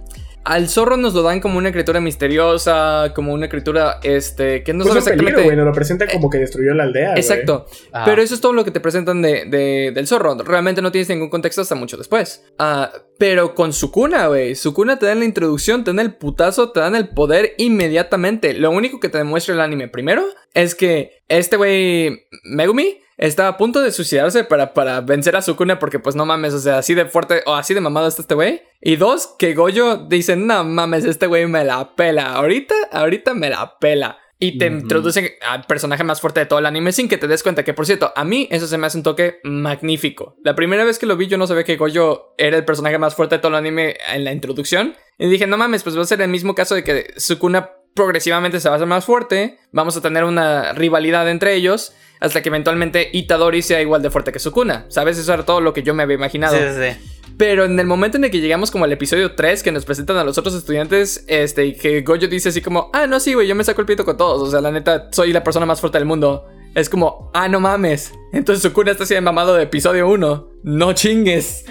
Al 0.45 0.69
zorro 0.69 0.97
nos 0.97 1.15
lo 1.15 1.23
dan 1.23 1.41
como 1.41 1.59
una 1.59 1.71
criatura 1.71 2.01
misteriosa, 2.01 3.13
como 3.15 3.33
una 3.33 3.49
criatura, 3.49 4.01
este, 4.03 4.63
que 4.65 4.73
no 4.73 4.85
Puso 4.85 5.01
sabe 5.01 5.13
en 5.13 5.19
peligro, 5.19 5.29
exactamente. 5.29 5.45
güey. 5.45 5.57
Nos 5.57 5.67
lo 5.67 5.73
presenta 5.73 6.07
como 6.09 6.31
que 6.31 6.39
destruyó 6.39 6.75
la 6.75 6.83
aldea. 6.85 7.11
güey. 7.11 7.21
Exacto. 7.21 7.67
Ah. 7.93 8.03
Pero 8.05 8.23
eso 8.23 8.35
es 8.35 8.41
todo 8.41 8.53
lo 8.53 8.65
que 8.65 8.71
te 8.71 8.81
presentan 8.81 9.23
de, 9.23 9.45
de- 9.47 9.93
del 9.95 10.07
zorro. 10.07 10.37
Realmente 10.43 10.83
no 10.83 10.91
tienes 10.91 11.09
ningún 11.09 11.31
contexto 11.31 11.61
hasta 11.63 11.75
mucho 11.75 11.97
después. 11.97 12.45
Ah, 12.59 12.91
pero 13.19 13.55
con 13.55 13.73
Sukuna, 13.73 14.27
güey. 14.27 14.55
Sukuna 14.57 14.99
te 14.99 15.07
dan 15.07 15.21
la 15.21 15.25
introducción, 15.27 15.85
te 15.85 15.91
dan 15.91 16.01
el 16.01 16.15
putazo, 16.15 16.73
te 16.73 16.81
dan 16.81 16.97
el 16.97 17.09
poder 17.11 17.55
inmediatamente. 17.59 18.55
Lo 18.55 18.71
único 18.71 19.01
que 19.01 19.09
te 19.09 19.19
demuestra 19.19 19.55
el 19.55 19.61
anime 19.61 19.89
primero 19.89 20.25
es 20.55 20.75
que 20.75 21.23
este 21.29 21.57
güey, 21.57 22.27
Megumi, 22.45 22.99
está 23.17 23.49
a 23.49 23.57
punto 23.57 23.81
de 23.81 23.93
suicidarse 23.93 24.45
para, 24.45 24.75
para 24.75 25.01
vencer 25.01 25.37
a 25.37 25.43
Sukuna 25.43 25.79
porque 25.79 25.99
pues 25.99 26.17
no 26.17 26.27
mames, 26.27 26.55
o 26.55 26.59
sea, 26.59 26.79
así 26.79 26.95
de 26.95 27.07
fuerte 27.07 27.43
o 27.47 27.55
así 27.55 27.75
de 27.75 27.81
mamado 27.81 28.09
está 28.09 28.23
este 28.23 28.35
güey. 28.35 28.63
Y 28.81 28.97
dos, 28.97 29.35
que 29.39 29.55
Goyo 29.55 29.97
dice, 29.97 30.37
no 30.37 30.65
mames, 30.65 31.05
este 31.05 31.27
güey 31.27 31.47
me 31.47 31.65
la 31.65 31.95
pela. 31.95 32.33
Ahorita, 32.35 32.75
ahorita 32.93 33.35
me 33.35 33.51
la 33.51 33.79
pela. 33.79 34.19
Y 34.39 34.59
te 34.59 34.67
Ujú. 34.67 34.79
introducen 34.79 35.29
al 35.49 35.63
personaje 35.65 36.03
más 36.03 36.21
fuerte 36.21 36.41
de 36.41 36.47
todo 36.47 36.59
el 36.59 36.67
anime 36.67 36.91
sin 36.91 37.09
que 37.09 37.17
te 37.17 37.29
des 37.29 37.45
cuenta 37.45 37.63
que, 37.63 37.75
por 37.75 37.87
cierto, 37.87 38.13
a 38.17 38.25
mí 38.25 38.49
eso 38.51 38.67
se 38.67 38.77
me 38.77 38.89
hace 38.89 38.97
un 38.99 39.05
toque 39.05 39.39
magnífico. 39.45 40.37
La 40.43 40.57
primera 40.57 40.85
vez 40.85 40.99
que 40.99 41.07
lo 41.07 41.17
vi 41.17 41.29
yo 41.29 41.39
no 41.39 41.47
sabía 41.47 41.63
que 41.63 41.77
Goyo 41.77 42.35
era 42.39 42.57
el 42.57 42.65
personaje 42.65 42.99
más 42.99 43.15
fuerte 43.15 43.37
de 43.37 43.39
todo 43.41 43.51
el 43.51 43.55
anime 43.59 43.97
en 44.13 44.25
la 44.25 44.33
introducción. 44.33 44.97
Y 45.17 45.29
dije, 45.29 45.47
no 45.47 45.57
mames, 45.57 45.85
pues 45.85 45.97
va 45.97 46.03
a 46.03 46.07
ser 46.07 46.21
el 46.23 46.29
mismo 46.29 46.57
caso 46.57 46.75
de 46.75 46.83
que 46.83 47.15
Sukuna 47.19 47.71
progresivamente 47.95 48.61
se 48.61 48.69
va 48.69 48.75
a 48.75 48.77
hacer 48.77 48.89
más 48.89 49.05
fuerte. 49.05 49.59
Vamos 49.73 49.97
a 49.97 50.01
tener 50.01 50.25
una 50.25 50.73
rivalidad 50.73 51.29
entre 51.29 51.55
ellos. 51.55 51.93
Hasta 52.21 52.41
que 52.41 52.51
eventualmente 52.51 53.11
Itadori 53.13 53.63
sea 53.63 53.83
igual 53.83 54.01
de 54.01 54.11
fuerte 54.11 54.31
que 54.31 54.39
Sukuna. 54.39 54.87
¿Sabes? 54.89 55.19
Eso 55.19 55.35
era 55.35 55.45
todo 55.45 55.61
lo 55.61 55.73
que 55.73 55.83
yo 55.83 55.93
me 55.93 56.05
había 56.05 56.15
imaginado. 56.15 56.57
Sí, 56.57 56.63
sí, 56.63 56.91
sí. 56.91 57.13
Pero 57.37 57.65
en 57.65 57.79
el 57.81 57.87
momento 57.87 58.17
en 58.17 58.25
el 58.25 58.31
que 58.31 58.41
llegamos 58.41 58.71
como 58.71 58.85
al 58.85 58.93
episodio 58.93 59.35
3, 59.35 59.63
que 59.63 59.73
nos 59.73 59.85
presentan 59.85 60.17
a 60.19 60.25
los 60.25 60.39
otros 60.39 60.55
estudiantes, 60.55 61.25
este, 61.27 61.67
y 61.67 61.77
que 61.77 62.03
Goyo 62.03 62.29
dice 62.29 62.51
así 62.51 62.61
como, 62.61 62.91
ah, 62.93 63.07
no, 63.07 63.19
sí, 63.19 63.35
güey, 63.35 63.49
yo 63.49 63.55
me 63.55 63.65
saco 63.65 63.81
el 63.81 63.87
pito 63.87 64.05
con 64.05 64.17
todos. 64.17 64.41
O 64.41 64.51
sea, 64.51 64.61
la 64.61 64.71
neta, 64.71 65.09
soy 65.11 65.33
la 65.33 65.43
persona 65.43 65.67
más 65.67 65.81
fuerte 65.81 65.99
del 65.99 66.07
mundo. 66.07 66.47
Es 66.75 66.89
como, 66.89 67.31
ah, 67.35 67.49
no 67.49 67.59
mames. 67.59 68.13
Entonces 68.33 68.63
Sukuna 68.63 68.93
está 68.93 69.05
así 69.05 69.15
de 69.15 69.21
mamado 69.21 69.55
de 69.55 69.65
episodio 69.65 70.09
1. 70.09 70.51
No 70.63 70.93
chingues. 70.93 71.65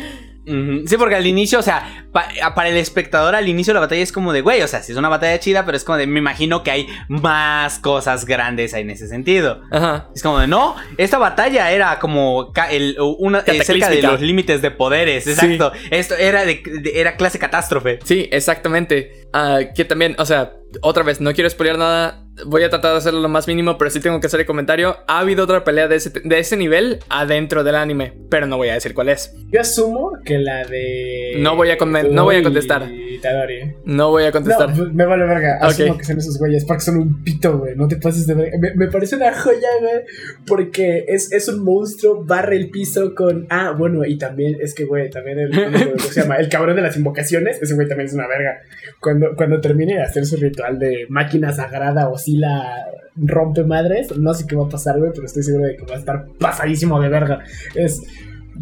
Sí, 0.45 0.97
porque 0.97 1.15
al 1.15 1.27
inicio, 1.27 1.59
o 1.59 1.61
sea, 1.61 2.05
pa- 2.11 2.27
para 2.55 2.69
el 2.69 2.77
espectador 2.77 3.35
al 3.35 3.47
inicio 3.47 3.73
la 3.73 3.79
batalla 3.79 4.01
es 4.01 4.11
como 4.11 4.33
de, 4.33 4.41
güey, 4.41 4.61
o 4.63 4.67
sea, 4.67 4.81
sí 4.81 4.91
es 4.91 4.97
una 4.97 5.07
batalla 5.09 5.39
chida, 5.39 5.65
pero 5.65 5.77
es 5.77 5.83
como 5.83 5.97
de, 5.97 6.07
me 6.07 6.19
imagino 6.19 6.63
que 6.63 6.71
hay 6.71 6.87
más 7.09 7.77
cosas 7.79 8.25
grandes 8.25 8.73
en 8.73 8.89
ese 8.89 9.07
sentido. 9.07 9.61
Ajá. 9.71 10.09
Es 10.15 10.23
como 10.23 10.39
de, 10.39 10.47
no, 10.47 10.75
esta 10.97 11.17
batalla 11.19 11.71
era 11.71 11.99
como 11.99 12.51
el, 12.71 12.97
una, 13.19 13.39
eh, 13.39 13.63
cerca 13.63 13.89
de 13.89 14.01
los 14.01 14.21
límites 14.21 14.61
de 14.61 14.71
poderes, 14.71 15.27
exacto. 15.27 15.71
Esto 15.91 16.15
era 16.15 16.43
de, 16.45 16.61
de- 16.65 16.99
era 16.99 17.15
clase 17.17 17.37
catástrofe. 17.37 17.99
Sí, 18.03 18.27
exactamente. 18.31 19.27
Ah, 19.33 19.59
que 19.75 19.85
también, 19.85 20.15
o 20.17 20.25
sea, 20.25 20.53
otra 20.81 21.03
vez, 21.03 21.21
no 21.21 21.33
quiero 21.33 21.49
spoilear 21.49 21.77
nada. 21.77 22.25
Voy 22.45 22.63
a 22.63 22.69
tratar 22.69 22.91
de 22.93 22.97
hacerlo 22.97 23.21
lo 23.21 23.29
más 23.29 23.47
mínimo, 23.47 23.77
pero 23.77 23.89
sí 23.91 23.99
tengo 23.99 24.19
que 24.19 24.27
hacer 24.27 24.39
el 24.39 24.45
comentario. 24.45 24.97
Ha 25.07 25.19
habido 25.19 25.43
otra 25.43 25.63
pelea 25.63 25.87
de 25.87 25.95
ese, 25.97 26.09
de 26.23 26.39
ese 26.39 26.57
nivel 26.57 26.99
adentro 27.09 27.63
del 27.63 27.75
anime, 27.75 28.13
pero 28.29 28.47
no 28.47 28.57
voy 28.57 28.69
a 28.69 28.73
decir 28.73 28.93
cuál 28.93 29.09
es. 29.09 29.33
Yo 29.51 29.61
asumo 29.61 30.13
que 30.25 30.37
la 30.39 30.65
de. 30.65 31.33
No 31.39 31.55
voy 31.55 31.69
a 31.69 31.77
no 31.81 32.23
voy 32.23 32.35
a 32.37 32.43
contestar. 32.43 32.89
Tadori. 33.21 33.75
No 33.85 34.09
voy 34.09 34.23
a 34.23 34.31
contestar. 34.31 34.75
No, 34.75 34.91
me 34.93 35.05
vale 35.05 35.25
verga. 35.25 35.57
Asumo 35.61 35.93
Ok. 35.93 35.99
que 35.99 36.05
son 36.05 36.17
esos 36.17 36.37
güeyes 36.39 36.65
porque 36.65 36.81
son 36.81 36.97
un 36.97 37.23
pito, 37.23 37.59
güey. 37.59 37.75
No 37.75 37.87
te 37.87 37.97
pases 37.97 38.25
de 38.27 38.33
verga. 38.33 38.57
Me, 38.59 38.73
me 38.75 38.87
parece 38.87 39.15
una 39.15 39.31
joya, 39.33 39.67
güey. 39.79 40.03
Porque 40.47 41.05
es, 41.07 41.31
es 41.31 41.47
un 41.47 41.63
monstruo, 41.63 42.23
barre 42.25 42.57
el 42.57 42.69
piso 42.69 43.13
con. 43.15 43.45
Ah, 43.49 43.75
bueno, 43.77 44.05
y 44.05 44.17
también 44.17 44.57
es 44.61 44.73
que, 44.73 44.85
güey, 44.85 45.09
también 45.09 45.39
el. 45.39 45.51
¿Cómo 45.51 45.99
se 45.99 46.21
llama? 46.21 46.35
El 46.41 46.49
cabrón 46.49 46.75
de 46.75 46.81
las 46.81 46.97
invocaciones. 46.97 47.61
Ese 47.61 47.75
güey 47.75 47.87
también 47.87 48.07
es 48.07 48.13
una 48.13 48.27
verga. 48.27 48.61
Cuando, 48.99 49.35
cuando 49.35 49.61
termine 49.61 49.95
de 49.95 50.01
hacer 50.01 50.25
su 50.25 50.37
ritual 50.37 50.79
de 50.79 51.05
máquina 51.09 51.51
sagrada, 51.53 52.09
oscila, 52.31 52.85
rompe 53.15 53.63
madres. 53.63 54.15
No 54.17 54.33
sé 54.33 54.45
qué 54.47 54.55
va 54.55 54.65
a 54.65 54.69
pasar, 54.69 54.99
güey, 54.99 55.11
pero 55.13 55.25
estoy 55.25 55.43
seguro 55.43 55.65
de 55.65 55.75
que 55.77 55.85
va 55.85 55.95
a 55.95 55.99
estar 55.99 56.25
pasadísimo 56.39 56.99
de 57.01 57.09
verga. 57.09 57.39
Es. 57.75 58.01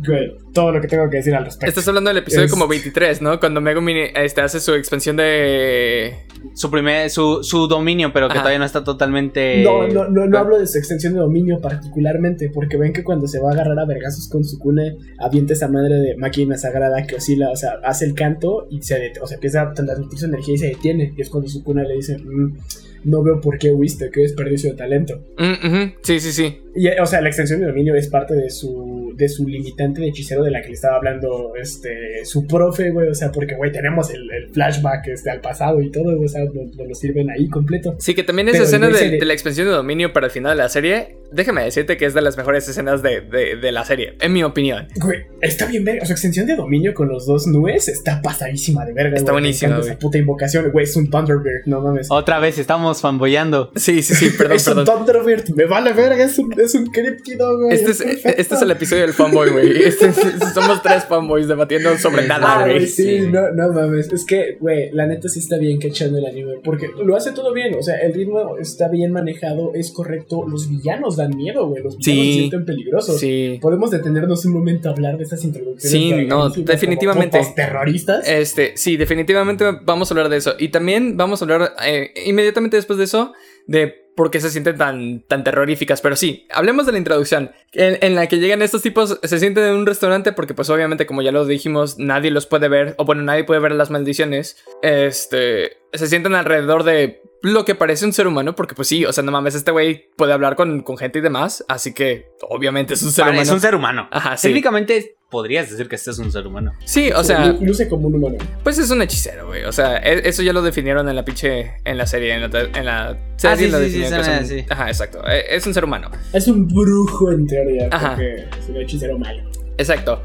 Güey, 0.06 0.38
todo 0.54 0.72
lo 0.72 0.80
que 0.82 0.88
tengo 0.88 1.10
que 1.10 1.18
decir 1.18 1.34
al 1.36 1.44
respecto. 1.46 1.68
Estás 1.68 1.88
hablando 1.88 2.10
del 2.12 2.20
episodio 2.20 2.46
Es- 2.46 2.52
como 2.52 2.68
23, 2.68 3.22
¿no? 3.24 3.40
Cuando 3.40 3.60
Megumi 3.60 3.94
este, 4.16 4.40
hace 4.42 4.60
su 4.60 4.74
expansión 4.76 5.18
de... 5.18 6.14
Su 6.54 6.70
primer, 6.72 7.10
su, 7.10 7.44
su 7.44 7.68
dominio, 7.68 8.14
pero 8.14 8.28
que 8.28 8.34
Ajá. 8.34 8.42
todavía 8.44 8.60
no 8.60 8.66
está 8.66 8.84
totalmente. 8.84 9.62
No, 9.64 9.88
no, 9.88 10.08
no, 10.08 10.26
no 10.28 10.38
Ah. 10.38 10.42
hablo 10.42 10.60
de 10.60 10.68
su 10.68 10.78
extensión 10.78 11.14
de 11.14 11.20
dominio 11.20 11.60
particularmente, 11.60 12.50
porque 12.54 12.78
ven 12.78 12.94
que 12.94 13.04
cuando 13.04 13.28
se 13.28 13.40
va 13.40 13.50
a 13.50 13.54
agarrar 13.54 13.78
a 13.80 13.86
vergazos 13.86 14.30
con 14.30 14.44
Sukune, 14.46 14.96
avienta 15.20 15.54
esa 15.54 15.68
madre 15.68 15.96
de 15.96 16.16
máquina 16.18 16.56
sagrada 16.58 17.04
que 17.06 17.16
oscila, 17.16 17.50
o 17.50 17.56
sea, 17.58 17.72
hace 17.84 18.06
el 18.06 18.14
canto 18.14 18.68
y 18.70 18.82
se 18.84 19.12
o 19.22 19.28
sea, 19.28 19.36
empieza 19.36 19.64
a 19.64 19.74
transmitir 19.74 20.20
su 20.20 20.26
energía 20.28 20.54
y 20.54 20.58
se 20.60 20.68
detiene. 20.68 21.14
Y 21.18 21.22
es 21.22 21.30
cuando 21.30 21.50
Sukune 21.50 21.84
le 21.84 21.96
dice, 21.96 22.18
"Mm, 22.20 22.58
no 23.04 23.24
veo 23.24 23.40
por 23.42 23.58
qué 23.58 23.72
huiste, 23.72 24.10
qué 24.12 24.22
desperdicio 24.22 24.72
de 24.72 24.78
talento. 24.78 25.22
Mm. 25.38 25.94
Sí, 26.02 26.20
sí, 26.20 26.32
sí. 26.32 26.62
Y, 26.76 26.88
o 26.88 27.06
sea, 27.06 27.20
la 27.22 27.30
extensión 27.30 27.60
de 27.62 27.66
dominio 27.68 27.96
es 27.96 28.08
parte 28.08 28.36
de 28.36 28.50
su, 28.50 29.14
de 29.18 29.28
su 29.28 29.48
limitante 29.48 30.02
de 30.02 30.08
hechicero 30.10 30.44
de 30.44 30.52
la 30.52 30.62
que 30.62 30.68
le 30.70 30.74
estaba 30.76 30.96
hablando 30.98 31.54
este, 31.60 32.24
su 32.26 32.46
profe, 32.46 32.92
güey. 32.92 33.10
O 33.10 33.16
sea, 33.16 33.32
porque, 33.32 33.56
güey, 33.56 33.72
tenemos 33.72 34.10
el, 34.12 34.30
el 34.32 34.50
flashback 34.54 35.08
este, 35.08 35.30
al 35.32 35.42
pasado 35.42 35.82
y 35.82 35.92
todo, 35.92 36.16
güey, 36.16 36.26
o 36.26 36.30
sea, 36.30 36.44
nos 36.46 36.76
nos 36.76 36.88
lo 36.88 36.96
sirven 36.96 37.30
ahí 37.32 37.50
completo. 37.50 37.96
Sí, 38.00 38.14
que 38.14 38.24
también 38.24 38.48
esa 38.50 38.58
Pero 38.60 38.64
escena 38.66 38.88
de, 38.90 39.26
la 39.26 39.34
expansión 39.34 39.68
de 39.68 39.74
dominio 39.74 40.14
para 40.14 40.28
el 40.28 40.32
final 40.32 40.56
de 40.56 40.64
la 40.64 40.70
serie, 40.70 41.16
déjame 41.32 41.64
decirte 41.64 41.98
que 41.98 42.06
es 42.06 42.14
de 42.14 42.22
las 42.22 42.38
mejores 42.38 42.68
escenas 42.70 43.02
de, 43.02 43.22
de- 43.22 43.56
de 43.58 43.72
la 43.72 43.84
serie, 43.84 44.14
en 44.22 44.32
mi 44.34 44.44
opinión. 44.44 44.88
Güey, 45.02 45.22
está 45.42 45.66
bien 45.66 45.84
verga. 45.84 46.04
O 46.04 46.06
sea, 46.06 46.14
extensión 46.14 46.46
de 46.48 46.56
dominio 46.56 46.94
con 46.94 47.10
los 47.10 47.26
dos 47.26 47.48
nubes 47.48 47.88
está 47.88 48.22
pasadísima 48.22 48.86
de 48.86 48.94
verga. 48.94 49.18
Está 49.18 49.32
güey. 49.32 49.42
Me 49.42 49.48
buenísima. 49.48 49.80
Esa 49.80 49.98
puta 49.98 50.18
invocación, 50.18 50.72
güey, 50.72 50.84
es 50.86 50.96
un 50.96 51.10
Thunderbird, 51.10 51.66
no 51.66 51.82
mames. 51.82 52.08
Otra 52.10 52.40
vez 52.40 52.58
estamos 52.58 52.89
fanboyando. 53.02 53.72
Sí, 53.76 54.02
sí, 54.04 54.16
sí, 54.16 54.30
perdón, 54.38 54.56
es 54.58 54.68
un 54.68 54.76
perdón. 54.76 54.98
Thunderbird, 55.06 55.50
me 55.56 55.66
vale 55.66 55.94
verga, 55.94 56.24
es 56.24 56.38
un, 56.40 56.54
es 56.60 56.76
un 56.76 56.88
críptido, 56.88 57.58
güey. 57.58 57.74
Este 57.74 57.92
es, 57.92 58.02
este 58.02 58.56
es 58.56 58.62
el 58.62 58.72
episodio 58.72 59.04
del 59.04 59.14
fanboy, 59.14 59.50
güey. 59.52 59.84
Este 59.84 60.08
es- 60.08 60.18
somos 60.54 60.82
tres 60.82 61.06
fanboys 61.06 61.48
debatiendo 61.48 61.98
sobre 61.98 62.28
nada, 62.28 62.64
güey. 62.66 62.88
sí, 62.88 63.20
sí. 63.20 63.28
No, 63.28 63.52
no 63.52 63.72
mames. 63.74 64.12
Es 64.12 64.26
que, 64.26 64.58
güey, 64.60 64.92
la 64.92 65.06
neta 65.08 65.30
sí 65.30 65.40
está 65.40 65.58
bien 65.58 65.80
que 65.80 65.88
echando 65.88 66.18
el 66.18 66.26
anime. 66.26 66.54
Porque 66.64 66.90
lo 67.04 67.16
hace 67.16 67.32
todo 67.32 67.54
bien. 67.54 67.76
O 67.78 67.82
sea, 67.84 67.96
el 67.98 68.14
ritmo 68.14 68.58
está 68.58 68.88
bien 68.90 69.12
manejado, 69.12 69.72
es 69.76 69.92
correcto. 69.92 70.46
Los 70.48 70.70
villanos 70.70 71.18
dan 71.18 71.36
miedo, 71.36 71.68
güey. 71.68 71.84
Los 71.84 71.98
villanos 71.98 72.06
Sí. 72.26 72.32
se 72.34 72.38
sienten 72.40 72.66
peligrosos. 72.66 73.20
Sí. 73.20 73.60
Podemos 73.62 73.92
detenernos 73.92 74.46
un 74.46 74.54
momento 74.54 74.90
a 74.90 74.92
hablar 74.94 75.18
de 75.18 75.24
esas 75.24 75.44
introducciones. 75.44 75.92
Sí, 75.92 76.12
de 76.12 76.26
no, 76.26 76.50
definitivamente. 76.50 77.40
terroristas. 77.56 78.28
Este, 78.28 78.74
sí, 78.76 78.98
definitivamente 78.98 79.66
vamos 79.84 80.10
a 80.10 80.14
hablar 80.14 80.30
de 80.30 80.38
eso. 80.38 80.54
Y 80.58 80.70
también 80.70 81.18
vamos 81.18 81.42
a 81.42 81.46
hablar 81.46 81.74
eh, 81.86 82.12
inmediatamente 82.26 82.78
después 82.80 82.98
de 82.98 83.06
eso 83.06 83.34
de 83.68 84.10
por 84.16 84.32
qué 84.32 84.42
se 84.42 84.50
sienten 84.50 84.78
tan, 84.78 85.22
tan 85.22 85.44
terroríficas. 85.44 86.02
Pero 86.02 86.16
sí, 86.16 86.46
hablemos 86.52 86.86
de 86.86 86.92
la 86.92 86.98
introducción. 86.98 87.52
En, 87.72 87.98
en 88.02 88.16
la 88.16 88.28
que 88.28 88.38
llegan 88.38 88.62
estos 88.62 88.82
tipos, 88.82 89.20
se 89.24 89.40
sienten 89.40 89.64
en 89.64 89.76
un 89.76 89.86
restaurante 89.86 90.34
porque 90.34 90.54
pues 90.54 90.70
obviamente 90.70 91.06
como 91.06 91.22
ya 91.22 91.32
lo 91.32 91.46
dijimos, 91.46 91.98
nadie 92.00 92.32
los 92.32 92.46
puede 92.46 92.68
ver. 92.68 92.96
O 92.98 93.06
bueno, 93.06 93.24
nadie 93.24 93.46
puede 93.46 93.62
ver 93.62 93.72
las 93.72 93.92
maldiciones. 93.92 94.58
Este, 94.82 95.78
se 95.94 96.08
sienten 96.08 96.36
alrededor 96.36 96.84
de 96.84 97.22
lo 97.42 97.66
que 97.66 97.76
parece 97.76 98.06
un 98.06 98.14
ser 98.14 98.28
humano. 98.28 98.56
Porque 98.56 98.76
pues 98.76 98.88
sí, 98.88 99.06
o 99.06 99.14
sea, 99.14 99.24
no 99.24 99.32
mames, 99.32 99.56
este 99.56 99.72
güey 99.72 100.10
puede 100.18 100.34
hablar 100.34 100.56
con, 100.56 100.82
con 100.82 100.98
gente 100.98 101.20
y 101.20 101.22
demás. 101.22 101.64
Así 101.68 101.94
que 101.94 102.28
obviamente 102.50 102.94
es 102.94 103.04
un 103.04 103.12
ser 103.12 103.24
Vale, 103.26 103.38
humano. 103.38 103.44
es 103.48 103.54
un 103.54 103.62
ser 103.62 103.76
humano. 103.76 104.08
Ajá, 104.12 104.38
sí. 104.38 104.48
Técnicamente 104.48 105.16
podrías 105.30 105.70
decir 105.70 105.88
que 105.88 105.96
este 105.96 106.10
es 106.12 106.18
un 106.20 106.32
ser 106.32 106.48
humano. 106.48 106.72
Sí, 106.86 107.12
o 107.12 107.24
sea... 107.24 107.46
Lu- 107.48 107.66
Luce 107.66 107.88
como 107.88 108.08
un 108.08 108.16
humano. 108.16 108.38
Pues 108.64 108.80
es 108.80 108.90
un 108.90 109.02
hechicero, 109.02 109.48
güey. 109.48 109.64
O 109.66 109.72
sea, 109.72 109.98
e- 109.98 110.28
eso 110.28 110.42
ya 110.42 110.54
lo 110.54 110.62
definieron 110.64 111.08
en 111.08 111.16
la 111.16 111.24
pinche. 111.24 111.74
En 111.86 111.98
la 112.00 112.08
serie. 112.08 112.34
En 112.34 112.42
la, 112.52 112.60
en 112.62 112.86
la 112.86 113.18
serie 113.38 113.54
Ah, 113.54 113.58
sí, 113.58 113.68
lo 113.70 113.78
sí, 113.78 113.84
definieron 113.84 114.24
sí, 114.26 114.32
que 114.32 114.60
es 114.60 114.66
un-. 114.66 114.72
Ajá, 114.74 114.88
exacto. 114.88 115.22
E- 115.28 115.56
Es 115.56 115.68
un 115.68 115.74
ser 115.76 115.84
humano. 115.86 116.10
Es 116.34 116.48
un 116.48 116.68
brujo 116.68 117.32
en 117.32 117.46
teoría. 117.46 117.90
Ajá. 117.92 118.16
Porque 118.16 118.46
es 118.60 118.70
un 118.70 118.78
hechicero 118.78 119.18
malo. 119.20 119.44
Exacto. 119.78 120.22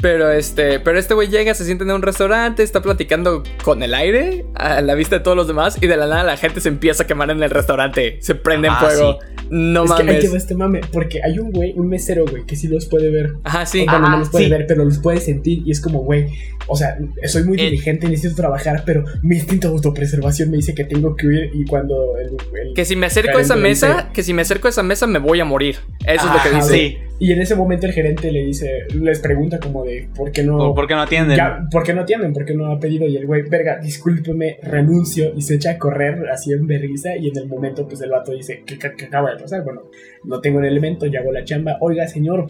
Pero 0.00 0.30
este. 0.30 0.80
Pero 0.80 0.98
este 0.98 1.14
güey 1.14 1.28
llega, 1.28 1.54
se 1.54 1.64
siente 1.64 1.84
en 1.84 1.90
un 1.90 2.02
restaurante, 2.02 2.62
está 2.62 2.80
platicando 2.82 3.42
con 3.64 3.82
el 3.82 3.94
aire. 3.94 4.44
A 4.54 4.80
la 4.80 4.94
vista 4.94 5.18
de 5.18 5.24
todos 5.24 5.36
los 5.36 5.48
demás. 5.48 5.76
Y 5.80 5.86
de 5.86 5.96
la 5.96 6.06
nada 6.06 6.22
la 6.24 6.36
gente 6.36 6.60
se 6.60 6.68
empieza 6.68 7.02
a 7.02 7.06
quemar 7.06 7.30
en 7.30 7.42
el 7.42 7.50
restaurante. 7.50 8.18
Se 8.20 8.34
prende 8.34 8.68
en 8.68 8.74
Ah, 8.74 8.80
fuego. 8.80 9.18
No 9.50 9.84
es 9.84 9.92
que 9.92 10.02
hay 10.02 10.06
mames. 10.06 10.30
que 10.30 10.36
este 10.36 10.54
mame. 10.54 10.80
Porque 10.92 11.20
hay 11.24 11.38
un 11.38 11.50
güey, 11.50 11.72
un 11.74 11.88
mesero, 11.88 12.26
güey, 12.26 12.44
que 12.44 12.54
sí 12.54 12.68
los 12.68 12.86
puede 12.86 13.10
ver. 13.10 13.32
Ajá, 13.44 13.64
sí. 13.66 13.80
O 13.82 13.84
bueno, 13.90 14.06
Ah, 14.06 14.10
no 14.10 14.18
los 14.18 14.28
puede 14.28 14.44
sí. 14.44 14.50
ver, 14.50 14.66
pero 14.68 14.84
los 14.84 14.98
puede 14.98 15.20
sentir. 15.20 15.62
Y 15.66 15.70
es 15.70 15.80
como, 15.80 16.00
güey, 16.04 16.26
o 16.66 16.76
sea, 16.76 16.98
soy 17.26 17.44
muy 17.44 17.58
Eh. 17.58 17.64
diligente, 17.64 18.08
necesito 18.08 18.36
trabajar, 18.36 18.82
pero 18.84 19.04
mi 19.22 19.36
instinto 19.36 19.68
de 19.68 19.74
autopreservación 19.74 20.50
me 20.50 20.58
dice 20.58 20.74
que 20.74 20.84
tengo 20.84 21.16
que 21.16 21.26
huir. 21.26 21.50
Y 21.54 21.64
cuando 21.64 22.16
el. 22.18 22.26
el- 22.28 22.74
Que 22.74 22.84
si 22.84 22.94
me 22.94 23.06
acerco 23.06 23.38
a 23.38 23.40
esa 23.40 23.56
mesa. 23.56 23.88
dice- 23.88 24.06
Que 24.12 24.22
si 24.22 24.34
me 24.34 24.42
acerco 24.42 24.68
a 24.68 24.70
esa 24.70 24.82
mesa 24.82 25.06
me 25.06 25.18
voy 25.18 25.40
a 25.40 25.44
morir. 25.46 25.76
Eso 26.06 26.26
es 26.26 26.32
lo 26.32 26.42
que 26.42 26.56
dice. 26.56 26.72
Sí. 26.74 26.98
Y 27.20 27.32
en 27.32 27.40
ese 27.40 27.56
momento 27.56 27.86
el 27.86 27.92
gerente 27.92 28.30
le 28.30 28.44
dice, 28.44 28.70
les 28.94 29.18
pregunta 29.18 29.58
como 29.58 29.82
de, 29.88 30.08
¿por 30.14 30.30
qué 30.30 30.42
no? 30.44 30.74
¿Por, 30.74 30.86
qué 30.86 30.94
no 30.94 31.02
atienden? 31.02 31.36
Ya, 31.36 31.66
¿Por 31.70 31.82
qué 31.82 31.92
no 31.94 32.02
atienden? 32.02 32.32
¿Por 32.32 32.44
qué 32.44 32.54
no 32.54 32.70
ha 32.70 32.78
pedido? 32.78 33.06
Y 33.06 33.16
el 33.16 33.26
güey, 33.26 33.42
verga, 33.48 33.78
discúlpeme, 33.82 34.58
renuncio. 34.62 35.32
Y 35.34 35.42
se 35.42 35.54
echa 35.56 35.72
a 35.72 35.78
correr 35.78 36.28
así 36.30 36.52
en 36.52 36.66
berriza. 36.66 37.16
Y 37.16 37.28
en 37.28 37.36
el 37.38 37.48
momento, 37.48 37.86
pues 37.88 38.00
el 38.02 38.10
vato 38.10 38.32
dice, 38.32 38.62
¿qué, 38.66 38.78
qué- 38.78 38.92
qué 38.96 39.06
acaba 39.06 39.32
de 39.34 39.40
pasar? 39.40 39.64
Bueno, 39.64 39.82
no 40.24 40.40
tengo 40.40 40.58
un 40.58 40.64
elemento, 40.64 41.06
ya 41.06 41.20
hago 41.20 41.32
la 41.32 41.44
chamba. 41.44 41.76
Oiga, 41.80 42.06
señor. 42.08 42.46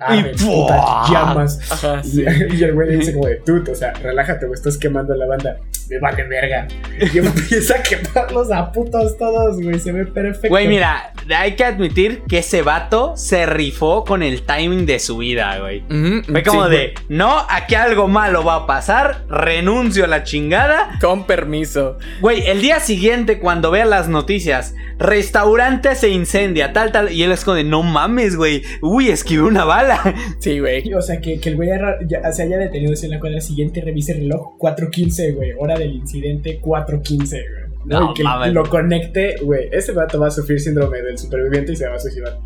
Arre, 0.00 0.32
putas 0.32 1.10
llamas. 1.10 1.72
Ajá, 1.72 2.00
Y, 2.04 2.08
sí. 2.08 2.24
y 2.58 2.62
el 2.62 2.74
güey 2.74 2.88
le 2.90 2.96
dice 2.96 3.12
como 3.14 3.26
de, 3.26 3.36
tú, 3.44 3.62
o 3.70 3.74
sea, 3.74 3.92
relájate, 3.94 4.46
güey, 4.46 4.54
estás 4.56 4.78
quemando 4.78 5.14
la 5.14 5.26
banda. 5.26 5.56
Me 5.88 6.00
vale 6.00 6.24
verga. 6.24 6.66
Y 6.98 7.18
empieza 7.18 7.76
a 7.76 7.82
quemarlos 7.82 8.50
a 8.50 8.72
putos 8.72 9.16
todos, 9.16 9.62
güey. 9.62 9.78
Se 9.78 9.92
ve 9.92 10.04
perfecto. 10.04 10.48
Güey, 10.48 10.66
mira, 10.66 11.12
hay 11.36 11.54
que 11.54 11.64
admitir 11.64 12.22
que 12.28 12.38
ese 12.38 12.62
vato 12.62 13.16
se 13.16 13.46
rifó 13.46 14.04
con 14.04 14.24
el 14.24 14.42
timing 14.42 14.84
de 14.84 14.98
su 14.98 15.18
vida, 15.18 15.58
güey. 15.60 15.84
Ujú, 15.84 16.24
Fue 16.32 16.42
como 16.42 16.64
sí. 16.66 16.70
de, 16.72 16.94
no, 17.08 17.38
aquí 17.48 17.76
algo 17.76 18.08
malo 18.08 18.42
va 18.44 18.56
a 18.56 18.66
pasar, 18.66 19.26
renuncio 19.28 20.04
a 20.04 20.08
la 20.08 20.24
chingada. 20.24 20.98
Con 21.00 21.24
permiso. 21.24 21.98
Güey, 22.20 22.48
el 22.48 22.60
día 22.60 22.80
siguiente 22.80 23.38
cuando 23.38 23.70
vea 23.70 23.84
las 23.84 24.08
noticias, 24.08 24.74
restaurante 24.98 25.94
se 25.94 26.08
incendia, 26.08 26.72
tal, 26.72 26.90
tal, 26.90 27.05
y 27.10 27.22
él 27.22 27.32
es 27.32 27.44
como 27.44 27.56
de, 27.56 27.64
no 27.64 27.82
mames, 27.82 28.36
güey, 28.36 28.62
uy, 28.82 29.08
esquivé 29.08 29.42
una 29.42 29.64
bala. 29.64 30.00
Sí, 30.38 30.58
güey. 30.60 30.92
O 30.94 31.00
sea, 31.02 31.20
que, 31.20 31.40
que 31.40 31.48
el 31.50 31.56
güey 31.56 31.68
ya- 32.08 32.32
se 32.32 32.42
haya 32.42 32.58
detenido 32.58 32.92
en 33.02 33.10
la 33.10 33.20
cuadra 33.20 33.40
siguiente, 33.40 33.80
revise 33.80 34.12
el 34.12 34.18
reloj 34.18 34.56
4.15, 34.58 35.34
güey. 35.34 35.50
Hora 35.58 35.78
del 35.78 35.92
incidente 35.94 36.60
4.15, 36.60 37.28
güey. 37.30 37.66
No, 37.84 38.10
y 38.10 38.14
que 38.14 38.22
mames. 38.24 38.52
lo 38.52 38.64
conecte, 38.68 39.36
güey. 39.42 39.68
Ese 39.72 39.92
vato 39.92 40.18
va 40.18 40.26
a 40.28 40.30
sufrir 40.30 40.60
síndrome 40.60 41.02
del 41.02 41.16
superviviente 41.18 41.72
y 41.72 41.76
se 41.76 41.88
va 41.88 41.94
a 41.96 41.98
suicidar. 41.98 42.38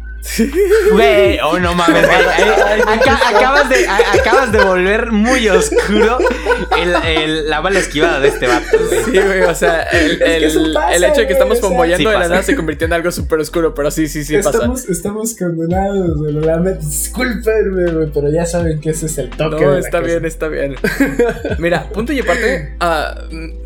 Güey, 0.92 1.38
oh 1.40 1.58
no 1.58 1.74
mames, 1.74 2.06
güey. 2.06 2.18
Acá- 2.98 3.20
acabas, 3.36 3.68
de, 3.68 3.86
a- 3.88 4.12
acabas 4.14 4.52
de 4.52 4.62
volver 4.64 5.12
muy 5.12 5.48
oscuro 5.48 6.18
el, 6.78 6.94
el- 7.06 7.48
la 7.50 7.60
bala 7.60 7.78
esquivada 7.78 8.20
de 8.20 8.28
este 8.28 8.46
vato, 8.46 8.78
güey. 8.78 9.04
Sí, 9.04 9.18
güey, 9.18 9.42
o 9.42 9.54
sea, 9.54 9.82
el, 9.82 10.18
que 10.18 10.36
el- 10.36 10.44
eso 10.44 10.60
pasa, 10.74 10.94
el 10.94 11.04
hecho 11.04 11.20
de 11.22 11.26
que 11.26 11.32
estamos 11.32 11.58
güey, 11.58 11.58
o 11.58 11.60
sea- 11.60 11.68
bomboyando 11.70 12.10
Sí 12.10 12.12
de 12.14 12.18
la 12.22 12.28
nada 12.28 12.42
se 12.42 12.56
convirtió 12.56 12.86
en 12.86 12.92
algo 12.92 13.10
súper 13.10 13.40
oscuro, 13.40 13.74
pero 13.74 13.90
sí, 13.90 14.08
sí, 14.08 14.24
sí 14.24 14.36
pasa. 14.36 14.50
estamos, 14.50 14.88
estamos 14.88 15.36
condenados, 15.36 16.16
güey. 16.18 16.32
La 16.34 16.58
discúlpenme, 16.58 17.92
güey, 17.92 18.10
pero 18.12 18.30
ya 18.30 18.44
saben 18.46 18.80
que 18.80 18.90
ese 18.90 19.06
es 19.06 19.18
el 19.18 19.30
toque. 19.30 19.64
No, 19.64 19.72
la 19.72 19.78
está 19.78 20.00
cosa. 20.00 20.10
bien, 20.12 20.24
está 20.26 20.48
bien. 20.48 20.76
Mira, 21.58 21.88
punto 21.88 22.12
y 22.12 22.20
aparte, 22.20 22.74
ah, 22.80 23.14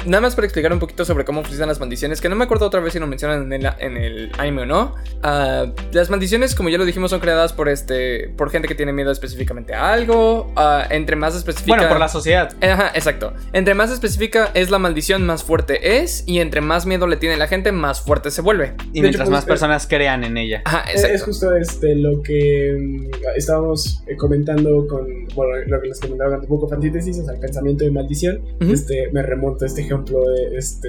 nada 0.07 0.21
más 0.21 0.35
para 0.35 0.47
explicar 0.47 0.73
un 0.73 0.79
poquito 0.79 1.05
sobre 1.05 1.25
cómo 1.25 1.43
funcionan 1.43 1.69
las 1.69 1.81
maldiciones, 1.81 2.21
que 2.21 2.29
no 2.29 2.37
me 2.37 2.45
acuerdo 2.45 2.67
otra 2.67 2.81
vez 2.81 2.93
si 2.93 2.99
lo 2.99 3.07
mencionan 3.07 3.53
en 3.53 3.65
el, 3.65 3.73
en 3.79 3.97
el 3.97 4.33
anime 4.39 4.63
o 4.63 4.67
no. 4.67 4.95
Ah, 5.23 5.67
las 5.93 6.11
maldiciones, 6.11 6.44
como 6.55 6.69
ya 6.69 6.79
lo 6.79 6.85
dijimos, 6.85 7.11
son 7.11 7.21
creadas 7.21 7.53
por 7.53 7.69
este 7.69 8.29
por 8.37 8.51
gente 8.51 8.69
que 8.69 8.75
tiene 8.75 8.93
miedo 8.93 9.11
específicamente 9.11 9.73
a 9.75 9.93
algo. 9.93 10.53
Ah, 10.57 10.87
entre 10.91 11.17
más 11.17 11.35
específica. 11.35 11.77
Bueno, 11.77 11.89
por 11.89 11.99
la 12.01 12.09
sociedad. 12.09 12.53
Ajá, 12.61 12.91
exacto. 12.95 13.33
Entre 13.53 13.75
más 13.75 13.91
específica 13.91 14.51
es 14.55 14.71
la 14.71 14.79
maldición, 14.79 15.25
más 15.25 15.45
fuerte 15.45 16.03
es. 16.03 16.25
Y 16.27 16.41
entre 16.41 16.61
más 16.61 16.85
miedo 16.87 17.07
le 17.07 17.17
tiene 17.17 17.37
la 17.37 17.47
gente, 17.47 17.73
más 17.73 18.01
fuerte 18.03 18.31
se 18.31 18.43
vuelve. 18.43 18.75
Y 18.93 18.97
De 18.97 19.03
mientras 19.03 19.27
hecho, 19.29 19.31
más 19.31 19.45
personas 19.45 19.87
crean 19.87 20.25
en 20.25 20.37
ella. 20.37 20.63
Ajá, 20.65 20.85
Es, 20.93 21.23
justo 21.23 21.55
este 21.57 21.95
lo 21.95 22.21
que 22.23 22.77
mm, 22.79 23.11
estábamos 23.37 24.03
eh, 24.09 24.17
comentando 24.17 24.87
con 24.89 25.07
bueno, 25.35 25.53
lo 25.67 25.81
que 25.81 25.89
les 25.89 26.01
comentaba 26.01 26.37
un 26.39 26.47
poco 26.47 26.73
antítesis, 26.75 27.19
o 27.21 27.25
sea, 27.25 27.35
el 27.35 27.41
pensamiento 27.41 27.85
de 27.85 27.91
maldición. 27.91 28.43
Ujú. 28.61 28.73
Este 28.73 29.09
me 29.13 29.23
remonta 29.23 29.65
a 29.65 29.69
este 29.69 29.83
ejemplo 29.83 30.19
de 30.29 30.57
este 30.59 30.89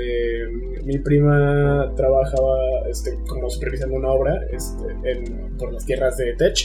mi 0.83 0.97
prima 0.99 1.91
trabajaba 1.95 2.57
este 2.89 3.17
como 3.27 3.49
supervisando 3.49 3.95
una 3.95 4.09
obra 4.09 4.33
este, 4.51 4.83
en- 5.11 5.44
por 5.57 5.73
las 5.73 5.85
tierras 5.85 6.17
de 6.17 6.33
Tech. 6.35 6.57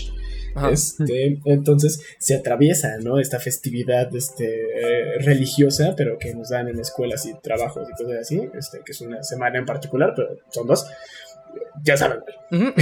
Ajá. 0.55 0.70
Este, 0.70 1.38
entonces 1.45 2.03
se 2.18 2.34
atraviesa, 2.34 2.99
¿no? 2.99 3.18
Esta 3.20 3.38
festividad 3.38 4.14
este, 4.16 4.47
eh, 4.47 5.18
religiosa, 5.20 5.95
pero 5.97 6.18
que 6.18 6.34
nos 6.34 6.49
dan 6.49 6.68
en 6.68 6.80
escuelas 6.80 7.24
y 7.26 7.34
trabajos 7.34 7.88
y 7.88 8.03
cosas 8.03 8.20
así, 8.20 8.49
este, 8.59 8.80
que 8.84 8.93
es 8.93 9.01
una 9.01 9.22
semana 9.22 9.59
en 9.59 9.66
particular, 9.66 10.12
pero 10.16 10.38
son 10.51 10.66
dos. 10.66 10.86
Ya 11.82 11.96
saben. 11.96 12.20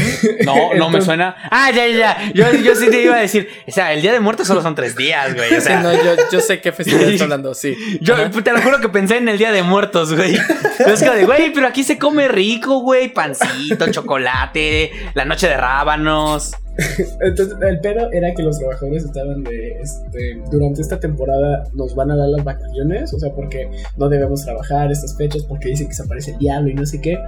No, 0.44 0.74
no 0.74 0.88
me 0.90 1.00
suena. 1.02 1.36
Ah, 1.50 1.70
ya, 1.70 1.86
ya, 1.86 1.96
ya. 1.96 2.32
Yo, 2.32 2.52
yo 2.58 2.74
sí 2.74 2.88
te 2.90 3.02
iba 3.02 3.16
a 3.16 3.20
decir. 3.20 3.48
O 3.66 3.70
sea, 3.70 3.92
el 3.92 4.00
día 4.02 4.12
de 4.12 4.20
muertos 4.20 4.46
solo 4.46 4.62
son 4.62 4.74
tres 4.74 4.96
días, 4.96 5.34
güey. 5.34 5.52
O 5.54 5.60
Sí, 5.60 5.60
sea, 5.60 5.80
no, 5.82 5.92
yo, 5.92 6.14
yo 6.32 6.40
sé 6.40 6.60
qué 6.60 6.72
festividad 6.72 7.08
está 7.10 7.24
hablando, 7.24 7.54
sí. 7.54 7.76
yo 8.00 8.14
Ajá. 8.14 8.30
te 8.30 8.52
lo 8.52 8.60
juro 8.62 8.80
que 8.80 8.88
pensé 8.88 9.18
en 9.18 9.28
el 9.28 9.36
día 9.38 9.52
de 9.52 9.62
muertos, 9.62 10.14
güey. 10.14 10.38
Pero 10.78 10.92
es 10.94 11.00
de, 11.00 11.24
güey, 11.26 11.52
pero 11.52 11.66
aquí 11.66 11.84
se 11.84 11.98
come 11.98 12.28
rico, 12.28 12.80
güey. 12.80 13.12
Pancito, 13.12 13.90
chocolate, 13.90 14.90
la 15.14 15.24
noche 15.24 15.48
de 15.48 15.56
rábanos. 15.56 16.52
Entonces, 17.20 17.56
el 17.60 17.80
pedo 17.80 18.08
era 18.12 18.32
que 18.34 18.42
los 18.44 18.56
trabajadores 18.58 19.04
estaban 19.04 19.42
de, 19.42 19.78
este, 19.80 20.40
durante 20.48 20.80
esta 20.80 21.00
temporada 21.00 21.64
nos 21.74 21.96
van 21.96 22.12
a 22.12 22.16
dar 22.16 22.28
las 22.28 22.44
vacaciones, 22.44 23.12
o 23.12 23.18
sea, 23.18 23.32
porque 23.34 23.68
no 23.96 24.08
debemos 24.08 24.44
trabajar 24.44 24.92
estas 24.92 25.16
fechas, 25.16 25.42
porque 25.42 25.70
dicen 25.70 25.88
que 25.88 25.94
se 25.94 26.04
aparece 26.04 26.32
el 26.32 26.38
diablo 26.38 26.70
y 26.70 26.74
no 26.74 26.86
sé 26.86 27.00
qué, 27.00 27.18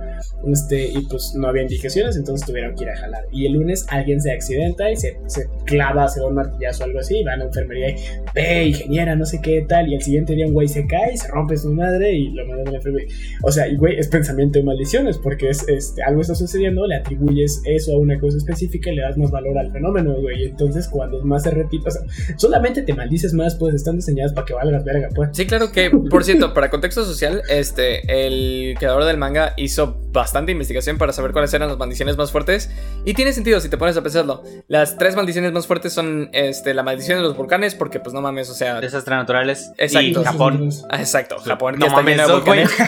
este, 0.47 0.91
y 0.91 1.05
pues 1.07 1.35
no 1.35 1.49
había 1.49 1.63
indicaciones, 1.63 2.17
entonces 2.17 2.47
tuvieron 2.47 2.77
que 2.77 2.85
ir 2.85 2.91
a 2.91 2.97
jalar. 2.97 3.25
Y 3.33 3.47
el 3.47 3.55
lunes 3.55 3.87
alguien 3.89 4.21
se 4.21 4.31
accidenta 4.31 4.89
y 4.89 4.95
se, 4.95 5.19
se 5.27 5.49
clava, 5.65 6.07
se 6.07 6.21
da 6.21 6.29
un 6.29 6.35
martillazo 6.35 6.85
o 6.85 6.87
algo 6.87 7.01
así, 7.01 7.19
y 7.19 7.25
van 7.25 7.35
a 7.35 7.39
la 7.39 7.45
enfermería 7.47 7.91
y, 7.91 7.97
ve, 8.33 8.65
ingeniera, 8.69 9.17
no 9.17 9.27
sé 9.27 9.41
qué 9.43 9.65
tal, 9.69 9.89
y 9.89 9.97
el 9.97 10.03
siguiente 10.03 10.35
día 10.35 10.47
un 10.47 10.55
güey 10.55 10.69
se 10.69 10.87
cae 10.87 11.15
y 11.15 11.17
se 11.17 11.27
rompe 11.27 11.57
su 11.57 11.73
madre 11.73 12.13
y 12.13 12.31
lo 12.31 12.47
mandan 12.47 12.69
a 12.69 12.71
la 12.71 12.77
enfermería. 12.77 13.13
O 13.43 13.51
sea, 13.51 13.67
y 13.67 13.77
güey, 13.77 13.99
es 13.99 14.07
pensamiento 14.07 14.61
de 14.61 14.65
maldiciones, 14.65 15.19
porque 15.19 15.49
es, 15.49 15.67
este, 15.69 16.05
algo 16.05 16.21
está 16.21 16.37
sucediendo, 16.37 16.87
le 16.87 16.95
atribuyes 16.95 17.63
eso 17.65 17.97
a 17.97 17.99
una 17.99 18.17
cosa 18.21 18.37
específica 18.37 18.93
y 18.93 18.95
le 18.95 19.03
das 19.03 19.19
más 19.19 19.33
valor 19.33 19.40
al 19.59 19.73
fenómeno, 19.73 20.15
güey. 20.21 20.45
Entonces, 20.45 20.89
cuando 20.89 21.23
más 21.25 21.43
se 21.43 21.51
repite, 21.51 21.89
o 21.89 21.91
sea, 21.91 22.03
solamente 22.37 22.83
te 22.83 22.95
maldices 22.95 23.33
más, 23.35 23.55
pues 23.57 23.75
están 23.75 23.97
diseñadas 23.97 24.33
para 24.33 24.47
que 24.47 24.55
valgas 24.55 24.85
verga, 24.85 25.09
pues. 25.15 25.31
Sí, 25.33 25.47
claro 25.47 25.73
que, 25.73 25.91
por 25.91 26.25
cierto, 26.25 26.55
para 26.55 26.71
contexto 26.71 27.05
social, 27.05 27.43
este, 27.49 28.27
el 28.27 28.77
creador 28.79 29.05
del 29.05 29.17
manga 29.17 29.55
hizo 29.57 29.99
bastante 30.13 30.53
investigación 30.53 30.99
para 30.99 31.13
saber 31.13 31.33
cuáles 31.33 31.53
eran 31.55 31.69
las 31.69 31.79
maldiciones 31.79 32.17
más 32.17 32.33
fuertes. 32.33 32.71
Y 33.05 33.15
tiene 33.15 33.33
sentido 33.33 33.61
si 33.61 33.69
te 33.69 33.77
pones 33.77 33.97
a 33.97 34.03
pensarlo. 34.03 34.43
Las 34.69 34.99
tres 34.99 35.17
maldiciones 35.17 35.53
más 35.53 35.67
fuertes 35.67 35.93
son 35.93 36.31
este, 36.33 36.75
la 36.75 36.83
maldición 36.83 37.19
de 37.19 37.23
los 37.23 37.37
volcanes, 37.37 37.75
porque 37.75 38.01
pues 38.01 38.15
no 38.15 38.21
mames, 38.21 38.51
o 38.51 38.55
sea. 38.55 38.81
Desastres 38.81 39.17
naturales. 39.17 39.73
Exacto. 39.79 40.21
Y 40.21 40.25
Japón. 40.25 40.71
Ah, 40.91 41.01
exacto, 41.01 41.39
Japón, 41.39 41.77
No 41.79 41.89
mames. 41.89 42.21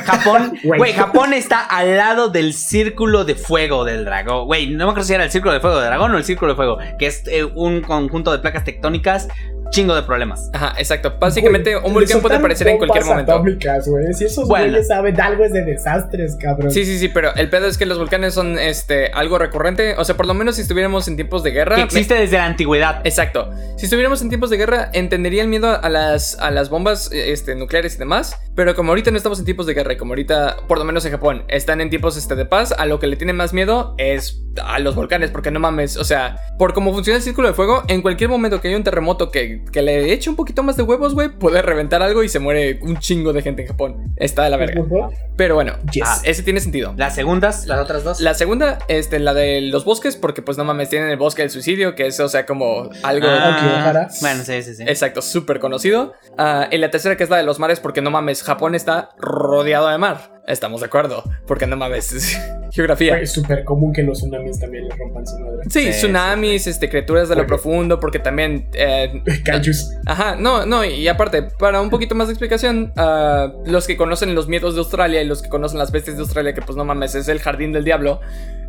Japón, 0.04 0.58
güey, 0.64 0.92
Japón 0.92 1.32
está 1.32 1.60
al 1.60 1.96
lado 1.96 2.28
del 2.28 2.54
círculo 2.54 3.24
de 3.24 3.34
fuego 3.34 3.84
del 3.84 4.04
dragón. 4.04 4.46
Güey, 4.46 4.68
no 4.68 4.86
me 4.86 4.90
acuerdo 4.90 5.06
si 5.06 5.14
era 5.14 5.24
el 5.24 5.30
círculo 5.30 5.52
de 5.52 5.60
fuego 5.60 5.78
del 5.78 5.86
dragón 5.86 6.14
o 6.14 6.18
el 6.18 6.24
círculo 6.24 6.41
de 6.50 6.56
fuego, 6.56 6.78
que 6.98 7.06
es 7.06 7.26
eh, 7.28 7.44
un 7.44 7.82
conjunto 7.82 8.32
de 8.32 8.38
placas 8.38 8.64
tectónicas, 8.64 9.28
chingo 9.72 9.94
de 9.94 10.02
problemas. 10.04 10.48
Ajá, 10.52 10.74
exacto. 10.78 11.14
Básicamente, 11.18 11.76
un 11.76 11.92
volcán 11.94 12.20
puede 12.20 12.36
aparecer 12.36 12.68
en 12.68 12.78
cualquier 12.78 13.04
momento. 13.04 13.32
atómicas, 13.32 13.88
güey. 13.88 14.12
Si 14.14 14.24
esos 14.26 14.46
Bueno. 14.46 14.66
güeyes 14.66 14.86
saben 14.86 15.20
algo 15.20 15.44
es 15.44 15.52
de 15.52 15.64
desastres, 15.64 16.36
cabrón. 16.40 16.70
Sí, 16.70 16.84
sí, 16.84 16.98
sí, 16.98 17.08
pero 17.08 17.34
el 17.34 17.50
pedo 17.50 17.66
es 17.66 17.76
que 17.78 17.86
los 17.86 17.98
volcanes 17.98 18.34
son 18.34 18.58
este, 18.58 19.06
algo 19.12 19.38
recurrente. 19.38 19.94
O 19.98 20.04
sea, 20.04 20.16
por 20.16 20.26
lo 20.26 20.34
menos 20.34 20.56
si 20.56 20.62
estuviéramos 20.62 21.08
en 21.08 21.16
tiempos 21.16 21.42
de 21.42 21.50
guerra. 21.50 21.74
Que 21.76 21.80
me- 21.82 21.86
existe 21.86 22.14
desde 22.14 22.36
la 22.36 22.44
antigüedad. 22.46 23.00
Exacto. 23.04 23.50
Si 23.76 23.86
estuviéramos 23.86 24.22
en 24.22 24.28
tiempos 24.28 24.50
de 24.50 24.58
guerra, 24.58 24.90
entendería 24.92 25.42
el 25.42 25.48
miedo 25.48 25.80
a 25.82 25.88
las, 25.88 26.38
a 26.38 26.50
las 26.50 26.68
bombas 26.70 27.10
este, 27.12 27.54
nucleares 27.56 27.96
y 27.96 27.98
demás. 27.98 28.36
Pero 28.54 28.74
como 28.76 28.90
ahorita 28.90 29.10
no 29.10 29.16
estamos 29.16 29.38
en 29.38 29.46
tiempos 29.46 29.66
de 29.66 29.72
guerra, 29.74 29.94
y 29.94 29.96
como 29.96 30.12
ahorita, 30.12 30.58
por 30.68 30.78
lo 30.78 30.84
menos 30.84 31.04
en 31.06 31.12
Japón, 31.12 31.44
están 31.48 31.80
en 31.80 31.88
tiempos 31.88 32.16
este, 32.18 32.34
de 32.36 32.44
paz, 32.44 32.72
a 32.76 32.84
lo 32.84 33.00
que 33.00 33.06
le 33.06 33.16
tiene 33.16 33.32
más 33.32 33.54
miedo 33.54 33.94
es 33.96 34.42
a 34.62 34.78
los 34.78 34.94
volcanes, 34.94 35.30
porque 35.30 35.50
no 35.50 35.58
mames. 35.60 35.96
O 35.96 36.04
sea, 36.04 36.36
por 36.58 36.74
cómo 36.74 36.92
funciona 36.92 37.16
el 37.16 37.22
círculo 37.22 37.48
de 37.48 37.54
fuego, 37.54 37.82
en 37.88 38.02
cualquier 38.02 38.28
momento 38.28 38.60
que 38.60 38.68
haya 38.68 38.76
un 38.76 38.84
terremoto 38.84 39.30
que, 39.30 39.61
que 39.70 39.82
le 39.82 40.12
eche 40.12 40.28
un 40.30 40.36
poquito 40.36 40.62
más 40.62 40.76
de 40.76 40.82
huevos, 40.82 41.14
güey, 41.14 41.28
puede 41.30 41.62
reventar 41.62 42.02
algo 42.02 42.22
y 42.22 42.28
se 42.28 42.38
muere 42.38 42.78
un 42.82 42.98
chingo 42.98 43.32
de 43.32 43.42
gente 43.42 43.62
en 43.62 43.68
Japón. 43.68 44.14
Está 44.16 44.44
de 44.44 44.50
la 44.50 44.56
verga. 44.56 44.82
Pero 45.36 45.54
bueno, 45.54 45.74
Yes. 45.92 46.02
ah, 46.06 46.20
ese 46.24 46.42
tiene 46.42 46.60
sentido. 46.60 46.94
Las 46.96 47.14
segundas, 47.14 47.66
las 47.66 47.80
otras 47.80 48.04
dos. 48.04 48.20
La 48.20 48.34
segunda, 48.34 48.78
este, 48.88 49.18
la 49.18 49.34
de 49.34 49.60
los 49.62 49.84
bosques, 49.84 50.16
porque 50.16 50.42
pues 50.42 50.58
no 50.58 50.64
mames, 50.64 50.88
tienen 50.90 51.08
el 51.10 51.16
bosque 51.16 51.42
del 51.42 51.50
suicidio, 51.50 51.94
que 51.94 52.06
es, 52.06 52.20
o 52.20 52.28
sea, 52.28 52.44
como 52.46 52.90
algo... 53.02 53.26
Ah, 53.28 53.56
Okihara. 53.58 54.08
bueno, 54.20 54.42
sí, 54.44 54.62
sí, 54.62 54.74
sí. 54.74 54.82
Exacto, 54.86 55.22
súper 55.22 55.58
conocido. 55.58 56.12
Ah, 56.38 56.68
y 56.70 56.78
la 56.78 56.90
tercera 56.90 57.16
que 57.16 57.24
es 57.24 57.30
la 57.30 57.36
de 57.38 57.42
los 57.44 57.58
mares, 57.58 57.80
porque 57.80 58.02
no 58.02 58.10
mames, 58.10 58.42
Japón 58.42 58.74
está 58.74 59.10
rodeado 59.18 59.88
de 59.88 59.98
mar. 59.98 60.41
Estamos 60.46 60.80
de 60.80 60.86
acuerdo, 60.86 61.22
porque 61.46 61.66
no 61.66 61.76
mames, 61.76 62.36
geografía. 62.72 63.20
Es 63.20 63.32
súper 63.32 63.64
común 63.64 63.92
que 63.92 64.02
los 64.02 64.18
tsunamis 64.18 64.58
también 64.58 64.88
le 64.88 64.96
rompan 64.96 65.26
su 65.26 65.38
madre. 65.38 65.58
Sí, 65.68 65.82
Sí, 65.82 65.90
tsunamis, 65.90 66.66
este, 66.66 66.88
criaturas 66.88 67.28
de 67.28 67.36
lo 67.36 67.46
profundo, 67.46 68.00
porque 68.00 68.18
también... 68.18 68.68
eh. 68.74 69.22
Ajá, 70.06 70.36
no, 70.36 70.66
no, 70.66 70.84
y 70.84 71.06
aparte, 71.06 71.42
para 71.42 71.80
un 71.80 71.90
poquito 71.90 72.14
más 72.14 72.26
de 72.28 72.32
explicación, 72.32 72.92
ah, 72.96 73.52
los 73.66 73.86
que 73.86 73.96
conocen 73.96 74.34
los 74.34 74.48
miedos 74.48 74.74
de 74.74 74.80
Australia 74.80 75.22
y 75.22 75.26
los 75.26 75.42
que 75.42 75.48
conocen 75.48 75.78
las 75.78 75.92
bestias 75.92 76.16
de 76.16 76.22
Australia, 76.22 76.54
que 76.54 76.62
pues 76.62 76.76
no 76.76 76.84
mames, 76.84 77.14
es 77.14 77.28
el 77.28 77.38
jardín 77.38 77.72
del 77.72 77.84
diablo, 77.84 78.20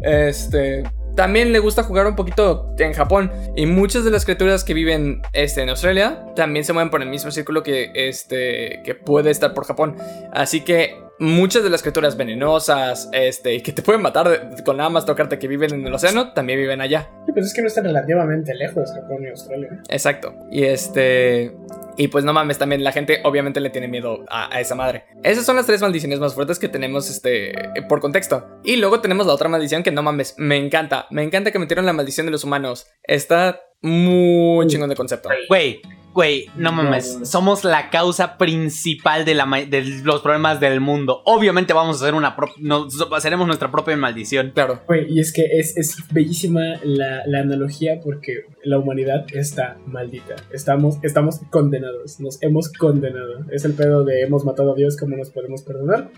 este, 0.02 0.84
también 1.16 1.54
le 1.54 1.60
gusta 1.60 1.84
jugar 1.84 2.08
un 2.08 2.16
poquito 2.16 2.74
en 2.78 2.94
Japón. 2.94 3.32
Y 3.56 3.66
muchas 3.66 4.04
de 4.04 4.12
las 4.12 4.26
criaturas 4.26 4.64
que 4.64 4.74
viven 4.74 5.22
este, 5.34 5.62
en 5.62 5.70
Australia 5.70 6.26
también 6.36 6.66
se 6.66 6.74
mueven 6.74 6.90
por 6.90 7.02
el 7.02 7.10
mismo 7.10 7.32
círculo 7.32 7.64
que, 7.64 7.92
este, 7.94 8.82
que 8.84 8.96
puede 8.96 9.32
estar 9.32 9.54
por 9.54 9.66
Japón. 9.66 9.96
Así 10.32 10.62
que 10.62 11.03
muchas 11.20 11.64
de 11.64 11.70
las 11.70 11.82
criaturas 11.82 12.18
venenosas, 12.18 13.10
este, 13.14 13.54
y 13.54 13.62
que 13.62 13.72
te 13.72 13.82
pueden 13.82 14.02
matar 14.02 14.28
de- 14.30 14.64
con 14.64 14.78
nada 14.78 14.90
más 14.90 15.06
tocarte 15.06 15.40
que 15.40 15.48
viven 15.48 15.74
en 15.74 15.86
el 15.88 15.94
océano, 15.94 16.34
también 16.34 16.60
viven 16.60 16.82
allá. 16.82 17.10
Sí, 17.26 17.32
pues 17.34 17.46
es 17.48 17.54
que 17.54 17.62
no 17.62 17.68
están 17.68 17.86
relativamente 17.86 18.54
lejos 18.56 18.92
Japón 18.94 19.24
y 19.24 19.30
Australia. 19.30 19.82
Exacto. 19.90 20.34
Y 20.52 20.64
este. 20.64 21.56
Y 21.96 22.08
pues 22.08 22.26
no 22.26 22.34
mames, 22.34 22.58
también 22.58 22.84
la 22.84 22.92
gente 22.92 23.20
obviamente 23.24 23.60
le 23.60 23.70
tiene 23.70 23.88
miedo 23.88 24.26
a, 24.28 24.54
a 24.56 24.60
esa 24.60 24.74
madre. 24.74 25.06
Esas 25.22 25.46
son 25.46 25.56
las 25.56 25.68
tres 25.68 25.80
maldiciones 25.82 26.20
más 26.20 26.34
fuertes 26.34 26.58
que 26.58 26.68
tenemos, 26.68 27.08
este, 27.10 27.54
por 27.88 28.00
contexto. 28.02 28.48
Y 28.64 28.78
luego 28.78 29.00
tenemos 29.00 29.28
la 29.28 29.34
otra 29.34 29.48
maldición 29.48 29.84
que 29.84 29.92
no 29.92 30.02
mames, 30.02 30.34
me 30.40 30.58
encanta. 30.58 31.06
Me 31.12 31.22
encanta 31.22 31.52
que 31.52 31.60
metieron 31.60 31.86
la 31.86 31.94
maldición 31.94 32.26
de 32.26 32.32
los 32.32 32.44
humanos. 32.44 32.88
Está 33.04 33.62
muy 33.82 34.66
chingón 34.66 34.90
de 34.90 34.96
concepto. 34.96 35.30
Güey, 35.48 35.82
güey, 36.14 36.46
no 36.56 36.72
mames. 36.72 37.20
No. 37.20 37.26
Somos 37.26 37.64
la 37.64 37.90
causa 37.90 38.38
principal 38.38 39.26
de, 39.26 39.34
la 39.36 39.46
de 39.68 39.82
los 40.04 40.22
problemas 40.22 40.60
del 40.60 40.80
mundo. 40.80 41.22
Obviamente 41.26 41.74
vamos 41.74 41.98
a 42.00 42.04
hacer 42.06 42.14
una 42.14 42.36
nos- 42.60 43.26
haremos 43.26 43.48
nuestra 43.48 43.72
propia 43.72 43.98
maldición. 43.98 44.52
Claro. 44.54 44.82
Güey, 44.88 45.12
y 45.12 45.20
es 45.20 45.34
que 45.34 45.46
es, 45.60 45.76
es 45.78 45.98
bellísima 46.12 46.62
la, 46.84 47.22
la 47.26 47.40
analogía 47.40 48.00
porque 48.04 48.46
la 48.64 48.78
humanidad 48.78 49.26
está 49.34 49.78
maldita. 49.86 50.36
Estamos, 50.52 50.98
estamos 51.04 51.40
condenados, 51.50 52.20
nos 52.20 52.42
hemos 52.42 52.72
condenado. 52.72 53.46
Es 53.52 53.66
el 53.66 53.74
pedo 53.74 54.04
de 54.04 54.22
hemos 54.22 54.46
matado 54.46 54.74
a 54.74 54.76
Dios, 54.76 54.96
¿cómo 54.98 55.18
nos 55.18 55.30
podemos 55.30 55.62
perdonar? 55.64 56.10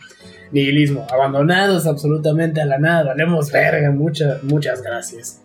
Nihilismo, 0.51 1.07
abandonados 1.11 1.87
absolutamente 1.87 2.61
a 2.61 2.65
la 2.65 2.77
nada, 2.77 3.03
valemos 3.05 3.51
verga, 3.51 3.91
muchas, 3.91 4.43
muchas 4.43 4.81
gracias. 4.81 5.41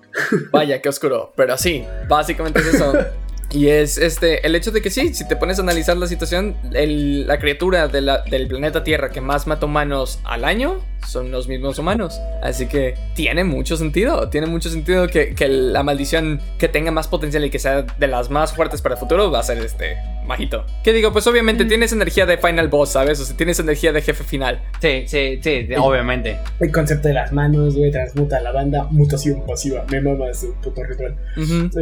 Vaya, 0.50 0.80
qué 0.82 0.88
oscuro. 0.88 1.32
Pero 1.36 1.56
sí, 1.56 1.84
básicamente 2.08 2.58
es 2.60 2.74
eso. 2.74 2.92
Y 3.52 3.68
es 3.68 3.98
este 3.98 4.46
el 4.46 4.54
hecho 4.54 4.70
de 4.70 4.80
que 4.80 4.90
sí, 4.90 5.12
si 5.12 5.26
te 5.26 5.36
pones 5.36 5.58
a 5.58 5.62
analizar 5.62 5.96
la 5.96 6.06
situación, 6.06 6.56
la 6.70 7.38
criatura 7.38 7.88
del 7.88 8.48
planeta 8.48 8.84
Tierra 8.84 9.10
que 9.10 9.20
más 9.20 9.46
mata 9.46 9.66
humanos 9.66 10.20
al 10.24 10.44
año 10.44 10.80
son 11.06 11.30
los 11.30 11.48
mismos 11.48 11.78
humanos. 11.78 12.20
Así 12.42 12.66
que 12.66 12.94
tiene 13.14 13.44
mucho 13.44 13.76
sentido. 13.76 14.28
Tiene 14.28 14.46
mucho 14.46 14.70
sentido 14.70 15.06
que, 15.08 15.34
la 15.48 15.82
maldición 15.82 16.40
que 16.58 16.68
tenga 16.68 16.90
más 16.90 17.08
potencial 17.08 17.44
y 17.44 17.50
que 17.50 17.58
sea 17.58 17.82
de 17.82 18.06
las 18.06 18.30
más 18.30 18.54
fuertes 18.54 18.82
para 18.82 18.94
el 18.94 19.00
futuro 19.00 19.30
va 19.30 19.40
a 19.40 19.42
ser 19.42 19.58
este 19.58 19.96
majito. 20.26 20.64
¿Qué 20.84 20.92
digo? 20.92 21.12
Pues 21.12 21.26
obviamente 21.26 21.64
mm. 21.64 21.68
tienes 21.68 21.92
energía 21.92 22.26
de 22.26 22.38
final 22.38 22.68
boss, 22.68 22.90
¿sabes? 22.90 23.20
O 23.20 23.24
sea, 23.24 23.36
tienes 23.36 23.58
energía 23.58 23.92
de 23.92 24.02
jefe 24.02 24.22
final. 24.22 24.62
Sí, 24.80 25.04
sí, 25.06 25.40
sí, 25.42 25.68
obviamente. 25.76 26.38
El 26.60 26.70
concepto 26.70 27.08
de 27.08 27.14
las 27.14 27.32
manos, 27.32 27.76
güey, 27.76 27.90
transmuta 27.90 28.38
a 28.38 28.40
la 28.40 28.52
banda, 28.52 28.84
mutación 28.90 29.44
pasiva. 29.46 29.84
Me 29.90 30.00
mama 30.00 30.28
ese 30.30 30.48
puto 30.62 30.82
ritual. 30.84 31.16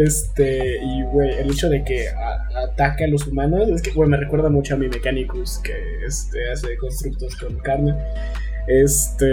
Este, 0.03 0.79
y 0.83 1.03
güey, 1.13 1.31
el 1.39 1.51
hecho 1.51 1.69
de 1.69 1.85
que 1.85 2.07
ataque 2.65 3.05
a 3.05 3.09
los 3.09 3.27
humanos 3.27 3.69
es 3.69 3.83
que, 3.83 3.91
güey, 3.91 4.09
me 4.09 4.17
recuerda 4.17 4.49
mucho 4.49 4.75
a 4.75 4.79
mi 4.79 4.89
Mechanicus 4.89 5.59
que 5.59 5.75
este, 6.07 6.51
hace 6.51 6.77
constructos 6.79 7.37
con 7.37 7.57
carne. 7.59 7.95
Este, 8.69 9.25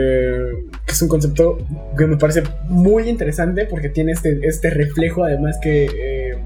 que 0.86 0.93
es 0.93 1.01
un 1.01 1.09
concepto 1.09 1.57
que 1.97 2.07
me 2.07 2.15
parece 2.15 2.43
muy 2.69 3.09
interesante 3.09 3.65
porque 3.65 3.89
tiene 3.89 4.13
este, 4.13 4.39
este 4.43 4.69
reflejo 4.69 5.25
además 5.25 5.57
que 5.61 5.86
eh, 5.86 6.38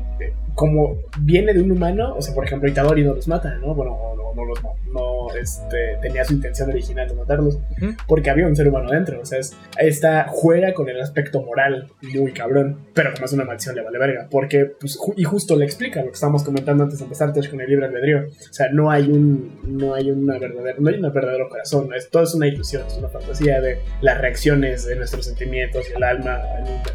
como 0.59 0.97
viene 1.21 1.53
de 1.53 1.61
un 1.61 1.71
humano, 1.71 2.15
o 2.17 2.21
sea, 2.21 2.35
por 2.35 2.43
ejemplo, 2.43 2.69
Itadori 2.69 3.01
no 3.05 3.13
los 3.13 3.29
mata, 3.29 3.55
¿no? 3.61 3.73
Bueno, 3.73 3.97
no, 4.17 4.33
no 4.35 4.43
los 4.45 4.59
no, 4.91 5.33
este, 5.39 5.95
tenía 6.01 6.25
su 6.25 6.33
intención 6.33 6.67
original 6.69 7.07
de 7.07 7.15
matarlos, 7.15 7.59
porque 8.05 8.29
había 8.29 8.45
un 8.45 8.57
ser 8.57 8.67
humano 8.67 8.91
dentro, 8.91 9.21
o 9.21 9.25
sea, 9.25 9.39
es, 9.39 9.55
está, 9.77 10.25
juega 10.27 10.73
con 10.73 10.89
el 10.89 10.99
aspecto 10.99 11.41
moral 11.43 11.87
muy 12.13 12.33
cabrón, 12.33 12.87
pero 12.93 13.13
como 13.13 13.25
es 13.25 13.31
una 13.31 13.45
maldición 13.45 13.73
le 13.73 13.83
vale 13.83 13.99
verga, 13.99 14.27
porque, 14.29 14.65
pues, 14.65 14.99
y 15.15 15.23
justo 15.23 15.55
le 15.55 15.63
explica 15.63 16.01
lo 16.01 16.07
que 16.07 16.15
estábamos 16.15 16.43
comentando 16.43 16.83
antes 16.83 16.99
de 16.99 17.05
empezar 17.05 17.31
con 17.31 17.61
el 17.61 17.69
libre 17.69 17.85
albedrío, 17.85 18.27
o 18.27 18.53
sea, 18.53 18.67
no 18.69 18.91
hay 18.91 19.03
un, 19.09 19.61
no 19.63 19.93
hay 19.93 20.11
una 20.11 20.39
verdadera, 20.39 20.75
no 20.77 20.89
hay 20.89 20.95
un 20.95 21.13
verdadero 21.13 21.47
corazón, 21.47 21.93
es, 21.95 22.09
todo 22.09 22.23
es 22.23 22.35
una 22.35 22.47
ilusión, 22.47 22.83
es 22.85 22.97
una 22.97 23.07
fantasía 23.07 23.61
de 23.61 23.77
las 24.01 24.19
reacciones 24.19 24.85
de 24.85 24.97
nuestros 24.97 25.25
sentimientos 25.25 25.89
y 25.89 25.95
el 25.95 26.03
alma 26.03 26.41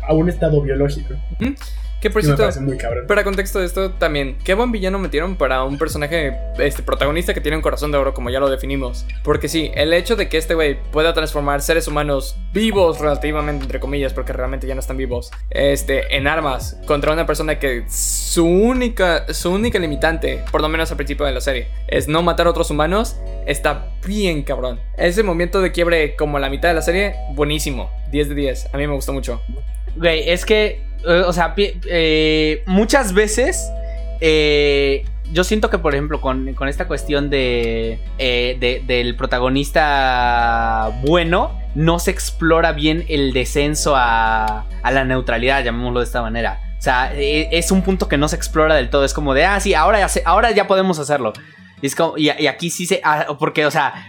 a 0.07 0.13
un 0.13 0.29
estado 0.29 0.61
biológico. 0.61 1.15
Que 2.05 2.11
por 2.11 2.23
cierto, 2.23 2.47
para 3.09 3.25
contexto 3.25 3.61
de 3.61 3.65
esto, 3.65 3.93
también, 3.93 4.37
qué 4.45 4.53
buen 4.53 4.71
villano 4.71 4.99
metieron 4.99 5.37
para 5.37 5.65
un 5.65 5.79
personaje 5.79 6.37
este, 6.59 6.83
protagonista 6.83 7.33
que 7.33 7.41
tiene 7.41 7.57
un 7.57 7.63
corazón 7.63 7.93
de 7.93 7.97
oro, 7.97 8.13
como 8.13 8.29
ya 8.29 8.41
lo 8.41 8.51
definimos. 8.51 9.07
Porque 9.23 9.49
sí, 9.49 9.71
el 9.75 9.91
hecho 9.95 10.15
de 10.15 10.29
que 10.29 10.37
este 10.37 10.53
güey 10.53 10.77
pueda 10.93 11.15
transformar 11.15 11.63
seres 11.63 11.89
humanos 11.89 12.37
vivos, 12.53 13.01
relativamente, 13.01 13.65
entre 13.65 13.81
comillas, 13.81 14.13
porque 14.13 14.35
realmente 14.35 14.67
ya 14.67 14.75
no 14.75 14.81
están 14.81 14.99
vivos, 14.99 15.31
este, 15.49 16.15
en 16.15 16.27
armas 16.27 16.79
contra 16.87 17.11
una 17.11 17.25
persona 17.25 17.59
que 17.59 17.87
su 17.89 18.45
única, 18.45 19.33
su 19.33 19.51
única 19.51 19.79
limitante, 19.79 20.45
por 20.53 20.61
lo 20.61 20.69
menos 20.69 20.91
al 20.91 20.99
principio 20.99 21.25
de 21.25 21.33
la 21.33 21.41
serie, 21.41 21.69
es 21.89 22.07
no 22.07 22.23
matar 22.23 22.49
a 22.49 22.51
otros 22.51 22.71
humanos, 22.71 23.17
está 23.47 23.95
bien 24.07 24.43
cabrón. 24.43 24.79
Ese 24.99 25.23
momento 25.23 25.63
de 25.63 25.73
quiebre, 25.73 26.17
como 26.17 26.39
la 26.39 26.51
mitad 26.51 26.69
de 26.69 26.75
la 26.75 26.83
serie, 26.83 27.15
buenísimo. 27.33 27.91
10 28.11 28.29
de 28.29 28.35
10. 28.35 28.75
A 28.75 28.77
mí 28.77 28.87
me 28.87 28.93
gustó 28.93 29.15
mucho. 29.15 29.41
Güey, 29.97 30.29
es 30.29 30.45
que 30.45 30.83
o 31.07 31.33
sea, 31.33 31.55
eh, 31.57 32.63
muchas 32.67 33.13
veces 33.13 33.71
eh, 34.21 35.05
yo 35.33 35.45
siento 35.45 35.71
que, 35.71 35.79
por 35.79 35.95
ejemplo, 35.95 36.21
con, 36.21 36.55
esta 36.69 36.87
cuestión 36.87 37.31
de, 37.31 37.99
del 38.87 39.17
protagonista 39.17 40.91
bueno, 41.03 41.59
no 41.75 41.99
se 41.99 42.11
explora 42.11 42.73
bien 42.73 43.05
el 43.09 43.33
descenso 43.33 43.95
a, 43.97 44.65
la 44.85 45.05
neutralidad, 45.05 45.65
llamémoslo 45.65 46.01
de 46.01 46.07
esta 46.07 46.23
manera. 46.23 46.61
O 46.79 46.83
sea, 46.85 47.13
es 47.15 47.71
un 47.71 47.83
punto 47.83 48.09
que 48.09 48.19
no 48.19 48.29
se 48.29 48.37
explora 48.37 48.75
del 48.75 48.91
todo. 48.91 49.05
Es 49.05 49.15
como 49.15 49.33
de, 49.33 49.47
ah, 49.47 49.59
sí, 49.59 49.75
ahora 49.75 50.07
ya, 50.07 50.23
ahora 50.27 50.51
ya 50.51 50.67
podemos 50.67 50.99
hacerlo. 50.99 51.33
Y, 51.81 51.87
es 51.87 51.97
como, 51.97 52.17
y, 52.17 52.29
aquí 52.29 52.71
sí 52.71 52.87
se. 52.87 53.01
Ah, 53.03 53.27
porque, 53.39 53.67
o 53.67 53.71
sea, 53.71 54.07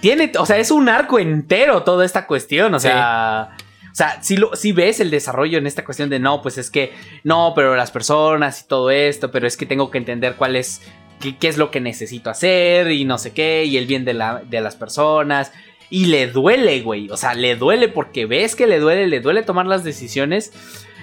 tiene. 0.00 0.32
O 0.38 0.46
sea, 0.46 0.56
es 0.56 0.70
un 0.70 0.88
arco 0.88 1.18
entero 1.18 1.82
toda 1.82 2.04
esta 2.04 2.26
cuestión. 2.26 2.74
O 2.74 2.80
sea. 2.80 3.50
O 3.94 3.96
sea, 3.96 4.20
si, 4.22 4.72
ves 4.72 4.98
el 4.98 5.08
desarrollo 5.08 5.56
en 5.56 5.68
esta 5.68 5.84
cuestión 5.84 6.10
de 6.10 6.18
no, 6.18 6.42
pues 6.42 6.58
es 6.58 6.68
que 6.68 6.92
no, 7.22 7.52
pero 7.54 7.76
las 7.76 7.92
personas 7.92 8.62
y 8.62 8.66
todo 8.66 8.90
esto, 8.90 9.30
pero 9.30 9.46
es 9.46 9.56
que 9.56 9.66
tengo 9.66 9.92
que 9.92 9.98
entender 9.98 10.34
cuál 10.34 10.56
es, 10.56 10.82
qué, 11.20 11.46
es 11.46 11.58
lo 11.58 11.70
que 11.70 11.80
necesito 11.80 12.28
hacer 12.28 12.90
y 12.90 13.04
no 13.04 13.18
sé 13.18 13.32
qué, 13.32 13.64
y 13.66 13.76
el 13.76 13.86
bien 13.86 14.04
de, 14.04 14.14
la, 14.14 14.42
de 14.44 14.60
las 14.60 14.74
personas. 14.74 15.52
Y 15.90 16.06
le 16.06 16.26
duele, 16.26 16.80
güey. 16.80 17.08
O 17.10 17.16
sea, 17.16 17.34
le 17.34 17.54
duele 17.54 17.86
porque 17.86 18.26
ves 18.26 18.56
que 18.56 18.66
le 18.66 18.80
duele, 18.80 19.06
le 19.06 19.20
duele 19.20 19.44
tomar 19.44 19.66
las 19.66 19.84
decisiones. 19.84 20.52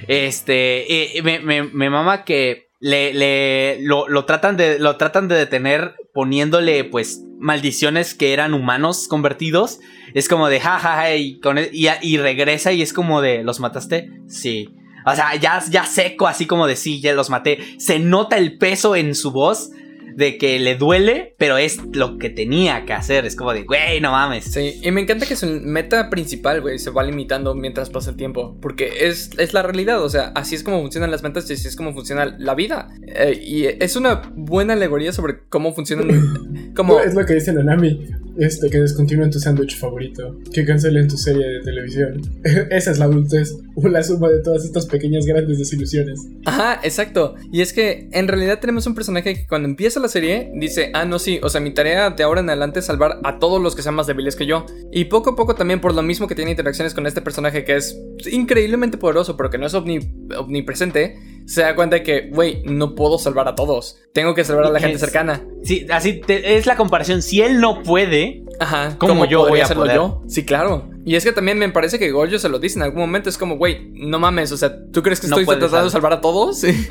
Este, 0.09 1.17
eh, 1.17 1.21
me, 1.21 1.39
me, 1.39 1.89
mama 1.89 2.25
que 2.25 2.70
le, 2.81 3.13
le 3.13 3.79
lo, 3.81 4.09
lo, 4.09 4.25
tratan 4.25 4.57
de, 4.57 4.79
lo 4.79 4.97
tratan 4.97 5.27
de 5.27 5.35
detener 5.35 5.95
poniéndole, 6.13 6.83
pues, 6.83 7.23
maldiciones 7.39 8.13
que 8.15 8.33
eran 8.33 8.53
humanos 8.53 9.07
convertidos. 9.07 9.79
Es 10.13 10.27
como 10.27 10.49
de 10.49 10.59
jajaja 10.59 11.15
y, 11.15 11.39
con, 11.39 11.57
e, 11.57 11.69
y, 11.71 12.17
regresa 12.17 12.73
y 12.73 12.81
es 12.81 12.91
como 12.91 13.21
de, 13.21 13.43
¿los 13.43 13.59
mataste? 13.59 14.09
Sí. 14.27 14.67
O 15.05 15.15
sea, 15.15 15.35
ya, 15.35 15.63
ya 15.69 15.85
seco, 15.85 16.27
así 16.27 16.45
como 16.45 16.67
de 16.67 16.75
sí, 16.75 16.99
ya 16.99 17.13
los 17.13 17.29
maté. 17.29 17.59
Se 17.77 17.99
nota 17.99 18.37
el 18.37 18.57
peso 18.57 18.95
en 18.95 19.15
su 19.15 19.31
voz 19.31 19.71
de 20.15 20.37
que 20.37 20.59
le 20.59 20.75
duele, 20.75 21.35
pero 21.37 21.57
es 21.57 21.79
lo 21.93 22.17
que 22.17 22.29
tenía 22.29 22.85
que 22.85 22.93
hacer. 22.93 23.25
Es 23.25 23.35
como 23.35 23.53
de, 23.53 23.63
güey, 23.63 24.01
no 24.01 24.11
mames. 24.11 24.45
Sí, 24.45 24.79
y 24.81 24.91
me 24.91 25.01
encanta 25.01 25.25
que 25.25 25.35
su 25.35 25.47
meta 25.47 26.09
principal, 26.09 26.61
güey, 26.61 26.79
se 26.79 26.89
va 26.89 27.03
limitando 27.03 27.55
mientras 27.55 27.89
pasa 27.89 28.11
el 28.11 28.17
tiempo. 28.17 28.57
Porque 28.61 29.07
es, 29.07 29.31
es 29.37 29.53
la 29.53 29.63
realidad, 29.63 30.03
o 30.03 30.09
sea, 30.09 30.31
así 30.35 30.55
es 30.55 30.63
como 30.63 30.81
funcionan 30.81 31.11
las 31.11 31.23
metas 31.23 31.49
y 31.49 31.53
así 31.53 31.67
es 31.67 31.75
como 31.75 31.93
funciona 31.93 32.25
la 32.37 32.55
vida. 32.55 32.89
Eh, 33.07 33.39
y 33.41 33.65
es 33.65 33.95
una 33.95 34.21
buena 34.35 34.73
alegoría 34.73 35.11
sobre 35.13 35.39
cómo 35.49 35.73
funcionan. 35.73 36.71
como... 36.75 36.99
Es 36.99 37.15
lo 37.15 37.25
que 37.25 37.35
dice 37.35 37.53
Nanami. 37.53 38.07
Este, 38.37 38.69
que 38.69 38.79
descontinúen 38.79 39.29
tu 39.29 39.39
sándwich 39.39 39.77
favorito, 39.77 40.37
que 40.53 40.65
cancelen 40.65 41.07
tu 41.07 41.17
serie 41.17 41.45
de 41.47 41.59
televisión. 41.61 42.21
Esa 42.71 42.91
es 42.91 42.99
la 42.99 43.05
adultez, 43.05 43.55
la 43.75 44.03
suma 44.03 44.29
de 44.29 44.41
todas 44.41 44.63
estas 44.63 44.85
pequeñas 44.85 45.25
grandes 45.25 45.59
desilusiones. 45.59 46.27
Ajá, 46.45 46.79
exacto. 46.83 47.35
Y 47.51 47.61
es 47.61 47.73
que 47.73 48.07
en 48.11 48.27
realidad 48.27 48.59
tenemos 48.59 48.87
un 48.87 48.95
personaje 48.95 49.35
que 49.35 49.47
cuando 49.47 49.67
empieza 49.67 49.99
la 49.99 50.07
serie 50.07 50.51
dice, 50.55 50.91
ah, 50.93 51.05
no, 51.05 51.19
sí, 51.19 51.39
o 51.43 51.49
sea, 51.49 51.61
mi 51.61 51.73
tarea 51.73 52.11
de 52.11 52.23
ahora 52.23 52.41
en 52.41 52.49
adelante 52.49 52.79
es 52.79 52.85
salvar 52.85 53.19
a 53.23 53.39
todos 53.39 53.61
los 53.61 53.75
que 53.75 53.81
sean 53.81 53.95
más 53.95 54.07
débiles 54.07 54.35
que 54.35 54.45
yo. 54.45 54.65
Y 54.91 55.05
poco 55.05 55.31
a 55.31 55.35
poco 55.35 55.55
también 55.55 55.81
por 55.81 55.93
lo 55.93 56.01
mismo 56.01 56.27
que 56.27 56.35
tiene 56.35 56.51
interacciones 56.51 56.93
con 56.93 57.07
este 57.07 57.21
personaje 57.21 57.65
que 57.65 57.75
es 57.75 57.97
increíblemente 58.31 58.97
poderoso, 58.97 59.35
pero 59.35 59.49
que 59.49 59.57
no 59.57 59.67
es 59.67 59.73
omnipresente, 59.73 61.17
se 61.45 61.61
da 61.61 61.75
cuenta 61.75 61.97
de 61.97 62.03
que, 62.03 62.29
güey, 62.29 62.63
no 62.63 62.95
puedo 62.95 63.17
salvar 63.17 63.47
a 63.47 63.55
todos. 63.55 63.97
Tengo 64.13 64.33
que 64.33 64.43
salvar 64.43 64.65
a 64.65 64.71
la 64.71 64.79
gente 64.79 64.97
cercana. 64.97 65.43
Sí, 65.63 65.85
así 65.89 66.21
es 66.27 66.65
la 66.65 66.75
comparación. 66.75 67.21
Si 67.21 67.41
él 67.41 67.59
no 67.59 67.83
puede, 67.83 68.43
Ajá, 68.59 68.97
como 68.97 69.25
yo 69.25 69.47
voy 69.47 69.59
a 69.59 69.63
hacerlo 69.65 69.85
yo. 69.93 70.23
Sí, 70.27 70.45
claro. 70.45 70.89
Y 71.05 71.15
es 71.15 71.23
que 71.23 71.31
también 71.31 71.57
me 71.57 71.67
parece 71.69 71.97
que 71.97 72.11
Goyo 72.11 72.37
se 72.37 72.49
lo 72.49 72.59
dice 72.59 72.77
en 72.77 72.83
algún 72.83 72.99
momento. 73.01 73.29
Es 73.29 73.37
como, 73.37 73.57
güey, 73.57 73.89
no 73.93 74.19
mames. 74.19 74.51
O 74.51 74.57
sea, 74.57 74.85
¿tú 74.91 75.01
crees 75.01 75.19
que 75.19 75.27
estoy 75.27 75.45
tratando 75.45 75.85
de 75.85 75.89
salvar 75.89 76.13
a 76.13 76.21
todos? 76.21 76.61
Sí. 76.71 76.87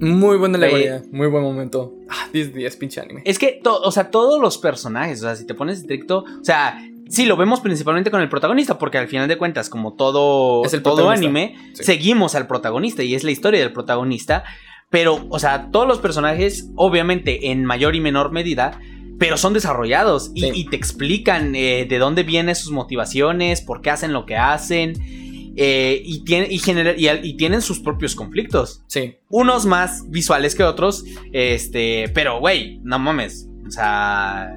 Muy 0.00 0.36
buena 0.36 0.56
alegoría, 0.56 1.02
muy 1.10 1.26
buen 1.26 1.42
momento. 1.42 1.94
Ah, 2.08 2.28
10 2.32 2.54
días, 2.54 2.76
pinche 2.76 3.00
anime. 3.00 3.22
Es 3.24 3.38
que, 3.38 3.60
o 3.64 3.90
sea, 3.90 4.10
todos 4.10 4.40
los 4.40 4.56
personajes, 4.58 5.18
o 5.20 5.22
sea, 5.24 5.36
si 5.36 5.44
te 5.44 5.54
pones 5.54 5.80
estricto, 5.80 6.20
o 6.20 6.44
sea, 6.44 6.78
sí, 7.08 7.26
lo 7.26 7.36
vemos 7.36 7.60
principalmente 7.60 8.10
con 8.10 8.20
el 8.20 8.28
protagonista, 8.28 8.78
porque 8.78 8.98
al 8.98 9.08
final 9.08 9.28
de 9.28 9.38
cuentas, 9.38 9.68
como 9.68 9.94
todo, 9.94 10.64
es 10.64 10.74
el 10.74 10.82
todo 10.82 11.10
anime, 11.10 11.56
seguimos 11.74 12.34
al 12.34 12.46
protagonista 12.46 13.02
y 13.02 13.14
es 13.14 13.24
la 13.24 13.30
historia 13.30 13.60
del 13.60 13.72
protagonista. 13.72 14.44
Pero, 14.90 15.26
o 15.28 15.38
sea, 15.38 15.70
todos 15.70 15.86
los 15.86 15.98
personajes, 15.98 16.70
obviamente, 16.74 17.50
en 17.50 17.64
mayor 17.64 17.94
y 17.94 18.00
menor 18.00 18.32
medida, 18.32 18.80
pero 19.18 19.36
son 19.36 19.52
desarrollados 19.52 20.30
y, 20.34 20.64
te 20.66 20.76
explican 20.76 21.54
eh, 21.54 21.86
de 21.88 21.98
dónde 21.98 22.22
vienen 22.22 22.54
sus 22.54 22.72
motivaciones, 22.72 23.60
por 23.60 23.82
qué 23.82 23.90
hacen 23.90 24.12
lo 24.12 24.24
que 24.24 24.36
hacen. 24.36 24.94
Eh, 25.60 26.02
y, 26.04 26.22
y, 26.24 27.36
tienen 27.36 27.62
sus 27.62 27.80
propios 27.80 28.14
conflictos. 28.14 28.84
Sí. 28.86 29.16
Unos 29.28 29.66
más 29.66 30.08
visuales 30.08 30.54
que 30.54 30.62
otros. 30.62 31.04
Este. 31.32 32.10
Pero, 32.14 32.38
güey, 32.38 32.78
no 32.84 33.00
mames. 33.00 33.47
O 33.68 33.70
sea, 33.70 34.56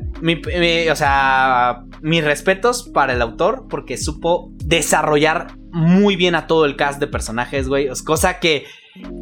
o 0.91 0.95
sea, 0.95 1.83
mis 2.01 2.23
respetos 2.23 2.89
para 2.93 3.13
el 3.13 3.21
autor 3.21 3.67
porque 3.69 3.97
supo 3.97 4.51
desarrollar 4.63 5.55
muy 5.71 6.15
bien 6.15 6.35
a 6.35 6.47
todo 6.47 6.65
el 6.65 6.75
cast 6.75 6.99
de 6.99 7.07
personajes, 7.07 7.67
güey. 7.67 7.89
Cosa 8.05 8.39
que 8.39 8.65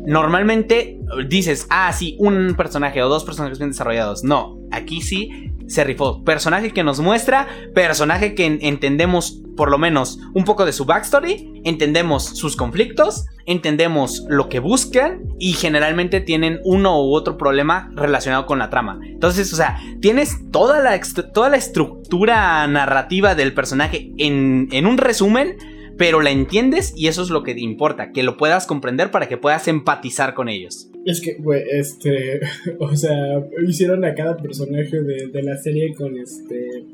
normalmente 0.06 1.00
dices, 1.28 1.68
ah, 1.70 1.92
sí, 1.92 2.16
un 2.20 2.56
personaje 2.56 3.02
o 3.02 3.10
dos 3.10 3.24
personajes 3.24 3.58
bien 3.58 3.72
desarrollados. 3.72 4.24
No, 4.24 4.58
aquí 4.72 5.02
sí 5.02 5.49
se 5.70 5.84
rifó. 5.84 6.24
Personaje 6.24 6.72
que 6.72 6.84
nos 6.84 7.00
muestra, 7.00 7.48
personaje 7.74 8.36
que 8.36 8.46
entendemos 8.62 9.42
por 9.56 9.70
lo 9.70 9.78
menos 9.78 10.20
un 10.34 10.46
poco 10.46 10.66
de 10.66 10.74
su 10.74 10.86
backstory, 10.86 11.62
entendemos 11.64 12.24
sus 12.24 12.56
conflictos, 12.56 13.28
entendemos 13.46 14.26
lo 14.30 14.50
que 14.50 14.60
buscan 14.60 15.22
y 15.38 15.54
generalmente 15.54 16.22
tienen 16.22 16.60
uno 16.64 17.02
u 17.04 17.14
otro 17.14 17.38
problema 17.38 17.92
relacionado 17.94 18.46
con 18.46 18.60
la 18.60 18.70
trama. 18.70 19.00
Entonces, 19.04 19.52
o 19.54 19.56
sea, 19.56 19.80
tienes 20.02 20.50
toda 20.52 20.80
la, 20.80 21.00
toda 21.34 21.50
la 21.50 21.58
estructura 21.58 22.66
narrativa 22.68 23.36
del 23.36 23.54
personaje 23.54 24.12
en, 24.18 24.70
en 24.72 24.86
un 24.86 24.98
resumen 24.98 25.58
pero 26.00 26.22
la 26.22 26.30
entiendes 26.30 26.94
y 26.96 27.08
eso 27.10 27.22
es 27.22 27.30
lo 27.30 27.44
que 27.44 27.52
importa, 27.52 28.14
que 28.14 28.24
lo 28.24 28.38
puedas 28.38 28.66
comprender 28.66 29.12
para 29.12 29.28
que 29.28 29.36
puedas 29.36 29.68
empatizar 29.68 30.34
con 30.34 30.48
ellos. 30.48 30.90
Es 31.10 31.22
que, 31.22 31.34
güey, 31.36 31.64
este. 31.72 32.40
O 32.80 32.96
sea, 32.96 33.44
hicieron 33.68 34.06
a 34.06 34.14
cada 34.14 34.38
personaje 34.38 35.02
de, 35.02 35.28
de 35.28 35.44
la 35.44 35.58
serie 35.58 35.94
con 35.94 36.18
este. 36.18 36.86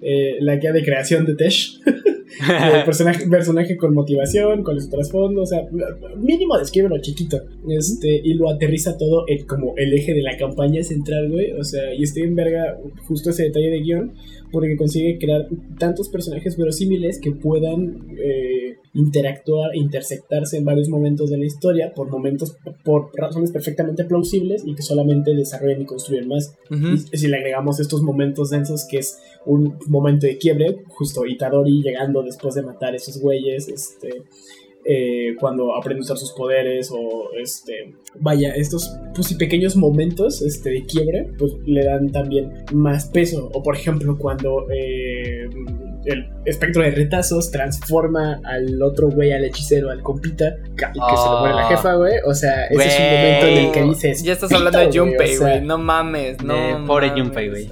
Eh, 0.00 0.36
la 0.40 0.56
guía 0.56 0.72
de 0.72 0.84
creación 0.84 1.24
de 1.24 1.34
Tesh. 1.34 1.80
personaje 3.30 3.76
con 3.76 3.94
motivación, 3.94 4.62
con 4.62 4.80
su 4.80 4.88
trasfondo, 4.88 5.42
o 5.42 5.46
sea, 5.46 5.66
mínimo 6.16 6.58
descríbelo 6.58 7.00
chiquito. 7.00 7.40
Este, 7.68 8.20
y 8.22 8.34
lo 8.34 8.50
aterriza 8.50 8.96
todo 8.96 9.24
en 9.28 9.44
como 9.46 9.74
el 9.76 9.92
eje 9.92 10.14
de 10.14 10.22
la 10.22 10.36
campaña 10.36 10.82
central, 10.82 11.30
güey. 11.30 11.52
O 11.52 11.64
sea, 11.64 11.94
y 11.94 12.02
estoy 12.02 12.24
en 12.24 12.34
verga 12.34 12.78
justo 13.06 13.30
ese 13.30 13.44
detalle 13.44 13.70
de 13.70 13.80
guion, 13.80 14.12
porque 14.52 14.76
consigue 14.76 15.18
crear 15.18 15.48
tantos 15.78 16.08
personajes 16.08 16.56
verosímiles 16.56 17.18
que 17.18 17.32
puedan 17.32 18.06
eh, 18.18 18.76
interactuar, 18.94 19.74
intersectarse 19.74 20.58
en 20.58 20.64
varios 20.64 20.88
momentos 20.88 21.30
de 21.30 21.38
la 21.38 21.46
historia, 21.46 21.94
por 21.94 22.10
momentos, 22.10 22.56
por 22.84 23.10
razones 23.14 23.50
perfectamente 23.50 24.04
plausibles 24.04 24.62
y 24.66 24.74
que 24.74 24.82
solamente 24.82 25.34
desarrollan 25.34 25.82
y 25.82 25.86
construyen 25.86 26.28
más. 26.28 26.54
y 26.70 27.16
si 27.16 27.28
le 27.28 27.36
agregamos 27.36 27.80
estos 27.80 28.02
momentos 28.02 28.50
densos, 28.50 28.86
que 28.88 28.98
es 28.98 29.18
un 29.46 29.78
momento 29.86 30.26
de 30.26 30.36
quiebre, 30.36 30.84
justo 30.88 31.26
Itadori 31.26 31.82
llegando 31.82 32.22
después 32.22 32.54
de 32.54 32.62
matar 32.62 32.92
a 32.92 32.96
esos 32.96 33.18
güeyes, 33.18 33.68
este, 33.68 34.22
eh, 34.84 35.36
cuando 35.38 35.76
aprende 35.76 36.00
a 36.00 36.04
usar 36.04 36.16
sus 36.16 36.32
poderes 36.32 36.90
o 36.90 37.30
este, 37.40 37.94
vaya, 38.18 38.52
estos 38.54 38.90
pues, 39.14 39.32
pequeños 39.34 39.76
momentos 39.76 40.42
este, 40.42 40.70
de 40.70 40.84
quiebre, 40.84 41.28
pues 41.38 41.52
le 41.64 41.84
dan 41.84 42.10
también 42.10 42.64
más 42.72 43.06
peso. 43.06 43.50
O 43.52 43.62
por 43.62 43.76
ejemplo, 43.76 44.18
cuando 44.18 44.66
eh, 44.70 45.48
el 46.04 46.28
espectro 46.44 46.82
de 46.82 46.90
retazos 46.90 47.50
transforma 47.50 48.40
al 48.44 48.82
otro 48.82 49.08
güey, 49.10 49.32
al 49.32 49.44
hechicero, 49.44 49.90
al 49.90 50.02
compita, 50.02 50.56
y 50.72 50.76
que 50.76 51.16
se 51.16 51.28
le 51.28 51.40
muere 51.40 51.54
la 51.54 51.68
jefa, 51.68 51.94
güey. 51.94 52.14
O 52.24 52.34
sea, 52.34 52.66
ese 52.66 52.86
es 52.86 52.98
un 52.98 53.06
momento 53.06 53.46
en 53.46 53.58
el 53.58 53.72
que 53.72 53.82
dices. 53.82 54.22
Ya 54.22 54.32
estás 54.32 54.52
hablando 54.52 54.78
de 54.78 54.98
Junpei, 54.98 55.36
güey. 55.36 55.60
no 55.60 55.78
mames, 55.78 56.42
no. 56.42 56.84
pobre 56.86 57.10
Junpei, 57.10 57.48
güey. 57.48 57.70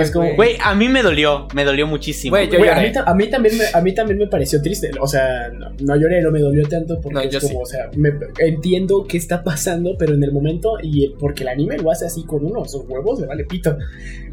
es 0.00 0.10
como, 0.10 0.34
güey, 0.34 0.56
a 0.62 0.74
mí 0.74 0.88
me 0.88 1.02
dolió, 1.02 1.46
me 1.54 1.64
dolió 1.64 1.86
muchísimo. 1.86 2.32
Güey, 2.36 2.48
a, 2.68 3.14
mí, 3.14 3.28
también 3.28 3.56
me, 3.56 3.64
a 3.72 3.80
mí 3.80 3.94
también 3.94 4.18
me 4.18 4.26
pareció 4.26 4.60
triste. 4.60 4.90
O 5.00 5.06
sea, 5.06 5.50
no, 5.80 5.96
lloré, 5.96 6.20
no 6.22 6.30
me 6.30 6.40
dolió 6.40 6.66
tanto 6.68 7.00
porque 7.00 7.28
es 7.28 7.38
como, 7.40 7.60
o 7.60 7.66
sea, 7.66 7.90
entiendo 8.38 9.04
qué 9.08 9.16
está 9.16 9.44
pasando, 9.44 9.96
pero 9.98 10.14
en 10.14 10.24
el 10.24 10.32
momento, 10.32 10.78
y 10.82 11.08
porque 11.18 11.44
el 11.44 11.50
anime 11.50 11.78
lo 11.78 11.90
hace 11.90 12.06
así 12.06 12.24
con 12.24 12.44
unos 12.44 12.74
huevos, 12.88 13.20
le 13.20 13.26
vale 13.26 13.44
pito. 13.44 13.76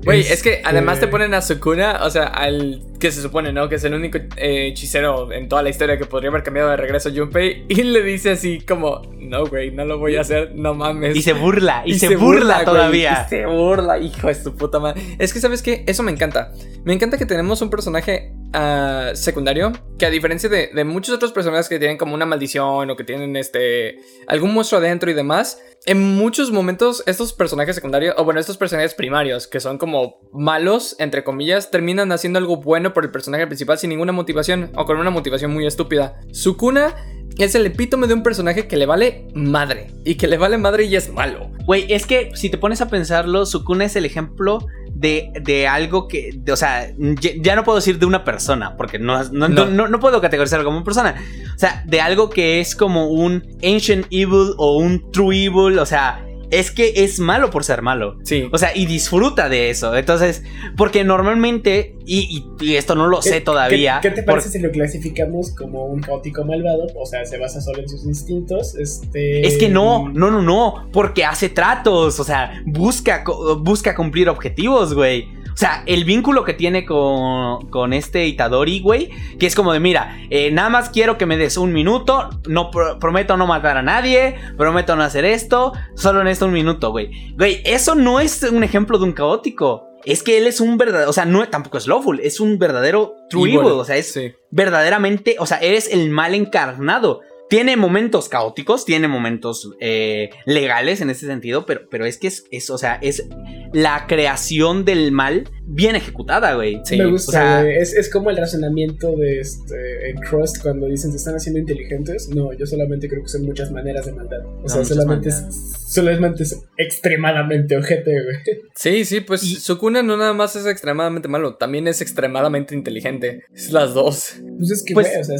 Güey, 0.03 0.21
es, 0.21 0.41
que 0.41 0.61
además 0.63 0.99
te 0.99 1.07
ponen 1.07 1.33
a 1.33 1.41
Sukuna, 1.41 1.99
o 2.03 2.09
sea, 2.09 2.25
al 2.25 2.81
que 2.99 3.11
se 3.11 3.21
supone, 3.27 3.51
¿no? 3.51 3.69
Que 3.69 3.75
es 3.75 3.83
el 3.83 3.93
único 3.93 4.17
eh, 4.17 4.67
hechicero 4.67 5.31
en 5.31 5.47
toda 5.47 5.61
la 5.61 5.69
historia 5.69 5.97
que 5.97 6.05
podría 6.05 6.29
haber 6.29 6.43
cambiado 6.43 6.69
de 6.69 6.77
regreso 6.77 7.09
a 7.09 7.11
Junpei. 7.13 7.65
Y 7.77 7.83
le 7.83 8.01
dice 8.01 8.31
así 8.31 8.61
como, 8.61 9.01
no, 9.19 9.45
güey, 9.45 9.71
no 9.71 9.85
lo 9.85 9.99
voy 9.99 10.15
a 10.15 10.21
hacer, 10.21 10.53
no 10.55 10.73
mames. 10.73 11.15
Y 11.15 11.21
se 11.21 11.33
burla, 11.33 11.83
y, 11.85 11.93
se, 11.99 12.15
burla, 12.15 12.63
todavía. 12.65 13.25
y 13.25 13.29
se 13.29 13.45
burla, 13.45 13.99
hijo 13.99 14.27
de 14.27 14.35
su 14.35 14.55
puta 14.55 14.79
madre. 14.79 15.01
Es 15.19 15.33
que, 15.33 15.39
¿sabes 15.39 15.61
qué? 15.61 15.83
Eso 15.87 16.03
me 16.03 16.11
encanta. 16.11 16.53
Me 16.83 16.93
encanta 16.93 17.17
que 17.17 17.25
tenemos 17.25 17.61
un 17.61 17.69
personaje 17.69 18.31
uh, 18.53 19.15
secundario 19.15 19.71
que 19.97 20.05
a 20.05 20.09
diferencia 20.09 20.49
de, 20.49 20.69
de, 20.73 20.83
muchos 20.83 21.15
otros 21.15 21.31
personajes 21.31 21.69
que 21.69 21.79
tienen 21.79 21.97
como 21.97 22.13
una 22.13 22.25
maldición 22.25 22.89
o 22.89 22.95
que 22.95 23.03
tienen 23.03 23.35
este 23.35 23.99
algún 24.27 24.53
monstruo 24.53 24.79
adentro 24.79 25.09
y 25.09 25.13
demás, 25.13 25.59
en 25.85 26.15
muchos 26.15 26.51
momentos 26.51 27.03
estos 27.05 27.33
personajes 27.33 27.75
secundarios, 27.75 28.15
o 28.17 28.25
bueno, 28.25 28.39
estos 28.39 28.57
personajes 28.57 28.93
primarios, 28.93 29.47
que 29.47 29.59
son 29.59 29.77
como 29.77 30.19
malos, 30.31 30.95
entre 30.99 31.23
comillas, 31.23 31.71
terminan 31.71 32.11
haciendo 32.11 32.39
algo 32.39 32.57
bueno 32.57 32.93
por 32.93 33.05
el 33.05 33.11
personaje 33.11 33.47
principal 33.47 33.77
sin 33.77 33.89
ninguna 33.89 34.11
motivación 34.11 34.71
o 34.75 34.85
con 34.85 34.97
una 34.97 35.09
motivación 35.09 35.51
muy 35.51 35.65
estúpida. 35.65 36.19
Sukuna 36.31 36.95
es 37.37 37.55
el 37.55 37.65
epítome 37.65 38.07
de 38.07 38.15
un 38.15 38.23
personaje 38.23 38.67
que 38.67 38.77
le 38.77 38.85
vale 38.85 39.27
madre. 39.33 39.91
Y 40.03 40.15
que 40.15 40.27
le 40.27 40.37
vale 40.37 40.57
madre 40.57 40.85
y 40.85 40.95
es 40.95 41.11
malo. 41.11 41.51
Güey, 41.65 41.91
es 41.93 42.05
que 42.05 42.31
si 42.33 42.49
te 42.49 42.57
pones 42.57 42.81
a 42.81 42.89
pensarlo, 42.89 43.45
Sukuna 43.45 43.85
es 43.85 43.95
el 43.95 44.05
ejemplo 44.05 44.65
de, 44.99 45.31
de 45.41 45.67
algo 45.67 46.07
que, 46.07 46.39
o 46.51 46.55
sea, 46.55 46.91
ya, 46.97 47.55
no 47.55 47.63
puedo 47.63 47.75
decir 47.75 47.99
de 47.99 48.05
una 48.07 48.23
persona, 48.23 48.75
porque 48.75 48.97
no 48.97 49.23
no, 49.25 49.47
no. 49.47 49.87
no, 49.87 49.99
puedo 49.99 50.19
categorizarlo 50.21 50.65
como 50.65 50.77
una 50.77 50.85
persona. 50.85 51.15
O 51.55 51.59
sea, 51.59 51.83
de 51.85 52.01
algo 52.01 52.31
que 52.31 52.59
es 52.59 52.75
como 52.75 53.07
un 53.09 53.43
ancient 53.63 54.07
evil 54.09 54.53
o 54.57 54.77
un 54.77 55.11
true 55.11 55.45
evil, 55.45 55.77
o 55.77 55.85
sea, 55.85 56.25
es 56.51 56.71
que 56.71 56.93
es 56.95 57.19
malo 57.19 57.49
por 57.49 57.63
ser 57.63 57.81
malo. 57.81 58.17
Sí. 58.23 58.47
O 58.51 58.57
sea, 58.57 58.75
y 58.75 58.85
disfruta 58.85 59.49
de 59.49 59.69
eso. 59.69 59.95
Entonces, 59.95 60.43
porque 60.75 61.03
normalmente, 61.03 61.95
y, 62.05 62.45
esto 62.61 62.95
no 62.95 63.07
lo 63.07 63.21
sé 63.21 63.41
todavía. 63.41 63.99
¿Qué, 64.01 64.11
te 64.11 64.23
parece 64.23 64.49
si 64.49 64.59
lo 64.59 64.71
clasificamos 64.71 65.51
como 65.51 65.85
un 65.85 66.01
caótico 66.01 66.45
malvado? 66.45 66.87
O 66.95 67.05
sea, 67.05 67.25
se 67.25 67.37
basa 67.37 67.61
solo 67.61 67.79
en 67.79 67.89
sus 67.89 68.05
instintos. 68.05 68.75
Este. 68.75 69.45
Es 69.45 69.57
que 69.57 69.69
no, 69.69 70.09
no, 70.09 70.31
no, 70.31 70.41
no. 70.41 70.89
Porque 70.91 71.25
hace 71.25 71.49
tratos. 71.49 72.19
O 72.19 72.23
sea, 72.23 72.61
busca, 72.65 73.23
busca 73.59 73.95
cumplir 73.95 74.29
objetivos, 74.29 74.93
güey. 74.93 75.37
O 75.57 75.59
sea, 75.59 75.81
el 75.87 76.03
vínculo 76.03 76.43
que 76.43 76.53
tiene 76.53 76.85
con, 76.85 77.91
este 77.91 78.27
Itadori, 78.27 78.79
güey, 78.79 79.09
que 79.39 79.47
es 79.47 79.55
como 79.55 79.73
de, 79.73 79.79
mira, 79.79 80.15
eh, 80.29 80.51
nada 80.51 80.69
más 80.69 80.91
quiero 80.91 81.17
que 81.17 81.25
me 81.25 81.35
des 81.35 81.57
un 81.57 81.73
minuto, 81.73 82.29
no 82.47 82.69
prometo 82.69 83.37
no 83.37 83.47
matar 83.47 83.75
a 83.75 83.81
nadie, 83.81 84.35
prometo 84.55 84.95
no 84.95 85.01
hacer 85.01 85.25
esto, 85.25 85.73
solo 85.95 86.21
en 86.21 86.27
esto 86.37 86.45
un 86.45 86.53
minuto, 86.53 86.91
güey. 86.91 87.33
Güey, 87.35 87.61
eso 87.65 87.95
no 87.95 88.19
es 88.19 88.43
un 88.43 88.63
ejemplo 88.63 88.99
de 88.99 89.05
un 89.05 89.13
caótico. 89.13 89.87
Es 90.05 90.21
que 90.21 90.37
él 90.37 90.45
es 90.45 90.61
un 90.61 90.77
verdadero, 90.77 91.09
o 91.09 91.13
sea, 91.13 91.25
no 91.25 91.47
tampoco 91.49 91.79
es 91.79 91.87
lawful, 91.87 92.19
es 92.19 92.39
un 92.39 92.59
verdadero 92.59 93.15
true 93.27 93.49
evil, 93.49 93.71
o 93.71 93.83
sea, 93.83 93.97
es 93.97 94.17
verdaderamente, 94.51 95.35
o 95.39 95.47
sea, 95.47 95.57
eres 95.57 95.91
el 95.91 96.11
mal 96.11 96.35
encarnado. 96.35 97.21
Tiene 97.49 97.75
momentos 97.75 98.29
caóticos, 98.29 98.85
tiene 98.85 99.07
momentos 99.07 99.71
eh, 99.79 100.29
legales 100.45 101.01
en 101.01 101.09
ese 101.09 101.25
sentido, 101.25 101.65
pero, 101.65 101.89
pero 101.89 102.05
es 102.05 102.19
que 102.19 102.27
es, 102.27 102.45
es, 102.51 102.69
o 102.69 102.77
sea, 102.77 102.99
es 103.01 103.27
la 103.73 104.05
creación 104.05 104.85
del 104.85 105.11
mal 105.11 105.49
bien 105.67 105.95
ejecutada, 105.95 106.55
güey. 106.55 106.81
Sí, 106.83 106.97
me 106.97 107.05
gusta, 107.05 107.69
es, 107.69 108.09
como 108.09 108.29
el 108.29 108.37
razonamiento 108.37 109.15
de 109.15 109.41
este, 109.41 110.09
en 110.09 110.17
Crust 110.17 110.61
cuando 110.61 110.87
dicen 110.87 111.11
se 111.11 111.17
están 111.17 111.35
haciendo 111.35 111.59
inteligentes. 111.59 112.29
No, 112.29 112.53
yo 112.53 112.65
solamente 112.65 113.09
creo 113.09 113.21
que 113.21 113.29
son 113.29 113.43
muchas 113.43 113.71
maneras 113.71 114.05
de 114.05 114.13
maldad. 114.13 114.39
O 114.63 114.69
sea, 114.69 114.83
solamente 114.85 115.29
es, 115.29 115.45
solamente 115.87 116.43
es 116.43 116.63
extremadamente 116.77 117.75
ojete, 117.75 118.11
güey. 118.11 118.37
Sí, 118.75 119.05
sí, 119.05 119.19
pues 119.19 119.41
Sukuna 119.41 120.01
no 120.01 120.15
nada 120.17 120.33
más 120.33 120.55
es 120.55 120.65
extremadamente 120.65 121.27
malo, 121.27 121.55
también 121.55 121.87
es 121.87 122.01
extremadamente 122.01 122.73
inteligente. 122.73 123.43
Es 123.53 123.71
las 123.71 123.93
dos. 123.93 124.35
Pues 124.57 124.71
es 124.71 124.83
que, 124.83 124.93
pues, 124.93 125.07
güey, 125.07 125.21
o 125.21 125.23
sea, 125.23 125.35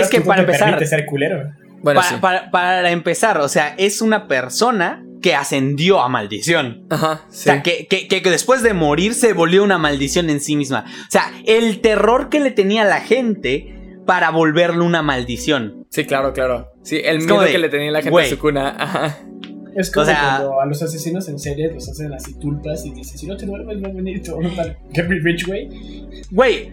es, 0.00 0.08
que 0.08 0.20
para 0.20 0.42
empezar. 0.42 0.84
ser 0.86 1.06
culero. 1.06 1.48
Bueno, 1.82 2.00
para, 2.20 2.90
empezar, 2.90 3.38
o 3.38 3.48
sea, 3.48 3.74
es 3.78 4.02
una 4.02 4.28
persona 4.28 5.06
que 5.20 5.34
ascendió 5.34 6.00
a 6.00 6.08
maldición. 6.08 6.86
Ajá. 6.90 7.24
O 7.28 7.32
sea, 7.32 7.62
que, 7.62 7.86
que, 7.86 8.30
después 8.30 8.62
de 8.62 8.74
morir 8.74 9.14
se 9.14 9.32
volvió 9.32 9.62
una 9.62 9.78
maldición 9.78 10.30
en 10.30 10.40
sí 10.40 10.56
misma. 10.56 10.84
O 10.86 11.10
sea, 11.10 11.32
el 11.46 11.80
terror 11.80 12.28
que 12.28 12.40
le 12.40 12.50
tenía 12.50 12.84
la 12.84 13.00
gente 13.00 14.00
para 14.06 14.30
volverle 14.30 14.82
una 14.82 15.02
maldición. 15.02 15.86
Sí, 15.90 16.04
claro, 16.04 16.32
claro. 16.32 16.72
Sí, 16.82 17.00
el 17.04 17.18
miedo 17.18 17.44
que 17.44 17.58
le 17.58 17.68
tenía 17.68 17.90
la 17.90 18.02
gente 18.02 18.20
a 18.20 18.24
su 18.26 18.38
cuna. 18.38 18.76
Ajá. 18.78 19.18
Es 19.76 19.90
como 19.90 20.06
cuando 20.06 20.60
a 20.60 20.66
los 20.66 20.82
asesinos 20.82 21.28
en 21.28 21.38
serie 21.38 21.72
los 21.72 21.88
hacen 21.88 22.12
así 22.12 22.34
tulpas 22.38 22.84
y 22.84 22.90
dicen, 22.90 23.18
si 23.18 23.26
no 23.26 23.36
te 23.36 23.46
duermes, 23.46 23.78
no 23.78 23.92
venir 23.92 24.22
tu 24.22 24.38
Rich, 24.94 25.46
güey. 25.46 25.68
Güey, 26.30 26.72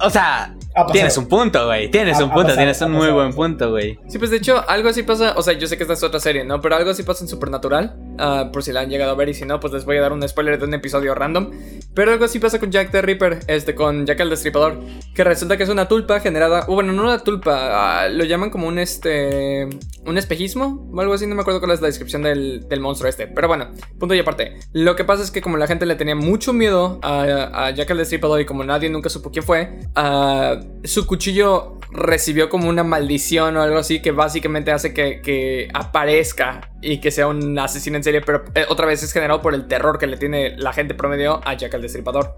o 0.00 0.10
sea, 0.10 0.54
tienes 0.92 1.16
un 1.16 1.26
punto, 1.26 1.66
güey. 1.66 1.90
Tienes 1.90 2.20
un 2.20 2.30
punto, 2.30 2.54
tienes 2.54 2.80
un 2.80 2.92
muy 2.92 3.10
buen 3.10 3.32
punto, 3.32 3.70
güey. 3.70 3.98
Sí, 4.08 4.18
pues 4.18 4.30
de 4.30 4.36
hecho, 4.36 4.62
algo 4.68 4.88
así 4.88 5.02
pasa. 5.02 5.34
O 5.36 5.42
sea, 5.42 5.54
yo 5.54 5.66
sé 5.66 5.76
que 5.76 5.82
esta 5.82 5.94
es 5.94 6.02
otra 6.02 6.20
serie, 6.20 6.44
¿no? 6.44 6.60
Pero 6.60 6.76
algo 6.76 6.90
así 6.90 7.02
pasa 7.02 7.24
en 7.24 7.28
Supernatural. 7.28 7.96
Uh, 8.18 8.50
por 8.50 8.62
si 8.62 8.72
la 8.72 8.80
han 8.80 8.90
llegado 8.90 9.12
a 9.12 9.14
ver. 9.14 9.28
Y 9.28 9.34
si 9.34 9.44
no, 9.44 9.60
pues 9.60 9.72
les 9.72 9.84
voy 9.84 9.96
a 9.96 10.00
dar 10.00 10.12
un 10.12 10.26
spoiler 10.28 10.58
de 10.58 10.64
un 10.64 10.74
episodio 10.74 11.14
random. 11.14 11.50
Pero 11.94 12.12
algo 12.12 12.24
así 12.24 12.38
pasa 12.38 12.58
con 12.58 12.70
Jack 12.70 12.90
the 12.90 13.02
Ripper, 13.02 13.40
este, 13.48 13.74
con 13.74 14.06
Jack 14.06 14.20
el 14.20 14.30
Destripador. 14.30 14.78
Que 15.14 15.24
resulta 15.24 15.56
que 15.56 15.64
es 15.64 15.68
una 15.68 15.88
tulpa 15.88 16.20
generada. 16.20 16.64
Uh, 16.68 16.74
bueno, 16.74 16.92
no 16.92 17.02
una 17.02 17.18
tulpa. 17.18 18.06
Uh, 18.06 18.12
lo 18.12 18.24
llaman 18.24 18.50
como 18.50 18.68
un 18.68 18.78
este. 18.78 19.68
Un 20.06 20.16
espejismo 20.18 20.88
o 20.92 21.00
algo 21.00 21.14
así. 21.14 21.26
No 21.26 21.34
me 21.34 21.42
acuerdo 21.42 21.60
cuál 21.60 21.72
es 21.72 21.80
la 21.80 21.88
descripción 21.88 22.22
del, 22.22 22.68
del 22.68 22.80
monstruo 22.80 23.08
este. 23.08 23.26
Pero 23.26 23.48
bueno, 23.48 23.70
punto 23.98 24.14
y 24.14 24.20
aparte. 24.20 24.58
Lo 24.72 24.96
que 24.96 25.04
pasa 25.04 25.22
es 25.22 25.30
que 25.30 25.42
como 25.42 25.56
la 25.56 25.66
gente 25.66 25.86
le 25.86 25.96
tenía 25.96 26.14
mucho 26.14 26.52
miedo 26.52 26.98
a, 27.02 27.66
a 27.66 27.70
Jack 27.70 27.90
el 27.90 27.98
Destripador 27.98 28.40
y 28.40 28.46
como 28.46 28.64
nadie 28.64 28.88
nunca 28.90 29.08
supo 29.08 29.30
quién 29.30 29.44
fue. 29.44 29.78
Uh, 29.96 30.86
su 30.86 31.06
cuchillo 31.06 31.78
recibió 31.90 32.48
como 32.48 32.68
una 32.68 32.84
maldición 32.84 33.56
o 33.56 33.62
algo 33.62 33.78
así 33.78 34.00
que 34.00 34.12
básicamente 34.12 34.70
hace 34.70 34.92
que, 34.92 35.68
aparezca 35.72 36.70
y 36.82 36.98
que 36.98 37.10
sea 37.10 37.28
un 37.28 37.58
asesino 37.58 37.96
en 37.96 38.04
serie, 38.04 38.20
pero 38.20 38.44
eh, 38.54 38.64
otra 38.68 38.86
vez 38.86 39.02
es 39.02 39.12
generado 39.12 39.40
por 39.40 39.54
el 39.54 39.66
terror 39.66 39.98
que 39.98 40.06
le 40.06 40.16
tiene 40.16 40.56
la 40.56 40.72
gente 40.72 40.94
promedio 40.94 41.40
a 41.44 41.54
Jack 41.54 41.74
el 41.74 41.82
Destripador. 41.82 42.36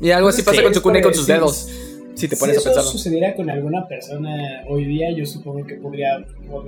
Y 0.00 0.10
algo 0.10 0.28
así 0.28 0.42
pasa 0.42 0.62
con 0.62 0.74
su 0.74 0.82
cuna 0.82 1.00
y 1.00 1.02
con 1.02 1.14
sus 1.14 1.26
dedos. 1.26 1.68
Si 2.14 2.28
te 2.28 2.36
pones 2.36 2.62
si 2.62 2.68
eso 2.68 2.82
sucediera 2.82 3.34
con 3.34 3.48
alguna 3.48 3.86
persona 3.88 4.62
hoy 4.68 4.84
día, 4.84 5.10
yo 5.16 5.24
supongo 5.24 5.64
que 5.64 5.76
podría, 5.76 6.24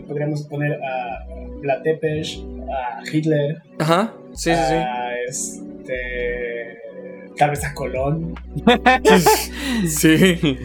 podríamos 0.09 0.43
poner 0.45 0.73
a 0.83 1.27
Vlad 1.61 1.83
a 1.87 3.03
Hitler. 3.13 3.61
Ajá, 3.79 4.15
sí, 4.33 4.51
sí, 4.51 4.57
sí. 4.57 4.75
A 4.75 5.15
este 5.29 6.79
Tal 7.37 7.51
vez 7.51 7.65
a 7.65 7.75
Colón. 7.75 8.35
sí. 9.89 10.59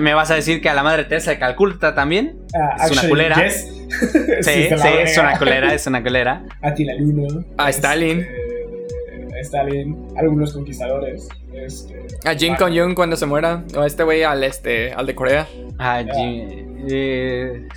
¿Me 0.00 0.14
vas 0.14 0.30
a 0.30 0.34
decir 0.34 0.60
que 0.60 0.68
a 0.68 0.74
la 0.74 0.82
madre 0.82 1.04
Teresa 1.04 1.30
de 1.30 1.38
Calculta 1.38 1.94
también? 1.94 2.38
Ah, 2.54 2.86
es 2.86 2.92
una 2.92 3.08
culera. 3.08 3.36
Sí, 4.40 4.68
sí, 4.68 4.88
es 5.00 5.16
una 5.16 5.38
colera, 5.38 5.72
es 5.72 5.86
una 5.86 6.02
colera. 6.02 6.42
A 6.60 6.74
Tilaluno. 6.74 7.44
A 7.56 7.70
Stalin. 7.70 8.18
Este, 8.20 9.36
a 9.36 9.40
Stalin. 9.40 10.08
Algunos 10.18 10.52
conquistadores. 10.52 11.28
Este, 11.54 12.04
A 12.24 12.34
Jin 12.34 12.56
Kong 12.56 12.72
Jung 12.76 12.94
cuando 12.94 13.14
se 13.16 13.26
muera. 13.26 13.62
O 13.76 13.80
a 13.82 13.86
este 13.86 14.02
güey 14.02 14.24
al, 14.24 14.42
este, 14.42 14.92
al 14.92 15.06
de 15.06 15.14
Corea. 15.14 15.46
Ah, 15.78 16.02
Jim- 16.02 16.65
eh, 16.88 17.66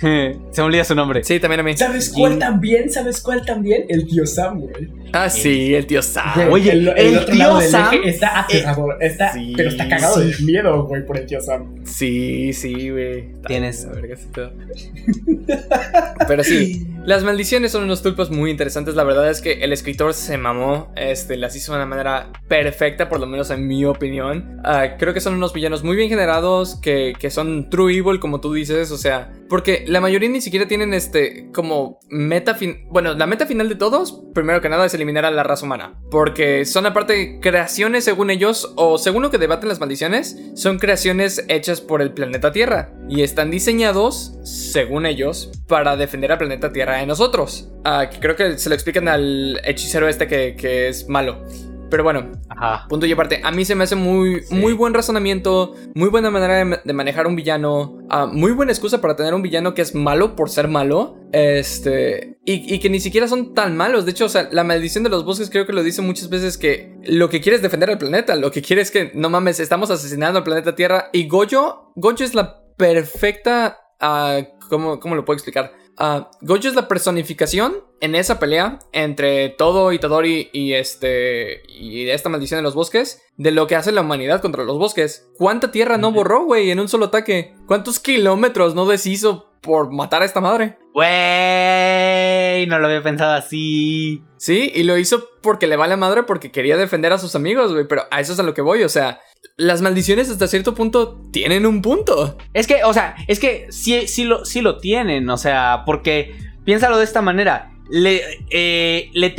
se 0.50 0.60
me 0.60 0.66
olvida 0.66 0.84
su 0.84 0.94
nombre. 0.94 1.22
Sí, 1.24 1.38
también 1.40 1.60
a 1.60 1.62
mí. 1.62 1.76
¿Sabes 1.76 2.10
cuál 2.10 2.38
también? 2.38 2.90
¿Sabes 2.90 3.20
cuál 3.20 3.44
también? 3.44 3.84
El 3.88 4.06
tío 4.06 4.26
Sam, 4.26 4.60
güey. 4.60 4.88
Ah, 5.12 5.28
sí, 5.28 5.74
el 5.74 5.86
tío 5.86 6.02
Sam. 6.02 6.48
Güey, 6.48 6.48
Oye, 6.52 6.72
el 6.72 6.88
otro 7.18 7.26
tío 7.32 7.34
lado 7.38 7.58
del 7.58 7.70
Sam, 7.70 7.94
eje 7.94 8.08
está 8.10 8.40
aterrador. 8.40 8.96
está, 9.00 9.32
sí, 9.32 9.52
pero 9.56 9.70
está 9.70 9.88
cagado 9.88 10.22
sí. 10.22 10.30
de 10.30 10.52
miedo, 10.52 10.86
güey, 10.86 11.04
por 11.04 11.18
el 11.18 11.26
tío 11.26 11.40
Sam. 11.40 11.84
Sí, 11.84 12.52
sí, 12.52 12.90
güey. 12.90 13.32
Tienes- 13.46 13.84
La 13.86 13.92
verga, 13.92 14.14
ese 14.14 14.26
pedo. 14.28 14.52
Pero 16.28 16.44
sí, 16.44 16.86
las 17.04 17.24
maldiciones 17.24 17.72
son 17.72 17.84
unos 17.84 18.02
tulpos 18.02 18.30
muy 18.30 18.50
interesantes. 18.50 18.94
La 18.94 19.04
verdad 19.04 19.28
es 19.30 19.40
que 19.40 19.64
el 19.64 19.72
escritor 19.72 20.14
se 20.14 20.36
mamó. 20.38 20.92
Este, 20.96 21.36
las 21.36 21.56
hizo 21.56 21.72
de 21.72 21.78
una 21.78 21.86
manera 21.86 22.30
perfecta, 22.46 23.08
por 23.08 23.18
lo 23.20 23.26
menos 23.26 23.50
en 23.50 23.66
mi 23.66 23.84
opinión. 23.84 24.60
Ah, 24.64 24.96
creo 24.98 25.14
que 25.14 25.20
son 25.20 25.34
unos 25.34 25.52
villanos 25.52 25.82
muy 25.82 25.96
bien 25.96 26.08
generados, 26.08 26.76
que, 26.76 27.14
que 27.18 27.30
son 27.30 27.68
true 27.70 27.96
evil, 27.96 28.20
como 28.20 28.40
tú 28.40 28.52
dices. 28.52 28.90
O 28.92 28.98
sea, 29.00 29.32
porque 29.48 29.84
la 29.88 30.00
mayoría 30.00 30.28
ni 30.28 30.40
siquiera 30.40 30.68
tienen 30.68 30.94
este, 30.94 31.50
como 31.52 31.98
meta 32.08 32.54
fin. 32.54 32.86
Bueno, 32.90 33.14
la 33.14 33.26
meta 33.26 33.46
final 33.46 33.68
de 33.68 33.74
todos, 33.74 34.22
primero 34.32 34.60
que 34.60 34.68
nada, 34.68 34.86
es 34.86 34.94
eliminar 34.94 35.24
a 35.24 35.30
la 35.30 35.42
raza 35.42 35.66
humana. 35.66 35.98
Porque 36.10 36.64
son 36.64 36.86
aparte 36.86 37.40
creaciones, 37.40 38.04
según 38.04 38.30
ellos, 38.30 38.72
o 38.76 38.98
según 38.98 39.22
lo 39.22 39.30
que 39.30 39.38
debaten 39.38 39.68
las 39.68 39.80
maldiciones, 39.80 40.38
son 40.54 40.78
creaciones 40.78 41.44
hechas 41.48 41.80
por 41.80 42.02
el 42.02 42.12
planeta 42.12 42.52
Tierra. 42.52 42.92
Y 43.08 43.22
están 43.22 43.50
diseñados, 43.50 44.38
según 44.44 45.06
ellos, 45.06 45.50
para 45.66 45.96
defender 45.96 46.30
al 46.30 46.38
planeta 46.38 46.72
Tierra 46.72 46.98
de 46.98 47.06
nosotros. 47.06 47.70
Ah, 47.84 48.08
creo 48.20 48.36
que 48.36 48.58
se 48.58 48.68
lo 48.68 48.74
explican 48.74 49.08
al 49.08 49.60
hechicero 49.64 50.08
este 50.08 50.28
que, 50.28 50.54
que 50.56 50.88
es 50.88 51.08
malo. 51.08 51.44
Pero 51.90 52.04
bueno, 52.04 52.30
Ajá. 52.48 52.86
punto 52.88 53.04
y 53.06 53.12
aparte, 53.12 53.40
a 53.42 53.50
mí 53.50 53.64
se 53.64 53.74
me 53.74 53.84
hace 53.84 53.96
muy, 53.96 54.42
Sí. 54.44 54.54
muy 54.54 54.72
buen 54.72 54.94
razonamiento, 54.94 55.74
muy 55.94 56.08
buena 56.08 56.30
manera 56.30 56.54
de, 56.56 56.64
ma- 56.64 56.80
de 56.84 56.92
manejar 56.92 57.26
un 57.26 57.34
villano, 57.36 57.98
ah, 58.08 58.26
muy 58.26 58.52
buena 58.52 58.70
excusa 58.72 59.00
para 59.00 59.16
tener 59.16 59.34
un 59.34 59.42
villano 59.42 59.74
que 59.74 59.82
es 59.82 59.94
malo 59.94 60.36
por 60.36 60.48
ser 60.50 60.68
malo, 60.68 61.16
este, 61.32 62.38
y, 62.44 62.74
y 62.74 62.78
que 62.78 62.88
ni 62.90 63.00
siquiera 63.00 63.26
son 63.28 63.54
tan 63.54 63.76
malos. 63.76 64.04
De 64.04 64.12
hecho, 64.12 64.26
o 64.26 64.28
sea, 64.28 64.48
la 64.52 64.64
maldición 64.64 65.04
de 65.04 65.10
los 65.10 65.24
bosques 65.24 65.50
creo 65.50 65.66
que 65.66 65.72
lo 65.72 65.82
dice 65.82 66.00
muchas 66.02 66.28
veces 66.30 66.56
que 66.58 66.94
lo 67.04 67.28
que 67.28 67.40
quiere 67.40 67.56
es 67.56 67.62
defender 67.62 67.90
al 67.90 67.98
planeta, 67.98 68.36
lo 68.36 68.50
que 68.50 68.62
quiere 68.62 68.82
es 68.82 68.90
que, 68.90 69.10
no 69.14 69.28
mames, 69.30 69.60
estamos 69.60 69.90
asesinando 69.90 70.38
al 70.38 70.44
planeta 70.44 70.74
Tierra. 70.74 71.08
Y 71.12 71.26
Goyo, 71.28 71.92
Goyo 71.96 72.24
es 72.24 72.34
la 72.34 72.62
perfecta, 72.76 73.78
ah, 74.00 74.40
¿cómo, 74.68 75.00
¿cómo 75.00 75.14
lo 75.16 75.24
puedo 75.24 75.36
explicar? 75.36 75.72
Ah, 76.02 76.30
Gojo 76.40 76.66
es 76.66 76.74
la 76.74 76.88
personificación 76.88 77.84
en 78.00 78.14
esa 78.14 78.38
pelea 78.38 78.78
entre 78.92 79.50
todo 79.50 79.92
Itadori 79.92 80.48
y 80.50 80.72
este 80.72 81.62
y 81.68 82.08
esta 82.08 82.30
maldición 82.30 82.56
de 82.56 82.62
los 82.62 82.74
bosques 82.74 83.22
de 83.36 83.50
lo 83.50 83.66
que 83.66 83.76
hace 83.76 83.92
la 83.92 84.00
humanidad 84.00 84.40
contra 84.40 84.64
los 84.64 84.78
bosques. 84.78 85.28
¿Cuánta 85.36 85.70
tierra 85.70 85.98
no 85.98 86.10
borró, 86.10 86.46
güey, 86.46 86.70
en 86.70 86.80
un 86.80 86.88
solo 86.88 87.04
ataque? 87.06 87.54
¿Cuántos 87.66 88.00
kilómetros 88.00 88.74
no 88.74 88.86
deshizo 88.86 89.49
por 89.60 89.92
matar 89.92 90.22
a 90.22 90.24
esta 90.24 90.40
madre? 90.40 90.78
Güey, 90.92 92.66
no 92.66 92.78
lo 92.78 92.86
había 92.86 93.02
pensado 93.02 93.34
así. 93.34 94.22
Sí, 94.36 94.72
y 94.74 94.82
lo 94.82 94.98
hizo 94.98 95.28
porque 95.42 95.66
le 95.66 95.76
va 95.76 95.86
la 95.86 95.96
madre 95.96 96.22
porque 96.24 96.50
quería 96.50 96.76
defender 96.76 97.12
a 97.12 97.18
sus 97.18 97.34
amigos, 97.34 97.72
güey, 97.72 97.86
pero 97.86 98.04
a 98.10 98.20
eso 98.20 98.32
es 98.32 98.40
a 98.40 98.42
lo 98.42 98.54
que 98.54 98.62
voy, 98.62 98.82
o 98.82 98.88
sea, 98.88 99.20
las 99.56 99.82
maldiciones 99.82 100.30
hasta 100.30 100.46
cierto 100.46 100.74
punto 100.74 101.20
tienen 101.32 101.66
un 101.66 101.82
punto. 101.82 102.38
Es 102.54 102.66
que, 102.66 102.82
o 102.84 102.92
sea, 102.92 103.14
es 103.28 103.38
que 103.38 103.66
sí, 103.70 104.06
sí, 104.08 104.24
lo, 104.24 104.44
sí 104.44 104.60
lo 104.60 104.78
tienen, 104.78 105.28
o 105.28 105.36
sea, 105.36 105.82
porque 105.86 106.34
piénsalo 106.64 106.98
de 106.98 107.04
esta 107.04 107.22
manera. 107.22 107.72
Le, 107.92 108.22
eh, 108.50 109.10
le, 109.14 109.34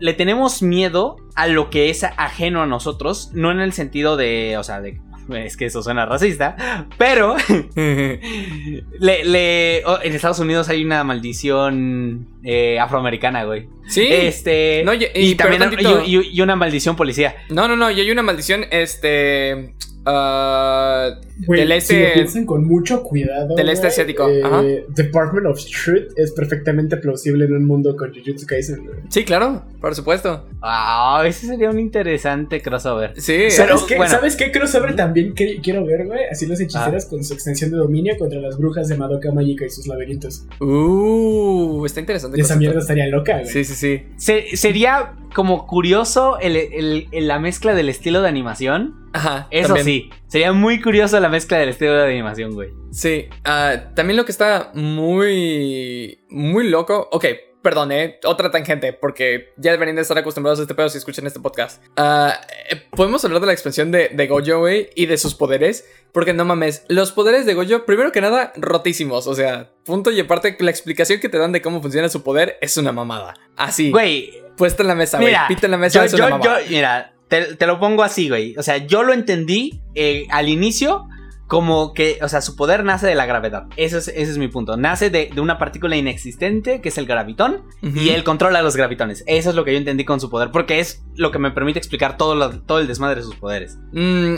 le 0.00 0.12
tenemos 0.14 0.60
miedo 0.60 1.16
a 1.36 1.46
lo 1.46 1.70
que 1.70 1.88
es 1.88 2.02
ajeno 2.02 2.60
a 2.60 2.66
nosotros, 2.66 3.30
no 3.32 3.52
en 3.52 3.60
el 3.60 3.72
sentido 3.72 4.16
de, 4.16 4.56
o 4.58 4.64
sea, 4.64 4.80
de, 4.80 5.00
es 5.46 5.56
que 5.56 5.66
eso 5.66 5.82
suena 5.82 6.06
racista, 6.06 6.86
pero 6.98 7.36
le, 7.74 9.24
le- 9.24 9.82
oh, 9.86 9.98
en 10.02 10.12
Estados 10.14 10.38
Unidos 10.38 10.68
hay 10.68 10.84
una 10.84 11.04
maldición 11.04 12.28
eh, 12.44 12.78
afroamericana, 12.78 13.44
güey. 13.44 13.68
sí. 13.88 14.06
Este, 14.10 14.82
No, 14.84 14.94
y- 14.94 15.04
y, 15.14 15.30
y- 15.30 15.34
pero 15.34 15.56
también 15.58 15.80
y 16.32 16.40
una 16.40 16.56
maldición 16.56 16.96
policía. 16.96 17.36
No, 17.50 17.68
no, 17.68 17.76
no, 17.76 17.90
y 17.90 18.00
hay 18.00 18.10
una 18.10 18.22
maldición, 18.22 18.64
este... 18.70 19.74
ah, 20.06 21.10
Güey, 21.46 21.60
Del 21.66 21.70
si 21.80 21.94
este- 21.94 22.08
lo 22.08 22.14
piensan 22.14 22.46
con 22.46 22.64
mucho 22.64 23.02
cuidado. 23.02 23.56
del 23.56 23.68
este 23.70 23.88
asiático, 23.88 24.28
eh, 24.28 24.42
ajá. 24.44 24.62
Department 24.88 25.46
of 25.46 25.58
Truth 25.64 26.12
es 26.16 26.30
perfectamente 26.32 26.96
plausible 26.98 27.46
en 27.46 27.54
un 27.54 27.66
mundo 27.66 27.96
con 27.96 28.12
Jujutsu 28.14 28.46
Kaisen. 28.46 28.88
sí, 29.08 29.24
claro, 29.24 29.62
por 29.80 29.94
supuesto. 29.94 30.44
Ah, 30.60 31.24
ese 31.26 31.46
sería 31.48 31.70
un 31.70 31.80
interesante 31.80 32.60
crossover. 32.62 33.14
Sí. 33.16 33.50
¿Sabes, 33.50 33.72
Pero, 33.74 33.86
qué, 33.86 33.96
bueno. 33.96 34.10
¿Sabes 34.12 34.36
qué 34.36 34.52
crossover 34.52 34.94
también 34.94 35.34
que- 35.34 35.60
quiero 35.60 35.84
ver, 35.84 36.06
güey? 36.06 36.20
Así 36.30 36.46
las 36.46 36.60
hechiceras 36.60 37.06
con 37.06 37.24
su 37.24 37.34
extensión 37.34 37.70
de 37.72 37.78
dominio 37.78 38.16
contra 38.18 38.38
las 38.40 38.56
brujas 38.58 38.86
de 38.88 38.96
Madoka 38.96 39.32
Mágica 39.32 39.64
y 39.66 39.70
sus 39.70 39.86
laberintos. 39.88 40.46
Uh, 40.60 41.84
está 41.86 42.00
interesante. 42.00 42.40
Esa 42.40 42.54
mierda 42.56 42.78
estaría 42.80 43.06
loca, 43.08 43.34
güey. 43.40 43.46
Sí, 43.46 43.64
sí, 43.64 43.74
sí. 43.74 44.02
Se- 44.16 44.56
sería 44.56 45.14
como 45.34 45.66
curioso 45.66 46.38
el- 46.40 46.56
el- 46.56 47.08
el- 47.10 47.26
la 47.28 47.38
mezcla 47.40 47.74
del 47.74 47.88
estilo 47.88 48.22
de 48.22 48.28
animación. 48.28 49.01
Ajá. 49.12 49.46
Eso 49.50 49.74
también. 49.74 49.84
sí, 49.84 50.10
sería 50.28 50.52
muy 50.52 50.80
curioso 50.80 51.18
la 51.20 51.28
mezcla 51.28 51.58
del 51.58 51.68
estilo 51.70 51.92
de 51.94 52.04
animación, 52.12 52.52
güey. 52.52 52.70
Sí. 52.90 53.28
ah, 53.44 53.74
también 53.94 54.16
lo 54.16 54.24
que 54.24 54.32
está 54.32 54.70
muy. 54.74 56.20
Muy 56.30 56.68
loco. 56.68 57.08
Ok, 57.12 57.26
perdón, 57.62 57.92
eh. 57.92 58.18
Otra 58.24 58.50
tangente, 58.50 58.92
porque 58.92 59.52
ya 59.56 59.70
deberían 59.72 59.96
de 59.96 60.02
estar 60.02 60.16
acostumbrados 60.18 60.58
a 60.58 60.62
este 60.62 60.74
pedo 60.74 60.88
si 60.88 60.98
escuchan 60.98 61.26
este 61.26 61.40
podcast. 61.40 61.82
Eh, 61.96 62.32
Podemos 62.90 63.24
hablar 63.24 63.40
de 63.40 63.46
la 63.46 63.52
expansión 63.52 63.90
de, 63.90 64.08
de 64.08 64.26
Gojo, 64.26 64.58
güey, 64.60 64.90
y 64.94 65.06
de 65.06 65.16
sus 65.18 65.34
poderes. 65.34 65.84
Porque 66.12 66.32
no 66.34 66.44
mames, 66.44 66.84
los 66.88 67.12
poderes 67.12 67.46
de 67.46 67.54
Gojo, 67.54 67.84
primero 67.86 68.12
que 68.12 68.20
nada, 68.20 68.52
rotísimos. 68.56 69.26
O 69.26 69.34
sea, 69.34 69.70
punto 69.84 70.10
y 70.10 70.20
aparte, 70.20 70.56
la 70.60 70.70
explicación 70.70 71.20
que 71.20 71.28
te 71.28 71.38
dan 71.38 71.52
de 71.52 71.62
cómo 71.62 71.80
funciona 71.82 72.08
su 72.08 72.22
poder 72.22 72.58
es 72.60 72.76
una 72.76 72.92
mamada. 72.92 73.34
Así, 73.56 73.90
Güey, 73.90 74.42
puesta 74.56 74.82
en 74.82 74.88
la 74.88 74.94
mesa, 74.94 75.18
güey. 75.20 75.34
Pita 75.48 75.66
en 75.66 75.70
la 75.70 75.78
mesa, 75.78 76.00
yo, 76.00 76.04
es 76.06 76.14
una 76.14 76.24
yo- 76.24 76.30
mamada. 76.30 76.60
yo- 76.62 76.70
mira, 76.70 77.14
te, 77.32 77.56
te 77.56 77.66
lo 77.66 77.80
pongo 77.80 78.02
así, 78.02 78.28
güey. 78.28 78.54
O 78.58 78.62
sea, 78.62 78.76
yo 78.86 79.02
lo 79.02 79.14
entendí 79.14 79.80
eh, 79.94 80.26
al 80.28 80.50
inicio 80.50 81.06
como 81.46 81.94
que, 81.94 82.18
o 82.22 82.28
sea, 82.28 82.40
su 82.42 82.56
poder 82.56 82.84
nace 82.84 83.06
de 83.06 83.14
la 83.14 83.24
gravedad. 83.24 83.64
Eso 83.78 83.96
es, 83.96 84.08
ese 84.08 84.22
es 84.32 84.36
mi 84.38 84.48
punto. 84.48 84.76
Nace 84.76 85.08
de, 85.08 85.30
de 85.34 85.40
una 85.40 85.56
partícula 85.58 85.96
inexistente, 85.96 86.80
que 86.82 86.90
es 86.90 86.98
el 86.98 87.06
gravitón, 87.06 87.62
y 87.82 88.10
él 88.10 88.22
controla 88.24 88.60
los 88.62 88.76
gravitones. 88.76 89.24
Eso 89.26 89.48
es 89.50 89.56
lo 89.56 89.64
que 89.64 89.72
yo 89.72 89.78
entendí 89.78 90.04
con 90.04 90.20
su 90.20 90.28
poder, 90.28 90.50
porque 90.50 90.78
es 90.80 91.02
lo 91.14 91.30
que 91.30 91.38
me 91.38 91.50
permite 91.50 91.78
explicar 91.78 92.16
todo, 92.18 92.34
lo- 92.34 92.62
todo 92.62 92.78
el 92.80 92.86
desmadre 92.86 93.16
de 93.20 93.22
sus 93.26 93.36
poderes. 93.36 93.78
Mm, 93.92 94.34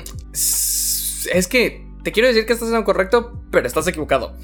es 1.32 1.48
que 1.48 1.86
te 2.02 2.12
quiero 2.12 2.28
decir 2.28 2.46
que 2.46 2.52
estás 2.52 2.68
en 2.68 2.74
lo 2.74 2.84
correcto, 2.84 3.40
pero 3.50 3.66
estás 3.66 3.86
equivocado. 3.88 4.36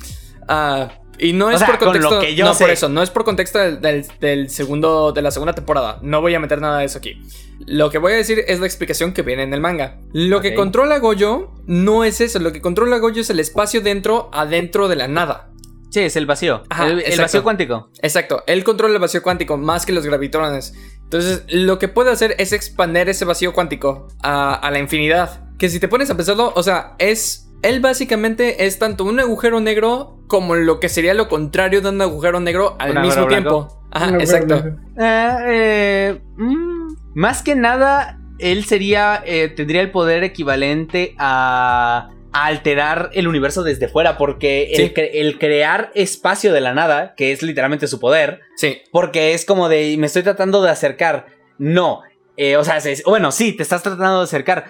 Ah, 0.49 0.93
y 1.21 1.33
no 1.33 1.47
O 1.47 1.51
es 1.51 1.59
sea, 1.59 1.67
por 1.69 1.79
con 1.79 1.87
contexto. 1.89 2.15
lo 2.15 2.21
que 2.21 2.35
yo 2.35 2.45
no 2.45 2.55
sé. 2.55 2.65
por 2.65 2.71
eso, 2.71 2.89
no 2.89 3.03
es 3.03 3.11
por 3.11 3.25
contexto 3.25 3.59
del, 3.59 3.81
del- 3.81 4.07
del 4.21 4.51
segundo, 4.51 5.13
de 5.13 5.23
la 5.23 5.31
segunda 5.31 5.53
temporada. 5.55 5.99
No 6.03 6.21
voy 6.21 6.35
a 6.35 6.41
meter 6.41 6.61
nada 6.61 6.79
de 6.79 6.87
eso 6.87 6.99
aquí. 6.99 7.23
Lo 7.67 7.91
que 7.91 7.99
voy 7.99 8.13
a 8.13 8.17
decir 8.17 8.43
es 8.49 8.59
la 8.61 8.67
explicación 8.67 9.13
que 9.13 9.23
viene 9.23 9.43
en 9.43 9.53
el 9.55 9.61
manga. 9.61 9.99
Lo 10.13 10.41
que 10.41 10.55
controla 10.55 10.99
Goyo 10.99 11.51
no 11.67 12.05
es 12.05 12.21
eso. 12.21 12.39
Lo 12.39 12.53
que 12.53 12.61
controla 12.61 12.99
Goyo 12.99 13.21
es 13.21 13.31
el 13.31 13.39
espacio 13.41 13.81
dentro, 13.83 14.31
adentro 14.33 14.89
de 14.89 14.97
la 14.97 15.09
nada. 15.09 15.51
Sí, 15.91 16.01
es 16.01 16.15
el 16.15 16.25
vacío. 16.25 16.63
Ajá, 16.71 16.87
el, 16.87 17.19
vacío 17.21 17.43
cuántico. 17.43 17.91
Exacto, 18.01 18.45
él 18.47 18.63
controla 18.63 18.95
el 18.95 19.01
vacío 19.01 19.23
cuántico 19.25 19.57
más 19.57 19.85
que 19.85 19.93
los 19.93 20.07
gravitones. 20.07 20.73
Entonces, 21.03 21.43
lo 21.49 21.81
que 21.81 21.89
puede 21.89 22.13
hacer 22.13 22.37
es 22.39 22.53
expander 22.53 23.09
ese 23.09 23.25
vacío 23.25 23.53
cuántico 23.53 24.07
a, 24.23 24.55
a 24.55 24.71
la 24.71 24.79
infinidad. 24.79 25.49
Que 25.59 25.69
si 25.69 25.81
te 25.81 25.89
pones 25.89 26.09
a 26.09 26.17
pensarlo, 26.17 26.53
o 26.55 26.63
sea, 26.63 26.95
es. 26.99 27.50
Él 27.63 27.81
básicamente 27.81 28.67
es 28.67 28.79
tanto 28.79 29.05
un 29.05 29.21
agujero 29.21 29.61
negro 29.61 30.19
como 30.27 30.55
lo 30.55 30.81
que 30.81 30.89
sería 30.89 31.13
lo 31.15 31.29
contrario 31.29 31.81
de 31.83 31.91
un 31.91 32.01
agujero 32.01 32.41
negro 32.41 32.77
al 32.79 32.97
Un 32.97 33.03
mismo 33.03 33.27
tiempo. 33.27 33.51
blanco. 33.67 33.87
Ajá, 33.91 34.17
exacto. 34.19 34.61
güey, 34.61 34.73
Eh, 34.99 35.39
eh, 35.49 36.21
mm, 36.37 36.95
más 37.15 37.43
que 37.43 37.55
nada, 37.57 38.19
él 38.39 38.65
sería. 38.65 39.23
eh, 39.27 39.49
tendría 39.49 39.81
el 39.83 39.91
poder 39.91 40.23
equivalente 40.25 41.15
a. 41.19 42.11
a 42.33 42.47
alterar 42.47 43.11
el 43.15 43.27
universo 43.27 43.65
desde 43.65 43.89
fuera. 43.89 44.17
Porque 44.17 44.71
Sí. 44.77 44.83
el, 44.83 44.95
cre- 44.95 45.11
el 45.15 45.39
crear 45.41 45.91
espacio 45.97 46.53
de 46.53 46.61
la 46.61 46.73
nada, 46.73 47.15
que 47.17 47.33
es 47.33 47.43
literalmente 47.43 47.89
su 47.89 47.99
poder. 47.99 48.41
Sí, 48.57 48.79
Porque 48.93 49.35
es 49.35 49.45
como 49.45 49.69
de. 49.69 49.97
Me 49.99 50.07
estoy 50.07 50.23
tratando 50.23 50.63
de 50.63 50.71
acercar. 50.71 51.27
No. 51.59 52.03
Eh, 52.37 52.57
o 52.57 52.63
sea, 52.65 52.77
es- 52.79 53.03
bueno, 53.05 53.33
sí, 53.33 53.53
te 53.57 53.65
estás 53.65 53.83
tratando 53.83 54.19
de 54.19 54.25
acercar. 54.25 54.67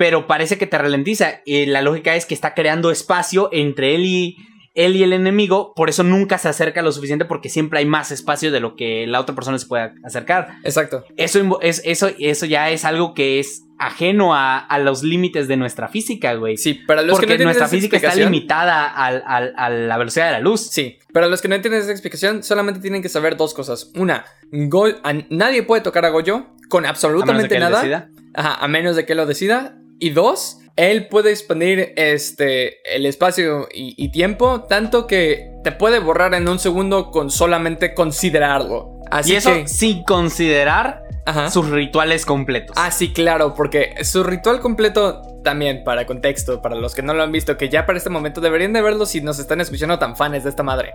Pero 0.00 0.26
parece 0.26 0.56
que 0.56 0.66
te 0.66 0.78
ralentiza. 0.78 1.42
Y 1.44 1.66
la 1.66 1.82
lógica 1.82 2.16
es 2.16 2.24
que 2.24 2.32
está 2.32 2.54
creando 2.54 2.90
espacio 2.90 3.50
entre 3.52 3.94
él 3.94 4.06
y. 4.06 4.36
él 4.74 4.96
y 4.96 5.02
el 5.02 5.12
enemigo, 5.12 5.74
por 5.76 5.90
eso 5.90 6.02
nunca 6.04 6.38
se 6.38 6.48
acerca 6.48 6.80
lo 6.80 6.90
suficiente 6.92 7.24
porque 7.26 7.48
siempre 7.50 7.80
hay 7.80 7.86
más 7.86 8.10
espacio 8.12 8.50
de 8.50 8.60
lo 8.60 8.76
que 8.76 9.04
la 9.06 9.20
otra 9.20 9.34
persona 9.34 9.58
se 9.58 9.66
pueda 9.66 9.92
acercar. 10.04 10.54
Exacto. 10.64 11.04
Eso, 11.18 11.60
es, 11.60 11.82
eso, 11.84 12.08
eso 12.18 12.46
ya 12.46 12.70
es 12.70 12.84
algo 12.86 13.12
que 13.12 13.40
es 13.40 13.64
ajeno 13.80 14.34
a, 14.34 14.58
a 14.58 14.78
los 14.78 15.02
límites 15.02 15.48
de 15.48 15.56
nuestra 15.56 15.88
física, 15.88 16.34
güey. 16.34 16.56
Sí, 16.56 16.74
para 16.86 17.02
los 17.02 17.18
que 17.18 17.26
porque 17.26 17.26
no 17.26 17.32
entienden 17.32 17.46
nuestra 17.48 17.68
física 17.68 17.96
está 17.96 18.08
limitada 18.30 18.86
al- 18.88 19.22
al- 19.26 19.52
a 19.56 19.68
la 19.70 19.98
velocidad 19.98 20.26
de 20.26 20.32
la 20.32 20.40
luz. 20.40 20.68
Sí, 20.70 20.96
para 21.12 21.26
los 21.26 21.42
que 21.42 21.48
no 21.48 21.56
entienden 21.56 21.82
esa 21.82 21.90
explicación, 21.90 22.42
solamente 22.42 22.80
tienen 22.80 23.02
que 23.02 23.08
saber 23.08 23.36
dos 23.36 23.52
cosas. 23.54 23.90
Una, 23.96 24.24
Go- 24.52 24.86
a- 25.02 25.14
nadie 25.30 25.62
puede 25.64 25.82
tocar 25.82 26.04
a 26.06 26.10
Goyo 26.10 26.46
con 26.68 26.86
A 26.86 26.88
menos 26.88 27.00
de 27.02 27.06
absolutamente 27.08 27.48
que 27.48 27.54
él 27.56 27.60
nada. 27.60 27.80
decida. 27.80 28.08
Ajá, 28.34 28.54
a 28.64 28.68
menos 28.68 28.94
de 28.96 29.04
que 29.04 29.14
lo 29.16 29.26
decida. 29.26 29.76
Y 30.00 30.10
dos, 30.10 30.58
él 30.76 31.08
puede 31.08 31.30
expandir 31.30 31.92
este, 31.96 32.78
el 32.96 33.06
espacio 33.06 33.68
y, 33.72 33.94
y 34.02 34.10
tiempo 34.10 34.62
tanto 34.62 35.06
que 35.06 35.52
te 35.62 35.72
puede 35.72 35.98
borrar 35.98 36.34
en 36.34 36.48
un 36.48 36.58
segundo 36.58 37.10
con 37.10 37.30
solamente 37.30 37.94
considerarlo. 37.94 38.98
Así 39.10 39.32
y 39.32 39.36
eso 39.36 39.52
que... 39.52 39.68
sin 39.68 40.04
considerar 40.04 41.02
Ajá. 41.26 41.50
sus 41.50 41.68
rituales 41.68 42.24
completos. 42.24 42.74
Ah, 42.78 42.90
sí, 42.90 43.12
claro, 43.12 43.54
porque 43.54 43.94
su 44.04 44.24
ritual 44.24 44.60
completo 44.60 45.22
también, 45.44 45.84
para 45.84 46.06
contexto, 46.06 46.62
para 46.62 46.76
los 46.76 46.94
que 46.94 47.02
no 47.02 47.14
lo 47.14 47.22
han 47.22 47.32
visto, 47.32 47.56
que 47.56 47.68
ya 47.68 47.86
para 47.86 47.98
este 47.98 48.10
momento 48.10 48.40
deberían 48.40 48.72
de 48.72 48.82
verlo 48.82 49.06
si 49.06 49.20
nos 49.20 49.38
están 49.38 49.60
escuchando 49.60 49.98
tan 49.98 50.16
fans 50.16 50.44
de 50.44 50.50
esta 50.50 50.62
madre. 50.62 50.92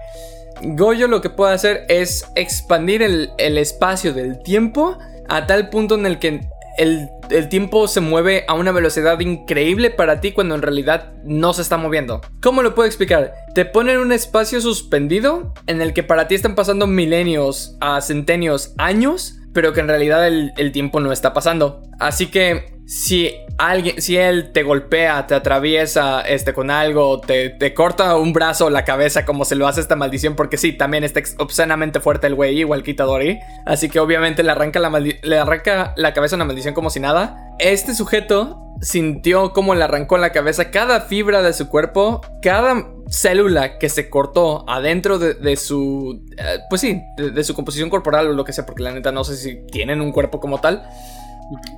Goyo 0.62 1.08
lo 1.08 1.22
que 1.22 1.30
puede 1.30 1.54
hacer 1.54 1.86
es 1.90 2.26
expandir 2.36 3.02
el, 3.02 3.32
el 3.38 3.58
espacio 3.58 4.14
del 4.14 4.42
tiempo 4.42 4.98
a 5.28 5.46
tal 5.46 5.70
punto 5.70 5.96
en 5.96 6.06
el 6.06 6.20
que 6.20 6.42
el, 6.78 7.10
el 7.30 7.50
tiempo 7.50 7.88
se 7.88 8.02
mueve 8.02 8.46
a 8.48 8.54
una 8.54 8.72
velocidad 8.72 9.20
increíble 9.20 9.90
para 9.90 10.22
ti 10.22 10.32
cuando 10.32 10.56
en 10.56 10.62
realidad 10.62 11.14
no 11.24 11.54
se 11.54 11.62
está 11.62 11.78
moviendo. 11.78 12.22
¿Cómo 12.42 12.62
lo 12.62 12.76
puedo 12.76 12.88
explicar? 12.88 13.34
Te 13.54 13.66
ponen 13.66 14.00
un 14.00 14.12
espacio 14.12 14.62
suspendido 14.62 15.54
en 15.68 15.82
el 15.82 15.94
que 15.94 16.04
para 16.04 16.28
ti 16.28 16.36
están 16.36 16.56
pasando 16.56 16.88
milenios 16.88 17.78
a 17.82 18.02
centenios 18.02 18.74
años, 18.78 19.38
pero 19.54 19.74
que 19.74 19.80
en 19.80 19.88
realidad 19.88 20.28
el, 20.28 20.54
el 20.58 20.72
tiempo 20.72 21.00
no 21.00 21.12
está 21.12 21.34
pasando. 21.34 21.82
Así 22.00 22.28
que 22.28 22.75
si 22.86 23.34
alguien, 23.58 24.02
si 24.02 24.18
él 24.18 24.52
te 24.52 24.64
golpea, 24.64 25.26
te 25.28 25.36
atraviesa 25.36 26.22
este, 26.22 26.54
con 26.54 26.70
algo, 26.70 27.20
te, 27.20 27.50
te 27.50 27.74
corta 27.74 28.16
un 28.16 28.34
brazo 28.34 28.66
o 28.66 28.70
la 28.70 28.86
cabeza 28.86 29.26
como 29.26 29.46
se 29.46 29.56
lo 29.56 29.68
hace 29.68 29.82
esta 29.82 29.96
maldición, 29.96 30.36
porque 30.36 30.58
sí, 30.58 30.74
también 30.74 31.04
está 31.04 31.22
obscenamente 31.40 32.00
fuerte 32.00 32.28
el 32.28 32.36
güey, 32.36 32.60
igual 32.60 32.84
que 32.84 32.92
Itadori. 32.92 33.40
Así 33.66 33.90
que 33.90 34.00
obviamente 34.00 34.44
le 34.44 34.52
arranca, 34.52 34.80
la 34.80 35.00
le 35.00 35.38
arranca 35.40 35.94
la 35.98 36.14
cabeza 36.14 36.36
una 36.36 36.46
maldición 36.46 36.74
como 36.74 36.90
si 36.90 37.00
nada. 37.00 37.54
Este 37.58 37.96
sujeto 37.96 38.62
sintió 38.82 39.54
como 39.54 39.74
le 39.74 39.84
arrancó 39.84 40.18
la 40.18 40.32
cabeza 40.32 40.70
cada 40.70 41.02
fibra 41.02 41.42
de 41.42 41.54
su 41.54 41.70
cuerpo, 41.70 42.22
cada 42.42 42.88
célula 43.08 43.78
que 43.78 43.90
se 43.90 44.10
cortó 44.10 44.70
adentro 44.70 45.18
de, 45.18 45.34
de 45.34 45.56
su, 45.56 46.22
eh, 46.38 46.60
pues 46.70 46.82
sí, 46.82 47.02
de, 47.18 47.32
de 47.32 47.44
su 47.44 47.56
composición 47.56 47.90
corporal 47.90 48.28
o 48.28 48.34
lo 48.34 48.44
que 48.44 48.54
sea, 48.54 48.66
porque 48.66 48.84
la 48.84 48.92
neta 48.92 49.12
no 49.12 49.24
sé 49.24 49.38
si 49.38 49.66
tienen 49.68 50.02
un 50.02 50.12
cuerpo 50.12 50.40
como 50.40 50.60
tal, 50.60 50.84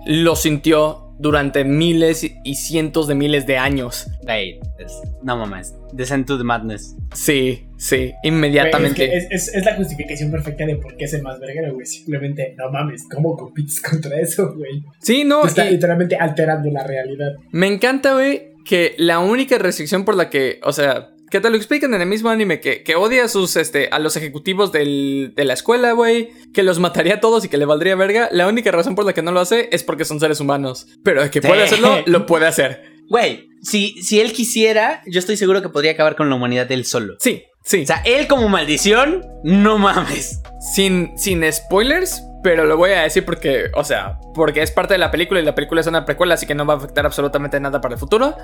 lo 0.05 0.35
sintió 0.35 1.03
durante 1.19 1.63
miles 1.63 2.23
y 2.43 2.55
cientos 2.55 3.07
de 3.07 3.15
miles 3.15 3.47
de 3.47 3.57
años. 3.57 4.07
Güey, 4.21 4.59
es- 4.77 5.01
no 5.23 5.35
mames. 5.35 5.73
Descend 5.91 6.25
to 6.27 6.37
the 6.37 6.43
madness. 6.43 6.95
Sí, 7.15 7.67
sí, 7.77 8.13
inmediatamente. 8.23 9.05
Es, 9.05 9.27
que 9.27 9.35
es- 9.35 9.47
es- 9.49 9.55
es 9.55 9.65
la 9.65 9.75
justificación 9.75 10.29
perfecta 10.29 10.65
de 10.65 10.75
por 10.75 10.95
qué 10.95 11.05
es 11.05 11.13
el 11.15 11.23
más 11.23 11.39
verguero, 11.39 11.73
güey. 11.73 11.85
Simplemente, 11.87 12.53
no 12.57 12.69
mames, 12.71 13.03
¿cómo 13.11 13.35
compites 13.35 13.81
contra 13.81 14.19
eso, 14.19 14.53
güey? 14.55 14.83
Sí, 14.99 15.23
no, 15.23 15.41
Te 15.41 15.47
está 15.47 15.67
y- 15.67 15.71
literalmente 15.71 16.15
alterando 16.15 16.69
la 16.69 16.83
realidad. 16.85 17.31
Me 17.51 17.67
encanta, 17.67 18.13
güey, 18.13 18.53
que 18.63 18.93
la 18.97 19.19
única 19.19 19.57
restricción 19.57 20.05
por 20.05 20.15
la 20.15 20.29
que, 20.29 20.59
o 20.63 20.71
sea, 20.73 21.09
que 21.29 21.39
te 21.41 21.49
lo 21.49 21.57
explican 21.57 21.93
en 21.93 22.01
el 22.01 22.07
mismo 22.07 22.29
anime, 22.29 22.59
que, 22.59 22.83
que 22.83 22.95
odia 22.95 23.25
a 23.25 23.27
sus, 23.27 23.55
este, 23.57 23.89
a 23.91 23.99
los 23.99 24.15
ejecutivos 24.15 24.71
del- 24.71 25.33
de 25.35 25.43
la 25.45 25.53
escuela, 25.53 25.91
güey, 25.91 26.29
que 26.53 26.63
los 26.63 26.79
mataría 26.79 27.15
a 27.15 27.19
todos 27.19 27.43
y 27.45 27.49
que 27.49 27.57
le 27.57 27.65
valdría 27.65 27.95
verga, 27.95 28.29
la 28.31 28.47
única 28.47 28.71
razón 28.71 28.95
por 28.95 29.05
la 29.05 29.13
que 29.13 29.21
no 29.21 29.31
lo 29.31 29.39
hace 29.39 29.69
es 29.71 29.83
porque 29.83 30.05
son 30.05 30.19
seres 30.19 30.39
humanos. 30.39 30.87
Pero 31.03 31.29
que 31.29 31.41
puede 31.41 31.63
hacerlo, 31.63 31.97
lo 32.05 32.25
puede 32.25 32.47
hacer. 32.47 32.81
Güey, 33.09 33.49
si, 33.61 34.01
si 34.01 34.19
él 34.19 34.33
quisiera, 34.33 35.01
yo 35.05 35.19
estoy 35.19 35.37
seguro 35.37 35.61
que 35.61 35.69
podría 35.69 35.91
acabar 35.91 36.15
con 36.15 36.29
la 36.29 36.35
humanidad 36.35 36.71
él 36.71 36.85
solo. 36.85 37.15
Sí, 37.19 37.43
sí. 37.63 37.81
O 37.83 37.85
sea, 37.85 38.01
él 38.05 38.27
como 38.27 38.47
maldición, 38.49 39.25
no 39.43 39.77
mames. 39.77 40.41
sin, 40.73 41.17
sin 41.17 41.43
spoilers, 41.51 42.21
pero 42.43 42.65
lo 42.65 42.77
voy 42.77 42.91
a 42.91 43.01
decir 43.01 43.25
porque, 43.25 43.65
o 43.73 43.83
sea, 43.83 44.19
porque 44.33 44.61
es 44.61 44.71
parte 44.71 44.93
de 44.93 44.97
la 44.97 45.11
película 45.11 45.39
y 45.39 45.43
la 45.43 45.55
película 45.55 45.81
es 45.81 45.87
una 45.87 46.05
precuela, 46.05 46.35
así 46.35 46.45
que 46.45 46.55
no 46.55 46.65
va 46.65 46.75
a 46.75 46.77
afectar 46.77 47.05
absolutamente 47.05 47.59
nada 47.59 47.81
para 47.81 47.95
el 47.95 47.99
futuro. 47.99 48.35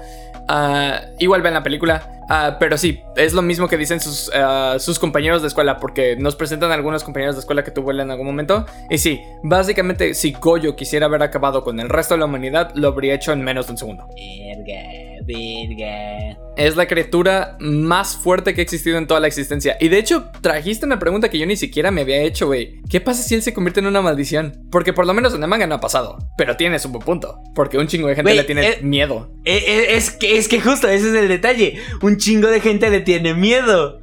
Ah, 0.47 1.01
igual 1.19 1.41
ven 1.41 1.53
la 1.53 1.63
película, 1.63 2.23
Ah, 2.29 2.57
pero 2.59 2.77
sí, 2.77 3.01
es 3.15 3.33
lo 3.33 3.41
mismo 3.41 3.67
que 3.67 3.77
dicen 3.77 3.99
sus, 3.99 4.31
ah, 4.33 4.77
sus 4.79 4.99
compañeros 4.99 5.41
de 5.41 5.47
escuela, 5.47 5.79
porque 5.79 6.15
nos 6.15 6.35
presentan 6.35 6.71
algunos 6.71 7.03
compañeros 7.03 7.35
de 7.35 7.39
escuela 7.39 7.63
que 7.63 7.71
tuvo 7.71 7.91
en 7.91 8.09
algún 8.11 8.25
momento. 8.25 8.65
Y 8.89 8.97
sí, 8.97 9.21
básicamente, 9.43 10.13
si 10.13 10.31
Goyo 10.31 10.75
quisiera 10.75 11.07
haber 11.07 11.23
acabado 11.23 11.63
con 11.63 11.79
el 11.79 11.89
resto 11.89 12.13
de 12.13 12.19
la 12.19 12.25
humanidad, 12.25 12.71
lo 12.75 12.89
habría 12.89 13.13
hecho 13.13 13.33
en 13.33 13.43
menos 13.43 13.67
de 13.67 13.73
un 13.73 13.77
segundo. 13.77 14.07
Verga, 14.15 15.12
verga. 15.25 16.37
Es 16.55 16.75
la 16.75 16.87
criatura 16.87 17.57
más 17.59 18.15
fuerte 18.15 18.53
que 18.53 18.61
ha 18.61 18.63
existido 18.63 18.97
en 18.97 19.07
toda 19.07 19.19
la 19.19 19.27
existencia. 19.27 19.75
Y 19.79 19.87
de 19.89 19.97
hecho, 19.97 20.25
trajiste 20.41 20.85
una 20.85 20.99
pregunta 20.99 21.29
que 21.29 21.39
yo 21.39 21.45
ni 21.45 21.55
siquiera 21.55 21.91
me 21.91 22.01
había 22.01 22.21
hecho, 22.21 22.47
güey. 22.47 22.81
¿Qué 22.89 23.01
pasa 23.01 23.23
si 23.23 23.35
él 23.35 23.41
se 23.41 23.53
convierte 23.53 23.79
en 23.79 23.87
una 23.87 24.01
maldición? 24.01 24.67
Porque 24.71 24.93
por 24.93 25.05
lo 25.07 25.13
menos 25.13 25.33
en 25.33 25.41
el 25.41 25.49
manga 25.49 25.65
no 25.67 25.75
ha 25.75 25.79
pasado. 25.81 26.17
Pero 26.37 26.55
tienes 26.55 26.85
un 26.85 26.91
buen 26.93 27.03
punto. 27.05 27.39
Porque 27.55 27.77
un 27.77 27.87
chingo 27.87 28.07
de 28.07 28.15
gente 28.15 28.33
le 28.33 28.43
tiene 28.43 28.67
eh, 28.67 28.79
miedo. 28.81 29.31
Eh, 29.45 29.63
eh, 29.67 29.85
Es 29.95 30.11
que, 30.11 30.37
es 30.37 30.47
que 30.47 30.61
justo 30.61 30.87
ese 30.87 31.09
es 31.09 31.15
el 31.15 31.27
detalle. 31.27 31.77
Un 32.01 32.17
chingo 32.17 32.47
de 32.49 32.59
gente 32.61 32.89
le 32.89 32.99
tiene 33.01 33.33
miedo. 33.33 33.99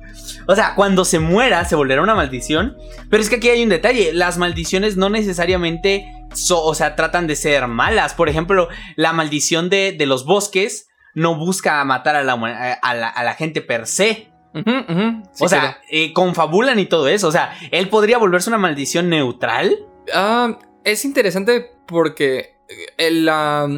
O 0.47 0.55
sea, 0.57 0.75
cuando 0.75 1.05
se 1.05 1.19
muera 1.21 1.65
se 1.65 1.77
volverá 1.77 2.03
una 2.03 2.15
maldición. 2.17 2.77
Pero 3.09 3.23
es 3.23 3.31
que 3.31 3.37
aquí 3.37 3.49
hay 3.49 3.63
un 3.63 3.69
detalle. 3.69 4.13
Las 4.13 4.39
maldiciones 4.39 4.97
no 4.97 5.09
necesariamente, 5.11 6.05
so- 6.35 6.63
o 6.65 6.75
sea, 6.75 6.97
tratan 6.97 7.27
de 7.29 7.37
ser 7.37 7.67
malas. 7.69 8.15
Por 8.15 8.29
ejemplo, 8.29 8.69
la 8.97 9.13
maldición 9.13 9.71
de, 9.71 9.93
de 9.93 10.07
los 10.07 10.25
bosques 10.25 10.89
no 11.15 11.37
busca 11.37 11.83
matar 11.85 12.17
a 12.17 12.23
la, 12.25 12.35
huma- 12.37 12.79
a 12.81 12.95
la, 12.95 13.09
a 13.09 13.25
la 13.25 13.35
gente 13.35 13.61
per 13.63 13.87
se. 13.87 14.31
Sí, 14.53 15.45
o 15.45 15.49
sea, 15.49 15.79
eh, 15.91 16.13
confabulan 16.13 16.79
y 16.79 16.87
todo 16.87 17.07
eso. 17.09 17.29
O 17.29 17.33
sea, 17.33 17.57
él 17.71 17.89
podría 17.89 18.19
volverse 18.19 18.51
una 18.51 18.59
maldición 18.59 19.09
neutral. 19.09 19.77
Ah, 20.13 20.59
es 20.85 21.05
interesante 21.05 21.71
porque 21.87 22.57
el, 22.99 23.29
ah, 23.31 23.69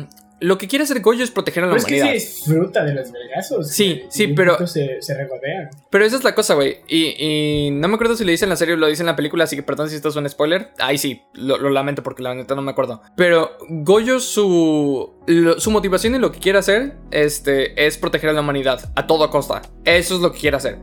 lo 0.43 0.59
que 0.59 0.69
quiere 0.69 0.83
hacer 0.85 1.01
Goyo 1.01 1.25
es 1.25 1.31
proteger 1.31 1.65
a 1.65 1.67
la 1.67 1.73
Pero 1.73 1.81
es 1.81 1.87
que 1.87 1.95
humanidad. 2.01 2.19
se 2.21 2.27
disfruta 2.27 2.85
de 2.85 2.95
los 2.95 3.11
vergazos. 3.13 3.69
Sí, 3.71 4.03
sí, 4.11 4.29
pero- 4.29 4.67
Se, 4.67 5.01
se 5.01 5.15
regodean. 5.15 5.71
Pero 5.91 6.05
esa 6.05 6.17
es 6.17 6.25
la 6.25 6.35
cosa, 6.35 6.55
güey. 6.55 6.79
Y, 6.89 7.15
y 7.19 7.71
no 7.71 7.89
me 7.89 7.95
acuerdo 7.95 8.17
si 8.17 8.25
lo 8.25 8.31
dice 8.31 8.45
en 8.45 8.51
la 8.51 8.57
serie 8.57 8.75
o 8.75 8.77
lo 8.77 8.87
dice 8.87 9.03
en 9.03 9.07
la 9.07 9.17
película, 9.17 9.45
así 9.45 9.57
que 9.57 9.63
perdón 9.63 9.89
si 9.89 9.97
esto 9.97 10.09
es 10.11 10.17
un 10.17 10.29
spoiler. 10.29 10.71
Ahí 10.79 10.99
sí, 10.99 11.23
lo, 11.35 11.57
lo 11.59 11.71
lamento 11.71 12.03
porque 12.03 12.23
la 12.23 12.35
neta 12.35 12.55
no 12.55 12.63
me 12.63 12.71
acuerdo. 12.73 13.03
Pero 13.17 13.57
Goyo, 13.69 14.21
su, 14.21 15.13
lo- 15.27 15.59
su 15.61 15.71
motivación 15.71 16.15
y 16.15 16.19
lo 16.19 16.33
que 16.33 16.39
quiere 16.41 16.59
hacer 16.59 16.97
este, 17.11 17.87
es 17.87 17.97
proteger 17.99 18.31
a 18.31 18.33
la 18.33 18.41
humanidad 18.41 18.91
a 18.97 19.07
toda 19.07 19.31
costa. 19.31 19.63
Eso 19.85 20.17
es 20.17 20.21
lo 20.21 20.33
que 20.33 20.39
quiere 20.41 20.57
hacer. 20.57 20.79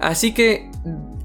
Así 0.00 0.34
que 0.34 0.70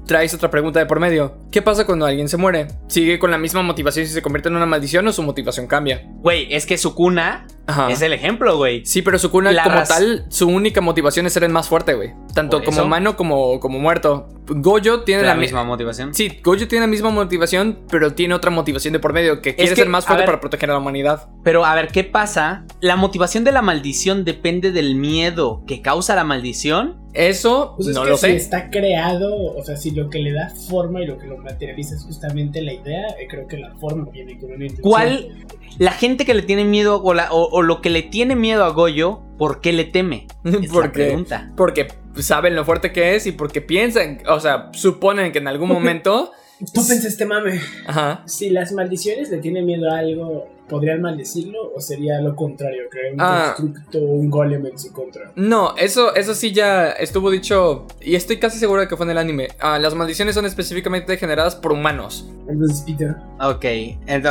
traes 0.06 0.32
otra 0.32 0.50
pregunta 0.50 0.78
de 0.80 0.86
por 0.86 1.00
medio. 1.00 1.34
¿Qué 1.50 1.60
pasa 1.62 1.84
cuando 1.84 2.06
alguien 2.06 2.28
se 2.28 2.36
muere? 2.38 2.68
¿Sigue 2.86 3.18
con 3.18 3.30
la 3.30 3.36
misma 3.38 3.62
motivación 3.62 4.06
si 4.06 4.12
se 4.12 4.22
convierte 4.22 4.48
en 4.48 4.56
una 4.56 4.64
maldición 4.66 5.06
o 5.06 5.12
su 5.12 5.22
motivación 5.22 5.66
cambia? 5.66 6.02
Güey, 6.20 6.52
es 6.54 6.64
que 6.64 6.78
su 6.78 6.94
cuna 6.94 7.46
Ajá. 7.68 7.90
es 7.90 8.02
el 8.02 8.12
ejemplo, 8.12 8.56
güey. 8.56 8.84
Sí, 8.84 9.02
pero 9.02 9.18
su 9.18 9.30
cuna 9.30 9.52
La 9.52 9.62
como 9.62 9.82
tal, 9.84 10.24
su 10.30 10.48
única 10.48 10.80
motivación 10.80 11.26
es 11.26 11.32
ser 11.34 11.44
el 11.44 11.52
más 11.52 11.68
fuerte, 11.68 11.94
güey. 11.94 12.14
Tanto 12.34 12.62
como 12.64 12.82
humano 12.82 13.16
como, 13.16 13.60
como 13.60 13.78
muerto. 13.78 14.28
Goyo 14.50 15.02
tiene 15.04 15.22
La 15.22 15.28
la, 15.28 15.34
mi- 15.34 15.42
misma 15.42 15.62
motivación. 15.64 16.14
Sí, 16.14 16.40
Goyo 16.42 16.66
tiene 16.66 16.86
la 16.86 16.90
misma 16.90 17.10
motivación, 17.10 17.80
pero 17.90 18.14
tiene 18.14 18.34
otra 18.34 18.50
motivación 18.50 18.92
de 18.94 18.98
por 18.98 19.12
medio, 19.12 19.42
que 19.42 19.54
quiere 19.54 19.70
que, 19.70 19.76
ser 19.76 19.88
más 19.88 20.06
fuerte 20.06 20.22
ver- 20.22 20.26
para 20.26 20.40
proteger 20.40 20.70
a 20.70 20.72
la 20.72 20.78
humanidad. 20.78 21.28
Pero 21.44 21.64
a 21.66 21.74
ver, 21.74 21.88
¿qué 21.88 22.02
pasa? 22.04 22.64
La 22.80 22.96
motivación 22.96 23.44
de 23.44 23.52
la 23.52 23.60
maldición 23.62 24.24
depende 24.24 24.72
del 24.72 24.94
miedo 24.94 25.62
que 25.66 25.82
causa 25.82 26.14
la 26.16 26.24
maldición. 26.24 26.96
Eso 27.12 27.74
Pues 27.76 27.88
es 27.88 27.94
no 27.94 28.04
que 28.04 28.10
lo 28.10 28.16
si 28.16 28.20
sé. 28.22 28.36
está 28.36 28.70
creado, 28.70 29.34
o 29.34 29.62
sea, 29.64 29.76
si 29.76 29.90
lo 29.90 30.08
que 30.08 30.18
le 30.20 30.32
da 30.32 30.50
forma 30.68 31.02
y 31.02 31.06
lo 31.06 31.18
que 31.18 31.26
lo 31.26 31.36
materializa 31.38 31.94
es 31.96 32.04
justamente 32.04 32.62
la 32.62 32.72
idea, 32.72 33.06
eh, 33.20 33.26
creo 33.28 33.46
que 33.46 33.56
la 33.58 33.74
forma 33.76 34.06
viene 34.10 34.38
con 34.38 34.46
una 34.52 34.64
intención. 34.66 34.82
¿Cuál? 34.82 35.44
La 35.78 35.92
gente 35.92 36.24
que 36.24 36.34
le 36.34 36.42
tiene 36.42 36.64
miedo 36.64 37.02
o, 37.02 37.14
la- 37.14 37.32
o- 37.32 37.48
o 37.58 37.62
lo 37.62 37.80
que 37.80 37.90
le 37.90 38.02
tiene 38.02 38.36
miedo 38.36 38.64
a 38.64 38.70
Goyo, 38.70 39.20
¿por 39.36 39.60
qué 39.60 39.72
le 39.72 39.84
teme? 39.84 40.28
Es 40.44 40.52
la 40.52 40.68
porque, 40.72 41.04
pregunta. 41.06 41.52
porque 41.56 41.88
saben 42.16 42.54
lo 42.54 42.64
fuerte 42.64 42.92
que 42.92 43.16
es 43.16 43.26
y 43.26 43.32
porque 43.32 43.60
piensan, 43.60 44.22
o 44.28 44.38
sea, 44.38 44.70
suponen 44.72 45.32
que 45.32 45.38
en 45.38 45.48
algún 45.48 45.68
momento. 45.68 46.32
Tú 46.72 46.86
pensas 46.86 47.04
este 47.04 47.26
mame. 47.26 47.60
Ajá. 47.86 48.22
Si 48.26 48.50
las 48.50 48.72
maldiciones 48.72 49.30
le 49.30 49.38
tienen 49.38 49.66
miedo 49.66 49.90
a 49.90 49.98
algo 49.98 50.48
podrían 50.68 51.00
maldecirlo 51.02 51.72
o 51.74 51.80
sería 51.80 52.20
lo 52.20 52.36
contrario, 52.36 52.82
crear 52.90 53.14
un 53.14 53.20
Ah. 53.20 53.54
constructo, 53.56 53.98
un 53.98 54.30
golem 54.30 54.66
en 54.66 54.78
su 54.78 54.92
contra. 54.92 55.32
No, 55.36 55.74
eso, 55.76 56.14
eso 56.14 56.34
sí 56.34 56.52
ya 56.52 56.90
estuvo 56.90 57.30
dicho 57.30 57.86
y 58.00 58.14
estoy 58.14 58.38
casi 58.38 58.58
seguro 58.58 58.80
de 58.82 58.88
que 58.88 58.96
fue 58.96 59.06
en 59.06 59.10
el 59.10 59.18
anime. 59.18 59.48
Ah, 59.60 59.78
las 59.78 59.94
maldiciones 59.94 60.34
son 60.34 60.46
específicamente 60.46 61.16
generadas 61.16 61.56
por 61.56 61.72
humanos. 61.72 62.28
Entonces, 62.48 62.82
Peter, 62.86 63.14
Ok, 63.40 63.64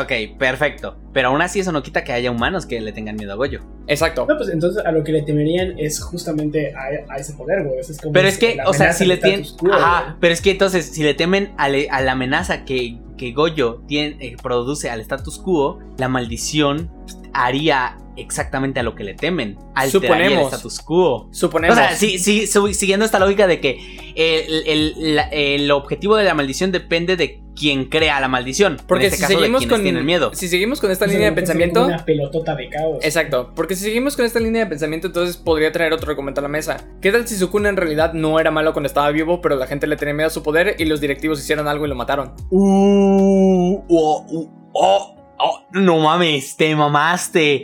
ok, 0.02 0.38
perfecto. 0.38 0.96
Pero 1.14 1.30
aún 1.30 1.42
así 1.42 1.60
eso 1.60 1.72
no 1.72 1.82
quita 1.84 2.04
que 2.04 2.12
haya 2.14 2.30
humanos 2.32 2.66
que 2.66 2.80
le 2.82 2.92
tengan 2.92 3.16
miedo 3.16 3.34
a 3.34 3.36
Goyo. 3.36 3.62
Exacto. 3.88 4.26
no, 4.28 4.38
pues 4.38 4.50
entonces 4.50 4.84
a 4.86 4.92
lo 4.92 5.04
que 5.04 5.12
le 5.14 5.22
temerían 5.22 5.80
es 5.80 6.02
justamente 6.04 6.74
a, 6.76 7.14
a 7.14 7.16
ese 7.18 7.34
poder, 7.34 7.64
güey. 7.64 7.80
Ese 7.80 7.94
es 7.94 8.02
como 8.02 8.12
Pero 8.14 8.28
es 8.28 8.38
que, 8.38 8.58
o 8.66 8.74
sea, 8.74 8.92
si 8.94 9.06
le 9.06 9.18
tienen... 9.18 9.46
Ajá, 9.72 10.18
pero 10.20 10.34
es 10.34 10.42
que 10.42 10.52
entonces, 10.52 10.86
si 10.88 11.04
le 11.04 11.14
temen 11.14 11.54
a, 11.58 11.70
le- 11.70 11.90
a 11.90 12.02
la 12.02 12.12
amenaza 12.14 12.66
que, 12.66 12.98
que 13.18 13.32
Goyo 13.32 13.82
tiene, 13.88 14.18
eh, 14.26 14.38
produce 14.42 14.90
al 14.90 15.02
status 15.02 15.40
quo, 15.40 15.80
la 15.98 16.08
maldición 16.08 16.92
haría 17.34 17.98
exactamente 18.16 18.80
a 18.80 18.84
lo 18.84 18.96
que 18.96 19.04
le 19.04 19.14
temen. 19.14 19.58
Alteraría 19.76 20.26
el 20.26 20.32
Suponemos. 20.32 20.54
status 20.54 20.80
quo. 20.82 21.30
Suponemos. 21.32 21.78
O 21.78 21.80
sea, 21.80 21.96
sí, 21.96 22.18
siguiendo 22.18 23.06
esta 23.06 23.20
lógica 23.20 23.46
de 23.46 23.60
que 23.60 24.14
el, 24.16 24.64
el- 24.66 25.16
la- 25.16 25.30
el 25.30 25.70
objetivo 25.72 26.16
de 26.16 26.24
la 26.24 26.34
maldición 26.34 26.72
depende 26.72 27.16
de 27.16 27.42
quien 27.56 27.86
crea 27.86 28.20
la 28.20 28.28
maldición. 28.28 28.78
Porque 28.88 29.06
en 29.06 29.14
este 29.14 29.18
si 29.18 29.22
caso, 29.34 29.40
seguimos 29.40 29.66
con 29.68 29.82
tienen 29.84 30.06
miedo. 30.06 30.32
si 30.34 30.48
seguimos 30.48 30.80
con 30.82 30.90
esta 30.92 31.06
O 31.06 31.08
sea, 31.08 31.14
línea 31.18 31.30
de 31.32 31.36
sería 31.36 31.46
pensamiento, 31.46 31.86
Una 31.86 32.06
pelotota 32.06 32.56
de 32.56 32.70
caos. 32.70 32.98
Exacto, 33.04 33.52
porque 33.56 33.76
si 33.76 33.84
seguimos 33.84 34.16
con 34.16 34.26
esta 34.26 34.40
línea 34.40 34.64
de 34.64 34.68
pensamiento, 34.70 35.08
entonces 35.08 35.38
podría 35.38 35.72
traer 35.72 35.94
otro 35.94 36.10
argumento 36.10 36.40
a 36.40 36.44
la 36.44 36.50
mesa. 36.50 36.86
¿Qué 37.02 37.12
tal 37.12 37.28
si 37.28 37.36
Sukuna 37.36 37.70
en 37.70 37.78
realidad 37.78 38.14
no 38.14 38.40
era 38.40 38.50
malo 38.52 38.74
cuando 38.74 38.88
estaba 38.88 39.10
vivo, 39.12 39.42
pero 39.42 39.56
la 39.58 39.66
gente 39.68 39.86
le 39.88 39.96
tenía 39.96 40.14
miedo 40.16 40.28
a 40.28 40.32
su 40.32 40.42
poder 40.44 40.76
y 40.80 40.86
los 40.86 41.02
directivos 41.02 41.40
hicieron 41.40 41.68
algo 41.68 41.86
y 41.86 41.90
lo 41.90 41.96
mataron? 41.96 42.34
Uh, 42.50 43.84
oh, 43.90 44.26
uh, 44.30 44.50
oh, 44.74 45.17
oh, 45.40 45.64
no 45.72 45.98
mames, 46.00 46.56
te 46.58 46.76
mamaste. 46.76 47.64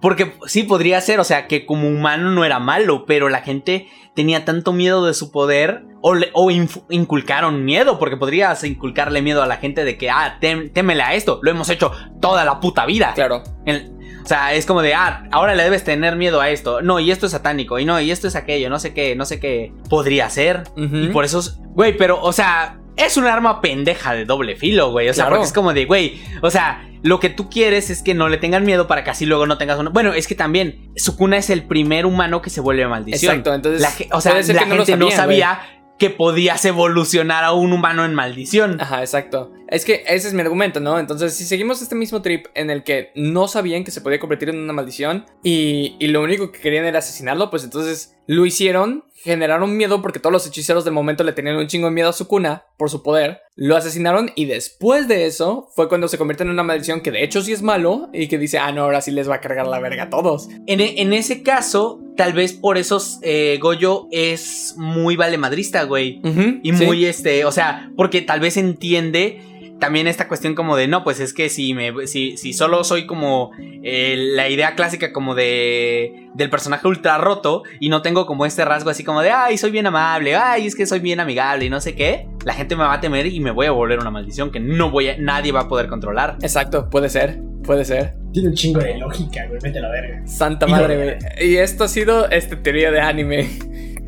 Porque 0.00 0.34
sí 0.46 0.62
podría 0.64 1.00
ser, 1.00 1.20
o 1.20 1.24
sea, 1.24 1.46
que 1.46 1.66
como 1.66 1.88
humano 1.88 2.30
no 2.30 2.44
era 2.44 2.58
malo, 2.58 3.04
pero 3.06 3.28
la 3.28 3.42
gente 3.42 3.88
tenía 4.14 4.44
tanto 4.44 4.72
miedo 4.72 5.04
de 5.06 5.14
su 5.14 5.32
poder 5.32 5.84
o, 6.00 6.14
le- 6.14 6.30
o 6.34 6.50
inculcaron 6.50 7.64
miedo, 7.64 7.98
porque 7.98 8.16
podrías 8.16 8.62
inculcarle 8.64 9.22
miedo 9.22 9.42
a 9.42 9.46
la 9.46 9.56
gente 9.56 9.84
de 9.84 9.96
que, 9.98 10.10
ah, 10.10 10.38
tem- 10.40 10.72
témele 10.72 11.02
a 11.02 11.14
esto, 11.14 11.40
lo 11.42 11.50
hemos 11.50 11.68
hecho 11.70 11.90
toda 12.20 12.44
la 12.44 12.60
puta 12.60 12.86
vida. 12.86 13.12
Claro. 13.14 13.42
El- 13.64 13.90
o 14.22 14.26
sea, 14.26 14.54
es 14.54 14.64
como 14.64 14.80
de, 14.80 14.94
ah, 14.94 15.24
ahora 15.32 15.54
le 15.54 15.64
debes 15.64 15.84
tener 15.84 16.16
miedo 16.16 16.40
a 16.40 16.48
esto. 16.48 16.80
No, 16.80 16.98
y 16.98 17.10
esto 17.10 17.26
es 17.26 17.32
satánico. 17.32 17.78
Y 17.78 17.84
no, 17.84 18.00
y 18.00 18.10
esto 18.10 18.26
es 18.26 18.36
aquello. 18.36 18.70
No 18.70 18.78
sé 18.78 18.94
qué, 18.94 19.14
no 19.16 19.26
sé 19.26 19.38
qué. 19.38 19.72
Podría 19.90 20.30
ser. 20.30 20.62
Y 20.76 21.08
por 21.08 21.24
eso, 21.26 21.40
es- 21.40 21.58
güey, 21.74 21.94
pero, 21.96 22.22
o 22.22 22.32
sea, 22.32 22.78
es 22.96 23.16
un 23.16 23.26
arma 23.26 23.60
pendeja 23.60 24.14
de 24.14 24.24
doble 24.24 24.56
filo, 24.56 24.90
güey. 24.90 25.08
O 25.08 25.14
sea, 25.14 25.24
Claro. 25.24 25.36
porque 25.36 25.46
es 25.48 25.52
como 25.52 25.72
de, 25.72 25.84
güey, 25.84 26.20
o 26.42 26.50
sea, 26.50 26.88
lo 27.02 27.20
que 27.20 27.28
tú 27.28 27.50
quieres 27.50 27.90
es 27.90 28.02
que 28.02 28.14
no 28.14 28.28
le 28.28 28.38
tengan 28.38 28.64
miedo 28.64 28.86
para 28.86 29.04
que 29.04 29.10
así 29.10 29.26
luego 29.26 29.46
no 29.46 29.58
tengas 29.58 29.78
uno. 29.78 29.90
Bueno, 29.90 30.14
es 30.14 30.26
que 30.26 30.34
también, 30.34 30.90
Sukuna 30.96 31.36
es 31.36 31.50
el 31.50 31.64
primer 31.64 32.06
humano 32.06 32.40
que 32.42 32.50
se 32.50 32.60
vuelve 32.60 32.86
maldición. 32.86 33.32
Exacto, 33.32 33.54
entonces 33.54 33.80
La 33.82 34.16
o 34.16 34.20
sea, 34.20 34.34
la 34.40 34.64
no 34.66 34.76
lo 34.76 34.84
gente 34.86 34.96
no 34.96 35.10
sabían, 35.10 35.26
güey. 35.26 35.40
sabía 35.40 35.60
que 35.98 36.10
podías 36.10 36.64
evolucionar 36.64 37.44
a 37.44 37.52
un 37.52 37.72
humano 37.72 38.04
en 38.04 38.14
maldición. 38.14 38.80
Ajá, 38.80 39.00
exacto. 39.00 39.52
Es 39.68 39.84
que 39.84 40.02
ese 40.08 40.26
es 40.28 40.34
mi 40.34 40.40
argumento, 40.40 40.80
¿no? 40.80 40.98
Entonces, 40.98 41.34
si 41.34 41.44
seguimos 41.44 41.80
este 41.82 41.94
mismo 41.94 42.20
trip 42.20 42.46
en 42.54 42.70
el 42.70 42.82
que 42.82 43.12
no 43.14 43.46
sabían 43.46 43.84
que 43.84 43.92
se 43.92 44.00
podía 44.00 44.18
convertir 44.18 44.48
en 44.48 44.58
una 44.58 44.72
maldición 44.72 45.24
y, 45.44 45.96
y 46.00 46.08
lo 46.08 46.22
único 46.22 46.50
que 46.50 46.60
querían 46.60 46.84
era 46.84 46.98
asesinarlo, 46.98 47.48
pues 47.48 47.62
entonces 47.62 48.16
lo 48.26 48.44
hicieron, 48.44 49.04
generaron 49.24 49.76
miedo 49.76 50.00
porque 50.02 50.20
todos 50.20 50.32
los 50.32 50.46
hechiceros 50.46 50.84
del 50.84 50.94
momento 50.94 51.24
le 51.24 51.32
tenían 51.32 51.56
un 51.56 51.66
chingo 51.66 51.88
de 51.88 51.92
miedo 51.94 52.10
a 52.10 52.12
su 52.12 52.28
cuna 52.28 52.64
por 52.76 52.90
su 52.90 53.02
poder, 53.02 53.40
lo 53.56 53.76
asesinaron 53.76 54.30
y 54.34 54.44
después 54.44 55.08
de 55.08 55.26
eso 55.26 55.68
fue 55.74 55.88
cuando 55.88 56.08
se 56.08 56.18
convierte 56.18 56.42
en 56.44 56.50
una 56.50 56.62
maldición 56.62 57.00
que 57.00 57.10
de 57.10 57.24
hecho 57.24 57.40
sí 57.42 57.52
es 57.52 57.62
malo 57.62 58.08
y 58.12 58.28
que 58.28 58.36
dice, 58.38 58.58
ah, 58.58 58.70
no, 58.72 58.82
ahora 58.82 59.00
sí 59.00 59.10
les 59.10 59.28
va 59.28 59.36
a 59.36 59.40
cargar 59.40 59.66
la 59.66 59.80
verga 59.80 60.04
a 60.04 60.10
todos. 60.10 60.48
En, 60.66 60.80
e- 60.80 61.00
en 61.00 61.12
ese 61.12 61.42
caso, 61.42 62.00
tal 62.16 62.32
vez 62.34 62.52
por 62.52 62.76
eso 62.78 63.00
eh, 63.22 63.58
Goyo 63.60 64.06
es 64.10 64.74
muy 64.76 65.16
valemadrista, 65.16 65.84
güey. 65.84 66.20
Y 66.62 66.74
sí. 66.74 66.84
muy 66.84 67.04
este, 67.06 67.44
o 67.44 67.52
sea, 67.52 67.90
porque 67.96 68.20
tal 68.22 68.40
vez 68.40 68.56
entiende 68.56 69.40
también 69.84 70.06
esta 70.06 70.28
cuestión 70.28 70.54
como 70.54 70.76
de, 70.76 70.88
no, 70.88 71.04
pues 71.04 71.20
es 71.20 71.34
que 71.34 71.50
si 71.50 71.74
me 71.74 72.06
si, 72.06 72.38
si 72.38 72.54
solo 72.54 72.84
soy 72.84 73.04
como 73.04 73.50
eh, 73.58 74.14
la 74.16 74.48
idea 74.48 74.74
clásica 74.76 75.12
como 75.12 75.34
de 75.34 76.30
del 76.32 76.48
personaje 76.48 76.88
ultra 76.88 77.18
roto 77.18 77.64
y 77.80 77.90
no 77.90 78.00
tengo 78.00 78.24
como 78.24 78.46
este 78.46 78.64
rasgo 78.64 78.88
así 78.88 79.04
como 79.04 79.20
de, 79.20 79.30
ay, 79.30 79.58
soy 79.58 79.70
bien 79.70 79.86
amable, 79.86 80.36
ay, 80.36 80.66
es 80.66 80.74
que 80.74 80.86
soy 80.86 81.00
bien 81.00 81.20
amigable 81.20 81.66
y 81.66 81.68
no 81.68 81.82
sé 81.82 81.94
qué, 81.94 82.26
la 82.46 82.54
gente 82.54 82.76
me 82.76 82.84
va 82.84 82.94
a 82.94 83.00
temer 83.02 83.26
y 83.26 83.40
me 83.40 83.50
voy 83.50 83.66
a 83.66 83.72
volver 83.72 83.98
una 83.98 84.10
maldición 84.10 84.50
que 84.50 84.58
no 84.58 84.90
voy 84.90 85.10
a, 85.10 85.18
nadie 85.18 85.52
va 85.52 85.60
a 85.60 85.68
poder 85.68 85.88
controlar. 85.88 86.38
Exacto, 86.40 86.88
puede 86.88 87.10
ser, 87.10 87.42
puede 87.62 87.84
ser. 87.84 88.14
Tiene 88.32 88.48
un 88.48 88.54
chingo 88.54 88.80
de 88.80 88.96
lógica, 88.96 89.44
güey. 89.48 89.60
Vete 89.62 89.80
a 89.80 89.82
la 89.82 89.90
verga. 89.90 90.26
Santa 90.26 90.66
madre, 90.66 90.96
güey. 90.96 91.46
Y 91.46 91.56
esto 91.56 91.84
ha 91.84 91.88
sido 91.88 92.30
este, 92.30 92.56
teoría 92.56 92.90
de 92.90 93.02
anime. 93.02 93.50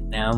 No 0.08 0.32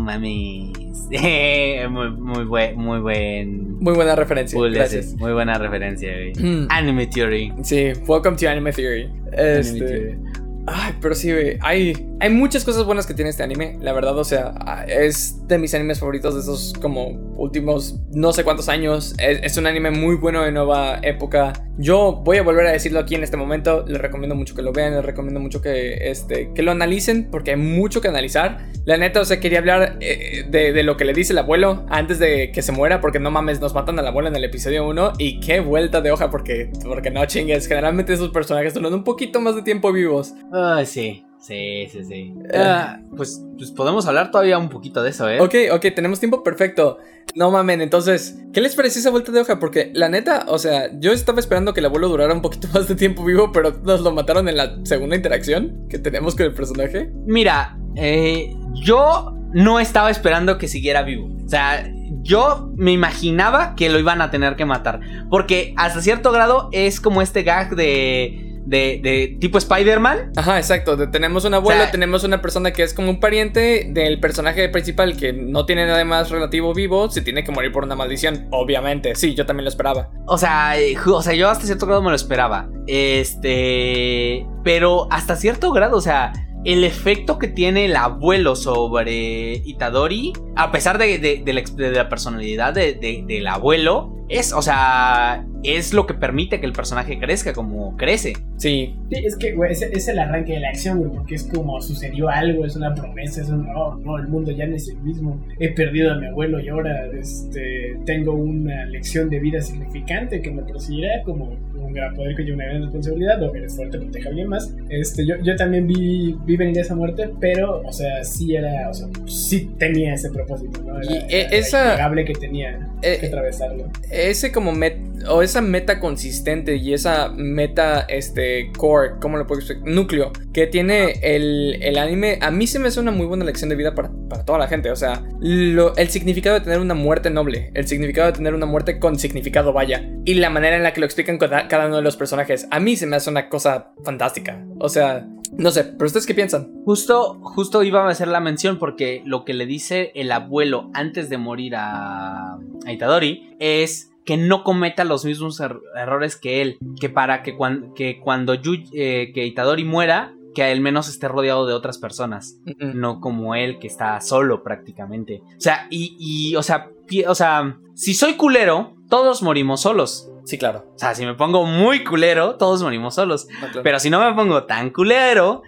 muy, 1.91 2.11
muy 2.11 2.45
buen, 2.45 2.77
muy 2.77 3.01
buen. 3.01 3.79
Muy 3.79 3.95
buena 3.95 4.15
referencia. 4.15 4.59
Gracias. 4.61 5.15
Muy 5.17 5.33
buena 5.33 5.55
referencia, 5.59 6.11
güey. 6.13 6.33
Mm. 6.35 6.67
Anime 6.71 7.07
Theory. 7.07 7.53
Sí, 7.63 7.93
welcome 8.07 8.37
to 8.37 8.49
Anime 8.49 8.73
Theory. 8.73 9.11
Este. 9.33 9.79
Theory. 9.81 10.19
Ay, 10.67 10.95
pero 11.01 11.15
sí, 11.15 11.33
güey. 11.33 11.59
Hay, 11.63 12.08
hay 12.21 12.31
muchas 12.31 12.64
cosas 12.64 12.85
buenas 12.85 13.07
que 13.07 13.14
tiene 13.14 13.31
este 13.31 13.43
anime. 13.43 13.79
La 13.81 13.93
verdad, 13.93 14.19
o 14.19 14.25
sea, 14.25 14.55
ah, 14.61 14.85
es 14.87 15.47
de 15.47 15.59
mis 15.59 15.73
animes 15.75 16.01
favoritos 16.01 16.35
de 16.35 16.41
esos 16.41 16.73
como 16.81 17.11
últimos 17.37 18.01
no 18.11 18.33
sé 18.33 18.43
cuántos 18.43 18.69
años. 18.69 19.14
Es, 19.19 19.57
un 19.57 19.66
anime 19.66 19.91
muy 19.91 20.16
bueno 20.16 20.43
de 20.43 20.51
nueva 20.51 20.99
época. 21.03 21.53
Yo 21.79 22.21
voy 22.25 22.39
a 22.39 22.43
volver 22.43 22.66
a 22.66 22.73
decirlo 22.73 22.99
aquí 22.99 23.14
en 23.14 23.23
este 23.23 23.37
momento. 23.37 23.85
Les 23.87 24.01
recomiendo 24.01 24.35
mucho 24.35 24.55
que 24.55 24.62
lo 24.62 24.73
vean. 24.73 24.95
Les 24.95 25.05
recomiendo 25.05 25.39
mucho 25.39 25.62
que, 25.62 26.11
este, 26.11 26.53
que 26.55 26.62
lo 26.62 26.73
analicen 26.73 27.29
porque 27.31 27.53
hay 27.53 27.57
mucho 27.57 28.01
que 28.01 28.09
analizar. 28.09 28.66
La 28.85 28.97
neta, 28.97 29.21
o 29.21 29.25
sea, 29.25 29.39
quería 29.39 29.61
hablar 29.61 29.99
eh, 30.01 30.45
de, 30.49 30.83
lo 30.83 30.97
que 30.97 31.05
le 31.05 31.12
dice 31.12 31.33
el 31.33 31.39
abuelo 31.39 31.87
antes 31.89 32.19
de 32.19 32.51
que 32.51 32.62
se 32.62 32.73
muera. 32.73 33.01
Porque 33.01 33.21
no 33.21 33.31
mames, 33.31 33.61
nos 33.61 33.75
matan 33.75 33.99
al 33.99 34.07
abuelo 34.07 34.29
en 34.29 34.35
el 34.35 34.45
episodio 34.45 34.89
1. 34.89 35.12
Y 35.19 35.39
qué 35.39 35.61
vuelta 35.61 36.01
de 36.01 36.11
hoja 36.11 36.31
porque, 36.31 36.73
porque 36.83 37.12
no 37.12 37.25
chingues. 37.27 37.69
Generalmente 37.69 38.12
esos 38.12 38.31
personajes 38.31 38.75
duran 38.75 38.93
un 38.93 39.05
poquito 39.05 39.41
más 39.41 39.55
de 39.55 39.62
tiempo 39.62 39.93
vivos. 39.93 40.35
Ay, 40.53 40.85
sí. 40.85 41.28
Sí, 41.41 41.86
sí, 41.91 42.05
sí. 42.05 42.34
Ah, 42.55 42.99
pues, 43.16 43.45
pues 43.57 43.70
podemos 43.70 44.07
hablar 44.07 44.30
todavía 44.30 44.59
un 44.59 44.68
poquito 44.68 45.03
de 45.03 45.11
eso, 45.11 45.28
¿eh? 45.28 45.41
Ok, 45.41 45.55
ok, 45.72 45.86
tenemos 45.95 46.18
tiempo 46.18 46.43
perfecto. 46.43 46.99
No 47.34 47.51
mamen, 47.51 47.80
entonces, 47.80 48.39
¿qué 48.53 48.61
les 48.61 48.74
pareció 48.74 49.01
esa 49.01 49.11
vuelta 49.11 49.30
de 49.30 49.41
hoja? 49.41 49.59
Porque 49.59 49.93
la 49.95 50.09
neta, 50.09 50.47
o 50.49 50.59
sea, 50.59 50.91
yo 50.99 51.12
estaba 51.12 51.41
esperando 51.41 51.74
que 51.74 51.80
el 51.80 51.86
abuelo 51.86 52.09
durara 52.09 52.34
un 52.34 52.43
poquito 52.43 52.68
más 52.74 52.89
de 52.89 52.97
tiempo 52.97 53.24
vivo, 53.24 53.53
pero 53.53 53.72
nos 53.84 54.01
lo 54.01 54.12
mataron 54.12 54.49
en 54.49 54.57
la 54.57 54.78
segunda 54.84 55.16
interacción 55.16 55.86
que 55.89 55.99
tenemos 55.99 56.34
con 56.34 56.47
el 56.47 56.55
personaje. 56.55 57.11
Mira, 57.26 57.78
eh, 57.97 58.53
yo 58.74 59.34
no 59.53 59.80
estaba 59.80 60.11
esperando 60.11 60.59
que 60.59 60.68
siguiera 60.68 61.03
vivo. 61.03 61.30
O 61.45 61.49
sea, 61.49 61.91
yo 62.22 62.70
me 62.76 62.93
imaginaba 62.93 63.74
que 63.74 63.89
lo 63.89 63.99
iban 63.99 64.20
a 64.20 64.30
tener 64.30 64.57
que 64.57 64.64
matar. 64.64 65.01
Porque 65.30 65.74
hasta 65.76 66.03
cierto 66.03 66.32
grado 66.32 66.68
es 66.72 67.01
como 67.01 67.22
este 67.22 67.43
gag 67.43 67.74
de. 67.74 68.48
De, 68.69 69.01
de 69.03 69.37
tipo 69.41 69.57
Spider-Man. 69.59 70.33
Ajá, 70.37 70.59
exacto. 70.59 70.97
de- 70.97 71.07
tenemos 71.07 71.45
un 71.47 71.55
abuelo, 71.55 71.81
O 71.81 71.83
sea- 71.85 71.91
tenemos 71.91 72.23
una 72.25 72.43
persona 72.43 72.71
que 72.73 72.83
es 72.83 72.93
como 72.93 73.09
un 73.11 73.19
pariente 73.19 73.87
del 73.91 74.21
personaje 74.21 74.69
principal 74.69 75.16
que 75.16 75.33
no 75.33 75.64
tiene 75.64 75.87
nada 75.87 76.05
más 76.05 76.31
relativo 76.31 76.75
vivo, 76.75 77.11
se 77.11 77.23
tiene 77.23 77.45
que 77.45 77.51
morir 77.51 77.73
por 77.73 77.85
una 77.85 77.97
maldición. 77.97 78.47
Obviamente, 78.51 79.14
sí, 79.14 79.35
yo 79.35 79.47
también 79.47 79.64
lo 79.64 79.71
esperaba. 79.71 80.11
O 80.27 80.37
sea, 80.37 80.75
o 81.07 81.23
sea, 81.23 81.33
yo 81.35 81.49
hasta 81.49 81.64
cierto 81.66 81.87
grado 81.87 82.03
me 82.03 82.11
lo 82.11 82.16
esperaba. 82.16 82.69
Este. 82.87 84.47
Pero 84.64 85.07
hasta 85.11 85.37
cierto 85.37 85.73
grado, 85.73 85.97
o 85.97 86.01
sea. 86.01 86.33
El 86.65 86.85
efecto 86.85 87.39
que 87.39 87.49
tiene 87.49 87.85
el 87.87 87.97
abuelo 87.97 88.57
sobre 88.57 89.63
Itadori, 89.65 90.33
a 90.57 90.71
pesar 90.73 90.99
de, 90.99 91.19
de- 91.19 91.43
de 91.45 91.53
la, 91.53 91.61
ex- 91.61 91.77
de 91.77 91.93
la 91.93 92.09
personalidad 92.09 92.75
de- 92.75 92.95
de- 92.95 93.25
del 93.27 93.47
abuelo, 93.47 94.15
es, 94.29 94.53
o 94.53 94.61
sea, 94.61 95.47
es 95.63 95.95
lo 95.95 96.07
que 96.07 96.13
permite 96.13 96.61
que 96.61 96.67
el 96.67 96.73
personaje 96.75 97.19
crezca 97.19 97.55
como 97.55 97.97
crece. 97.97 98.35
Sí, 98.57 98.95
Sí, 99.11 99.25
es 99.25 99.37
que, 99.39 99.55
güey, 99.55 99.73
es, 99.73 99.81
es 99.81 100.09
el 100.09 100.19
arranque 100.19 100.53
de 100.53 100.61
la 100.61 100.69
acción, 100.69 100.99
güey, 100.99 101.11
porque 101.13 101.37
es 101.37 101.45
como 101.45 101.81
sucedió 101.81 102.29
algo, 102.29 102.67
es 102.67 102.77
una 102.77 102.95
promesa, 102.95 103.41
es 103.41 103.49
un, 103.49 103.67
no, 103.67 103.97
no, 103.97 104.19
el 104.19 104.29
mundo 104.29 104.51
ya 104.51 104.67
no 104.67 104.77
es 104.77 104.89
el 104.91 104.99
mismo. 104.99 105.41
He 105.59 105.71
perdido 105.73 106.13
a 106.13 106.17
mi 106.17 106.27
abuelo 106.27 106.61
y 106.61 106.69
ahora 106.69 107.07
este, 107.19 107.97
tengo 108.05 108.33
una 108.35 108.85
lección 108.87 109.31
de 109.31 109.39
vida 109.41 109.63
significante 109.63 110.43
que 110.43 110.51
me 110.51 110.63
perseguirá 110.63 111.23
como 111.25 111.57
un 111.81 111.93
gran 111.93 112.14
poder 112.14 112.35
que 112.37 112.43
lleva 112.43 112.57
una 112.57 112.64
gran 112.66 112.83
responsabilidad, 112.83 113.43
o 113.43 113.55
eres 113.55 113.74
fuerte, 113.76 113.99
protege 113.99 114.26
a 114.26 114.29
alguien 114.31 114.49
más. 114.49 114.72
Este, 114.89 115.26
yo, 115.26 115.35
yo 115.43 115.57
también 115.57 115.87
vi, 115.87 116.37
vi 116.45 116.57
venir 116.57 116.79
esa 116.79 116.95
muerte, 116.95 117.31
pero, 117.41 117.81
o 117.85 117.93
sea, 117.93 118.22
sí 118.24 118.55
era, 118.57 118.89
o 118.91 118.95
sea, 118.95 119.07
sí 119.26 119.70
tenía 119.79 120.14
ese 120.14 120.31
propósito, 120.31 120.83
¿no? 120.83 121.01
Era, 121.01 121.12
Y, 121.12 121.16
eh, 121.16 121.26
era 121.31 121.57
esa- 121.57 121.85
innegable 121.87 122.24
que 122.24 122.33
tenía 122.35 122.79
Eh, 123.03 123.18
que 123.20 123.26
atravesarlo. 123.26 123.85
ese 124.11 124.53
como 124.53 124.72
met 124.72 124.97
o 125.29 125.43
esa 125.43 125.61
meta 125.61 125.99
consistente 126.01 126.76
y 126.76 126.95
esa 126.95 127.31
meta 127.31 128.03
este 128.09 128.70
core, 128.76 129.14
¿cómo 129.20 129.37
lo 129.37 129.47
puedo 129.47 129.61
explicar? 129.61 129.87
Núcleo 129.89 130.33
que 130.53 130.66
tiene 130.66 131.14
el, 131.22 131.79
el 131.83 131.99
anime, 131.99 132.39
a 132.41 132.51
mí 132.51 132.66
se 132.66 132.79
me 132.79 132.89
hace 132.89 133.01
una 133.01 133.11
muy 133.11 133.26
buena 133.26 133.45
lección 133.45 133.68
de 133.68 133.76
vida 133.76 133.95
para, 133.95 134.11
para 134.29 134.45
toda 134.45 134.59
la 134.59 134.68
gente. 134.68 134.91
O 134.91 134.97
sea, 134.97 135.22
lo- 135.41 135.97
el 135.97 136.09
significado 136.09 136.59
de 136.59 136.64
tener 136.64 136.79
una 136.81 136.95
muerte 136.95 137.31
noble, 137.31 137.70
el 137.74 137.87
significado 137.87 138.29
de 138.29 138.33
tener 138.35 138.55
una 138.55 138.66
muerte 138.66 138.99
con 138.99 139.18
significado, 139.18 139.72
vaya, 139.72 140.09
y 140.24 140.35
la 140.35 140.51
manera 140.51 140.76
en 140.76 140.83
la 140.83 140.93
que 140.93 141.01
lo 141.01 141.07
explican 141.07 141.39
cada, 141.39 141.68
cada 141.69 141.87
uno 141.87 141.97
de 141.97 142.03
los 142.03 142.16
personajes, 142.16 142.66
a 142.71 142.81
mí 142.81 142.97
se 142.97 143.07
me 143.07 143.16
hace 143.16 143.31
una 143.31 143.49
cosa 143.49 143.93
fantástica. 144.05 144.64
O 144.79 144.89
sea, 144.89 145.27
no 145.57 145.71
sé, 145.71 145.85
pero 145.85 146.07
ustedes 146.07 146.27
qué 146.27 146.35
piensan? 146.35 146.73
Justo, 146.85 147.39
justo 147.43 147.83
iba 147.83 148.05
a 148.05 148.09
hacer 148.11 148.29
la 148.29 148.41
mención 148.41 148.79
porque 148.79 149.23
lo 149.25 149.45
que 149.45 149.55
le 149.55 149.66
dice 149.66 150.12
el 150.14 150.31
abuelo 150.33 150.91
antes 150.95 151.31
de 151.31 151.39
morir 151.39 151.75
a, 151.77 152.55
a 152.87 152.93
Itadori 152.93 153.55
es 153.59 154.11
que 154.25 154.37
no 154.37 154.62
cometa 154.62 155.05
los 155.05 155.25
mismos 155.25 155.59
er- 155.61 155.81
errores 155.97 156.37
que 156.37 156.61
él, 156.61 156.79
que 157.01 157.09
para 157.09 157.43
que, 157.43 157.57
cuan- 157.57 157.93
que 157.95 158.21
cuando 158.21 158.55
Yu- 158.55 158.89
eh, 158.93 159.33
que 159.35 159.47
Itadori 159.47 159.85
muera, 159.85 160.35
que 160.55 160.64
al 160.64 160.81
menos 160.81 161.09
esté 161.09 161.29
rodeado 161.29 161.66
de 161.66 161.73
otras 161.73 161.97
personas, 161.99 162.59
Mm, 162.66 162.99
no 163.01 163.21
como 163.21 163.55
él 163.55 163.78
que 163.78 163.86
está 163.86 164.20
solo 164.20 164.62
prácticamente. 164.62 165.40
O 165.57 165.61
sea, 165.61 165.86
y, 165.89 166.16
y, 166.19 166.57
o 166.57 166.62
sea, 166.62 166.90
o 167.27 167.35
sea, 167.35 167.78
si 167.95 168.12
soy 168.12 168.35
culero, 168.35 168.95
todos 169.09 169.43
morimos 169.43 169.80
solos. 169.82 170.30
Sí, 170.44 170.59
claro. 170.59 170.86
O 170.94 170.98
sea, 170.98 171.14
si 171.14 171.24
me 171.26 171.35
pongo 171.35 171.64
muy 171.66 172.05
culero, 172.05 172.56
todos 172.56 172.82
morimos 172.82 173.14
solos. 173.14 173.47
No, 173.60 173.66
claro. 173.68 173.82
Pero 173.82 173.98
si 174.01 174.10
no 174.10 174.20
me 174.20 174.35
pongo 174.35 174.64
tan 174.64 174.90
culero, 174.90 175.62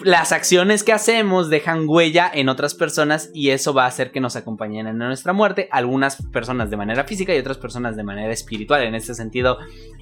las 0.00 0.32
acciones 0.32 0.82
que 0.84 0.92
hacemos 0.92 1.50
dejan 1.50 1.84
huella 1.86 2.30
en 2.32 2.48
otras 2.48 2.74
personas 2.74 3.30
y 3.34 3.50
eso 3.50 3.74
va 3.74 3.84
a 3.84 3.88
hacer 3.88 4.10
que 4.10 4.20
nos 4.20 4.34
acompañen 4.36 4.86
en 4.86 4.98
nuestra 4.98 5.32
muerte. 5.32 5.68
Algunas 5.70 6.22
personas 6.32 6.70
de 6.70 6.76
manera 6.76 7.04
física 7.04 7.34
y 7.34 7.38
otras 7.38 7.58
personas 7.58 7.96
de 7.96 8.02
manera 8.02 8.32
espiritual, 8.32 8.82
en 8.82 8.94
este 8.94 9.14
sentido 9.14 9.58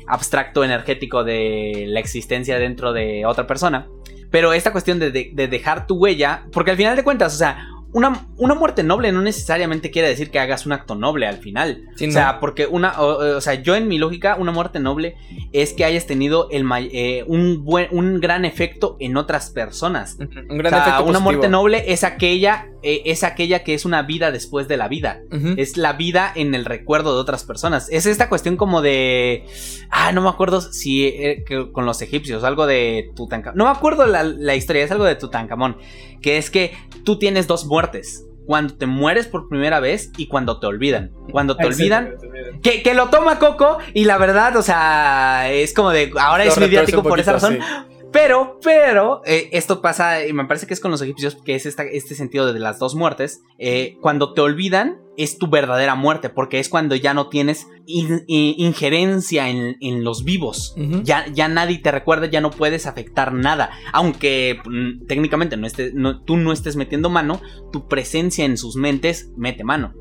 abstracto, 0.06 0.64
energético 0.64 1.24
de 1.24 1.84
la 1.88 2.00
existencia 2.00 2.58
dentro 2.58 2.92
de 2.92 3.26
otra 3.26 3.46
persona. 3.46 3.88
Pero 4.30 4.52
esta 4.52 4.72
cuestión 4.72 4.98
de, 4.98 5.10
de- 5.10 5.30
de 5.32 5.48
dejar 5.48 5.86
tu 5.86 5.96
huella, 5.96 6.46
porque 6.52 6.70
al 6.72 6.76
final 6.76 6.96
de 6.96 7.04
cuentas, 7.04 7.34
o 7.34 7.38
sea, 7.38 7.68
una, 7.94 8.26
una 8.36 8.54
muerte 8.54 8.82
noble 8.82 9.12
no 9.12 9.22
necesariamente 9.22 9.90
quiere 9.90 10.08
decir 10.08 10.30
que 10.30 10.38
hagas 10.40 10.66
un 10.66 10.72
acto 10.72 10.94
noble 10.96 11.26
al 11.26 11.38
final. 11.38 11.84
Sí, 11.94 12.04
o 12.04 12.08
no. 12.08 12.12
sea, 12.12 12.40
porque 12.40 12.66
una, 12.66 13.00
o, 13.00 13.36
o 13.36 13.40
sea, 13.40 13.54
yo 13.54 13.76
en 13.76 13.88
mi 13.88 13.98
lógica, 13.98 14.36
una 14.38 14.52
muerte 14.52 14.80
noble 14.80 15.14
es 15.52 15.72
que 15.72 15.84
hayas 15.84 16.04
tenido 16.04 16.48
el, 16.50 16.66
eh, 16.92 17.24
un, 17.28 17.64
buen, 17.64 17.86
un 17.92 18.20
gran 18.20 18.44
efecto 18.44 18.96
en 18.98 19.16
otras 19.16 19.50
personas. 19.50 20.16
Un 20.18 20.26
O 20.50 20.56
gran 20.56 20.72
sea, 20.72 20.80
efecto 20.82 21.02
una 21.04 21.04
positivo. 21.04 21.20
muerte 21.22 21.48
noble 21.48 21.84
es 21.92 22.02
aquella, 22.02 22.66
eh, 22.82 23.02
es 23.06 23.22
aquella 23.22 23.62
que 23.62 23.74
es 23.74 23.84
una 23.84 24.02
vida 24.02 24.32
después 24.32 24.66
de 24.66 24.76
la 24.76 24.88
vida. 24.88 25.20
Es 25.56 25.76
la 25.76 25.92
vida 25.92 26.32
en 26.34 26.54
el 26.54 26.64
recuerdo 26.64 27.14
de 27.14 27.20
otras 27.20 27.44
personas. 27.44 27.88
Es 27.90 28.06
esta 28.06 28.28
cuestión 28.28 28.56
como 28.56 28.82
de. 28.82 29.44
Ah, 29.90 30.10
no 30.12 30.20
me 30.20 30.28
acuerdo 30.28 30.60
si 30.60 31.06
eh, 31.06 31.44
que 31.46 31.70
con 31.70 31.86
los 31.86 32.02
egipcios, 32.02 32.42
algo 32.42 32.66
de 32.66 33.10
Tutankamón. 33.14 33.56
No 33.56 33.64
me 33.66 33.70
acuerdo 33.70 34.04
la, 34.06 34.24
la 34.24 34.56
historia, 34.56 34.82
es 34.82 34.90
algo 34.90 35.04
de 35.04 35.14
Tutankamón. 35.14 35.76
Que 36.24 36.38
es 36.38 36.48
que 36.50 36.72
tú 37.04 37.18
tienes 37.18 37.46
dos 37.46 37.66
muertes. 37.66 38.24
Cuando 38.46 38.74
te 38.76 38.86
mueres 38.86 39.26
por 39.26 39.46
primera 39.48 39.78
vez 39.78 40.10
y 40.16 40.26
cuando 40.26 40.58
te 40.58 40.66
olvidan. 40.66 41.12
Cuando 41.30 41.54
te 41.56 41.66
olvidan, 41.66 42.14
que, 42.62 42.82
que 42.82 42.94
lo 42.94 43.10
toma 43.10 43.38
Coco 43.38 43.76
y 43.92 44.04
la 44.06 44.16
verdad, 44.16 44.56
o 44.56 44.62
sea, 44.62 45.50
es 45.52 45.74
como 45.74 45.90
de. 45.90 46.10
Ahora 46.18 46.44
Lo 46.46 46.50
es 46.50 46.58
mediático 46.58 47.02
por 47.02 47.20
esa 47.20 47.32
razón. 47.34 47.58
Pero, 48.10 48.58
pero, 48.62 49.20
eh, 49.26 49.48
esto 49.52 49.82
pasa, 49.82 50.24
y 50.26 50.32
me 50.32 50.44
parece 50.46 50.66
que 50.66 50.72
es 50.74 50.80
con 50.80 50.90
los 50.92 51.02
egipcios, 51.02 51.36
que 51.44 51.56
es 51.56 51.66
esta- 51.66 51.82
este 51.82 52.14
sentido 52.14 52.52
de 52.52 52.58
las 52.60 52.78
dos 52.78 52.94
muertes. 52.94 53.42
eh, 53.58 53.96
cuando 54.00 54.32
te 54.34 54.40
olvidan, 54.40 55.00
es 55.16 55.38
tu 55.38 55.48
verdadera 55.48 55.94
muerte, 55.94 56.28
porque 56.28 56.58
es 56.60 56.68
cuando 56.68 56.94
ya 56.96 57.14
no 57.14 57.28
tienes 57.28 57.66
in- 57.86 58.24
injerencia 58.28 59.48
en, 59.48 59.76
en 59.80 60.04
los 60.04 60.24
vivos. 60.24 60.74
Ya, 61.04 61.26
ya 61.32 61.48
nadie 61.48 61.78
te 61.78 61.90
recuerda, 61.90 62.26
ya 62.26 62.40
no 62.40 62.50
puedes 62.50 62.86
afectar 62.86 63.32
nada. 63.32 63.70
Aunque 63.92 64.58
mm, 64.64 65.06
técnicamente 65.06 65.56
no 65.56 65.66
esté- 65.66 65.92
no- 65.94 66.22
tú 66.24 66.36
no 66.36 66.52
estés 66.52 66.76
metiendo 66.76 67.10
mano, 67.10 67.40
tu 67.72 67.86
presencia 67.88 68.44
en 68.44 68.56
sus 68.56 68.76
mentes 68.76 69.30
mete 69.36 69.64
mano. 69.64 69.94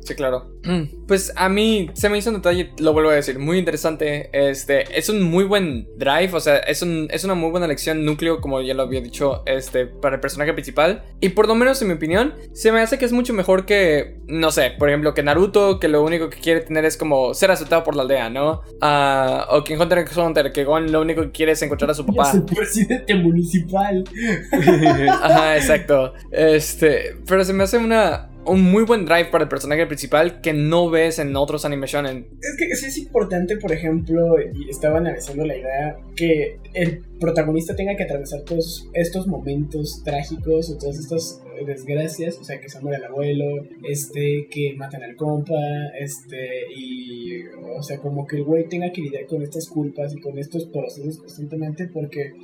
Sí, 0.00 0.14
claro. 0.14 0.50
Mm, 0.64 1.06
Pues 1.06 1.32
a 1.36 1.48
mí 1.50 1.90
se 1.94 2.08
me 2.08 2.16
hizo 2.18 2.30
un 2.30 2.36
detalle, 2.36 2.72
lo 2.78 2.92
vuelvo 2.92 3.10
a 3.10 3.14
decir, 3.14 3.38
muy 3.38 3.58
interesante. 3.58 4.30
Este, 4.32 4.98
es 4.98 5.08
un 5.08 5.22
muy 5.22 5.44
buen 5.44 5.86
drive, 5.98 6.30
o 6.32 6.40
sea, 6.40 6.58
es, 6.58 6.80
un, 6.82 7.08
es 7.10 7.24
una 7.24 7.34
muy 7.34 7.50
buena 7.50 7.66
lección 7.66 8.04
núcleo, 8.04 8.40
como 8.40 8.60
ya 8.62 8.74
lo 8.74 8.82
había 8.84 9.00
dicho, 9.02 9.42
este, 9.46 9.86
para 9.86 10.16
el 10.16 10.20
personaje 10.20 10.52
principal. 10.54 11.04
Y 11.20 11.30
por 11.30 11.46
lo 11.46 11.54
menos 11.54 11.80
en 11.82 11.88
mi 11.88 11.94
opinión, 11.94 12.34
se 12.54 12.72
me 12.72 12.80
hace 12.80 12.98
que 12.98 13.04
es 13.04 13.12
mucho 13.12 13.34
mejor 13.34 13.66
que, 13.66 14.18
no 14.26 14.50
sé, 14.50 14.57
por 14.78 14.88
ejemplo, 14.88 15.14
que 15.14 15.22
Naruto, 15.22 15.78
que 15.80 15.88
lo 15.88 16.02
único 16.02 16.30
que 16.30 16.38
quiere 16.38 16.60
tener 16.60 16.84
es 16.84 16.96
como 16.96 17.34
ser 17.34 17.50
aceptado 17.50 17.84
por 17.84 17.96
la 17.96 18.02
aldea, 18.02 18.30
¿no? 18.30 18.62
Ah, 18.80 19.46
o 19.50 19.64
que 19.64 19.78
Hunter 19.78 19.98
x 19.98 20.16
Hunter, 20.16 20.52
que 20.52 20.64
Gon 20.64 20.90
lo 20.90 21.00
único 21.00 21.22
que 21.22 21.30
quiere 21.30 21.52
es 21.52 21.62
encontrar 21.62 21.90
a 21.90 21.94
su 21.94 22.04
papá. 22.04 22.28
es 22.28 22.34
el 22.34 22.44
presidente 22.44 23.14
municipal. 23.14 24.04
Ajá, 25.22 25.56
exacto. 25.56 26.12
Este, 26.30 27.16
pero 27.26 27.44
se 27.44 27.52
me 27.52 27.64
hace 27.64 27.78
una 27.78 28.30
un 28.48 28.62
muy 28.62 28.84
buen 28.84 29.04
drive 29.04 29.26
para 29.26 29.44
el 29.44 29.48
personaje 29.48 29.86
principal 29.86 30.40
que 30.40 30.52
no 30.52 30.90
ves 30.90 31.18
en 31.18 31.34
otros 31.36 31.64
anime 31.64 31.86
shonen. 31.86 32.26
Es 32.40 32.56
que 32.58 32.74
sí 32.74 32.86
es 32.86 32.98
importante, 32.98 33.56
por 33.56 33.72
ejemplo, 33.72 34.36
y 34.40 34.68
estaba 34.68 34.98
analizando 34.98 35.44
la 35.44 35.56
idea 35.56 35.96
que 36.16 36.58
el 36.74 37.02
protagonista 37.20 37.74
tenga 37.76 37.96
que 37.96 38.04
atravesar 38.04 38.42
todos 38.42 38.88
estos 38.94 39.26
momentos 39.26 40.02
trágicos 40.04 40.70
o 40.70 40.78
todas 40.78 40.98
estas 40.98 41.42
desgracias, 41.64 42.38
o 42.38 42.44
sea, 42.44 42.60
que 42.60 42.68
se 42.68 42.80
muere 42.80 42.98
el 42.98 43.04
abuelo, 43.04 43.64
este, 43.88 44.48
que 44.50 44.74
matan 44.76 45.02
al 45.02 45.16
compa, 45.16 45.58
este, 45.98 46.72
y, 46.74 47.42
o 47.76 47.82
sea, 47.82 47.98
como 47.98 48.26
que 48.26 48.36
el 48.36 48.44
güey 48.44 48.68
tenga 48.68 48.92
que 48.92 49.02
lidiar 49.02 49.26
con 49.26 49.42
estas 49.42 49.68
culpas 49.68 50.14
y 50.14 50.20
con 50.20 50.38
estos 50.38 50.66
procesos 50.66 51.18
constantemente 51.18 51.88
porque 51.88 52.34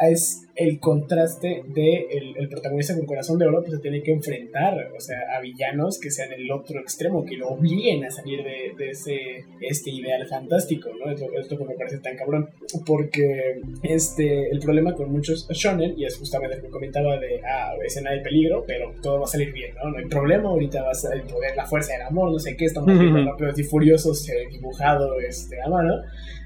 es 0.00 0.46
el 0.56 0.78
contraste 0.78 1.62
de 1.68 2.06
el, 2.10 2.36
el 2.36 2.48
protagonista 2.48 2.94
con 2.94 3.06
corazón 3.06 3.38
de 3.38 3.46
oro, 3.46 3.60
pues 3.60 3.72
se 3.76 3.78
tiene 3.78 4.02
que 4.02 4.12
enfrentar, 4.12 4.90
o 4.94 5.00
sea, 5.00 5.18
a 5.34 5.40
villanos 5.40 5.98
que 5.98 6.10
sean 6.10 6.32
el 6.32 6.50
otro 6.50 6.80
extremo, 6.80 7.24
que 7.24 7.36
lo 7.36 7.48
obliguen 7.48 8.04
a 8.04 8.10
salir 8.10 8.42
de, 8.42 8.74
de 8.76 8.90
ese 8.90 9.44
este 9.60 9.90
ideal 9.90 10.26
fantástico, 10.26 10.90
¿no? 10.98 11.10
Es 11.10 11.20
lo, 11.20 11.32
es 11.38 11.50
lo 11.50 11.58
que 11.58 11.64
me 11.64 11.74
parece 11.74 11.98
tan 11.98 12.16
cabrón, 12.16 12.50
porque 12.84 13.60
este, 13.82 14.50
el 14.50 14.58
problema 14.60 14.94
con 14.94 15.10
muchos 15.10 15.48
shonen, 15.48 15.98
y 15.98 16.04
es 16.04 16.18
justamente 16.18 16.56
lo 16.56 16.62
que 16.64 16.70
comentaba 16.70 17.18
de, 17.18 17.40
ah, 17.42 17.74
escena 17.84 18.10
de 18.10 18.20
peligro, 18.20 18.64
pero 18.66 18.94
todo 19.02 19.20
va 19.20 19.24
a 19.24 19.28
salir 19.28 19.52
bien, 19.52 19.74
¿no? 19.76 19.90
No 19.90 19.98
hay 19.98 20.06
problema, 20.06 20.50
ahorita 20.50 20.82
va 20.82 20.90
a 20.90 20.94
ser 20.94 21.14
el 21.14 21.22
poder, 21.22 21.56
la 21.56 21.66
fuerza 21.66 21.94
del 21.94 22.02
amor, 22.02 22.30
no 22.30 22.38
sé 22.38 22.56
qué, 22.56 22.66
estamos 22.66 22.98
viendo 22.98 23.24
rápidos 23.24 23.58
y 23.58 23.64
furiosos 23.64 24.28
eh, 24.28 24.46
dibujado 24.50 25.18
este, 25.20 25.60
a 25.62 25.68
mano, 25.68 26.02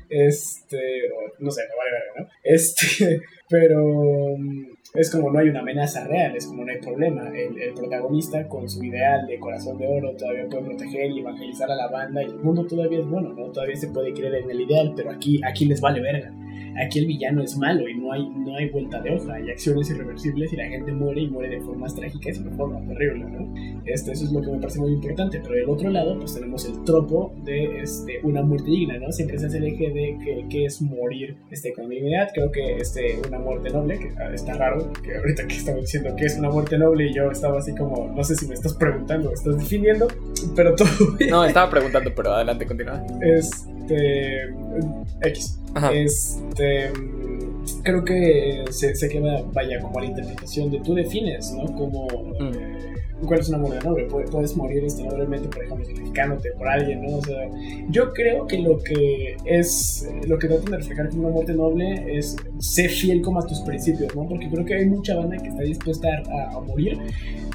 este, 0.08 0.78
no 1.38 1.50
sé, 1.50 1.62
me 1.62 1.76
vale 1.76 2.20
¿no? 2.20 2.28
Este, 2.42 3.20
pero 3.48 3.80
es 4.96 5.10
como 5.10 5.28
no 5.28 5.40
hay 5.40 5.48
una 5.48 5.58
amenaza 5.58 6.04
real, 6.04 6.36
es 6.36 6.46
como 6.46 6.64
no 6.64 6.70
hay 6.70 6.78
problema. 6.78 7.28
El, 7.28 7.60
el 7.60 7.74
protagonista 7.74 8.46
con 8.46 8.68
su 8.68 8.84
ideal 8.84 9.26
de 9.26 9.40
corazón 9.40 9.76
de 9.76 9.88
oro 9.88 10.14
todavía 10.14 10.46
puede 10.48 10.66
proteger 10.66 11.10
y 11.10 11.18
evangelizar 11.18 11.68
a 11.68 11.74
la 11.74 11.88
banda 11.88 12.22
y 12.22 12.26
el 12.26 12.38
mundo 12.38 12.64
todavía 12.64 13.00
es 13.00 13.06
bueno, 13.06 13.32
¿no? 13.32 13.50
Todavía 13.50 13.74
se 13.74 13.88
puede 13.88 14.12
creer 14.12 14.36
en 14.36 14.50
el 14.50 14.60
ideal, 14.60 14.92
pero 14.94 15.10
aquí, 15.10 15.40
aquí 15.44 15.64
les 15.64 15.80
vale 15.80 16.00
verga. 16.00 16.32
Aquí 16.76 16.98
el 16.98 17.06
villano 17.06 17.42
es 17.42 17.56
malo 17.56 17.88
y 17.88 17.94
no 17.94 18.12
hay, 18.12 18.28
no 18.28 18.56
hay 18.56 18.68
vuelta 18.68 19.00
de 19.00 19.14
hoja, 19.14 19.34
hay 19.34 19.48
acciones 19.50 19.90
irreversibles 19.90 20.52
y 20.52 20.56
la 20.56 20.66
gente 20.66 20.92
muere 20.92 21.20
y 21.20 21.28
muere 21.28 21.50
de 21.50 21.60
formas 21.60 21.94
trágicas 21.94 22.38
y 22.38 22.42
de 22.42 22.50
forma 22.50 22.80
terrible, 22.86 23.24
¿no? 23.26 23.54
Este, 23.84 24.12
eso 24.12 24.24
es 24.24 24.32
lo 24.32 24.40
que 24.42 24.50
me 24.50 24.58
parece 24.58 24.80
muy 24.80 24.92
importante, 24.92 25.40
pero 25.40 25.54
del 25.54 25.68
otro 25.68 25.90
lado 25.90 26.18
pues 26.18 26.34
tenemos 26.34 26.66
el 26.66 26.82
tropo 26.84 27.32
de 27.44 27.80
este, 27.80 28.18
una 28.24 28.42
muerte 28.42 28.70
digna, 28.70 28.98
¿no? 28.98 29.12
Siempre 29.12 29.38
se 29.38 29.46
hace 29.46 29.58
el 29.58 29.66
eje 29.66 29.90
de 29.90 30.18
que, 30.24 30.46
que 30.48 30.64
es 30.64 30.82
morir 30.82 31.36
este, 31.50 31.72
con 31.72 31.88
dignidad, 31.88 32.30
creo 32.34 32.50
que 32.50 32.76
este, 32.76 33.20
una 33.24 33.38
muerte 33.38 33.70
noble, 33.70 33.98
que 33.98 34.08
está 34.34 34.54
raro, 34.54 34.83
que 34.92 35.16
ahorita 35.16 35.46
que 35.46 35.56
estaba 35.56 35.78
diciendo 35.78 36.14
que 36.16 36.26
es 36.26 36.36
una 36.38 36.50
muerte 36.50 36.78
noble 36.78 37.06
y 37.06 37.14
yo 37.14 37.30
estaba 37.30 37.58
así 37.58 37.74
como, 37.74 38.08
no 38.14 38.24
sé 38.24 38.36
si 38.36 38.46
me 38.46 38.54
estás 38.54 38.74
preguntando, 38.74 39.32
estás 39.32 39.58
definiendo, 39.58 40.08
pero 40.54 40.74
todo 40.76 40.88
bien. 41.18 41.30
No, 41.30 41.44
estaba 41.44 41.70
preguntando, 41.70 42.12
pero 42.14 42.32
adelante, 42.32 42.66
continúa. 42.66 43.02
Este. 43.20 44.54
X. 45.22 45.60
Ajá. 45.74 45.92
Este. 45.92 46.90
Creo 47.82 48.04
que 48.04 48.64
se, 48.70 48.94
se 48.94 49.08
queda, 49.08 49.42
vaya, 49.52 49.80
como 49.80 49.98
a 49.98 50.02
la 50.02 50.08
interpretación 50.08 50.70
de 50.70 50.80
tú 50.80 50.94
defines, 50.94 51.52
¿no? 51.52 51.64
Como. 51.74 52.06
Mm. 52.38 52.54
eh, 52.54 52.94
¿Cuál 53.26 53.40
es 53.40 53.48
una 53.48 53.58
muerte 53.58 53.86
noble? 53.86 54.04
Puedes, 54.04 54.56
morir 54.56 54.84
noblemente, 55.04 55.48
por 55.48 55.64
ejemplo, 55.64 55.84
sacrificándote 55.86 56.50
por 56.52 56.68
alguien, 56.68 57.02
¿no? 57.02 57.18
O 57.18 57.22
sea, 57.22 57.48
yo 57.88 58.12
creo 58.12 58.46
que 58.46 58.58
lo 58.58 58.78
que 58.78 59.36
es. 59.44 60.08
Lo 60.26 60.38
que 60.38 60.48
tratan 60.48 60.70
de 60.70 60.76
reflejar 60.78 61.08
como 61.10 61.22
una 61.22 61.30
muerte 61.30 61.54
noble 61.54 62.04
es 62.18 62.36
ser 62.58 62.90
fiel 62.90 63.22
como 63.22 63.40
a 63.40 63.46
tus 63.46 63.60
principios, 63.60 64.14
¿no? 64.14 64.26
Porque 64.26 64.48
creo 64.48 64.64
que 64.64 64.74
hay 64.74 64.86
mucha 64.86 65.14
banda 65.14 65.36
que 65.36 65.48
está 65.48 65.62
dispuesta 65.62 66.08
a, 66.28 66.56
a 66.56 66.60
morir 66.60 66.98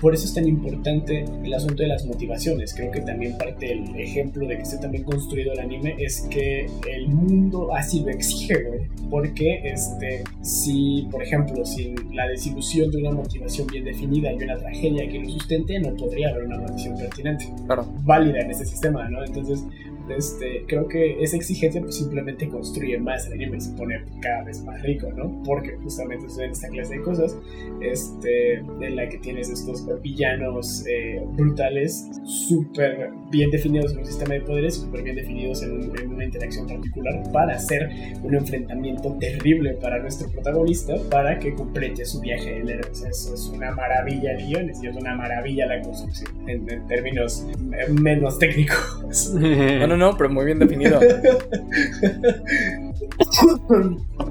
por 0.02 0.14
eso 0.14 0.26
es 0.26 0.34
tan 0.34 0.48
importante 0.48 1.26
el 1.44 1.54
asunto 1.54 1.84
de 1.84 1.90
las 1.90 2.06
motivaciones. 2.06 2.74
Creo 2.74 2.90
que 2.90 3.02
también 3.02 3.38
parte 3.38 3.68
del 3.68 4.00
ejemplo 4.00 4.48
de 4.48 4.56
que 4.56 4.62
esté 4.62 4.78
también 4.78 5.04
construido 5.04 5.52
el 5.52 5.60
anime 5.60 5.96
es 6.00 6.22
que 6.30 6.68
el 6.90 7.10
mundo 7.10 7.76
así 7.76 8.02
lo 8.02 8.10
exige, 8.10 8.64
güey. 8.64 8.80
Porque, 9.10 9.60
este, 9.64 10.24
si, 10.42 11.08
por 11.12 11.22
ejemplo, 11.22 11.66
sin 11.66 12.16
la 12.16 12.28
desilusión 12.28 12.90
de 12.92 12.98
una 12.98 13.12
motivación 13.12 13.68
bien 13.68 13.84
definida 13.84 14.32
y 14.32 14.36
una 14.42 14.58
tragedia 14.58 15.08
que 15.10 15.20
lo 15.20 15.30
sustente, 15.50 15.80
no 15.80 15.96
podría 15.96 16.30
haber 16.30 16.44
una 16.46 16.58
maldición 16.60 16.96
pertinente 16.98 17.52
Claro. 17.66 17.86
válida 18.04 18.40
en 18.42 18.52
este 18.52 18.66
sistema, 18.66 19.10
¿no? 19.10 19.24
Entonces, 19.24 19.66
este, 20.10 20.66
creo 20.68 20.88
que 20.88 21.22
esa 21.22 21.38
exigencia 21.38 21.82
pues 21.82 21.96
simplemente 21.96 22.48
construye 22.48 22.98
más 22.98 23.28
el 23.28 23.34
anime 23.34 23.58
y 23.58 23.62
se 23.62 23.72
pone 23.74 24.04
cada 24.22 24.44
vez 24.44 24.64
más 24.64 24.82
rico, 24.84 25.12
¿no? 25.16 25.42
Porque 25.44 25.76
justamente 25.78 26.26
en 26.44 26.52
esta 26.52 26.68
clase 26.70 26.96
de 26.96 27.02
cosas, 27.02 27.38
este, 27.82 28.56
en 28.56 28.96
la 28.96 29.08
que 29.10 29.18
tienes 29.18 29.50
estos 29.50 29.86
villanos 30.02 30.86
eh, 30.88 31.22
brutales, 31.34 32.10
súper 32.24 33.12
bien 33.32 33.50
definidos 33.52 33.94
en 33.94 34.00
un 34.00 34.06
sistema 34.06 34.34
de 34.34 34.42
poderes, 34.42 34.76
súper 34.76 35.04
bien 35.04 35.16
definidos 35.16 35.64
en, 35.64 35.80
una 36.10 36.26
interacción 36.26 36.68
particular 36.68 37.22
para 37.32 37.56
hacer 37.56 37.90
un 38.24 38.36
enfrentamiento 38.36 39.16
terrible 39.20 39.74
para 39.76 40.00
nuestro 40.00 40.30
protagonista, 40.30 40.96
para 41.10 41.38
que 41.40 41.54
complete 41.54 42.06
su 42.06 42.20
viaje 42.22 42.60
del 42.60 42.70
héroe. 42.70 42.92
eso 42.92 43.34
es 43.34 43.52
una 43.54 43.72
maravilla 43.72 44.34
de 44.36 44.44
guiones 44.44 44.84
y 44.84 44.88
es 44.88 44.96
una 44.96 45.16
maravilla 45.16 45.66
la 45.68 45.82
construcción 45.82 46.39
en, 46.50 46.88
términos 46.88 47.46
eh, 47.74 47.92
menos 47.92 48.40
técnicos. 48.40 49.34
No, 49.40 49.88
no, 49.88 49.98
no, 49.98 50.18
pero 50.18 50.30
muy 50.30 50.46
bien 50.46 50.60
definido. 50.60 51.00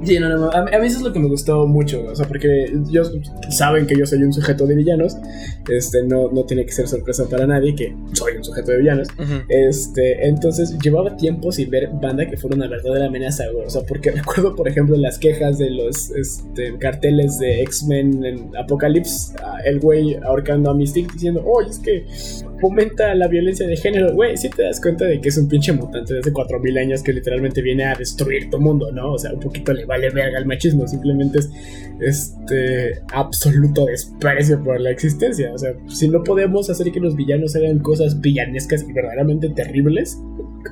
Sí, 0.04 0.18
no, 0.18 0.28
no, 0.28 0.50
a, 0.50 0.64
mí 0.64 0.86
eso 0.86 0.98
es 0.98 1.02
lo 1.02 1.12
que 1.12 1.18
me 1.18 1.28
gustó 1.28 1.66
mucho, 1.66 2.04
o 2.04 2.14
sea, 2.14 2.26
porque 2.26 2.64
ellos 2.88 3.12
saben 3.50 3.86
que 3.86 3.96
yo 3.96 4.06
soy 4.06 4.22
un 4.22 4.32
sujeto 4.32 4.66
de 4.66 4.74
villanos, 4.74 5.16
este, 5.68 6.04
no, 6.04 6.30
no 6.30 6.44
tiene 6.44 6.64
que 6.64 6.72
ser 6.72 6.86
sorpresa 6.86 7.26
para 7.28 7.46
nadie 7.46 7.74
que 7.74 7.94
soy 8.12 8.36
un 8.36 8.44
sujeto 8.44 8.72
de 8.72 8.78
villanos, 8.78 9.08
este, 9.48 10.26
entonces 10.28 10.78
llevaba 10.78 11.16
tiempo 11.16 11.50
sin 11.50 11.70
ver 11.70 11.90
banda 12.00 12.26
que 12.28 12.36
fuera 12.36 12.56
una 12.56 12.68
verdadera 12.68 13.06
amenaza, 13.06 13.44
o 13.50 13.68
sea, 13.68 13.82
porque 13.82 14.10
recuerdo, 14.12 14.54
por 14.54 14.68
ejemplo, 14.68 14.96
las 14.96 15.18
quejas 15.18 15.58
de 15.58 15.70
los 15.70 16.10
este, 16.10 16.76
carteles 16.78 17.38
de 17.38 17.62
X-Men 17.62 18.24
en 18.24 18.56
Apocalypse, 18.56 19.34
el 19.64 19.80
güey 19.80 20.14
ahorcando 20.16 20.70
a 20.70 20.74
Mystique 20.74 21.12
diciendo, 21.12 21.42
oye, 21.44 21.70
es 21.70 21.78
que 21.78 22.04
fomenta 22.60 23.14
la 23.14 23.28
violencia 23.28 23.66
de 23.66 23.76
género, 23.76 24.12
güey, 24.14 24.36
si 24.36 24.48
te 24.50 24.62
das 24.62 24.80
cuenta 24.80 25.04
de 25.04 25.20
que 25.20 25.28
es 25.28 25.38
un 25.38 25.48
pinche 25.48 25.72
mutante 25.72 26.14
de 26.14 26.20
hace 26.20 26.32
4000 26.32 26.78
años 26.78 27.02
que 27.02 27.12
literalmente 27.12 27.62
viene 27.62 27.84
a 27.84 27.94
destruir 27.94 28.50
tu 28.50 28.57
mundo, 28.60 28.90
¿no? 28.92 29.12
O 29.12 29.18
sea, 29.18 29.32
un 29.32 29.40
poquito 29.40 29.72
le 29.72 29.84
vale 29.84 30.10
verga 30.10 30.38
el 30.38 30.46
machismo, 30.46 30.86
simplemente 30.86 31.38
es 31.38 31.50
este 32.00 33.02
absoluto 33.12 33.86
desprecio 33.86 34.62
por 34.62 34.80
la 34.80 34.90
existencia. 34.90 35.52
O 35.52 35.58
sea, 35.58 35.72
si 35.88 36.08
no 36.08 36.22
podemos 36.22 36.70
hacer 36.70 36.90
que 36.92 37.00
los 37.00 37.16
villanos 37.16 37.56
hagan 37.56 37.78
cosas 37.80 38.20
villanescas 38.20 38.84
y 38.88 38.92
verdaderamente 38.92 39.48
terribles, 39.50 40.20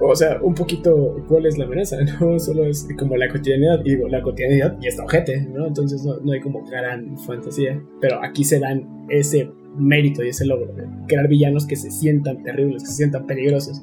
o 0.01 0.15
sea, 0.15 0.41
un 0.43 0.55
poquito 0.55 1.25
cuál 1.29 1.47
es 1.47 1.59
la 1.59 1.65
amenaza, 1.65 1.97
¿no? 2.21 2.39
Solo 2.39 2.67
es 2.67 2.87
como 2.99 3.17
la 3.17 3.29
cotidianidad, 3.29 3.81
y 3.85 3.91
digo, 3.91 4.09
la 4.09 4.23
cotidianidad 4.23 4.77
y 4.81 4.89
esta 4.89 5.05
ojete, 5.05 5.43
¿no? 5.53 5.67
Entonces 5.67 6.05
no, 6.05 6.17
no 6.21 6.33
hay 6.33 6.41
como 6.41 6.65
gran 6.65 7.17
fantasía, 7.19 7.83
pero 8.01 8.23
aquí 8.23 8.45
se 8.45 8.61
dan 8.61 9.07
ese 9.09 9.51
mérito 9.79 10.25
y 10.25 10.29
ese 10.29 10.47
logro 10.47 10.73
de 10.73 10.85
crear 11.07 11.29
villanos 11.29 11.67
que 11.67 11.77
se 11.77 11.91
sientan 11.91 12.43
terribles, 12.43 12.83
que 12.83 12.89
se 12.89 12.97
sientan 12.97 13.27
peligrosos. 13.27 13.83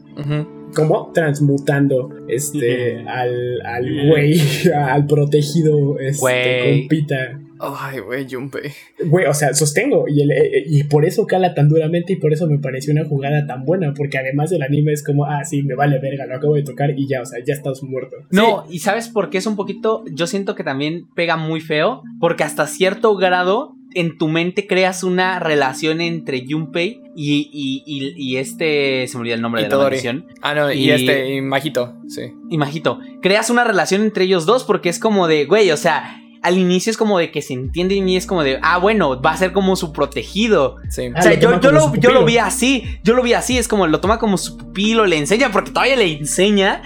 Como 0.76 1.12
transmutando 1.14 2.10
este 2.28 3.00
al, 3.08 3.62
al 3.66 4.08
güey, 4.08 4.40
al 4.76 5.06
protegido 5.06 6.00
este, 6.00 6.80
compita. 6.80 7.40
Ay, 7.60 8.00
güey, 8.00 8.28
Junpei. 8.30 8.72
Güey, 9.06 9.26
o 9.26 9.34
sea, 9.34 9.54
sostengo. 9.54 10.06
Y, 10.08 10.22
eh, 10.22 10.64
y 10.66 10.84
por 10.84 11.06
eso 11.06 11.26
cala 11.26 11.54
tan 11.54 11.70
duramente 11.70 12.14
y 12.14 12.16
por 12.18 12.34
eso 12.34 12.48
me 12.48 12.60
pareció 12.60 12.92
una 12.92 13.06
jugada 13.06 13.46
tan 13.46 13.64
buena. 13.64 13.94
Porque 13.96 14.18
además 14.18 14.50
del 14.50 14.64
anime 14.64 14.92
es 14.92 15.04
como, 15.04 15.26
ah, 15.26 15.46
sí, 15.46 15.64
me 15.64 15.76
vale 15.76 16.00
verga, 16.00 16.26
lo 16.26 16.36
acabo 16.36 16.56
de 16.56 16.64
tocar 16.64 16.92
y 16.98 17.08
ya, 17.08 17.22
o 17.22 17.26
sea, 17.26 17.40
ya 17.46 17.54
estás 17.54 17.82
muerto. 17.84 18.18
No, 18.32 18.66
y 18.70 18.80
¿sabes 18.80 19.08
por 19.08 19.30
qué 19.30 19.38
es 19.38 19.46
un 19.46 19.56
poquito? 19.56 20.04
Yo 20.12 20.28
siento 20.28 20.56
que 20.56 20.64
también 20.64 21.08
pega 21.16 21.38
muy 21.38 21.62
feo. 21.62 22.02
Porque 22.20 22.44
hasta 22.44 22.68
cierto 22.68 23.16
grado 23.16 23.76
en 23.96 24.18
tu 24.18 24.28
mente 24.28 24.68
creas 24.68 25.04
una 25.04 25.40
relación 25.40 26.02
entre 26.02 26.46
Junpei 26.48 27.02
y, 27.16 27.50
y, 27.54 28.14
y, 28.16 28.38
este. 28.38 29.08
Se 29.08 29.18
me 29.18 29.22
olvidó 29.22 29.36
el 29.36 29.42
nombre 29.42 29.64
de 29.64 29.70
la 29.70 29.78
maldición. 29.78 30.28
Ah, 30.42 30.54
no, 30.54 30.72
y, 30.72 30.90
este, 30.90 31.36
y 31.36 31.42
Majito, 31.42 31.96
sí. 32.08 32.34
Y 32.50 32.58
Majito. 32.58 33.00
Creas 33.22 33.50
una 33.50 33.64
relación 33.64 34.02
entre 34.02 34.26
ellos 34.26 34.46
dos 34.46 34.64
porque 34.64 34.90
es 34.90 35.00
como 35.00 35.28
de, 35.28 35.46
güey, 35.46 35.72
o 35.72 35.78
sea. 35.78 36.20
Al 36.42 36.58
inicio 36.58 36.92
es 36.92 36.98
como 36.98 37.20
de 37.20 37.32
que 37.32 37.42
se 37.42 37.54
entienden 37.54 38.10
y 38.10 38.18
es 38.18 38.26
como 38.26 38.44
de, 38.44 38.60
ah, 38.62 38.78
bueno, 38.78 39.22
va 39.22 39.32
a 39.32 39.38
ser 39.38 39.54
como 39.54 39.78
su 39.78 39.94
protegido. 39.94 40.76
Sí. 40.90 41.08
O 41.18 41.22
sea, 41.22 41.32
ah, 41.32 41.36
yo, 41.36 41.58
yo, 41.62 41.72
lo, 41.72 41.96
yo 41.96 42.12
lo 42.12 42.26
vi 42.26 42.38
así. 42.38 42.84
Yo 43.02 43.14
lo 43.14 43.24
vi 43.24 43.32
así. 43.32 43.58
Es 43.58 43.70
como 43.70 43.88
lo 43.88 44.02
toma 44.02 44.20
como 44.20 44.38
su 44.38 44.58
pupilo, 44.58 45.06
le 45.06 45.18
enseña 45.18 45.54
porque 45.54 45.72
todavía 45.72 45.96
le 45.96 46.18
enseña. 46.18 46.82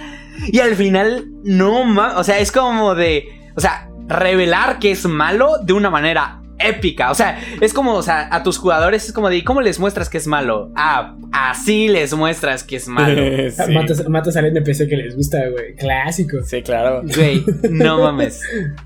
Y 0.51 0.59
al 0.59 0.75
final, 0.75 1.31
no 1.43 1.85
más. 1.85 2.17
O 2.17 2.23
sea, 2.23 2.37
es 2.37 2.51
como 2.51 2.93
de. 2.93 3.29
O 3.55 3.59
sea, 3.59 3.89
revelar 4.07 4.77
que 4.77 4.91
es 4.91 5.05
malo 5.05 5.57
de 5.63 5.73
una 5.73 5.89
manera 5.89 6.36
épica. 6.59 7.11
O 7.11 7.15
sea, 7.15 7.39
es 7.61 7.73
como, 7.73 7.93
o 7.95 8.03
sea, 8.03 8.27
a 8.31 8.43
tus 8.43 8.57
jugadores 8.57 9.05
es 9.05 9.13
como 9.13 9.29
de, 9.29 9.43
¿cómo 9.43 9.61
les 9.61 9.79
muestras 9.79 10.09
que 10.09 10.17
es 10.17 10.27
malo? 10.27 10.71
Ah, 10.75 11.15
así 11.31 11.87
les 11.87 12.13
muestras 12.13 12.63
que 12.63 12.75
es 12.77 12.87
malo. 12.87 13.21
matas, 14.09 14.37
al 14.37 14.45
NPC 14.45 14.87
que 14.87 14.97
les 14.97 15.15
gusta, 15.15 15.39
güey. 15.49 15.75
Clásico. 15.75 16.37
Sí, 16.43 16.61
claro. 16.61 17.01
Güey, 17.03 17.43
no 17.69 17.99
mames. 18.01 18.41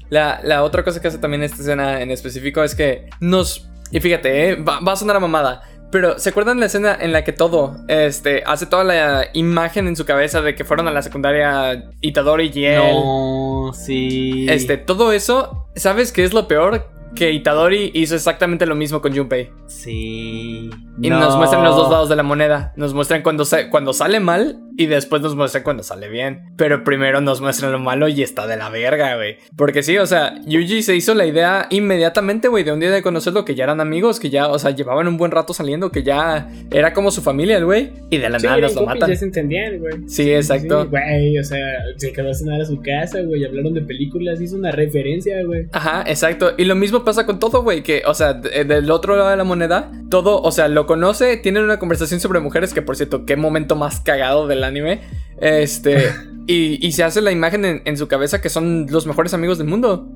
La, 0.10 0.64
otra 0.64 0.84
cosa 0.84 1.02
que 1.02 1.08
hace 1.08 1.18
también 1.18 1.44
esta 1.44 1.62
escena 1.62 2.02
en 2.02 2.12
específico 2.12 2.64
es 2.64 2.76
que 2.76 3.10
nos. 3.20 3.70
Y 3.92 4.00
fíjate, 4.00 4.50
¿eh? 4.50 4.56
va, 4.56 4.80
a 4.92 4.96
sonar 4.96 5.16
a 5.16 5.20
mamada. 5.20 5.62
Pero, 5.92 6.18
¿se 6.20 6.30
acuerdan 6.30 6.62
la 6.62 6.68
escena 6.68 6.98
en 6.98 7.12
la 7.12 7.26
que 7.26 7.34
todo, 7.34 7.76
este, 7.90 8.44
hace 8.46 8.66
toda 8.66 8.86
la 8.86 9.26
imagen 9.34 9.90
en 9.90 9.98
su 9.98 10.06
cabeza 10.06 10.42
de 10.42 10.56
que 10.56 10.64
fueron 10.64 10.88
a 10.88 10.92
la 10.92 11.02
secundaria 11.02 11.90
Itadori 12.00 12.50
y 12.54 12.64
él? 12.64 12.94
No, 12.94 13.72
sí. 13.74 14.46
Este, 14.50 14.78
todo 14.78 15.12
eso, 15.12 15.68
¿sabes 15.76 16.14
qué 16.14 16.24
es 16.24 16.34
lo 16.34 16.48
peor? 16.48 16.90
Que 17.16 17.32
Itadori 17.32 17.92
hizo 17.94 18.16
exactamente 18.16 18.66
lo 18.66 18.76
mismo 18.76 19.02
con 19.02 19.16
Junpei. 19.16 19.50
Sí. 19.68 20.70
Y 21.02 21.10
nos 21.10 21.36
muestran 21.38 21.64
los 21.64 21.76
dos 21.76 21.90
lados 21.90 22.10
de 22.10 22.16
la 22.16 22.24
moneda. 22.24 22.74
Nos 22.76 22.94
muestran 22.94 23.22
cuando, 23.22 23.44
cuando 23.70 23.94
sale 23.94 24.20
mal 24.20 24.60
y 24.78 24.86
después 24.86 25.22
nos 25.22 25.36
muestran 25.36 25.64
cuando 25.64 25.84
sale 25.84 26.10
bien. 26.10 26.54
Pero 26.58 26.84
primero 26.84 27.22
nos 27.22 27.42
muestran 27.42 27.72
lo 27.72 27.80
malo 27.80 28.08
y 28.08 28.22
está 28.22 28.48
de 28.48 28.58
la 28.58 28.70
verga, 28.70 29.16
güey. 29.16 29.38
Porque 29.56 29.84
sí, 29.84 29.98
o 29.98 30.06
sea, 30.06 30.36
Yuji 30.46 30.84
se 30.84 30.96
hizo 30.96 31.14
la 31.14 31.26
idea 31.26 31.68
inmediatamente, 31.70 32.48
güey, 32.48 32.64
de 32.64 32.72
un 32.72 32.80
día 32.80 32.92
de 32.92 33.02
conocerlo, 33.02 33.46
que 33.46 33.56
ya 33.56 33.64
eran 33.66 33.82
amigos, 33.82 34.20
que 34.20 34.30
ya, 34.30 34.48
o 34.50 34.60
sea, 34.60 34.72
llevaban 34.72 35.08
un 35.08 35.18
buen 35.18 35.32
rato 35.32 35.54
saliendo, 35.54 35.92
que 35.92 36.04
ya 36.04 36.50
era 36.72 36.94
como 36.94 37.12
su 37.12 37.22
familia, 37.22 37.58
el 37.58 37.66
güey. 37.66 37.92
Y 38.10 38.18
de 38.18 38.30
la 38.30 38.40
nada 38.40 38.58
nos 38.58 38.76
lo 38.76 38.86
matan. 38.86 39.10
Ya 39.10 39.16
se 39.16 39.26
entendían, 39.26 39.80
güey. 39.80 40.08
Sí, 40.08 40.32
exacto. 40.32 40.88
güey, 40.88 41.38
o 41.38 41.44
sea, 41.44 41.66
se 41.98 42.14
quedó 42.14 42.30
a 42.30 42.34
cenar 42.34 42.62
a 42.62 42.66
su 42.66 42.80
casa, 42.82 43.22
güey, 43.22 43.44
hablaron 43.44 43.74
de 43.74 43.82
películas, 43.82 44.40
hizo 44.42 44.56
una 44.56 44.72
referencia, 44.72 45.44
güey. 45.46 45.68
Ajá, 45.72 46.04
exacto. 46.08 46.52
Y 46.58 46.66
lo 46.66 46.76
mismo 46.76 47.04
pasa 47.04 47.26
con 47.26 47.40
todo, 47.40 47.64
güey, 47.64 47.84
que, 47.84 48.04
o 48.06 48.14
sea, 48.14 48.34
del 48.34 48.90
otro 48.92 49.16
lado 49.16 49.30
de 49.30 49.38
la 49.38 49.44
moneda, 49.44 49.92
todo, 50.10 50.42
o 50.42 50.52
sea, 50.52 50.68
lo 50.68 50.86
conoce, 50.92 51.38
tienen 51.38 51.64
una 51.64 51.80
conversación 51.80 52.20
sobre 52.20 52.42
mujeres, 52.42 52.74
que 52.74 52.82
por 52.82 52.98
cierto, 52.98 53.26
qué 53.26 53.38
momento 53.38 53.78
más 53.78 54.02
cagado 54.02 54.46
del 54.48 54.66
anime. 54.66 55.00
Este. 55.40 56.12
Y, 56.48 56.92
se 56.92 57.06
hace 57.06 57.22
la 57.22 57.32
imagen 57.32 57.82
en, 57.86 57.98
su 57.98 58.10
cabeza 58.10 58.42
que 58.42 58.50
son 58.50 58.88
los 58.90 59.06
mejores 59.08 59.34
amigos 59.34 59.58
del 59.58 59.68
mundo. 59.68 60.10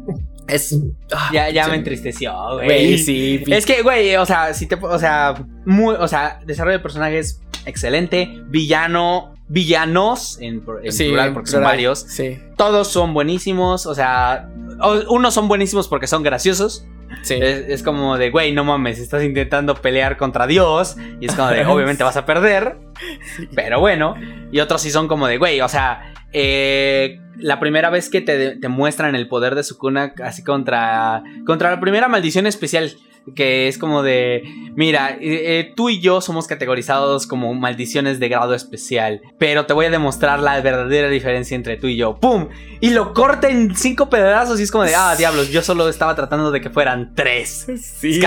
Es. 0.49 0.77
Ah, 1.13 1.29
ya, 1.31 1.49
ya 1.49 1.67
me 1.69 1.75
entristeció, 1.75 2.33
güey. 2.55 2.97
Sí, 2.97 3.41
es 3.47 3.65
que, 3.65 3.83
güey, 3.83 4.17
o 4.17 4.25
sea, 4.25 4.53
si 4.53 4.65
te. 4.65 4.75
O 4.75 4.99
sea, 4.99 5.45
muy. 5.65 5.95
O 5.97 6.09
sea, 6.09 6.41
desarrollo 6.45 6.79
de 6.79 6.83
personajes 6.83 7.39
excelente. 7.65 8.41
Villano. 8.47 9.33
Villanos 9.47 10.39
en, 10.41 10.59
plural, 10.61 11.31
porque 11.31 11.51
son 11.51 11.63
varios. 11.63 11.99
Sí. 11.99 12.37
Todos 12.57 12.89
son 12.89 13.13
buenísimos. 13.13 13.85
O 13.85 13.95
sea, 13.95 14.49
unos 15.07 15.33
son 15.33 15.47
buenísimos 15.47 15.87
porque 15.87 16.07
son 16.07 16.21
graciosos. 16.21 16.85
Es, 17.27 17.83
como 17.83 18.17
de, 18.17 18.29
güey, 18.29 18.53
no 18.53 18.63
mames, 18.63 18.99
estás 18.99 19.23
intentando 19.23 19.75
pelear 19.75 20.17
contra 20.17 20.47
Dios. 20.47 20.97
Y 21.19 21.27
es 21.27 21.35
como 21.35 21.49
de, 21.49 21.65
obviamente 21.65 22.03
vas 22.03 22.17
a 22.17 22.25
perder. 22.25 22.77
Pero 23.55 23.79
bueno. 23.79 24.15
Y 24.51 24.59
otros 24.59 24.81
sí 24.81 24.91
son 24.91 25.07
como 25.07 25.27
de, 25.27 25.37
güey, 25.37 25.61
o 25.61 25.69
sea, 25.69 26.13
eh, 26.31 27.19
la 27.37 27.59
primera 27.59 27.89
vez 27.89 28.09
que 28.09 28.21
te, 28.21 28.57
te, 28.57 28.67
muestran 28.67 29.15
el 29.15 29.27
poder 29.27 29.55
de 29.55 29.63
Sukuna 29.63 30.13
así 30.23 30.43
contra, 30.43 31.23
contra 31.45 31.71
la 31.71 31.79
primera 31.79 32.07
maldición 32.07 32.47
especial 32.47 32.91
que 33.33 33.67
es 33.67 33.77
como 33.77 34.03
de, 34.03 34.43
mira, 34.75 35.17
eh, 35.19 35.59
eh, 35.59 35.73
tú 35.75 35.89
y 35.89 35.99
yo 35.99 36.21
somos 36.21 36.47
categorizados 36.47 37.25
como 37.25 37.53
maldiciones 37.53 38.19
de 38.19 38.29
grado 38.29 38.53
especial, 38.53 39.21
pero 39.39 39.65
te 39.65 39.73
voy 39.73 39.85
a 39.85 39.89
demostrar 39.89 40.39
la 40.39 40.59
verdadera 40.61 41.09
diferencia 41.09 41.55
entre 41.55 41.77
tú 41.77 41.87
y 41.87 41.97
yo. 41.97 42.17
¡Pum! 42.19 42.49
Y 42.81 42.91
lo 42.91 43.13
corta 43.13 43.49
en 43.49 43.75
cinco 43.75 44.09
pedazos 44.09 44.59
y 44.59 44.63
es 44.63 44.71
como 44.71 44.83
de, 44.83 44.93
ah, 44.95 45.15
diablos, 45.17 45.49
yo 45.49 45.61
solo 45.61 45.89
estaba 45.89 46.13
tratando 46.15 46.51
de 46.51 46.61
que 46.61 46.69
fueran 46.69 47.13
tres. 47.15 47.67
Sí. 47.81 48.19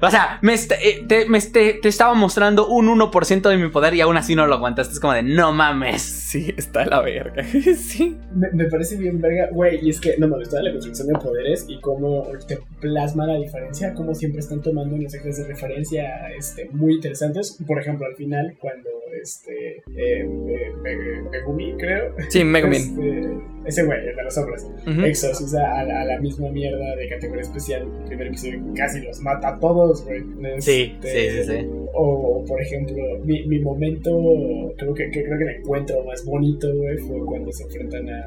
o 0.00 0.10
sea, 0.10 0.38
me, 0.42 0.54
eh, 0.54 1.04
te, 1.06 1.74
te, 1.74 1.88
estaba 1.88 2.14
mostrando 2.14 2.66
un 2.66 2.88
1% 2.88 3.48
de 3.48 3.56
mi 3.56 3.68
poder 3.68 3.94
y 3.94 4.00
aún 4.00 4.16
así 4.16 4.34
no 4.34 4.46
lo 4.46 4.54
aguantaste. 4.54 4.94
Es 4.94 5.00
como 5.00 5.12
de, 5.12 5.22
no 5.22 5.52
mames. 5.52 6.02
Sí, 6.02 6.52
está 6.56 6.84
la 6.86 7.00
verga. 7.00 7.44
sí. 7.78 8.16
Me, 8.34 8.64
parece 8.66 8.96
bien 8.96 9.20
verga, 9.20 9.48
güey, 9.52 9.78
y 9.82 9.90
es 9.90 10.00
que 10.00 10.16
no 10.18 10.28
me 10.28 10.38
gusta 10.38 10.62
la 10.62 10.72
construcción 10.72 11.08
de 11.08 11.14
poderes 11.14 11.66
y 11.68 11.80
cómo 11.80 12.26
te 12.46 12.58
plasma 12.80 13.26
la 13.26 13.34
diferencia, 13.34 13.94
como 13.94 14.14
siempre 14.14 14.39
están 14.40 14.62
tomando 14.62 14.96
mensajes 14.96 15.38
de 15.38 15.46
referencia 15.46 16.30
este, 16.36 16.68
muy 16.70 16.94
interesantes. 16.94 17.58
Por 17.66 17.80
ejemplo, 17.80 18.06
al 18.06 18.16
final, 18.16 18.56
cuando 18.60 18.88
este, 19.20 19.76
eh, 19.96 20.24
eh, 20.24 21.22
Megumi, 21.30 21.74
creo. 21.76 22.14
Sí, 22.28 22.44
Megumi. 22.44 22.76
Este, 22.76 23.30
ese 23.66 23.84
güey, 23.84 23.98
el 24.08 24.16
de 24.16 24.22
los 24.22 24.38
hombres. 24.38 24.66
Ujú. 24.86 25.04
Exos 25.04 25.40
usa 25.40 25.80
a 25.80 25.84
la, 25.84 26.00
a 26.02 26.04
la 26.04 26.20
misma 26.20 26.50
mierda 26.50 26.96
de 26.96 27.08
categoría 27.08 27.42
especial. 27.42 27.82
El 27.82 28.04
primer 28.06 28.28
episodio 28.28 28.60
casi 28.74 29.00
los 29.00 29.20
mata 29.20 29.48
a 29.48 29.60
todos, 29.60 30.04
güey. 30.04 30.22
Sí, 30.60 30.94
Este, 30.94 31.30
sí, 31.30 31.42
sí, 31.44 31.52
sí. 31.58 31.66
O, 31.92 32.44
por 32.46 32.60
ejemplo, 32.62 33.02
mi, 33.24 33.46
mi 33.46 33.58
momento, 33.58 34.10
creo 34.78 34.94
que, 34.94 35.10
que 35.10 35.24
creo 35.24 35.38
que 35.38 35.44
el 35.44 35.56
encuentro 35.56 36.04
más 36.04 36.24
bonito, 36.24 36.72
güey, 36.74 36.96
fue 36.98 37.18
cuando 37.26 37.52
se 37.52 37.64
enfrentan 37.64 38.08
a 38.08 38.24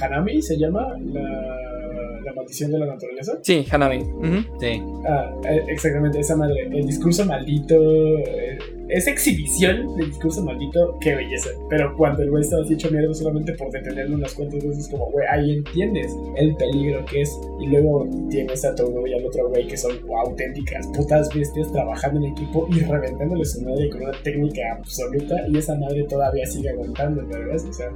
Hanami, 0.00 0.40
se 0.40 0.56
llama, 0.56 0.96
la, 1.04 1.89
la 2.24 2.32
maldición 2.32 2.70
de 2.72 2.78
la 2.78 2.86
naturaleza. 2.86 3.38
Sí, 3.42 3.64
Hanami. 3.70 3.98
Ujú. 4.02 4.58
Sí. 4.60 4.82
Ah, 5.06 5.34
eh, 5.48 5.62
exactamente, 5.68 6.20
esa 6.20 6.36
madre. 6.36 6.62
El 6.72 6.86
discurso 6.86 7.24
maldito. 7.24 7.74
eh, 8.18 8.58
esa 8.90 9.10
exhibición 9.12 9.96
del 9.96 10.08
discurso 10.08 10.42
maldito, 10.42 10.98
qué 11.00 11.14
belleza. 11.14 11.50
Pero 11.68 11.94
cuando 11.96 12.22
el 12.24 12.30
güey 12.30 12.42
estaba 12.42 12.62
así 12.62 12.74
hecho 12.74 12.90
mierda 12.90 13.14
solamente 13.14 13.52
por 13.54 13.70
detenerlo 13.70 14.16
unas 14.16 14.34
cuantas 14.34 14.64
veces, 14.66 14.88
como, 14.88 15.08
güey, 15.12 15.24
ahí 15.30 15.58
entiendes 15.58 16.16
el 16.36 16.56
peligro 16.56 17.04
que 17.04 17.20
es. 17.22 17.40
Y 17.60 17.66
luego 17.68 18.08
tienes 18.30 18.64
a 18.64 18.74
Togo 18.74 19.06
y 19.06 19.14
al 19.14 19.24
otro 19.24 19.48
güey 19.48 19.66
que 19.68 19.76
son 19.76 19.92
auténticas 20.24 20.88
putas 20.88 21.28
bestias 21.32 21.70
trabajando 21.70 22.18
en 22.18 22.32
equipo 22.32 22.66
y 22.70 22.80
reventándole 22.80 23.44
su 23.44 23.62
madre 23.62 23.88
con 23.90 24.02
una 24.02 24.12
técnica 24.24 24.62
absoluta. 24.76 25.36
Y 25.48 25.58
esa 25.58 25.76
madre 25.76 26.02
todavía 26.08 26.44
sigue 26.46 26.70
aguantando, 26.70 27.24
¿verdad? 27.28 27.64
O 27.68 27.72
sea, 27.72 27.90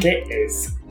qué 0.00 0.24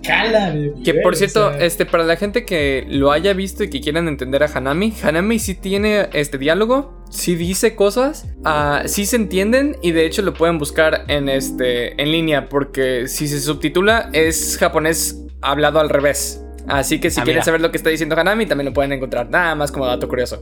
escala 0.02 0.52
de. 0.52 0.74
Que 0.84 0.94
por 0.96 1.14
o 1.14 1.16
cierto, 1.16 1.52
sea, 1.54 1.66
este, 1.66 1.86
para 1.86 2.04
la 2.04 2.16
gente 2.16 2.46
que 2.46 2.86
lo 2.90 3.12
haya 3.12 3.34
visto 3.34 3.64
y 3.64 3.70
que 3.70 3.82
quieran 3.82 4.08
entender 4.08 4.44
a 4.44 4.48
Hanami, 4.54 4.94
Hanami 5.04 5.40
sí 5.40 5.56
tiene 5.56 6.10
este 6.14 6.38
diálogo, 6.38 7.04
sí 7.10 7.36
dice 7.36 7.76
cosas, 7.76 8.28
ah, 8.46 8.84
sí 8.86 9.06
se 9.06 9.16
entienden 9.16 9.78
y 9.82 9.92
de 9.92 10.06
hecho 10.06 10.22
lo 10.22 10.34
pueden 10.34 10.58
buscar 10.58 11.06
en 11.08 11.30
este 11.30 12.02
en 12.02 12.12
línea 12.12 12.50
porque 12.50 13.08
si 13.08 13.28
se 13.28 13.40
subtitula 13.40 14.10
es 14.14 14.58
japonés 14.60 15.24
hablado 15.42 15.80
al 15.80 15.90
revés. 15.90 16.44
Así 16.68 17.00
que 17.00 17.10
si 17.10 17.20
Ah, 17.20 17.24
quieren 17.24 17.38
mira. 17.40 17.46
saber 17.46 17.62
lo 17.62 17.72
que 17.72 17.78
está 17.78 17.90
diciendo 17.90 18.16
Hanami, 18.20 18.46
también 18.46 18.66
lo 18.68 18.74
pueden 18.74 18.92
encontrar. 18.92 19.28
Nada 19.30 19.56
más 19.56 19.72
como 19.72 19.88
dato 19.88 20.08
curioso. 20.08 20.42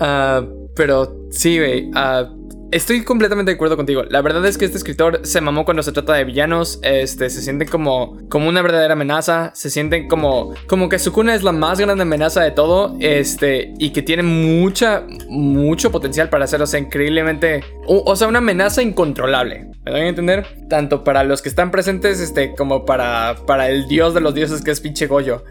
Ah, 0.00 0.44
pero 0.74 1.28
sí, 1.30 1.58
güey. 1.58 1.90
Estoy 2.72 3.04
completamente 3.04 3.50
de 3.50 3.54
acuerdo 3.54 3.76
contigo. 3.76 4.02
La 4.08 4.22
verdad 4.22 4.44
es 4.46 4.58
que 4.58 4.64
este 4.64 4.78
escritor 4.78 5.20
se 5.24 5.40
mamó 5.40 5.64
cuando 5.64 5.82
se 5.82 5.92
trata 5.92 6.14
de 6.14 6.24
villanos. 6.24 6.80
Este, 6.82 7.30
se 7.30 7.42
sienten 7.42 7.68
como, 7.68 8.18
como 8.28 8.48
una 8.48 8.62
verdadera 8.62 8.94
amenaza. 8.94 9.52
Se 9.54 9.70
sienten 9.70 10.08
como, 10.08 10.54
como 10.66 10.88
que 10.88 10.98
Sukuna 10.98 11.34
es 11.34 11.42
la 11.42 11.52
más 11.52 11.78
grande 11.78 12.02
amenaza 12.02 12.42
de 12.42 12.50
todo. 12.50 12.96
Este, 12.98 13.74
y 13.78 13.90
que 13.90 14.02
tiene 14.02 14.22
mucha, 14.22 15.04
mucho 15.28 15.92
potencial 15.92 16.30
para 16.30 16.46
ser, 16.46 16.62
o 16.62 16.66
sea, 16.66 16.80
increíblemente. 16.80 17.62
O, 17.86 18.16
sea, 18.16 18.26
una 18.26 18.38
amenaza 18.38 18.82
incontrolable. 18.82 19.66
¿Me 19.84 19.90
doy 19.90 20.00
a 20.00 20.08
entender? 20.08 20.46
Tanto 20.68 21.04
para 21.04 21.24
los 21.24 21.42
que 21.42 21.50
están 21.50 21.70
presentes, 21.70 22.20
este, 22.20 22.54
como 22.54 22.84
para, 22.86 23.36
para 23.46 23.68
el 23.68 23.86
dios 23.86 24.14
de 24.14 24.20
los 24.20 24.34
dioses 24.34 24.62
que 24.62 24.70
es 24.70 24.80
pinche 24.80 25.06
Goyo. 25.06 25.44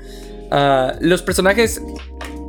Ah, 0.50 0.96
los 1.00 1.22
personajes 1.22 1.82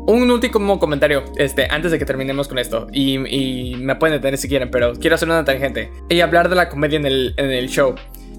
un 0.07 0.31
último 0.31 0.79
comentario, 0.79 1.25
este, 1.37 1.67
antes 1.71 1.91
de 1.93 1.99
que 1.99 2.05
terminemos 2.05 2.49
con 2.49 2.59
esto. 2.59 2.87
Y, 2.93 3.19
y 3.29 3.77
me 3.77 3.95
pueden 3.97 4.17
detener 4.17 4.39
si 4.39 4.49
quieren, 4.49 4.71
pero 4.71 4.95
quiero 4.95 5.15
hacer 5.17 5.29
una 5.29 5.45
tangente. 5.45 5.91
Y 6.09 6.21
hablar 6.21 6.49
de 6.49 6.57
la 6.57 6.69
comedia 6.69 6.99
en 6.99 7.07
el, 7.07 7.35
en 7.37 7.51
el 7.51 7.69
show. 7.69 7.95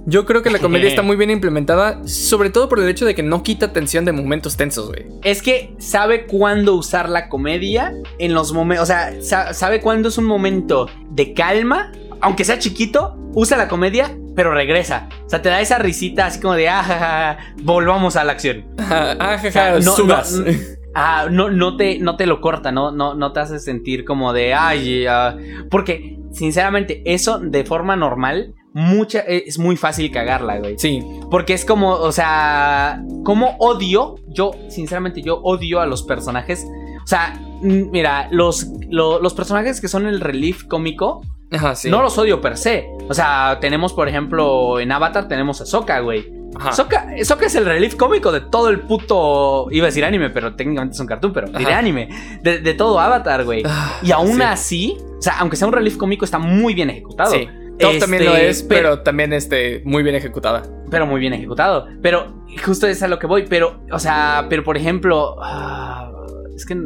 Yo 0.05 0.25
creo 0.25 0.41
que 0.41 0.49
la 0.49 0.59
comedia 0.59 0.87
está 0.89 1.01
muy 1.01 1.15
bien 1.15 1.29
implementada, 1.29 2.05
sobre 2.05 2.49
todo 2.49 2.67
por 2.67 2.79
el 2.79 2.89
hecho 2.89 3.05
de 3.05 3.15
que 3.15 3.23
no 3.23 3.41
quita 3.43 3.71
tensión 3.71 4.03
de 4.03 4.11
momentos 4.11 4.57
tensos, 4.57 4.87
güey. 4.89 5.05
Es 5.23 5.41
que 5.41 5.73
sabe 5.79 6.25
cuándo 6.25 6.75
usar 6.75 7.07
la 7.07 7.29
comedia 7.29 7.93
en 8.19 8.33
los 8.33 8.51
momentos. 8.51 8.83
O 8.83 8.85
sea, 8.87 9.13
sa- 9.21 9.53
sabe 9.53 9.79
cuándo 9.79 10.09
es 10.09 10.17
un 10.17 10.25
momento 10.25 10.89
de 11.11 11.33
calma, 11.33 11.93
aunque 12.19 12.43
sea 12.43 12.59
chiquito, 12.59 13.15
usa 13.33 13.55
la 13.55 13.69
comedia, 13.69 14.13
pero 14.35 14.53
regresa. 14.53 15.07
O 15.25 15.29
sea, 15.29 15.41
te 15.41 15.47
da 15.47 15.61
esa 15.61 15.77
risita 15.77 16.25
así 16.25 16.41
como 16.41 16.55
de, 16.55 16.67
ah, 16.67 16.83
ja, 16.83 16.99
ja, 16.99 17.07
ja, 17.07 17.37
volvamos 17.61 18.17
a 18.17 18.25
la 18.25 18.33
acción. 18.33 18.65
Ah, 18.79 19.15
ah, 19.17 19.37
ja, 19.41 19.47
O 19.47 19.51
sea, 19.51 19.79
no- 19.79 19.95
subas. 19.95 20.33
no- 20.33 20.51
Ah, 20.95 21.27
no, 21.31 21.49
no, 21.49 21.75
te, 21.77 21.97
no 21.99 22.15
te 22.17 22.25
lo 22.27 22.39
corta, 22.41 22.71
¿no? 22.71 22.91
No, 22.91 23.13
no 23.15 23.31
te 23.33 23.39
hace 23.39 23.59
sentir 23.59 24.05
como 24.05 24.31
de, 24.33 24.53
ay, 24.53 25.05
ah", 25.07 25.35
porque, 25.71 26.19
sinceramente, 26.31 27.01
eso 27.05 27.39
de 27.39 27.63
forma 27.63 27.95
normal, 27.95 28.53
mucha, 28.73 29.19
es 29.19 29.57
muy 29.59 29.75
fácil 29.75 30.11
cagarla, 30.11 30.59
güey. 30.59 30.75
Sí, 30.77 31.03
Porque 31.31 31.53
es 31.53 31.65
como, 31.65 31.91
o 31.93 32.11
sea, 32.11 33.01
como 33.23 33.55
odio, 33.59 34.15
yo, 34.27 34.51
sinceramente, 34.69 35.21
yo 35.21 35.37
odio 35.43 35.79
a 35.79 35.85
los 35.85 36.03
personajes. 36.03 36.65
O 37.03 37.07
sea, 37.07 37.39
mm, 37.61 37.91
mira, 37.91 38.27
los, 38.31 38.67
lo- 38.89 39.19
los 39.19 39.33
personajes 39.33 39.79
que 39.81 39.87
son 39.87 40.05
el 40.07 40.21
relief 40.21 40.63
cómico, 40.65 41.21
ajá, 41.51 41.75
sí. 41.75 41.89
no 41.89 42.01
los 42.01 42.17
odio 42.17 42.39
per 42.41 42.57
se. 42.57 42.87
O 43.09 43.13
sea, 43.13 43.57
tenemos, 43.61 43.93
por 43.93 44.07
ejemplo, 44.07 44.79
en 44.79 44.91
Avatar 44.91 45.27
tenemos 45.27 45.59
a 45.61 45.65
Sokka, 45.65 45.99
güey. 45.99 46.31
Ajá. 46.55 46.71
Sokka, 46.73 47.07
Sokka 47.23 47.45
es 47.47 47.55
el 47.55 47.65
relief 47.65 47.95
cómico 47.95 48.31
de 48.31 48.41
todo 48.41 48.69
el 48.69 48.81
puto. 48.81 49.67
Iba 49.71 49.85
a 49.85 49.89
decir 49.89 50.05
anime, 50.05 50.29
pero 50.29 50.55
técnicamente 50.55 50.93
es 50.93 50.99
un 50.99 51.07
cartoon, 51.07 51.33
pero 51.33 51.47
diré 51.47 51.71
Ajá. 51.71 51.79
anime. 51.79 52.09
De, 52.41 52.59
de 52.59 52.73
todo 52.73 52.99
Avatar, 52.99 53.43
güey. 53.43 53.63
Ah, 53.65 53.97
Y 54.03 54.11
aún 54.11 54.35
sí. 54.37 54.41
así, 54.41 54.97
o 55.17 55.21
sea, 55.21 55.39
aunque 55.39 55.55
sea 55.55 55.67
un 55.67 55.73
relief 55.73 55.97
cómico, 55.97 56.25
está 56.25 56.37
muy 56.39 56.73
bien 56.73 56.89
ejecutado. 56.89 57.31
Sí. 57.31 57.47
Top 57.79 57.97
también 57.97 58.25
lo 58.25 58.31
Este, 58.35 58.49
es, 58.49 58.63
pero 58.63 58.99
también 58.99 59.33
este, 59.33 59.81
muy 59.83 60.03
bien 60.03 60.15
ejecutada. 60.15 60.61
pero 60.91 61.07
muy 61.07 61.19
bien 61.19 61.33
ejecutado. 61.33 61.87
Pero 62.03 62.43
justo 62.63 62.85
es 62.87 63.01
a 63.01 63.07
lo 63.07 63.17
que 63.17 63.25
voy. 63.25 63.45
Pero, 63.49 63.79
o 63.91 63.97
sea, 63.97 64.45
pero 64.47 64.63
por 64.63 64.77
ejemplo. 64.77 65.35
ah, 65.41 66.11
es 66.55 66.65
que 66.65 66.77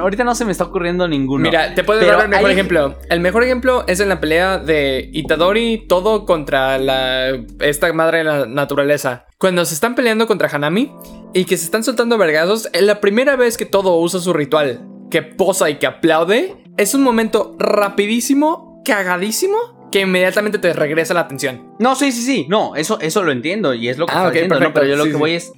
ahorita 0.00 0.24
no 0.24 0.34
se 0.34 0.44
me 0.44 0.52
está 0.52 0.64
ocurriendo 0.64 1.06
ninguno. 1.08 1.42
Mira, 1.42 1.74
te 1.74 1.82
puedo 1.84 2.04
dar 2.06 2.22
el 2.22 2.28
mejor 2.28 2.46
hay- 2.46 2.52
ejemplo. 2.52 2.98
El 3.10 3.20
mejor 3.20 3.42
ejemplo 3.44 3.84
es 3.86 4.00
en 4.00 4.08
la 4.08 4.20
pelea 4.20 4.58
de 4.58 5.08
Itadori, 5.12 5.86
todo 5.88 6.24
contra 6.26 6.78
la, 6.78 7.30
esta 7.60 7.92
madre 7.92 8.18
de 8.18 8.24
la 8.24 8.46
naturaleza. 8.46 9.26
Cuando 9.38 9.64
se 9.64 9.74
están 9.74 9.94
peleando 9.94 10.26
contra 10.26 10.48
Hanami 10.48 10.92
y 11.34 11.44
que 11.44 11.56
se 11.56 11.64
están 11.64 11.82
soltando 11.84 12.16
vergazos, 12.18 12.68
es 12.72 12.82
la 12.82 13.00
primera 13.00 13.36
vez 13.36 13.56
que 13.56 13.66
todo 13.66 13.96
usa 13.98 14.20
su 14.20 14.32
ritual, 14.32 14.86
que 15.10 15.22
posa 15.22 15.68
y 15.70 15.76
que 15.76 15.86
aplaude, 15.86 16.56
es 16.76 16.94
un 16.94 17.02
momento 17.02 17.56
rapidísimo, 17.58 18.82
cagadísimo, 18.84 19.56
que 19.90 20.00
inmediatamente 20.00 20.58
te 20.58 20.72
regresa 20.72 21.14
la 21.14 21.20
atención. 21.20 21.72
No, 21.78 21.94
sí, 21.94 22.12
sí, 22.12 22.22
sí. 22.22 22.46
No, 22.48 22.74
eso, 22.76 22.98
eso 23.00 23.22
lo 23.22 23.32
entiendo. 23.32 23.72
Y 23.74 23.88
es 23.88 23.98
lo 23.98 24.06
que 24.06 24.12
Ah, 24.12 24.16
está 24.16 24.28
ok, 24.28 24.32
diciendo. 24.32 24.54
No, 24.56 24.60
perfecto. 24.60 24.80
pero 24.80 24.90
yo 24.90 24.96
lo 24.96 25.04
Sí, 25.04 25.08
que 25.10 25.14
sí. 25.14 25.18
voy 25.20 25.32
es. 25.32 25.52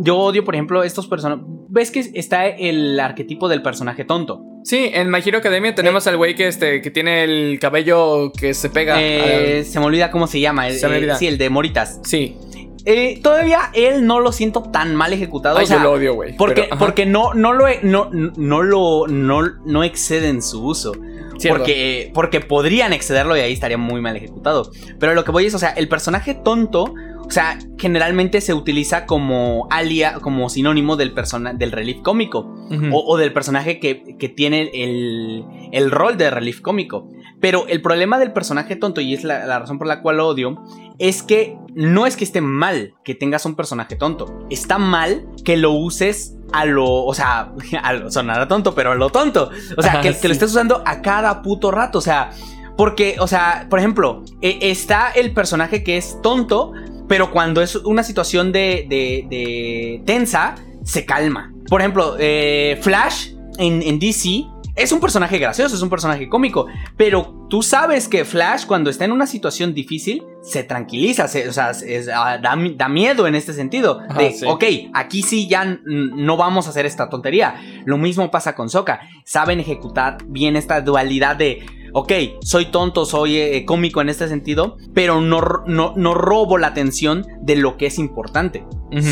Yo 0.00 0.16
odio, 0.16 0.44
por 0.44 0.54
ejemplo, 0.54 0.82
estos 0.84 1.06
personajes. 1.06 1.44
¿Ves 1.68 1.90
que 1.90 2.00
está 2.14 2.46
el 2.46 2.98
arquetipo 3.00 3.48
del 3.48 3.62
personaje 3.62 4.04
tonto? 4.04 4.42
Sí, 4.64 4.90
en 4.92 5.10
My 5.10 5.20
Hero 5.24 5.38
Academia 5.38 5.74
tenemos 5.74 6.06
al 6.06 6.16
güey 6.16 6.34
que, 6.34 6.46
este, 6.48 6.80
que 6.82 6.90
tiene 6.90 7.24
el 7.24 7.58
cabello 7.60 8.32
que 8.32 8.54
se 8.54 8.70
pega. 8.70 8.96
Eh, 9.00 9.64
se 9.64 9.78
me 9.80 9.86
olvida 9.86 10.10
cómo 10.10 10.26
se 10.26 10.40
llama. 10.40 10.68
el- 10.68 10.78
Se 10.78 10.88
me 10.88 10.94
eh, 10.94 10.98
olvida. 10.98 11.16
sí, 11.16 11.26
el 11.26 11.38
de 11.38 11.50
Moritas. 11.50 12.00
Sí. 12.04 12.36
Eh, 12.84 13.20
todavía 13.22 13.70
él 13.74 14.06
no 14.06 14.20
lo 14.20 14.32
siento 14.32 14.62
tan 14.62 14.94
mal 14.96 15.12
ejecutado. 15.12 15.58
Ay, 15.58 15.64
o 15.64 15.66
sea, 15.66 15.76
yo 15.78 15.82
lo 15.82 15.92
odio, 15.92 16.14
güey. 16.14 16.36
Porque, 16.36 16.62
pero, 16.64 16.78
porque 16.78 17.04
no, 17.06 17.34
no 17.34 17.52
lo 17.52 17.66
no, 17.82 18.08
no 18.12 18.62
lo 18.62 19.06
no, 19.08 19.42
no 19.66 19.84
exceden 19.84 20.40
su 20.42 20.64
uso. 20.64 20.92
cierto. 21.38 21.58
Porque, 21.58 22.10
porque 22.14 22.40
podrían 22.40 22.92
excederlo 22.94 23.36
y 23.36 23.40
ahí 23.40 23.52
estaría 23.52 23.76
muy 23.78 24.00
mal 24.00 24.16
ejecutado. 24.16 24.70
Pero 24.98 25.14
lo 25.14 25.22
que 25.24 25.30
voy 25.32 25.46
es, 25.46 25.54
o 25.54 25.58
sea, 25.58 25.70
el 25.70 25.86
personaje 25.88 26.34
tonto, 26.34 26.94
o 27.28 27.30
sea, 27.30 27.58
generalmente 27.76 28.40
se 28.40 28.54
utiliza 28.54 29.04
como 29.04 29.68
alia, 29.70 30.14
como 30.14 30.48
sinónimo 30.48 30.96
del 30.96 31.12
persona, 31.12 31.52
del 31.52 31.72
relief 31.72 32.00
cómico. 32.00 32.54
O, 32.90 33.04
o 33.06 33.16
del 33.16 33.32
personaje 33.32 33.80
que, 33.80 34.16
que 34.18 34.28
tiene 34.28 34.70
el, 34.74 35.44
el 35.72 35.90
rol 35.90 36.16
de 36.16 36.30
relief 36.30 36.60
cómico. 36.60 37.08
Pero 37.40 37.66
el 37.68 37.82
problema 37.82 38.18
del 38.18 38.32
personaje 38.32 38.76
tonto, 38.76 39.00
y 39.00 39.14
es 39.14 39.24
la, 39.24 39.46
la 39.46 39.58
razón 39.58 39.78
por 39.78 39.86
la 39.86 40.02
cual 40.02 40.18
lo 40.18 40.28
odio, 40.28 40.62
es 40.98 41.22
que 41.22 41.56
no 41.74 42.06
es 42.06 42.16
que 42.16 42.24
esté 42.24 42.40
mal 42.40 42.94
que 43.04 43.14
tengas 43.14 43.44
un 43.44 43.56
personaje 43.56 43.96
tonto. 43.96 44.46
Está 44.48 44.78
mal 44.78 45.26
que 45.44 45.56
lo 45.56 45.72
uses 45.72 46.34
a 46.52 46.64
lo. 46.64 46.86
O 46.86 47.14
sea, 47.14 47.52
a 47.82 47.92
lo, 47.92 48.10
sonará 48.10 48.48
tonto, 48.48 48.74
pero 48.74 48.92
a 48.92 48.94
lo 48.94 49.10
tonto. 49.10 49.50
O 49.76 49.82
sea, 49.82 49.92
Ajá, 49.92 50.00
que, 50.02 50.28
lo 50.28 50.32
estés 50.32 50.50
usando 50.50 50.82
a 50.86 51.02
cada 51.02 51.42
puto 51.42 51.70
rato. 51.70 51.98
O 51.98 52.02
sea, 52.02 52.30
porque, 52.78 53.16
o 53.18 53.26
sea, 53.26 53.66
por 53.68 53.80
ejemplo, 53.80 54.22
eh, 54.40 54.58
está 54.62 55.10
el 55.10 55.32
personaje 55.32 55.82
que 55.82 55.96
es 55.96 56.20
tonto, 56.22 56.72
pero 57.08 57.30
cuando 57.30 57.60
es 57.62 57.74
una 57.76 58.02
situación 58.02 58.52
de, 58.52 58.86
de, 58.88 59.26
de 59.28 60.02
tensa, 60.04 60.54
se 60.84 61.04
calma. 61.04 61.52
Por 61.68 61.80
ejemplo, 61.80 62.16
eh, 62.18 62.78
Flash 62.80 63.30
en, 63.58 63.82
en 63.82 63.98
DC 63.98 64.44
es 64.76 64.92
un 64.92 65.00
personaje 65.00 65.38
gracioso, 65.38 65.74
es 65.74 65.82
un 65.82 65.90
personaje 65.90 66.28
cómico, 66.28 66.66
pero 66.96 67.46
tú 67.50 67.62
sabes 67.62 68.06
que 68.06 68.24
Flash 68.24 68.64
cuando 68.64 68.90
está 68.90 69.04
en 69.04 69.10
una 69.12 69.26
situación 69.26 69.74
difícil 69.74 70.22
se 70.40 70.62
tranquiliza, 70.62 71.26
se- 71.26 71.48
o 71.48 71.52
sea, 71.52 71.70
es- 71.72 72.08
ah, 72.08 72.38
da, 72.40 72.54
mi- 72.54 72.74
da 72.74 72.88
miedo 72.88 73.26
en 73.26 73.34
este 73.34 73.52
sentido. 73.52 74.00
Ajá, 74.08 74.20
de, 74.20 74.30
sí. 74.30 74.44
ok, 74.46 74.64
aquí 74.94 75.22
sí 75.22 75.48
ya 75.48 75.78
no 75.84 76.36
vamos 76.36 76.68
a 76.68 76.70
hacer 76.70 76.86
esta 76.86 77.08
tontería. 77.10 77.56
Lo 77.86 77.98
mismo 77.98 78.30
pasa 78.30 78.54
con 78.54 78.68
Sokka. 78.70 79.00
Saben 79.24 79.58
ejecutar 79.58 80.18
bien 80.28 80.54
esta 80.54 80.80
dualidad 80.80 81.34
de, 81.34 81.66
ok, 81.92 82.12
soy 82.42 82.66
tonto, 82.66 83.04
soy 83.04 83.36
eh, 83.36 83.64
cómico 83.64 84.00
en 84.00 84.08
este 84.08 84.28
sentido, 84.28 84.76
pero 84.94 85.20
no, 85.20 85.40
no, 85.66 85.92
no 85.96 86.14
robo 86.14 86.58
la 86.58 86.68
atención 86.68 87.26
de 87.42 87.56
lo 87.56 87.76
que 87.76 87.86
es 87.86 87.98
importante. 87.98 88.64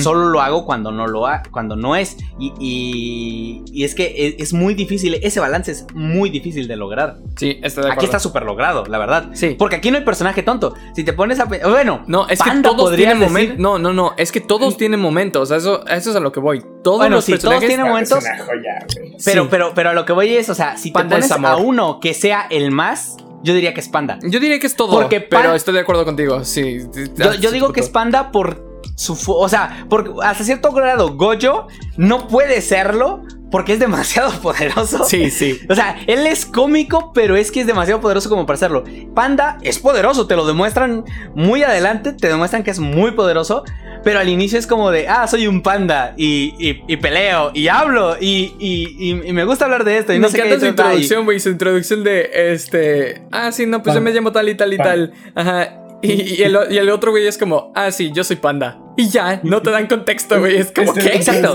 Solo 0.02 0.30
lo 0.30 0.40
hago 0.40 0.64
cuando 0.64 0.90
no 0.90 1.06
lo 1.06 1.26
ha, 1.26 1.42
cuando 1.50 1.76
no 1.76 1.96
es. 1.96 2.16
Y, 2.40 2.52
y- 2.58 3.62
y 3.72 3.84
es 3.84 3.94
que 3.94 4.14
es, 4.28 4.34
es 4.38 4.52
muy 4.54 4.72
difícil, 4.74 5.14
ese 5.22 5.38
balance 5.38 5.70
es 5.72 5.86
muy 5.94 6.30
difícil 6.30 6.66
de 6.66 6.76
lograr. 6.76 7.18
Sí, 7.36 7.58
estoy 7.62 7.84
de 7.84 7.90
acuerdo. 7.90 7.92
Aquí 7.92 8.04
está 8.06 8.18
súper 8.18 8.44
logrado, 8.44 8.84
la 8.86 8.96
verdad. 8.98 9.30
Sí. 9.34 9.54
Porque 9.58 9.76
aquí 9.76 9.90
no 9.90 9.98
hay 9.98 10.04
personaje 10.04 10.42
tonto. 10.42 10.74
Si 10.94 11.04
te 11.04 11.12
pones 11.12 11.40
a... 11.40 11.44
Bueno, 11.44 12.02
No, 12.06 12.26
es 12.28 12.40
que 12.42 12.50
todos 12.62 12.96
tienen 12.96 13.18
momentos. 13.18 13.58
No, 13.58 13.78
no, 13.78 13.92
no. 13.92 14.14
Es 14.16 14.32
que 14.32 14.40
todos 14.40 14.76
tienen 14.78 14.98
momentos. 15.00 15.50
Eso 15.50 15.86
es 15.86 16.06
a 16.06 16.20
lo 16.20 16.32
que 16.32 16.40
voy. 16.40 16.62
Todos 16.86 16.98
Bueno, 16.98 17.16
los 17.16 17.24
sí, 17.24 17.32
todos 17.32 17.42
personajes. 17.42 17.68
tienen 17.68 17.86
momentos. 17.88 18.18
Es 18.18 18.24
una 18.24 18.38
joya, 18.44 18.86
güey. 18.94 19.16
Pero, 19.24 19.42
Sí. 19.42 19.48
pero, 19.50 19.72
pero 19.74 19.90
a 19.90 19.92
lo 19.92 20.04
que 20.04 20.12
voy 20.12 20.36
es, 20.36 20.48
o 20.50 20.54
sea, 20.54 20.76
si 20.76 20.90
te 20.90 20.94
Panda 20.94 21.16
pones 21.16 21.24
es 21.26 21.32
amor. 21.32 21.50
a 21.50 21.56
uno 21.56 21.98
que 21.98 22.14
sea 22.14 22.46
el 22.48 22.70
más, 22.70 23.16
yo 23.42 23.54
diría 23.54 23.74
que 23.74 23.80
es 23.80 23.88
Panda. 23.88 24.20
Yo 24.22 24.38
diría 24.38 24.60
que 24.60 24.68
es 24.68 24.76
todo. 24.76 24.92
Porque 24.92 25.20
pero 25.20 25.42
Pan- 25.48 25.56
estoy 25.56 25.74
de 25.74 25.80
acuerdo 25.80 26.04
contigo. 26.04 26.44
Sí. 26.44 26.78
Yo, 27.16 27.34
yo 27.34 27.50
digo 27.50 27.72
que 27.72 27.80
es 27.80 27.88
Panda 27.88 28.30
por 28.30 28.64
su... 28.94 29.16
fu- 29.16 29.34
O 29.34 29.48
sea, 29.48 29.84
porque 29.90 30.10
hasta 30.22 30.44
cierto 30.44 30.70
grado 30.70 31.16
Goyo 31.16 31.66
no 31.96 32.28
puede 32.28 32.60
serlo 32.60 33.22
porque 33.50 33.72
es 33.72 33.78
demasiado 33.80 34.30
poderoso. 34.42 35.04
Sí, 35.04 35.30
sí. 35.30 35.58
O 35.68 35.74
sea, 35.74 35.96
él 36.06 36.24
es 36.26 36.46
cómico, 36.46 37.12
pero 37.12 37.34
es 37.36 37.50
que 37.50 37.62
es 37.62 37.66
demasiado 37.66 38.00
poderoso 38.00 38.28
como 38.28 38.46
para 38.46 38.58
serlo. 38.58 38.84
Panda 39.14 39.58
es 39.62 39.78
poderoso, 39.80 40.26
te 40.28 40.36
lo 40.36 40.46
demuestran 40.46 41.04
muy 41.34 41.62
adelante, 41.64 42.12
te 42.12 42.28
demuestran 42.28 42.62
que 42.62 42.70
es 42.70 42.78
muy 42.78 43.10
poderoso, 43.12 43.64
pero 44.06 44.20
al 44.20 44.28
inicio 44.28 44.56
es 44.56 44.68
como 44.68 44.92
de, 44.92 45.08
ah, 45.08 45.26
soy 45.26 45.48
un 45.48 45.62
panda 45.62 46.14
y, 46.16 46.54
y- 46.60 46.80
y 46.86 46.96
peleo 46.96 47.50
y 47.52 47.66
hablo 47.66 48.16
y, 48.20 48.54
y- 48.60 48.96
y- 49.00 49.28
y 49.28 49.32
me 49.32 49.42
gusta 49.44 49.64
hablar 49.64 49.82
de 49.82 49.98
esto 49.98 50.12
y 50.14 50.18
no 50.20 50.28
me 50.28 50.30
sé 50.30 50.36
qué. 50.38 50.44
encanta 50.46 50.60
su 50.60 50.70
introducción, 50.70 51.24
güey. 51.24 51.40
Su 51.40 51.48
introducción 51.48 52.04
de 52.04 52.30
este. 52.52 53.22
Ah, 53.32 53.50
sí, 53.50 53.66
no, 53.66 53.82
pues 53.82 53.96
yo 53.96 54.00
me 54.00 54.12
llamo 54.12 54.30
tal 54.30 54.48
y 54.48 54.54
tal 54.54 54.72
y 54.72 54.76
tal. 54.78 55.12
Ajá. 55.34 55.82
Y, 56.02 56.12
y 56.36 56.42
el, 56.44 56.56
y 56.70 56.78
el 56.78 56.88
otro 56.90 57.10
güey 57.10 57.26
es 57.26 57.36
como, 57.36 57.72
ah, 57.74 57.90
sí, 57.90 58.12
yo 58.14 58.22
soy 58.22 58.36
panda. 58.36 58.78
Y 58.96 59.08
ya, 59.08 59.40
no 59.42 59.60
te 59.60 59.70
dan 59.72 59.88
contexto, 59.88 60.38
güey. 60.38 60.56
Es 60.56 60.70
como, 60.70 60.92
Este- 60.92 61.10
¿qué? 61.10 61.16
Exacto. 61.16 61.54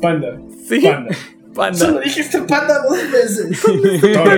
panda. 0.00 0.28
Sí, 0.66 0.80
Panda. 0.80 1.14
panda. 1.54 1.78
Solo 1.78 2.00
dijiste 2.00 2.40
panda 2.48 2.78
dos 2.88 2.98
veces. 3.12 3.62
No, 3.66 3.74
lo 3.74 3.82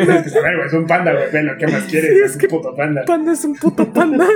tienes 0.04 0.22
que 0.24 0.30
saber, 0.30 0.56
güey. 0.56 0.66
Es 0.66 0.72
un 0.72 0.86
panda, 0.88 1.12
güey. 1.12 1.30
Velo, 1.32 1.52
¿qué 1.60 1.66
más 1.68 1.84
quieres? 1.84 2.10
Sí, 2.14 2.18
es 2.24 2.30
es 2.32 2.36
que- 2.38 2.46
un 2.46 2.50
puto 2.60 2.74
panda. 2.74 3.04
Panda 3.06 3.32
es 3.34 3.44
un 3.44 3.54
puto 3.54 3.92
panda. 3.92 4.26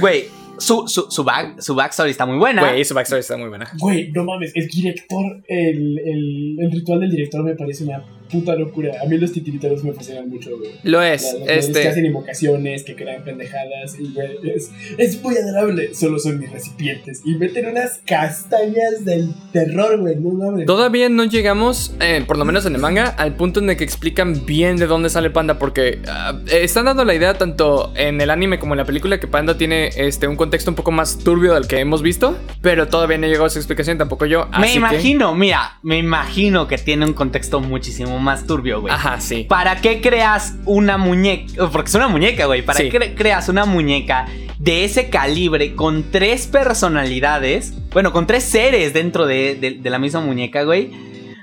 Güey, 0.00 0.28
su, 0.60 0.86
su, 0.86 1.10
su, 1.10 1.24
back, 1.24 1.60
su 1.60 1.74
backstory 1.74 2.10
está 2.10 2.26
muy 2.26 2.38
buena. 2.38 2.62
Güey, 2.62 2.84
su 2.84 2.94
backstory 2.94 3.20
está 3.20 3.36
muy 3.36 3.48
buena. 3.48 3.70
Güey, 3.78 4.10
no 4.12 4.24
mames, 4.24 4.52
el 4.54 4.68
director, 4.68 5.24
el, 5.48 5.98
el, 5.98 6.56
el 6.60 6.70
ritual 6.70 7.00
del 7.00 7.10
director 7.10 7.42
me 7.42 7.54
parece 7.54 7.84
una 7.84 8.02
puta 8.30 8.54
locura. 8.54 8.92
A 9.02 9.06
mí 9.06 9.18
los 9.18 9.32
titiriteros 9.32 9.82
me 9.84 9.92
fascinan 9.92 10.28
mucho, 10.28 10.56
güey. 10.58 10.70
Lo 10.84 11.00
La- 11.00 11.12
es. 11.14 11.22
los 11.32 11.42
güeyes 11.42 11.66
que 11.66 11.72
Este. 11.78 11.88
hacen 11.88 12.06
invocaciones, 12.06 12.84
que 12.84 12.94
crean 12.94 13.24
pendejadas, 13.24 13.98
y 13.98 14.12
güey, 14.12 14.28
es, 14.54 14.70
es 14.98 15.22
muy 15.22 15.36
adorable. 15.36 15.94
Solo 15.94 16.18
son 16.18 16.38
mis 16.38 16.50
recipientes. 16.50 17.22
Y 17.24 17.34
meten 17.34 17.66
unas 17.68 18.00
castañas 18.06 19.04
del 19.04 19.34
terror, 19.52 19.98
güey, 20.00 20.16
no 20.16 20.30
mames. 20.30 20.66
Todavía 20.66 21.08
no 21.08 21.24
llegamos, 21.24 21.94
eh, 22.00 22.22
por 22.26 22.38
lo 22.38 22.44
menos 22.44 22.64
en 22.66 22.74
el 22.74 22.80
manga, 22.80 23.06
al 23.08 23.34
punto 23.36 23.60
en 23.60 23.70
el 23.70 23.76
que 23.76 23.84
explican 23.84 24.46
bien 24.46 24.76
de 24.76 24.86
dónde 24.86 25.08
sale 25.10 25.30
Panda, 25.30 25.58
porque 25.58 26.00
ah, 26.08 26.38
están 26.50 26.84
dando 26.84 27.04
la 27.04 27.14
idea 27.14 27.34
tanto 27.34 27.92
en 27.96 28.20
el 28.20 28.30
anime 28.30 28.58
como 28.58 28.74
en 28.74 28.78
la 28.78 28.84
película 28.84 29.18
que 29.18 29.26
Panda 29.26 29.56
tiene 29.58 29.90
este, 29.96 30.28
un 30.28 30.36
contexto 30.36 30.70
un 30.70 30.74
poco 30.76 30.90
más 30.92 31.18
turbio 31.18 31.54
del 31.54 31.66
que 31.66 31.78
hemos 31.80 32.02
visto, 32.02 32.36
pero 32.62 32.88
todavía 32.88 33.18
no 33.18 33.26
llegó 33.26 33.44
a 33.44 33.46
esa 33.48 33.58
explicación, 33.58 33.98
tampoco 33.98 34.26
yo. 34.26 34.46
me 34.50 34.56
así 34.58 34.72
que- 34.72 34.78
imagino, 34.78 35.34
mira, 35.34 35.78
me 35.82 35.98
imagino 35.98 36.68
que 36.68 36.78
tiene 36.78 37.06
un 37.06 37.12
contexto 37.14 37.60
muchísimo 37.60 38.18
más 38.20 38.46
turbio, 38.46 38.80
güey. 38.80 38.92
Ajá, 38.94 39.20
sí. 39.20 39.44
¿Para 39.48 39.80
qué 39.80 40.00
creas 40.00 40.54
una 40.66 40.96
muñeca? 40.98 41.68
Porque 41.70 41.88
es 41.88 41.94
una 41.94 42.08
muñeca, 42.08 42.46
güey. 42.46 42.62
¿Para 42.62 42.78
Sí. 42.78 42.88
qué 42.88 42.98
cre- 42.98 43.14
creas 43.16 43.48
una 43.48 43.64
muñeca 43.64 44.26
de 44.58 44.84
ese 44.84 45.08
calibre 45.10 45.74
con 45.74 46.10
tres 46.10 46.46
personalidades? 46.46 47.72
Bueno, 47.92 48.12
con 48.12 48.26
tres 48.26 48.44
seres 48.44 48.92
dentro 48.92 49.26
de, 49.26 49.54
de- 49.54 49.72
de 49.72 49.90
la 49.90 49.98
misma 49.98 50.20
muñeca, 50.20 50.62
güey. 50.64 50.90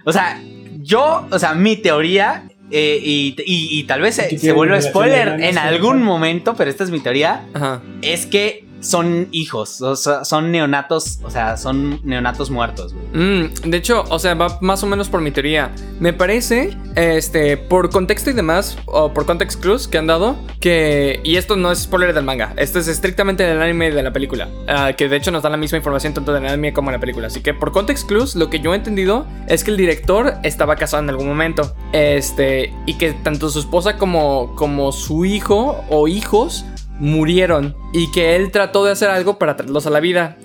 O 0.06 0.12
sea, 0.14 0.42
yo, 0.82 1.28
o 1.32 1.40
sea, 1.40 1.54
mi 1.54 1.76
teoría, 1.78 2.44
eh, 2.72 3.00
y, 3.02 3.36
y- 3.46 3.80
y 3.80 3.84
tal 3.86 4.02
vez 4.02 4.16
se, 4.16 4.38
se 4.38 4.54
relación 4.54 4.82
spoiler 4.82 5.40
en 5.42 5.58
algún 5.58 6.04
momento, 6.04 6.54
pero 6.56 6.70
esta 6.70 6.84
es 6.84 6.92
mi 6.92 7.00
teoría, 7.00 7.46
Ajá. 7.54 7.82
es 8.02 8.26
que 8.26 8.67
son 8.80 9.28
hijos, 9.32 9.82
son 10.24 10.52
neonatos, 10.52 11.20
o 11.24 11.30
sea, 11.30 11.58
son 11.58 12.00
neonatos 12.04 12.50
muertos. 12.50 12.94
Mm, 13.14 13.70
de 13.70 13.78
hecho, 13.78 14.04
o 14.10 14.20
sea, 14.20 14.36
va 14.36 14.58
más 14.62 14.84
o 14.84 14.88
menos 14.88 15.10
por 15.10 15.22
mi 15.22 15.32
teoría. 15.32 15.72
Me 16.00 16.14
parece, 16.14 16.78
este, 16.96 17.58
por 17.58 17.90
contexto 17.90 18.30
y 18.30 18.34
demás, 18.34 18.78
o 18.86 19.14
por 19.14 19.26
context 19.26 19.62
clues 19.62 19.88
que 19.88 19.98
han 19.98 20.08
dado, 20.08 20.36
que. 20.60 21.20
Y 21.24 21.38
esto 21.38 21.56
no 21.56 21.72
es 21.72 21.80
spoiler 21.80 22.14
del 22.14 22.24
manga, 22.24 22.54
esto 22.58 22.80
es 22.80 22.88
estrictamente 22.88 23.44
del 23.44 23.62
anime 23.62 23.88
y 23.88 23.92
de 23.92 24.04
la 24.04 24.14
película. 24.14 24.50
ah, 24.68 24.94
que 24.94 25.10
de 25.10 25.16
hecho 25.16 25.32
nos 25.32 25.44
da 25.44 25.50
la 25.50 25.58
misma 25.58 25.78
información 25.78 26.14
tanto 26.14 26.34
del 26.34 26.46
anime 26.46 26.74
como 26.74 26.90
en 26.90 26.94
la 26.94 27.00
película. 27.00 27.28
Así 27.28 27.42
que 27.42 27.54
por 27.54 27.72
context 27.72 28.08
clues, 28.08 28.36
lo 28.36 28.50
que 28.50 28.60
yo 28.60 28.74
he 28.74 28.78
entendido 28.78 29.26
es 29.48 29.64
que 29.64 29.72
el 29.72 29.78
director 29.78 30.36
estaba 30.44 30.76
casado 30.76 31.04
en 31.04 31.10
algún 31.10 31.28
momento. 31.28 31.76
Este, 31.94 32.74
y 32.86 32.98
que 32.98 33.14
tanto 33.14 33.50
su 33.50 33.60
esposa 33.60 33.98
como, 33.98 34.56
como 34.56 34.92
su 34.92 35.26
hijo 35.26 35.84
o 35.90 36.08
hijos 36.08 36.66
murieron. 37.00 37.76
Y 37.94 38.12
que 38.12 38.36
él 38.36 38.52
trató 38.52 38.86
de 38.86 38.92
hacer 38.92 39.10
algo 39.10 39.38
para 39.38 39.56
traerlos 39.56 39.88
a 39.88 39.90
la 39.90 40.00
vida. 40.00 40.38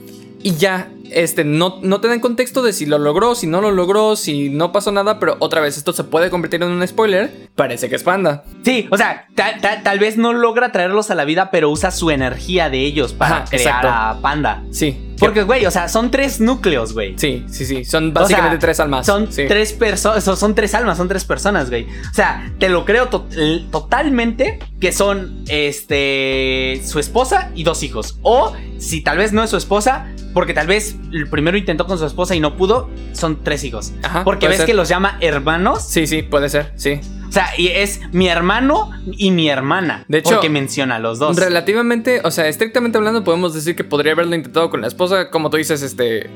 Y 0.43 0.55
ya, 0.57 0.91
este, 1.15 1.45
no, 1.45 1.79
no 1.83 2.01
te 2.01 2.09
dan 2.09 2.21
contexto 2.21 2.63
de 2.63 2.73
si 2.73 2.87
lo 2.87 2.99
logró, 2.99 3.35
si 3.35 3.47
no 3.47 3.61
lo 3.61 3.71
logró, 3.71 4.17
si 4.17 4.49
no 4.51 4.73
pasó 4.73 4.93
nada, 4.93 5.19
pero 5.19 5.37
otra 5.39 5.61
vez 5.61 5.77
esto 5.77 5.93
se 5.93 6.05
puede 6.05 6.31
convertir 6.31 6.63
en 6.63 6.71
un 6.71 6.87
spoiler. 6.87 7.49
Parece 7.55 7.89
que 7.89 7.97
es 7.97 8.03
panda. 8.03 8.45
Sí, 8.65 8.89
o 8.91 8.97
sea, 8.97 9.27
ta- 9.35 9.59
ta- 9.61 9.83
tal 9.83 9.99
vez 9.99 10.17
no 10.17 10.33
logra 10.33 10.73
traerlos 10.73 11.11
a 11.11 11.15
la 11.15 11.25
vida, 11.25 11.51
pero 11.51 11.71
usa 11.71 11.91
su 11.91 12.11
energía 12.11 12.71
de 12.71 12.81
ellos 12.81 13.13
para 13.13 13.37
Ajá, 13.39 13.45
crear 13.51 13.61
exacto. 13.69 13.89
a 13.91 14.19
Panda. 14.21 14.63
Sí. 14.71 15.09
Porque, 15.19 15.45
güey, 15.45 15.65
o 15.67 15.71
sea, 15.71 15.89
son 15.89 16.11
tres 16.11 16.41
núcleos, 16.41 16.95
güey. 16.95 17.15
Sí, 17.17 17.45
sí, 17.49 17.65
sí. 17.65 17.85
Son 17.85 18.13
básicamente 18.13 18.57
O 18.57 18.59
sea, 18.59 18.67
tres 18.67 18.81
almas. 18.81 19.07
Son 19.07 19.31
Sí. 19.31 19.45
tres 19.47 19.73
personas, 19.73 20.25
son 20.25 20.55
tres 20.57 20.75
almas, 20.75 20.97
son 20.97 21.07
tres 21.07 21.25
personas, 21.25 21.71
güey. 21.71 21.85
O 22.11 22.15
sea, 22.15 22.53
te 22.59 22.69
lo 22.69 22.85
creo 22.85 23.07
to- 23.09 23.29
totalmente 23.71 24.59
que 24.81 24.91
son 24.91 25.45
este 25.49 26.81
su 26.85 26.99
esposa 26.99 27.51
y 27.55 27.63
dos 27.65 27.83
hijos. 27.83 28.19
O 28.23 28.53
si 28.79 29.01
tal 29.03 29.19
vez 29.19 29.33
no 29.33 29.43
es 29.45 29.51
su 29.51 29.57
esposa, 29.57 30.07
porque 30.33 30.55
tal 30.55 30.67
vez 30.67 30.97
el 31.13 31.29
primero 31.29 31.57
intentó 31.57 31.87
con 31.87 31.99
su 31.99 32.07
esposa 32.07 32.35
y 32.35 32.41
no 32.41 32.57
pudo, 32.57 32.91
son 33.13 33.43
tres 33.43 33.65
hijos. 33.65 33.93
Ajá, 34.03 34.25
porque 34.25 34.49
ves 34.49 34.59
ser. 34.59 34.67
que 34.67 34.75
los 34.75 34.89
llama 34.89 35.19
hermanos. 35.21 35.85
Sí, 35.87 36.07
sí, 36.07 36.23
puede 36.23 36.49
ser, 36.49 36.73
sí. 36.77 37.01
O 37.29 37.35
sea, 37.35 37.49
y 37.57 37.69
es 37.69 38.01
mi 38.13 38.29
hermano 38.29 38.91
y 39.07 39.31
mi 39.31 39.49
hermana. 39.49 40.05
De 40.07 40.19
hecho, 40.19 40.35
porque 40.35 40.51
menciona 40.51 40.97
a 40.97 40.99
los 40.99 41.19
dos. 41.19 41.35
Relativamente, 41.39 42.21
o 42.25 42.31
sea, 42.31 42.47
estrictamente 42.47 42.99
hablando, 42.99 43.25
podemos 43.25 43.55
decir 43.55 43.75
que 43.75 43.85
podría 43.85 44.13
haberlo 44.13 44.37
intentado 44.37 44.69
con 44.69 44.83
la 44.83 44.87
esposa. 44.87 45.31
Como 45.31 45.49
tú 45.49 45.57
dices, 45.57 45.81
este. 45.81 46.29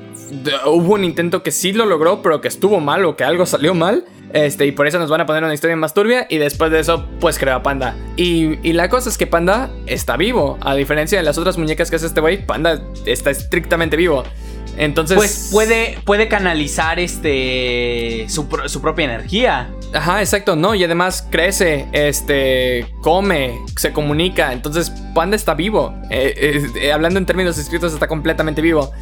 hubo 0.64 0.94
un 0.94 1.04
intento 1.04 1.42
que 1.42 1.50
sí 1.50 1.74
lo 1.74 1.84
logró, 1.84 2.22
pero 2.22 2.40
que 2.40 2.48
estuvo 2.48 2.80
mal 2.80 3.04
o 3.04 3.14
que 3.14 3.24
algo 3.24 3.44
salió 3.44 3.74
mal. 3.74 4.06
Este, 4.32 4.66
y 4.66 4.72
por 4.72 4.86
eso 4.86 4.98
nos 4.98 5.08
van 5.08 5.20
a 5.20 5.26
poner 5.26 5.44
una 5.44 5.54
historia 5.54 5.76
más 5.76 5.94
turbia. 5.94 6.26
Y 6.28 6.38
después 6.38 6.70
de 6.70 6.80
eso, 6.80 7.06
pues 7.20 7.38
creó 7.38 7.56
a 7.56 7.62
Panda. 7.62 7.96
Y, 8.16 8.58
y 8.68 8.72
la 8.72 8.88
cosa 8.88 9.08
es 9.08 9.18
que 9.18 9.26
Panda 9.26 9.70
está 9.86 10.16
vivo. 10.16 10.58
A 10.60 10.74
diferencia 10.74 11.18
de 11.18 11.24
las 11.24 11.38
otras 11.38 11.58
muñecas 11.58 11.90
que 11.90 11.96
hace 11.96 12.06
este 12.06 12.20
güey, 12.20 12.44
Panda 12.44 12.82
está 13.06 13.30
estrictamente 13.30 13.96
vivo. 13.96 14.24
Entonces. 14.76 15.16
Pues 15.16 15.48
puede, 15.50 15.98
puede 16.04 16.28
canalizar 16.28 16.98
este 16.98 18.26
su, 18.28 18.46
su 18.66 18.80
propia 18.80 19.06
energía. 19.06 19.70
Ajá, 19.94 20.20
exacto, 20.20 20.56
no, 20.56 20.74
y 20.74 20.84
además 20.84 21.26
crece, 21.30 21.88
este, 21.92 22.86
come, 23.00 23.58
se 23.76 23.92
comunica, 23.92 24.52
entonces 24.52 24.90
Panda 25.14 25.36
está 25.36 25.54
vivo. 25.54 25.94
Eh, 26.10 26.34
eh, 26.36 26.66
eh, 26.82 26.92
hablando 26.92 27.18
en 27.18 27.26
términos 27.26 27.56
escritos, 27.56 27.94
está 27.94 28.06
completamente 28.06 28.60
vivo. 28.60 28.92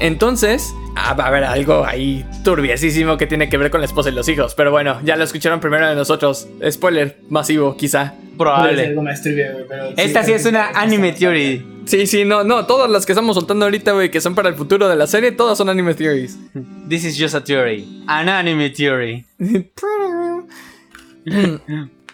Entonces, 0.00 0.74
ah, 0.96 1.14
va 1.14 1.24
a 1.24 1.26
haber 1.28 1.44
algo 1.44 1.84
ahí 1.84 2.24
turbiesísimo 2.44 3.16
que 3.16 3.26
tiene 3.26 3.48
que 3.48 3.56
ver 3.56 3.70
con 3.70 3.80
la 3.80 3.86
esposa 3.86 4.10
y 4.10 4.12
los 4.12 4.28
hijos. 4.28 4.54
Pero 4.54 4.70
bueno, 4.70 5.00
ya 5.04 5.16
lo 5.16 5.24
escucharon 5.24 5.60
primero 5.60 5.88
de 5.88 5.94
nosotros. 5.94 6.48
Spoiler 6.70 7.18
masivo, 7.28 7.76
quizá. 7.76 8.14
Probable. 8.36 8.86
algo 8.86 9.02
más 9.02 9.22
turbio, 9.22 9.52
güey, 9.52 9.64
pero 9.68 9.88
Esta 9.96 10.22
sí 10.22 10.32
es 10.32 10.46
una 10.46 10.68
anime 10.68 11.12
theory. 11.12 11.66
Sí, 11.86 12.06
sí, 12.06 12.24
no, 12.24 12.44
no, 12.44 12.66
todas 12.66 12.88
las 12.90 13.04
que 13.04 13.12
estamos 13.12 13.34
soltando 13.34 13.64
ahorita, 13.64 13.92
güey, 13.92 14.10
que 14.10 14.20
son 14.20 14.34
para 14.34 14.48
el 14.48 14.54
futuro 14.54 14.88
de 14.88 14.94
la 14.94 15.06
serie, 15.06 15.32
todas 15.32 15.58
son 15.58 15.68
anime 15.68 15.94
theories. 15.94 16.38
This 16.88 17.04
is 17.04 17.18
just 17.18 17.34
a 17.34 17.42
theory. 17.42 18.04
An 18.06 18.28
anime 18.28 18.70
theory. 18.70 19.24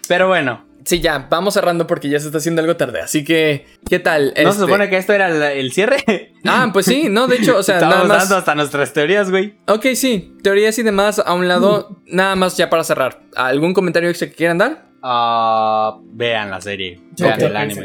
Pero 0.08 0.28
bueno, 0.28 0.64
Sí, 0.84 1.00
ya, 1.00 1.26
vamos 1.30 1.54
cerrando 1.54 1.86
porque 1.86 2.08
ya 2.08 2.18
se 2.20 2.26
está 2.26 2.38
haciendo 2.38 2.60
algo 2.60 2.76
tarde. 2.76 3.00
Así 3.00 3.24
que, 3.24 3.66
¿qué 3.88 3.98
tal? 3.98 4.26
¿no 4.26 4.30
Este- 4.34 4.52
se 4.52 4.58
supone 4.60 4.90
que 4.90 4.96
esto 4.98 5.12
era 5.14 5.28
el, 5.28 5.42
el 5.42 5.72
cierre? 5.72 6.32
Ah, 6.44 6.68
pues 6.72 6.86
sí, 6.86 7.06
no, 7.08 7.26
de 7.26 7.36
hecho, 7.36 7.56
o 7.58 7.62
sea, 7.62 7.76
nada 7.80 7.88
Estamos 7.88 8.08
más. 8.08 8.18
dando 8.18 8.36
hasta 8.36 8.54
nuestras 8.54 8.92
teorías, 8.92 9.30
güey. 9.30 9.54
Ok, 9.66 9.86
sí, 9.94 10.36
teorías 10.42 10.78
y 10.78 10.82
demás 10.82 11.18
a 11.24 11.32
un 11.34 11.48
lado, 11.48 12.00
nada 12.06 12.36
más 12.36 12.56
ya 12.56 12.68
para 12.68 12.84
cerrar. 12.84 13.22
¿Algún 13.34 13.72
comentario 13.72 14.10
extra 14.10 14.28
que 14.28 14.34
quieran 14.34 14.58
dar? 14.58 14.84
Ah, 15.02 15.98
vean 16.12 16.50
la 16.50 16.60
serie. 16.60 17.00
Vean 17.22 17.38
el 17.46 17.56
anime. 17.56 17.80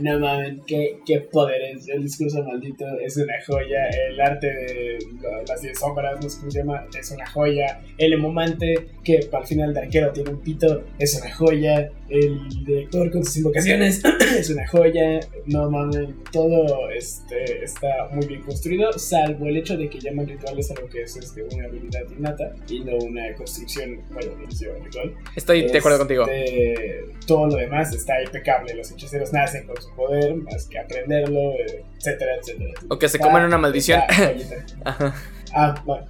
No 0.00 0.18
mames, 0.20 0.54
qué, 0.66 0.98
qué 1.06 1.20
poderes. 1.20 1.88
El 1.88 2.02
discurso 2.02 2.42
maldito 2.44 2.84
es 3.00 3.16
una 3.16 3.34
joya. 3.46 3.88
El 4.08 4.20
arte 4.20 4.46
de 4.46 4.98
la- 5.22 5.42
las 5.48 5.62
10 5.62 5.78
sombras, 5.78 6.22
no 6.22 6.28
sé 6.28 6.38
cómo 6.40 6.50
se 6.50 6.58
llama, 6.58 6.86
es 6.98 7.10
una 7.10 7.26
joya. 7.30 7.80
El 7.98 8.12
emomante, 8.14 8.74
que 9.04 9.20
al 9.32 9.46
final 9.46 9.72
de 9.74 9.80
arquero 9.80 10.12
tiene 10.12 10.30
un 10.30 10.40
pito, 10.40 10.84
es 10.98 11.20
una 11.20 11.32
joya. 11.34 11.90
El 12.08 12.46
director 12.66 13.10
con 13.10 13.24
sus 13.24 13.38
invocaciones 13.38 14.02
es 14.38 14.50
una 14.50 14.66
joya. 14.68 15.20
No 15.46 15.70
mames, 15.70 16.08
todo 16.30 16.90
este, 16.90 17.64
está 17.64 17.88
muy 18.12 18.26
bien 18.26 18.42
construido, 18.42 18.92
salvo 18.92 19.46
el 19.46 19.56
hecho 19.56 19.76
de 19.78 19.88
que 19.88 19.98
llaman 19.98 20.26
rituales 20.28 20.70
a 20.70 20.74
lo 20.80 20.88
que 20.88 21.02
es 21.02 21.16
este, 21.16 21.42
una 21.42 21.64
habilidad 21.64 22.02
innata 22.16 22.52
y 22.68 22.80
no 22.80 22.96
una 22.98 23.32
construcción, 23.34 24.00
bueno, 24.12 24.32
no 24.36 24.84
ritual. 24.84 25.14
Estoy 25.34 25.62
de 25.66 25.78
acuerdo 25.78 25.98
contigo. 25.98 26.26
Este, 26.28 27.04
todo 27.26 27.46
lo 27.46 27.56
demás 27.56 27.94
está 27.94 28.22
impecable. 28.22 28.71
Los 28.74 28.90
hechiceros 28.90 29.32
nacen 29.32 29.66
con 29.66 29.80
su 29.80 29.90
poder, 29.94 30.34
más 30.34 30.66
que 30.66 30.78
aprenderlo, 30.78 31.52
etcétera, 31.96 32.32
etcétera. 32.40 32.72
O 32.88 32.98
que 32.98 33.08
se 33.08 33.18
comen 33.18 33.44
una 33.44 33.58
maldición. 33.58 34.00
Ajá. 34.84 35.14
ah, 35.54 35.74
bueno. 35.84 36.06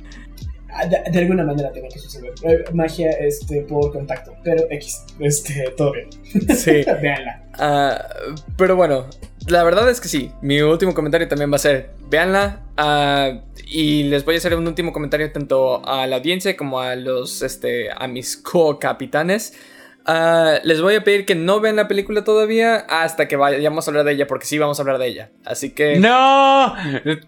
Ah, 0.74 0.86
De, 0.86 0.98
de 1.10 1.18
alguna 1.18 1.44
manera 1.44 1.70
tiene 1.70 1.88
que 1.88 1.98
suceder. 1.98 2.32
Eh, 2.44 2.64
Magia 2.72 3.10
este, 3.10 3.60
por 3.62 3.92
contacto, 3.92 4.34
pero 4.42 4.64
X, 4.70 5.04
este, 5.20 5.64
todo 5.76 5.92
bien. 5.92 6.08
Sí. 6.56 6.82
Véanla. 7.02 7.42
Ah, 7.58 8.02
pero 8.56 8.74
bueno, 8.74 9.06
la 9.48 9.64
verdad 9.64 9.90
es 9.90 10.00
que 10.00 10.08
sí. 10.08 10.32
Mi 10.40 10.62
último 10.62 10.94
comentario 10.94 11.28
también 11.28 11.52
va 11.52 11.56
a 11.56 11.58
ser: 11.58 11.90
véanla. 12.08 12.62
ah, 12.78 13.42
y 13.66 14.04
les 14.04 14.24
voy 14.24 14.34
a 14.34 14.38
hacer 14.38 14.54
un 14.54 14.66
último 14.66 14.92
comentario 14.92 15.30
tanto 15.32 15.86
a 15.86 16.06
la 16.06 16.16
audiencia 16.16 16.56
como 16.56 16.80
a 16.80 16.94
los 16.96 17.42
este, 17.42 17.88
a 17.90 18.06
mis 18.08 18.36
co-capitanes. 18.38 19.52
Ah, 20.04 20.58
les 20.64 20.80
voy 20.80 20.94
a 20.96 21.04
pedir 21.04 21.24
que 21.24 21.34
no 21.34 21.60
vean 21.60 21.76
la 21.76 21.86
película 21.88 22.24
todavía 22.24 22.76
hasta 22.88 23.28
que 23.28 23.36
vayamos 23.36 23.86
a 23.86 23.90
hablar 23.90 24.04
de 24.04 24.12
ella, 24.12 24.26
porque 24.26 24.46
sí 24.46 24.58
vamos 24.58 24.78
a 24.78 24.82
hablar 24.82 24.98
de 24.98 25.06
ella. 25.06 25.30
Así 25.44 25.70
que, 25.70 25.98
¡No! 25.98 26.74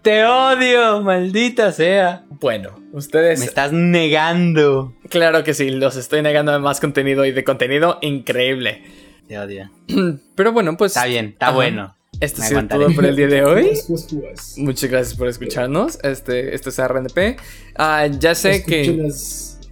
¡Te 0.03 0.25
odio! 0.25 1.03
¡Maldita 1.03 1.73
sea! 1.73 2.25
bueno, 2.41 2.79
ustedes. 2.93 3.39
Me 3.39 3.47
estás 3.47 3.73
negando. 3.73 4.95
Claro 5.09 5.45
que 5.45 5.55
sí, 5.55 5.71
los 5.71 5.97
estoy 5.97 6.21
negando 6.23 6.53
de 6.53 6.59
más 6.59 6.81
contenido 6.81 7.25
y 7.25 7.33
de 7.33 7.45
contenido 7.45 7.99
increíble. 8.03 8.83
Te 9.29 9.39
odio. 9.39 9.71
Pero 10.35 10.53
bueno, 10.53 10.77
pues. 10.77 10.93
Está 10.93 11.07
bien, 11.07 11.27
está 11.29 11.47
Ajá. 11.47 11.55
bueno. 11.55 11.97
Esto 12.21 12.43
ha 12.43 12.45
sido 12.45 12.67
todo 12.69 12.95
por 12.95 13.05
el 13.07 13.17
día 13.17 13.27
de 13.27 13.45
hoy. 13.45 13.71
Jugas. 13.87 14.55
Muchas 14.57 14.91
gracias 14.91 15.17
por 15.17 15.29
escucharnos. 15.29 15.99
Este, 16.03 16.55
esto 16.55 16.69
es 16.71 16.79
RNP. 16.79 17.37
Ah, 17.77 18.07
ya 18.07 18.35
sé 18.35 18.63
que. 18.65 19.09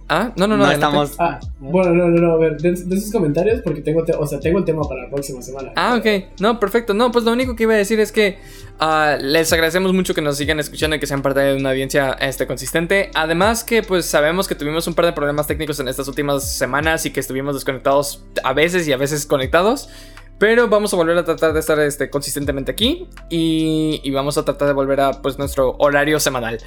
Ah, 0.09 0.31
no, 0.35 0.47
no, 0.47 0.57
No, 0.57 0.65
no. 0.65 0.71
estamos. 0.71 1.15
Ah, 1.17 1.39
bueno, 1.59 1.91
no, 1.93 2.07
no, 2.09 2.21
no, 2.21 2.33
a 2.33 2.37
ver, 2.37 2.57
de, 2.57 2.71
de 2.73 2.99
sus 3.01 3.11
comentarios 3.11 3.61
porque 3.63 3.81
tengo, 3.81 4.03
te- 4.03 4.13
o 4.13 4.27
sea, 4.27 4.39
tengo 4.39 4.59
el 4.59 4.65
tema 4.65 4.81
para 4.83 5.03
la 5.03 5.09
próxima 5.09 5.41
semana. 5.41 5.71
Ah, 5.75 5.95
ok. 5.97 6.39
No, 6.39 6.59
perfecto. 6.59 6.93
No, 6.93 7.11
pues 7.11 7.23
lo 7.25 7.31
único 7.31 7.55
que 7.55 7.63
iba 7.63 7.73
a 7.73 7.77
decir 7.77 7.99
es 7.99 8.11
que 8.11 8.37
ah, 8.79 9.17
les 9.19 9.51
agradecemos 9.53 9.93
mucho 9.93 10.13
que 10.13 10.21
nos 10.21 10.37
sigan 10.37 10.59
escuchando 10.59 10.95
y 10.95 10.99
que 10.99 11.07
sean 11.07 11.21
parte 11.21 11.39
de 11.39 11.55
una 11.55 11.69
audiencia 11.71 12.11
este, 12.19 12.45
consistente. 12.47 13.11
Además 13.15 13.63
que 13.63 13.81
pues 13.81 14.05
sabemos 14.05 14.47
que 14.47 14.55
tuvimos 14.55 14.85
un 14.87 14.93
par 14.93 15.05
de 15.05 15.13
problemas 15.13 15.47
técnicos 15.47 15.79
en 15.79 15.87
estas 15.87 16.07
últimas 16.07 16.43
semanas 16.57 17.05
y 17.05 17.11
que 17.11 17.19
estuvimos 17.21 17.55
desconectados 17.55 18.25
a 18.43 18.53
veces 18.53 18.87
y 18.87 18.91
a 18.91 18.97
veces 18.97 19.25
conectados. 19.25 19.89
Pero 20.37 20.67
vamos 20.67 20.93
a 20.93 20.97
volver 20.97 21.17
a 21.17 21.23
tratar 21.23 21.53
de 21.53 21.59
estar 21.61 21.79
este, 21.79 22.09
consistentemente 22.09 22.71
aquí 22.71 23.07
y, 23.29 24.01
y 24.03 24.11
vamos 24.11 24.37
a 24.37 24.43
tratar 24.43 24.67
de 24.67 24.73
volver 24.73 24.99
a 24.99 25.11
pues 25.21 25.37
nuestro 25.37 25.75
horario 25.79 26.19
semanal. 26.19 26.57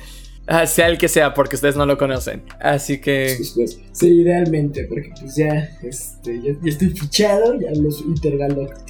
Ah, 0.46 0.66
sea 0.66 0.88
el 0.88 0.98
que 0.98 1.08
sea, 1.08 1.34
porque 1.34 1.56
ustedes 1.56 1.76
no 1.76 1.86
lo 1.86 1.98
conocen. 1.98 2.42
Así 2.60 3.00
que... 3.00 3.34
Pues, 3.36 3.52
pues, 3.56 3.80
sí, 3.92 4.20
idealmente, 4.20 4.84
porque 4.84 5.10
pues 5.20 5.36
ya, 5.36 5.68
este, 5.82 6.40
ya, 6.40 6.52
ya 6.62 6.68
estoy 6.68 6.90
fichado, 6.90 7.58
ya 7.60 7.70
los 7.72 8.04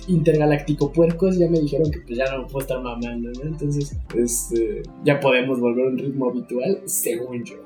intergaláctico 0.08 0.92
puercos 0.92 1.38
ya 1.38 1.48
me 1.48 1.60
dijeron 1.60 1.90
que 1.90 2.00
pues 2.00 2.18
ya 2.18 2.24
no 2.36 2.46
puedo 2.46 2.60
estar 2.60 2.80
mamando, 2.82 3.30
¿no? 3.32 3.42
Entonces, 3.42 3.96
este, 4.14 4.82
ya 5.04 5.18
podemos 5.20 5.58
volver 5.60 5.86
a 5.86 5.88
un 5.88 5.98
ritmo 5.98 6.30
habitual, 6.30 6.80
según 6.84 7.44
yo. 7.44 7.56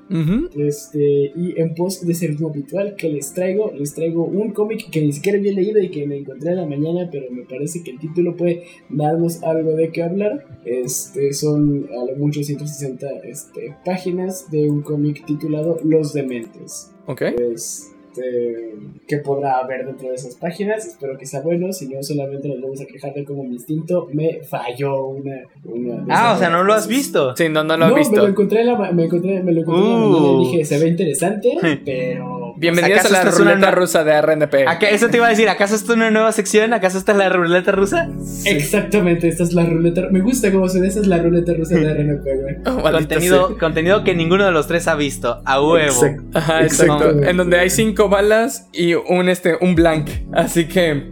Este, 0.57 1.33
y 1.37 1.61
en 1.61 1.75
pos 1.75 2.05
de 2.05 2.13
ese 2.13 2.29
ritmo 2.29 2.51
habitual 2.51 2.97
que 2.97 3.09
les 3.09 3.33
traigo, 3.33 3.73
les 3.77 3.95
traigo 3.95 4.25
un 4.25 4.53
cómic 4.53 4.91
que 4.91 5.01
ni 5.01 5.13
siquiera 5.13 5.39
había 5.39 5.53
leído 5.53 5.81
y 5.81 5.91
que 5.91 6.07
me 6.07 6.19
encontré 6.19 6.51
en 6.51 6.57
la 6.57 6.67
mañana, 6.67 7.09
pero 7.11 7.31
me 7.31 7.43
parece 7.43 7.83
que 7.83 7.93
el 7.93 7.99
título 7.99 8.37
puede 8.37 8.65
darnos 8.89 9.43
algo 9.43 9.73
de 9.73 9.91
qué 9.91 10.03
hablar. 10.03 10.45
Este, 10.65 11.33
son 11.33 11.89
a 11.91 12.11
lo 12.11 12.17
mucho 12.17 12.43
160 12.43 13.07
este, 13.25 13.77
páginas 13.85 14.51
de 14.51 14.69
un 14.71 14.83
cómic 14.83 15.25
titulado 15.27 15.79
Los 15.85 16.13
Dementes. 16.13 16.93
Ok. 17.07 17.23
Este, 17.23 18.75
¿Qué 19.07 19.19
podrá 19.19 19.59
haber 19.59 19.87
dentro 19.87 20.09
de 20.09 20.15
esas 20.17 20.35
páginas? 20.35 20.85
Espero 20.87 21.17
que 21.17 21.27
sea 21.27 21.41
bueno, 21.43 21.73
si 21.73 21.87
no 21.89 22.03
solamente 22.03 22.49
nos 22.49 22.61
vamos 22.61 22.81
a 22.81 22.87
quejar 22.87 23.15
de 23.15 23.25
cómo 23.25 23.45
mi 23.45 23.55
instinto 23.55 24.09
me 24.13 24.43
falló 24.43 25.05
una... 25.07 25.37
una 25.65 26.05
Ah, 26.09 26.35
o 26.35 26.39
sea, 26.39 26.51
no 26.51 26.65
lo 26.65 26.73
has 26.75 26.89
visto. 26.89 27.37
Sí, 27.37 27.49
no, 27.49 27.63
no 27.63 27.77
lo 27.77 27.85
he 27.85 27.89
No, 27.89 27.95
me 27.95 28.01
visto. 28.01 28.17
lo 28.17 28.27
encontré, 28.27 28.61
en 28.63 28.67
la, 28.67 28.77
ma- 28.77 28.91
me 28.93 29.05
encontré, 29.05 29.43
me 29.43 29.53
lo 29.53 29.61
encontré 29.61 29.85
en 29.85 29.91
la 29.91 30.07
Uh. 30.07 30.11
mañana 30.11 30.33
y 30.43 30.45
dije, 30.47 30.65
se 30.65 30.79
ve 30.79 30.89
interesante, 30.89 31.57
pero... 31.85 32.40
Bienvenidos 32.61 32.99
a 32.99 33.01
¿Acaso 33.01 33.13
la 33.15 33.19
esta 33.21 33.31
es 33.31 33.41
una 33.41 33.51
ruleta 33.55 33.71
nue- 33.71 33.75
rusa 33.75 34.05
de 34.05 34.13
RNP. 34.21 34.55
Acá- 34.69 34.91
Eso 34.91 35.09
te 35.09 35.17
iba 35.17 35.27
a 35.27 35.31
decir, 35.31 35.49
¿acaso 35.49 35.75
esta 35.75 35.93
es 35.93 35.97
una 35.97 36.11
nueva 36.11 36.31
sección? 36.33 36.75
¿Acaso 36.75 36.99
esta 36.99 37.13
es 37.13 37.19
la 37.19 37.31
ruleta 37.31 37.73
rusa? 37.73 38.07
Exactamente, 38.45 39.29
esta 39.29 39.45
es 39.45 39.55
la 39.55 39.65
ruleta... 39.65 40.03
Me 40.11 40.21
gusta 40.21 40.53
cómo 40.53 40.69
suena, 40.69 40.87
esta 40.87 41.01
es 41.01 41.07
la 41.07 41.17
ruleta 41.23 41.55
rusa 41.55 41.77
de 41.77 41.95
RNP, 41.95 42.23
güey. 42.23 42.57
Oh, 42.67 42.83
Contenido, 42.83 43.49
sea. 43.49 43.57
contenido 43.59 44.05
que 44.05 44.15
ninguno 44.15 44.45
de 44.45 44.53
los 44.53 44.67
tres 44.67 44.87
ha 44.89 44.95
visto. 44.95 45.41
A 45.47 45.63
huevo. 45.63 46.05
Exacto. 46.05 46.23
Ajá, 46.35 46.63
exacto. 46.63 47.23
En 47.23 47.37
donde 47.39 47.59
hay 47.59 47.71
cinco 47.71 48.11
balas 48.11 48.69
y 48.75 48.93
un 48.93 49.31
este 49.31 49.57
un 49.63 49.75
blank. 49.75 50.11
Así 50.35 50.67
que 50.69 51.09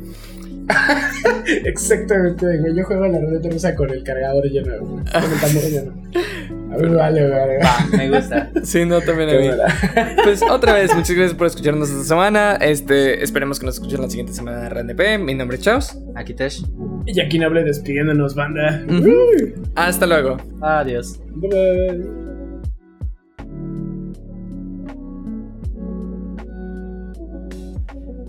Exactamente, 1.65 2.45
güey. 2.59 2.77
Yo 2.77 2.85
juego 2.85 3.05
a 3.05 3.09
la 3.09 3.21
ruleta 3.21 3.49
rusa 3.49 3.75
con 3.75 3.89
el 3.89 4.03
cargador 4.05 4.45
lleno, 4.45 4.73
güey. 4.81 5.05
Con 5.05 5.33
el 5.33 5.41
tambor 5.41 5.63
lleno. 5.65 5.93
Vale, 6.69 7.29
vale. 7.29 7.59
Va, 7.59 7.97
me 7.97 8.11
gusta. 8.11 8.51
sí, 8.63 8.85
no, 8.85 9.01
también 9.01 9.31
a 9.31 9.33
mí. 9.35 9.49
Pues 10.25 10.43
otra 10.43 10.75
vez, 10.75 10.95
muchas 10.95 11.17
gracias 11.17 11.37
por 11.37 11.47
escucharnos 11.47 11.91
esta 11.91 12.05
semana. 12.05 12.57
Este, 12.57 13.23
esperemos 13.23 13.59
que 13.59 13.67
nos 13.67 13.77
escuchen 13.77 14.03
la 14.03 14.11
siguiente 14.11 14.33
semana 14.33 14.61
de 14.61 14.69
RNP. 14.69 15.19
Mi 15.19 15.35
nombre 15.35 15.57
es 15.57 15.65
Chaos. 15.65 15.99
Aquí 16.15 16.35
Tesh. 16.35 16.65
Y 17.07 17.21
aquí 17.21 17.39
no 17.39 17.49
Noble 17.49 17.65
despidiéndonos, 17.65 18.35
banda. 18.35 18.85
Uh. 18.89 19.63
Hasta 19.75 20.07
luego. 20.07 20.37
Adiós. 20.61 21.19
Bye. 21.35 22.29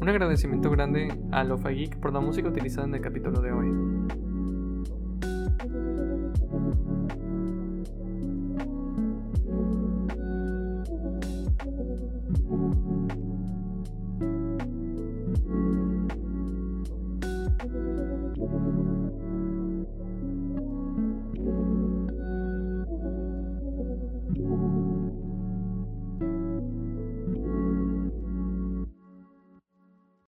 Un 0.02 0.07
agradecimiento 0.07 0.72
grande 0.72 1.10
a 1.32 1.44
Lofa 1.44 1.70
Geek 1.70 1.98
por 1.98 2.14
la 2.14 2.22
música 2.22 2.48
utilizada 2.48 2.88
en 2.88 2.95
el 2.95 3.02
capítulo 3.02 3.41
de 3.41 3.52
hoy. 3.52 3.68